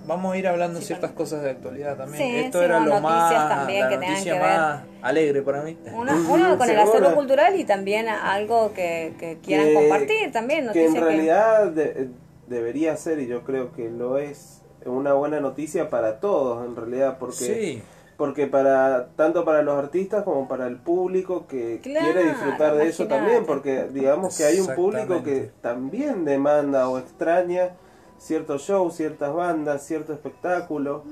vamos 0.08 0.34
a 0.34 0.38
ir 0.38 0.48
hablando 0.48 0.80
ciertas 0.80 1.12
cosas 1.12 1.42
de 1.42 1.50
actualidad 1.50 1.96
también. 1.96 2.26
Sí, 2.28 2.36
Esto 2.46 2.58
sí, 2.58 2.64
era 2.64 2.80
lo 2.80 3.00
más, 3.00 3.48
también 3.48 3.80
la 3.82 3.88
que 3.90 3.94
tengan 3.98 4.10
noticia 4.10 4.32
que 4.32 4.38
ver. 4.40 4.48
más 4.58 4.80
alegre 5.02 5.42
para 5.42 5.62
mí. 5.62 5.78
Uno, 5.92 6.12
uno 6.30 6.58
con 6.58 6.68
el 6.70 6.78
acervo 6.78 7.14
cultural 7.14 7.54
y 7.60 7.64
también 7.64 8.08
algo 8.08 8.72
que, 8.72 9.14
que 9.20 9.38
quieran 9.44 9.66
Que- 9.66 9.74
compartir 9.74 10.32
también. 10.32 10.68
Que 10.72 10.86
en 10.86 10.96
realidad 10.96 11.66
de- 11.68 12.08
debería 12.48 12.96
ser, 12.96 13.20
y 13.20 13.26
yo 13.28 13.44
creo 13.44 13.72
que 13.72 13.90
lo 13.90 14.18
es, 14.18 14.62
una 14.86 15.12
buena 15.12 15.38
noticia 15.38 15.90
para 15.90 16.18
todos, 16.18 16.66
en 16.66 16.74
realidad, 16.74 17.18
porque 17.20 17.34
Sí, 17.36 17.82
porque 18.16 18.46
para 18.48 19.08
tanto 19.14 19.44
para 19.44 19.62
los 19.62 19.78
artistas 19.78 20.24
como 20.24 20.48
para 20.48 20.66
el 20.66 20.76
público 20.76 21.46
que 21.46 21.78
Claro, 21.82 22.04
quiere 22.06 22.28
disfrutar 22.30 22.74
de 22.74 22.88
eso 22.88 23.06
también 23.06 23.44
porque 23.46 23.84
digamos 23.92 24.36
que 24.36 24.44
hay 24.44 24.58
un 24.58 24.74
público 24.74 25.22
que 25.22 25.50
también 25.60 26.24
demanda 26.24 26.88
o 26.88 26.98
extraña 26.98 27.70
ciertos 28.18 28.62
shows, 28.62 28.94
ciertas 28.96 29.32
bandas, 29.34 29.82
cierto 29.86 30.12
espectáculo 30.12 31.04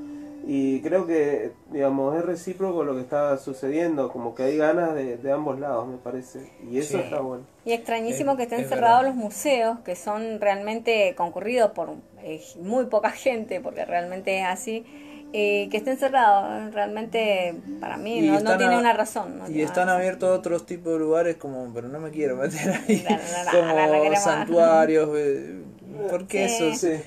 y 0.48 0.80
creo 0.80 1.06
que 1.08 1.52
digamos 1.72 2.16
es 2.16 2.24
recíproco 2.24 2.84
lo 2.84 2.94
que 2.94 3.00
está 3.00 3.36
sucediendo, 3.38 4.12
como 4.12 4.34
que 4.34 4.44
hay 4.44 4.56
ganas 4.56 4.94
de, 4.94 5.16
de 5.16 5.32
ambos 5.32 5.58
lados 5.58 5.88
me 5.88 5.96
parece 5.96 6.52
y 6.70 6.78
eso 6.78 6.98
Sí. 6.98 7.02
está 7.04 7.20
bueno. 7.20 7.44
Y 7.64 7.72
extrañísimo 7.72 8.32
Es- 8.32 8.36
que 8.36 8.42
estén 8.44 8.60
es 8.60 8.68
cerrados 8.68 9.02
verdad. 9.02 9.16
los 9.16 9.24
museos, 9.24 9.78
que 9.80 9.96
son 9.96 10.40
realmente 10.40 11.14
concurridos 11.16 11.72
por 11.72 11.94
eh, 12.22 12.40
muy 12.60 12.86
poca 12.86 13.10
gente, 13.10 13.60
porque 13.60 13.84
realmente 13.84 14.38
es 14.40 14.46
así. 14.46 14.84
eh, 15.32 15.68
que 15.70 15.78
estén 15.78 15.96
cerrados, 15.98 16.72
realmente 16.72 17.56
para 17.80 17.96
mí 17.96 18.20
no, 18.22 18.56
tiene 18.56 18.76
a- 18.76 18.78
una 18.78 18.92
razón. 18.92 19.38
no 19.38 19.50
y 19.50 19.60
están 19.60 19.86
razón. 19.88 19.98
abiertos 20.00 20.38
otros 20.38 20.64
tipos 20.64 20.92
de 20.92 20.98
lugares 21.00 21.36
como, 21.36 21.68
pero 21.74 21.88
no 21.88 21.98
me 21.98 22.10
quiero 22.10 22.36
meter 22.36 22.70
ahí, 22.70 23.04
no, 23.10 23.16
como 24.06 24.16
santuarios, 24.16 25.10
eh, 25.16 25.62
porque 26.10 26.48
Sí. 26.48 26.68
eso 26.68 26.86
Sí. 26.88 27.02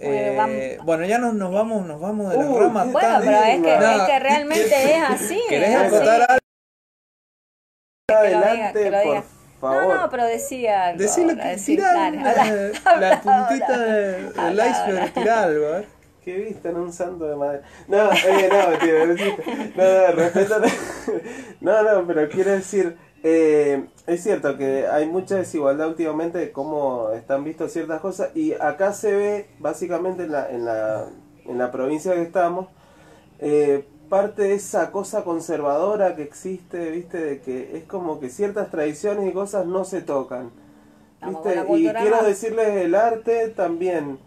Eh, 0.00 0.78
Bueno, 0.84 1.04
ya 1.06 1.18
nos, 1.18 1.34
nos 1.34 1.52
vamos, 1.52 1.84
nos 1.86 2.00
vamos 2.00 2.30
de 2.30 2.38
la 2.38 2.46
Uy, 2.46 2.60
rama. 2.60 2.84
Bueno, 2.84 2.98
Está 3.00 3.18
pero 3.20 3.36
es 3.42 3.62
que, 3.62 3.74
es 3.74 4.02
que 4.02 4.18
realmente 4.20 4.94
es 4.94 5.02
así. 5.02 5.40
¿Querés 5.48 5.70
es 5.70 5.76
así. 5.76 5.86
acotar 5.96 6.20
algo? 6.22 6.38
Que 8.08 8.14
lo 8.14 8.22
diga, 8.22 8.38
Adelante, 8.38 8.82
que 8.84 8.90
lo 8.90 9.00
diga. 9.00 9.22
por 9.60 9.70
favor. 9.72 9.82
No, 9.88 9.94
no, 10.02 10.10
pero 10.10 10.24
decía 10.26 10.84
algo. 10.86 11.02
Decirle 11.02 11.32
ahora, 11.32 11.42
que 11.44 11.48
decir, 11.50 11.82
habla, 11.84 13.00
la 13.00 13.20
puntita 13.20 13.78
de- 13.78 14.22
del 14.22 14.38
Habla, 14.38 14.66
iceberg, 14.68 15.12
tirá 15.14 15.42
algo, 15.42 15.66
a 15.66 15.70
ver. 15.72 15.86
¿Qué 16.24 16.36
viste 16.38 16.68
en 16.68 16.76
un 16.76 16.92
santo 16.92 17.24
de 17.26 17.36
madera? 17.36 17.62
No, 17.88 18.12
eh, 18.12 18.48
no, 18.52 18.70
mentira, 18.70 19.04
no, 19.04 19.14
no, 19.74 20.06
no, 20.06 20.12
respeto. 20.12 20.60
No, 21.60 21.82
no, 21.82 22.06
pero 22.06 22.28
quiero 22.28 22.52
decir, 22.52 22.96
eh, 23.24 23.84
es 24.08 24.22
cierto 24.22 24.56
que 24.56 24.86
hay 24.86 25.06
mucha 25.06 25.36
desigualdad 25.36 25.88
últimamente 25.88 26.38
de 26.38 26.50
cómo 26.50 27.10
están 27.10 27.44
vistas 27.44 27.72
ciertas 27.72 28.00
cosas 28.00 28.34
y 28.34 28.54
acá 28.54 28.94
se 28.94 29.14
ve 29.14 29.50
básicamente 29.58 30.24
en 30.24 30.32
la, 30.32 30.50
en 30.50 30.64
la, 30.64 31.08
en 31.44 31.58
la 31.58 31.70
provincia 31.70 32.14
que 32.14 32.22
estamos, 32.22 32.68
eh, 33.38 33.86
parte 34.08 34.44
de 34.44 34.54
esa 34.54 34.90
cosa 34.92 35.24
conservadora 35.24 36.16
que 36.16 36.22
existe, 36.22 36.90
viste, 36.90 37.18
de 37.18 37.40
que 37.42 37.76
es 37.76 37.84
como 37.84 38.18
que 38.18 38.30
ciertas 38.30 38.70
tradiciones 38.70 39.28
y 39.28 39.32
cosas 39.32 39.66
no 39.66 39.84
se 39.84 40.00
tocan. 40.00 40.52
¿viste? 41.22 41.62
Y 41.76 41.88
quiero 41.90 42.22
decirles, 42.24 42.68
el 42.76 42.94
arte 42.94 43.48
también 43.50 44.18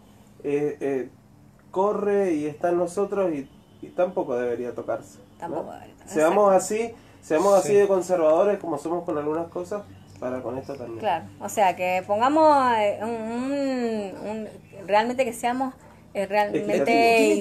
eh, 0.43 0.77
eh, 0.79 1.09
corre 1.71 2.33
y 2.33 2.45
está 2.45 2.69
en 2.69 2.77
nosotros 2.77 3.31
y, 3.33 3.49
y 3.81 3.87
tampoco 3.87 4.35
debería 4.35 4.75
tocarse. 4.75 5.17
¿no? 5.17 5.39
Tampoco 5.39 5.71
debería 5.71 5.95
tocarse, 5.95 6.13
Seamos 6.13 6.53
así, 6.53 6.93
seamos 7.21 7.53
así 7.53 7.69
Sí. 7.69 7.73
de 7.75 7.87
conservadores 7.87 8.59
como 8.59 8.77
somos 8.77 9.03
con 9.03 9.17
algunas 9.17 9.47
cosas, 9.47 9.83
para 10.19 10.41
con 10.41 10.57
esto 10.57 10.75
también. 10.75 10.99
Claro, 10.99 11.25
o 11.39 11.49
sea, 11.49 11.75
que 11.75 12.03
pongamos 12.05 12.71
eh, 12.77 12.99
un, 13.01 13.09
un- 13.09 14.29
un- 14.29 14.47
realmente 14.87 15.25
que 15.25 15.33
seamos 15.33 15.73
realmente 16.13 16.83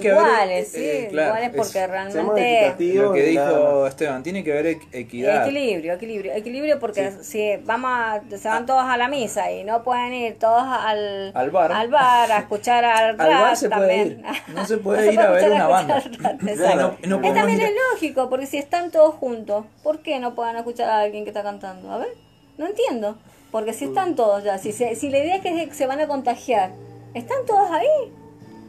que 0.00 0.10
haber, 0.12 0.22
iguales, 0.22 0.68
eh, 0.68 0.78
sí, 0.78 0.84
eh, 0.84 1.08
claro, 1.10 1.28
iguales 1.30 1.50
es- 1.50 1.56
porque 1.56 1.86
realmente. 1.88 2.94
Lo 2.94 3.12
que 3.12 3.22
dijo. 3.24 3.86
Esteban, 3.88 4.22
tiene 4.22 4.44
que 4.44 4.52
haber 4.52 4.66
equ- 4.78 4.86
equidad. 4.92 5.42
equilibrio, 5.44 5.94
equilibrio, 5.94 6.32
equilibrio 6.34 6.78
porque 6.78 7.10
si 7.22 7.56
vamos 7.64 7.90
a- 7.92 8.20
se 8.38 8.48
van 8.48 8.66
todos 8.66 8.84
a 8.84 8.96
la 8.96 9.08
misa 9.08 9.50
y 9.50 9.64
no 9.64 9.82
pueden 9.82 10.12
ir 10.12 10.38
todos 10.38 10.62
al, 10.62 11.32
Al 11.34 11.50
bar. 11.50 11.88
bar 11.90 12.30
a 12.30 12.38
escuchar 12.38 12.84
al 12.84 13.18
rap 13.18 13.20
Al 13.28 13.42
bar 13.42 13.56
se 13.56 13.68
puede 13.70 13.88
también. 14.04 14.24
ir, 14.48 14.54
no 14.54 14.64
se 14.66 14.76
puede 14.78 15.00
ir 15.12 15.20
a 15.20 15.30
ver 15.30 15.38
escuchar 15.38 15.56
una 15.56 15.68
banda. 15.68 16.02
No, 16.20 16.96
no 17.20 17.26
Es 17.28 17.34
también 17.34 17.60
ir 17.60 17.66
es 17.66 17.72
lógico, 17.92 18.30
porque 18.30 18.46
si 18.46 18.58
están 18.58 18.90
todos 18.92 19.14
juntos, 19.16 19.64
¿por 19.82 20.00
qué 20.00 20.20
no 20.20 20.34
pueden 20.36 20.56
escuchar 20.56 20.88
a 20.90 21.00
alguien 21.00 21.24
que 21.24 21.30
está 21.30 21.42
cantando? 21.42 21.90
A 21.90 21.98
ver, 21.98 22.08
no 22.56 22.66
entiendo. 22.66 23.18
Porque 23.50 23.72
si 23.72 23.86
están 23.86 24.14
todos 24.14 24.44
ya, 24.44 24.58
si, 24.58 24.70
se- 24.70 24.94
si 24.94 25.08
la 25.10 25.18
idea 25.18 25.36
es 25.36 25.42
que 25.42 25.74
se 25.74 25.86
van 25.86 25.98
a 26.00 26.06
contagiar, 26.06 26.70
¿están 27.14 27.44
todos 27.46 27.68
ahí? 27.72 27.88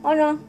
¿O 0.04 0.16
no? 0.16 0.40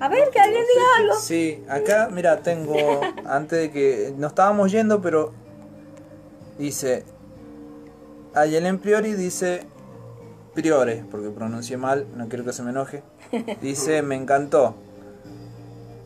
A 0.00 0.08
ver, 0.08 0.30
que 0.30 0.40
alguien 0.40 0.62
diga 0.62 0.86
algo. 0.98 1.14
Sí, 1.14 1.62
acá, 1.68 2.08
mira, 2.10 2.42
tengo, 2.42 2.74
antes 3.24 3.58
de 3.58 3.70
que 3.70 4.14
nos 4.16 4.32
estábamos 4.32 4.72
yendo, 4.72 5.00
pero 5.00 5.32
dice, 6.58 7.04
Ayelen 8.34 8.78
Priori 8.78 9.12
dice, 9.14 9.66
Priore, 10.54 11.04
porque 11.10 11.30
pronuncié 11.30 11.76
mal, 11.76 12.06
no 12.16 12.28
quiero 12.28 12.44
que 12.44 12.52
se 12.52 12.62
me 12.62 12.70
enoje. 12.70 13.02
Dice, 13.60 14.02
me 14.02 14.16
encantó. 14.16 14.74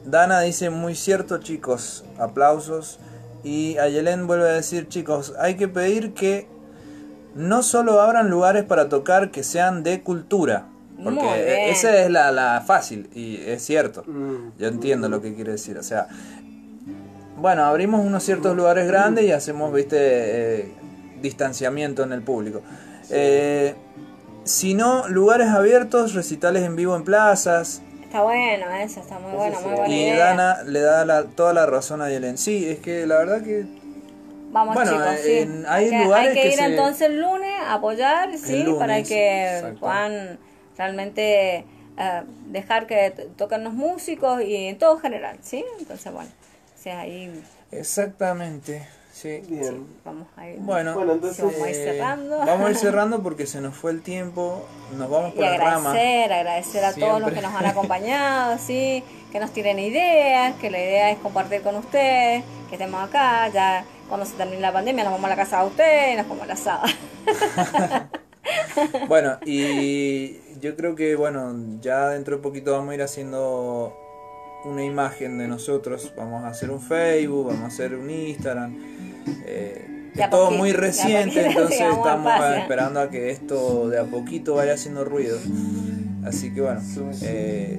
Dana 0.05 0.41
dice, 0.41 0.71
muy 0.71 0.95
cierto 0.95 1.39
chicos, 1.39 2.05
aplausos. 2.19 3.01
Y 3.43 3.79
Ayelen 3.79 4.27
vuelve 4.27 4.49
a 4.49 4.53
decir, 4.53 4.89
chicos, 4.89 5.35
hay 5.39 5.57
que 5.57 5.69
pedir 5.69 6.15
que 6.15 6.49
no 7.35 7.63
solo 7.63 8.01
abran 8.01 8.31
lugares 8.31 8.65
para 8.65 8.89
tocar 8.89 9.31
que 9.31 9.43
sean 9.43 9.83
de 9.83 10.03
cultura. 10.03 10.67
Muy 10.99 11.15
Porque 11.15 11.45
bien. 11.45 11.61
esa 11.71 11.97
es 12.03 12.11
la, 12.11 12.33
la 12.33 12.63
fácil 12.67 13.09
y 13.15 13.37
es 13.47 13.63
cierto. 13.65 14.03
Mm. 14.07 14.53
Yo 14.59 14.69
entiendo 14.69 15.09
lo 15.09 15.21
que 15.21 15.35
quiere 15.35 15.53
decir. 15.53 15.77
O 15.79 15.83
sea, 15.83 16.09
bueno, 17.37 17.65
abrimos 17.65 18.05
unos 18.05 18.23
ciertos 18.23 18.57
lugares 18.57 18.87
grandes 18.87 19.25
y 19.25 19.33
hacemos, 19.33 19.73
viste, 19.73 19.97
eh, 19.99 20.73
distanciamiento 21.21 22.03
en 22.03 22.13
el 22.13 22.23
público. 22.23 22.63
Eh, 23.11 23.75
si 24.45 24.75
no, 24.75 25.07
lugares 25.09 25.49
abiertos, 25.49 26.15
recitales 26.15 26.63
en 26.63 26.77
vivo 26.77 26.97
en 26.97 27.05
plazas. 27.05 27.83
Está 28.03 28.23
bueno 28.23 28.67
eso, 28.83 29.01
está 29.01 29.19
muy 29.19 29.33
bueno, 29.33 29.61
muy 29.61 29.73
buena 29.73 29.89
Y 29.95 30.01
idea. 30.09 30.27
Dana 30.29 30.63
le 30.65 30.81
da 30.81 31.05
la- 31.05 31.25
toda 31.25 31.53
la 31.53 31.67
razón 31.67 32.01
a 32.01 32.09
Yelen. 32.09 32.39
Sí, 32.39 32.67
es 32.67 32.79
que 32.79 33.07
la 33.07 33.19
verdad 33.19 33.43
que 33.43 33.67
Vamos 34.53 34.75
Bueno, 34.75 34.93
chicos, 34.93 35.07
sí. 35.23 35.33
en- 35.33 35.67
hay 35.69 35.91
que, 35.91 36.05
lugares 36.05 36.29
hay 36.29 36.35
que, 36.35 36.41
que 36.43 36.49
ir 36.49 36.55
se- 36.55 36.65
entonces 36.65 37.03
el 37.11 37.21
lunes 37.21 37.53
a 37.67 37.75
apoyar, 37.75 38.31
sí, 38.39 38.63
lunes, 38.63 38.79
para 38.79 39.03
que 39.03 39.57
exacto. 39.57 39.81
puedan 39.81 40.39
realmente 40.77 41.65
eh, 41.99 42.23
dejar 42.47 42.87
que 42.87 43.11
toquen 43.37 43.65
los 43.65 43.73
músicos 43.73 44.43
y 44.43 44.67
en 44.67 44.79
todo 44.79 44.99
general, 44.99 45.39
¿sí? 45.43 45.65
Entonces, 45.79 46.13
bueno, 46.13 46.31
o 46.79 46.83
sea, 46.83 47.01
ahí 47.01 47.43
exactamente, 47.73 48.87
sí. 49.13 49.43
Bien. 49.49 49.87
vamos 50.05 50.29
a 50.37 50.49
ir. 50.49 50.59
Bueno, 50.61 50.95
Bueno, 50.95 51.15
entonces, 51.15 51.45
vamos 51.45 51.61
a 51.63 51.71
ir 51.71 51.77
eh, 51.77 51.85
cerrando. 51.95 52.39
vamos 52.39 52.67
a 52.67 52.71
ir 52.71 52.77
cerrando 52.87 53.23
porque 53.23 53.47
se 53.47 53.61
nos 53.61 53.75
fue 53.75 53.91
el 53.93 54.03
tiempo. 54.03 54.67
Nos 54.97 55.09
vamos 55.11 55.31
Y 55.35 55.37
por 55.37 55.45
la 55.45 55.57
rama. 55.57 55.91
agradecer, 55.91 56.33
agradecer 56.33 56.85
a 56.85 56.93
todos 56.95 57.21
los 57.21 57.33
que 57.33 57.41
nos 57.41 57.55
han 57.55 57.67
acompañado, 57.67 58.59
¿sí? 58.65 59.03
que 59.33 59.41
nos 59.41 59.53
tiren 59.53 59.79
ideas, 59.79 60.55
que 60.61 60.71
la 60.71 60.79
idea 60.79 61.11
es 61.11 61.19
compartir 61.19 61.61
con 61.63 61.75
ustedes, 61.77 62.45
que 62.69 62.77
estemos 62.77 63.07
acá, 63.07 63.49
ya 63.49 63.85
cuando 64.09 64.25
se 64.25 64.35
termine 64.35 64.61
la 64.61 64.73
pandemia 64.73 65.03
nos 65.05 65.13
vamos 65.15 65.27
a 65.27 65.31
la 65.31 65.37
casa 65.37 65.61
de 65.63 65.67
ustedes 65.67 66.13
y 66.15 66.17
nos 66.17 66.27
comemos 66.27 66.45
el 66.47 66.53
asado. 66.53 66.83
Bueno, 69.09 69.39
y 69.45 70.37
yo 70.61 70.77
creo 70.77 70.95
que, 70.95 71.15
bueno, 71.17 71.55
ya 71.81 72.09
dentro 72.11 72.37
de 72.37 72.43
poquito 72.43 72.73
vamos 72.73 72.91
a 72.93 72.95
ir 72.95 73.03
haciendo 73.03 73.97
una 74.65 74.85
imagen 74.85 75.39
de 75.39 75.49
nosotros. 75.49 76.13
Vamos 76.17 76.45
a 76.45 76.49
hacer 76.49 76.71
un 76.71 76.81
Facebook, 76.81 77.47
vamos 77.49 77.63
a 77.63 77.67
hacer 77.67 77.95
un 77.95 78.11
Instagram. 78.11 78.75
eh, 79.47 79.83
es 80.15 80.31
todo 80.31 80.51
muy 80.51 80.73
reciente, 80.73 81.47
entonces 81.47 81.81
estamos 81.81 82.33
esperando 82.59 83.01
a 83.01 83.11
que 83.11 83.31
esto 83.31 83.89
de 83.91 83.99
a 84.01 84.05
poquito 84.05 84.55
vaya 84.55 84.73
haciendo 84.75 85.05
ruido. 85.05 85.39
Así 86.25 86.53
que 86.55 86.61
bueno, 86.63 86.81
eh, 87.23 87.79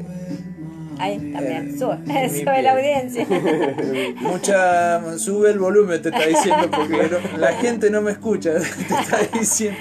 Ahí 1.00 1.32
también, 1.32 1.70
Eh, 1.76 1.78
sube, 1.78 1.98
sube 2.30 2.44
pie. 2.44 2.62
la 2.64 2.72
audiencia. 2.74 3.28
mucha 4.22 5.18
sube 5.20 5.52
el 5.52 5.60
volumen 5.60 6.02
te 6.02 6.10
está 6.10 6.26
diciendo 6.26 6.70
porque 6.72 7.10
no- 7.10 7.38
la 7.38 7.54
gente 7.54 7.90
no 7.92 8.02
me 8.02 8.12
escucha, 8.12 8.54
te 8.54 8.60
está 8.94 9.18
diciendo. 9.38 9.78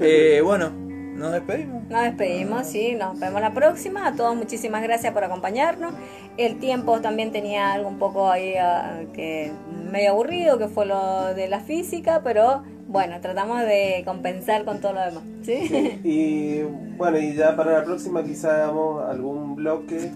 Eh, 0.00 0.40
bueno, 0.44 0.70
nos 1.18 1.32
despedimos. 1.32 1.82
Nos 1.88 2.02
despedimos, 2.02 2.66
sí, 2.66 2.94
nos 2.94 3.18
vemos 3.18 3.40
la 3.40 3.52
próxima. 3.52 4.06
A 4.06 4.12
todos 4.14 4.34
muchísimas 4.36 4.82
gracias 4.82 5.12
por 5.12 5.24
acompañarnos. 5.24 5.92
El 6.36 6.58
tiempo 6.58 7.00
también 7.00 7.32
tenía 7.32 7.72
algo 7.72 7.88
un 7.88 7.98
poco 7.98 8.30
ahí 8.30 8.54
ah, 8.56 9.00
que 9.12 9.50
medio 9.90 10.10
aburrido, 10.10 10.58
que 10.58 10.68
fue 10.68 10.86
lo 10.86 11.34
de 11.34 11.48
la 11.48 11.60
física, 11.60 12.20
pero 12.22 12.62
bueno, 12.86 13.20
tratamos 13.20 13.60
de 13.62 14.02
compensar 14.06 14.64
con 14.64 14.80
todo 14.80 14.94
lo 14.94 15.00
demás, 15.00 15.22
¿sí? 15.44 15.98
Y 16.04 16.62
bueno, 16.96 17.18
y 17.18 17.34
ya 17.34 17.54
para 17.56 17.72
la 17.72 17.84
próxima 17.84 18.22
quizá 18.24 18.54
hagamos 18.64 19.08
algún 19.08 19.56
bloque. 19.56 20.10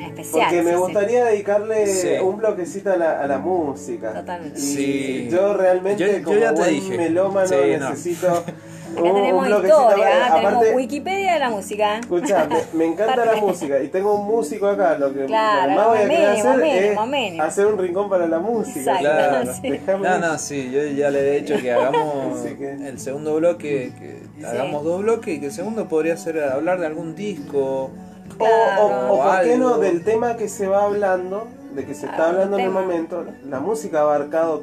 Especial. 0.00 0.46
Porque 0.48 0.62
me 0.62 0.70
sí, 0.70 0.76
sí. 0.76 0.82
gustaría 0.82 1.24
dedicarle 1.26 1.86
Sí. 1.86 2.08
un 2.22 2.38
bloquecito 2.38 2.90
a 2.92 2.96
la, 2.96 3.20
a 3.20 3.26
la 3.26 3.38
música. 3.38 4.14
Totalmente. 4.14 4.58
Y 4.58 4.62
Sí. 4.62 5.28
yo 5.30 5.52
realmente 5.54 6.02
Yo- 6.06 6.18
yo 6.18 6.24
como 6.24 6.38
ya 6.38 6.54
te 6.54 6.60
buen 6.60 6.70
dije. 6.70 6.96
melómano 6.96 7.46
Sí, 7.48 8.16
no. 8.22 8.30
necesito 8.90 9.02
un, 9.02 9.06
Acá 9.08 9.14
tenemos 9.14 9.46
un 9.46 9.50
historia, 9.66 9.76
Aparte- 9.88 10.04
ah, 10.22 10.34
tenemos 10.34 10.52
aparte, 10.54 10.74
Wikipedia 10.76 11.32
de 11.34 11.38
la 11.40 11.50
música. 11.50 11.98
Escucha, 11.98 12.46
me, 12.48 12.56
me 12.78 12.84
encanta 12.86 13.24
la 13.24 13.36
música 13.36 13.80
y 13.82 13.88
tengo 13.88 14.14
un 14.14 14.26
músico 14.26 14.66
acá. 14.66 14.98
Lo 14.98 15.12
que, 15.12 15.26
Claro, 15.26 15.62
lo 15.62 15.68
que 15.68 15.74
más 15.76 15.86
voy 15.88 15.98
a 15.98 16.00
mínimo, 16.02 16.16
querer 16.16 16.28
hacer 16.38 16.56
mínimo, 16.62 17.02
es 17.04 17.08
mínimo. 17.10 17.42
hacer 17.42 17.66
un 17.66 17.78
rincón 17.78 18.08
para 18.10 18.26
la 18.26 18.38
música. 18.38 18.98
Claro. 18.98 19.52
sí. 19.62 19.68
Déjame- 19.70 20.08
No, 20.08 20.18
no, 20.18 20.38
sí, 20.38 20.70
yo 20.70 20.84
ya 20.84 21.10
le 21.10 21.36
he 21.36 21.40
dicho 21.40 21.56
que 21.60 21.72
hagamos 21.72 22.38
que- 22.58 22.72
el 22.88 22.98
segundo 22.98 23.36
bloque, 23.36 23.92
que 23.98 24.46
hagamos 24.46 24.84
dos 24.84 25.02
bloques 25.02 25.36
y 25.36 25.40
que 25.40 25.46
el 25.46 25.52
segundo 25.52 25.88
podría 25.88 26.16
ser 26.16 26.42
hablar 26.42 26.80
de 26.80 26.86
algún 26.86 27.14
disco. 27.14 27.90
O, 28.38 28.44
Claro. 28.44 28.82
o, 28.86 29.14
o 29.14 29.22
por 29.22 29.40
qué 29.42 29.56
no, 29.58 29.78
del 29.78 30.02
tema 30.04 30.36
que 30.36 30.48
se 30.48 30.66
va 30.68 30.84
hablando, 30.84 31.48
de 31.74 31.84
que 31.84 31.94
se 31.94 32.06
está 32.06 32.28
Algún 32.28 32.34
hablando 32.42 32.58
en 32.58 32.64
el 32.64 32.70
momento, 32.70 33.24
la 33.44 33.60
música 33.60 33.98
ha 33.98 34.02
abarcado 34.02 34.62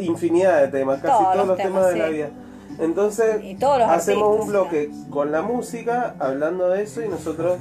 infinidad 0.00 0.62
de 0.62 0.68
temas, 0.68 1.00
casi 1.00 1.12
Todos 1.22 1.32
todos, 1.34 1.46
los 1.48 1.56
temas, 1.58 1.72
temas, 1.90 1.92
de 1.92 1.98
la 1.98 2.06
sí. 2.06 2.12
vida. 2.14 2.28
Entonces, 2.78 3.42
Y 3.44 3.54
todos 3.54 3.78
los 3.78 3.88
hacemos 3.88 4.22
artistas, 4.24 4.44
un 4.46 4.50
bloque 4.52 4.90
con 5.10 5.30
la 5.30 5.42
música, 5.42 6.16
hablando 6.18 6.68
de 6.70 6.82
eso, 6.82 7.02
y 7.02 7.08
nosotros 7.08 7.58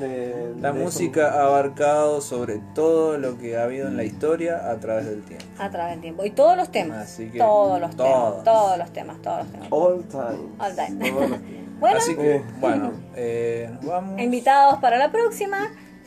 de, 0.00 0.54
La 0.60 0.72
de 0.72 0.78
eso- 0.78 0.84
música 0.84 1.32
ha 1.32 1.46
abarcado 1.46 2.20
sobre 2.20 2.60
todo 2.74 3.18
lo 3.18 3.38
que 3.38 3.56
ha 3.56 3.64
habido 3.64 3.88
en 3.88 3.96
la 3.96 4.04
historia 4.04 4.70
a 4.70 4.76
través 4.76 5.06
del 5.06 5.22
tiempo. 5.24 5.44
A 5.58 5.68
través 5.70 5.92
del 5.94 6.00
tiempo. 6.02 6.24
Y 6.24 6.30
todos 6.30 6.56
los 6.56 6.70
temas. 6.70 6.98
Así 6.98 7.28
que 7.28 7.38
todos 7.38 7.80
los 7.80 7.96
todos. 7.96 8.42
temas. 8.42 8.44
Todos 8.44 8.78
los 8.78 8.92
temas, 8.92 9.22
todos 9.22 9.38
los 9.38 9.48
temas. 9.52 9.68
All 9.70 10.04
time. 10.04 10.48
All 10.58 10.74
time. 10.76 11.10
Todos 11.10 11.30
Bueno, 11.80 11.98
Así 11.98 12.14
que, 12.16 12.36
Eh. 12.36 12.42
bueno, 12.58 12.92
eh, 13.16 13.70
vamos. 13.82 14.20
invitados 14.20 14.78
para 14.78 14.96
la 14.96 15.10
próxima. 15.10 15.58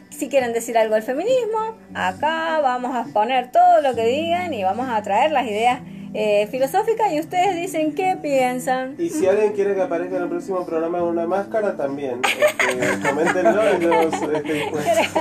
Si 0.10 0.28
quieren 0.28 0.52
decir 0.54 0.78
algo 0.78 0.96
del 0.96 1.04
feminismo, 1.04 1.76
acá 1.94 2.60
vamos 2.62 2.96
a 2.96 3.02
exponer 3.02 3.52
todo 3.52 3.80
lo 3.82 3.94
que 3.94 4.06
digan 4.08 4.54
y 4.54 4.64
vamos 4.64 4.88
a 4.90 5.00
traer 5.04 5.32
las 5.32 5.46
ideas 5.46 5.82
eh, 6.14 6.48
filosóficas 6.49 7.11
y 7.14 7.19
ustedes 7.19 7.56
dicen 7.56 7.94
qué 7.94 8.18
piensan. 8.22 8.95
Y 8.98 9.10
si 9.10 9.27
alguien 9.27 9.53
quiere 9.53 9.76
que 9.76 9.81
aparezca 9.81 10.18
en 10.18 10.23
el 10.23 10.30
próximo 10.30 10.65
programa 10.65 10.99
con 10.99 11.10
una 11.10 11.27
máscara, 11.27 11.76
también. 11.77 12.19
Este, 12.23 13.07
coméntenlo 13.10 13.61
y 13.77 13.81
yo 13.84 13.94
estoy 14.02 14.41
dispuesto. 14.44 15.19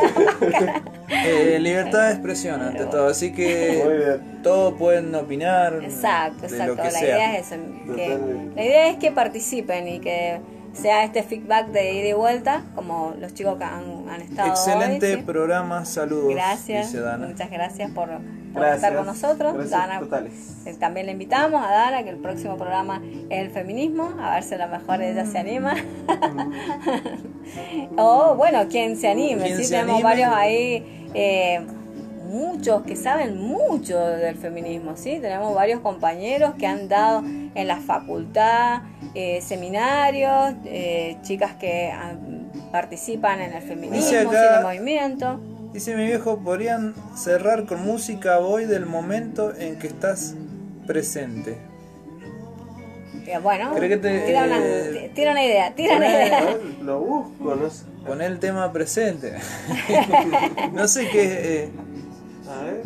Eh, 1.11 1.59
libertad 1.59 2.07
de 2.09 2.13
expresión 2.13 2.61
ante 2.61 2.85
todo, 2.85 3.09
así 3.09 3.33
que 3.33 4.19
todos 4.43 4.75
pueden 4.75 5.15
opinar 5.15 5.81
Exacto, 5.83 6.43
de 6.43 6.47
exacto. 6.49 6.75
lo 6.75 6.77
que 6.77 6.83
La 6.85 6.91
sea. 6.91 7.01
idea 7.09 7.39
es 7.39 7.47
eso. 7.51 7.57
que- 7.97 8.09
Totalmente. 8.09 8.55
la 8.57 8.65
idea 8.65 8.89
es 8.91 8.97
que 8.99 9.11
participen 9.11 9.89
y 9.89 10.01
que 10.01 10.39
sea 10.75 11.05
este 11.05 11.23
feedback 11.23 11.69
de 11.69 11.95
ida 11.95 12.09
y 12.09 12.13
vuelta, 12.13 12.63
como 12.75 13.15
los 13.19 13.33
chicos 13.35 13.57
que 13.57 13.65
han, 13.65 14.07
han 14.09 14.21
estado 14.21 14.51
Excelente 14.51 15.13
hoy, 15.15 15.17
¿sí? 15.17 15.23
programa, 15.23 15.85
saludos. 15.87 16.35
Gracias, 16.35 16.93
dice 16.93 17.01
Dana. 17.03 17.27
muchas 17.27 17.51
gracias 17.51 17.91
por, 17.91 18.11
por 18.53 18.63
Gracias. 18.63 18.77
estar 18.77 18.97
con 18.97 19.07
nosotros. 19.07 19.55
Gracias 19.55 19.71
Dana, 19.71 20.01
totales. 20.01 20.57
eh, 20.67 20.75
también 20.79 21.07
le 21.07 21.13
invitamos 21.13 21.65
a 21.65 21.71
Dana 21.71 22.03
que 22.03 22.11
el 22.11 22.19
próximo 22.19 22.57
programa 22.57 23.03
es 23.31 23.41
el 23.41 23.51
feminismo, 23.51 24.13
a 24.21 24.35
ver 24.35 24.43
si 24.43 24.55
a 24.55 24.59
lo 24.59 24.69
mejor 24.69 25.03
ella 25.03 25.25
se 25.27 25.39
anima. 25.39 25.75
o 27.97 28.35
bueno, 28.37 28.69
quien 28.69 28.97
se 28.97 29.09
anime, 29.09 29.57
sí, 29.57 29.65
se 29.65 29.71
tenemos 29.71 29.95
anime. 29.95 30.05
varios 30.05 30.31
ahí, 30.33 31.09
eh, 31.15 31.61
muchos 32.29 32.83
que 32.83 32.97
saben 32.97 33.39
mucho 33.41 33.99
del 33.99 34.37
feminismo, 34.37 34.97
sí, 34.97 35.19
tenemos 35.21 35.55
varios 35.55 35.81
compañeros 35.81 36.55
que 36.59 36.67
han 36.67 36.89
dado 36.89 37.23
en 37.55 37.67
la 37.67 37.77
facultad 37.77 38.83
eh, 39.15 39.41
seminarios, 39.41 40.55
eh, 40.65 41.17
chicas 41.23 41.55
que 41.55 41.91
ah, 41.93 42.13
participan 42.71 43.41
en 43.41 43.53
el 43.55 43.63
feminismo, 43.63 44.33
en 44.33 44.55
el 44.57 44.63
movimiento. 44.63 45.41
Dice 45.79 45.95
mi 45.95 46.07
viejo, 46.07 46.41
podrían 46.41 46.93
cerrar 47.17 47.65
con 47.65 47.85
música 47.87 48.39
voy 48.39 48.65
del 48.65 48.85
momento 48.85 49.55
en 49.57 49.79
que 49.79 49.87
estás 49.87 50.35
presente. 50.89 51.57
Eh, 53.25 53.39
Bueno, 53.41 53.73
¿Cree 53.77 53.89
que 53.89 53.97
te- 53.99 54.27
tira, 54.27 54.43
una, 54.43 54.59
eh, 54.59 55.13
tira 55.15 55.31
una 55.31 55.45
idea, 55.45 55.73
tira 55.77 55.97
una 55.99 56.09
idea. 56.09 56.57
Lo 56.83 56.99
busco, 56.99 57.55
no 57.55 57.71
sé. 57.71 57.85
Pon 58.05 58.21
el 58.23 58.41
tema 58.41 58.73
presente. 58.73 59.35
no 60.73 60.89
sé 60.89 61.09
qué. 61.11 61.23
eh, 61.63 61.71
A 62.51 62.65
ver. 62.65 62.83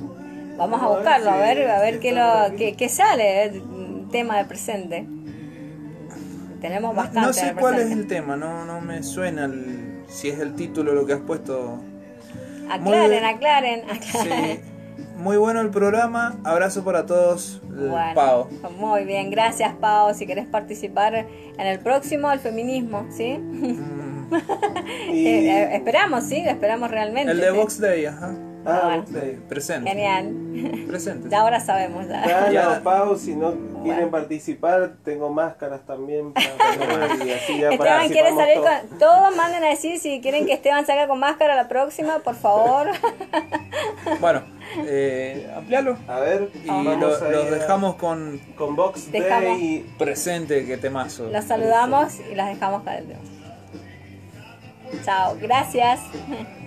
Vamos 0.58 0.82
a 0.82 0.84
A 0.84 0.88
ver 0.90 0.96
buscarlo, 0.98 1.30
a 1.30 1.36
ver, 1.38 1.70
a 1.70 1.80
ver 1.80 1.98
qué, 1.98 2.12
lo, 2.12 2.54
qué, 2.58 2.74
qué 2.76 2.90
sale, 2.90 3.44
eh, 3.46 3.58
un 3.58 4.10
tema 4.12 4.36
de 4.36 4.44
presente. 4.44 5.06
Tenemos 6.60 6.94
bastante. 6.94 7.20
no 7.26 7.32
sé 7.32 7.54
cuál 7.58 7.78
es 7.78 7.90
el 7.90 8.06
tema, 8.06 8.36
no, 8.36 8.66
no 8.66 8.82
me 8.82 9.02
suena 9.02 9.46
el- 9.46 10.02
si 10.08 10.28
es 10.28 10.38
el 10.40 10.54
título 10.56 10.92
lo 10.92 11.06
que 11.06 11.14
has 11.14 11.20
puesto. 11.20 11.82
Muy 12.80 12.92
Aclaren, 12.94 13.10
bien. 13.10 13.24
aclaren, 13.24 13.80
Sí. 14.02 14.18
aclaren. 14.18 14.72
Muy 15.16 15.36
bueno 15.36 15.60
el 15.60 15.70
programa, 15.70 16.36
abrazo 16.44 16.84
para 16.84 17.06
todos. 17.06 17.60
el 17.70 17.88
Bueno, 17.90 18.14
Pau. 18.14 18.48
Muy 18.78 19.04
bien, 19.04 19.30
gracias 19.30 19.74
Pau. 19.74 20.12
Si 20.14 20.26
querés 20.26 20.46
participar 20.46 21.14
en 21.14 21.66
el 21.66 21.78
próximo, 21.78 22.30
el 22.32 22.40
feminismo, 22.40 23.06
¿sí? 23.10 23.38
Mm, 23.38 24.30
Y 25.12 25.26
Eh, 25.26 25.50
eh, 25.62 25.68
esperamos, 25.76 26.24
sí, 26.24 26.36
esperamos 26.46 26.90
realmente. 26.90 27.30
el 27.32 27.38
de 27.40 27.50
¿sí? 27.50 27.56
Box 27.56 27.78
Day, 27.80 28.06
ajá. 28.06 28.34
Ah, 28.64 29.02
sí. 29.06 29.38
Presente. 29.48 29.90
Genial. 29.90 30.86
Presente. 30.86 31.28
Ya 31.28 31.40
ahora 31.40 31.58
sabemos. 31.60 32.06
Ya. 32.08 32.20
Dana 32.26 32.52
Ya. 32.52 32.70
o 32.70 32.82
Pau, 32.82 33.16
si 33.16 33.34
no 33.34 33.50
quieren 33.82 33.82
Bueno. 33.82 34.10
participar, 34.10 34.92
tengo 35.04 35.30
máscaras 35.30 35.80
también 35.86 36.32
para 36.32 36.48
poner 36.78 37.10
y 37.26 37.30
así 37.32 37.58
ya 37.60 37.70
Esteban 37.70 38.08
quiere 38.08 38.30
salir 38.36 38.54
todos. 38.56 38.70
con... 38.90 38.98
Todos 38.98 39.36
manden 39.36 39.64
a 39.64 39.68
decir 39.68 39.98
si 39.98 40.20
quieren 40.20 40.46
que 40.46 40.52
Esteban 40.52 40.86
salga 40.86 41.08
con 41.08 41.18
máscara 41.18 41.56
la 41.56 41.68
próxima, 41.68 42.18
por 42.20 42.34
favor. 42.36 42.88
Bueno, 44.20 44.42
eh, 44.86 45.50
amplialo. 45.56 45.96
A 46.08 46.20
ver, 46.20 46.50
Y 46.64 46.66
lo- 46.66 46.96
los 46.96 47.50
dejamos 47.50 47.94
con 47.96 48.40
con 48.56 48.74
Box 48.76 49.10
Dejamos. 49.10 49.58
Day 49.58 49.86
presente, 49.98 50.66
que 50.66 50.76
temazo. 50.76 51.28
Los 51.30 51.44
saludamos 51.44 52.18
y 52.30 52.34
las 52.34 52.48
dejamos 52.48 52.82
caer. 52.82 53.04
Chao, 55.04 55.36
gracias. 55.40 56.00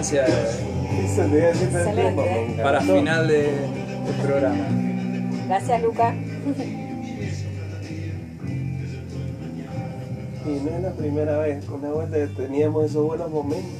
me 0.00 1.50
encantó. 2.08 2.62
para 2.62 2.80
final 2.80 3.28
de, 3.28 3.42
del 3.42 4.14
programa. 4.22 4.66
Gracias, 5.46 5.82
Luca. 5.82 6.14
Y 10.46 10.48
no 10.48 10.76
es 10.76 10.82
la 10.82 10.92
primera 10.92 11.38
vez, 11.38 11.64
con 11.64 11.82
la 11.82 11.90
vuelta 11.90 12.16
que 12.16 12.26
teníamos 12.28 12.86
esos 12.86 13.06
buenos 13.06 13.30
momentos. 13.30 13.79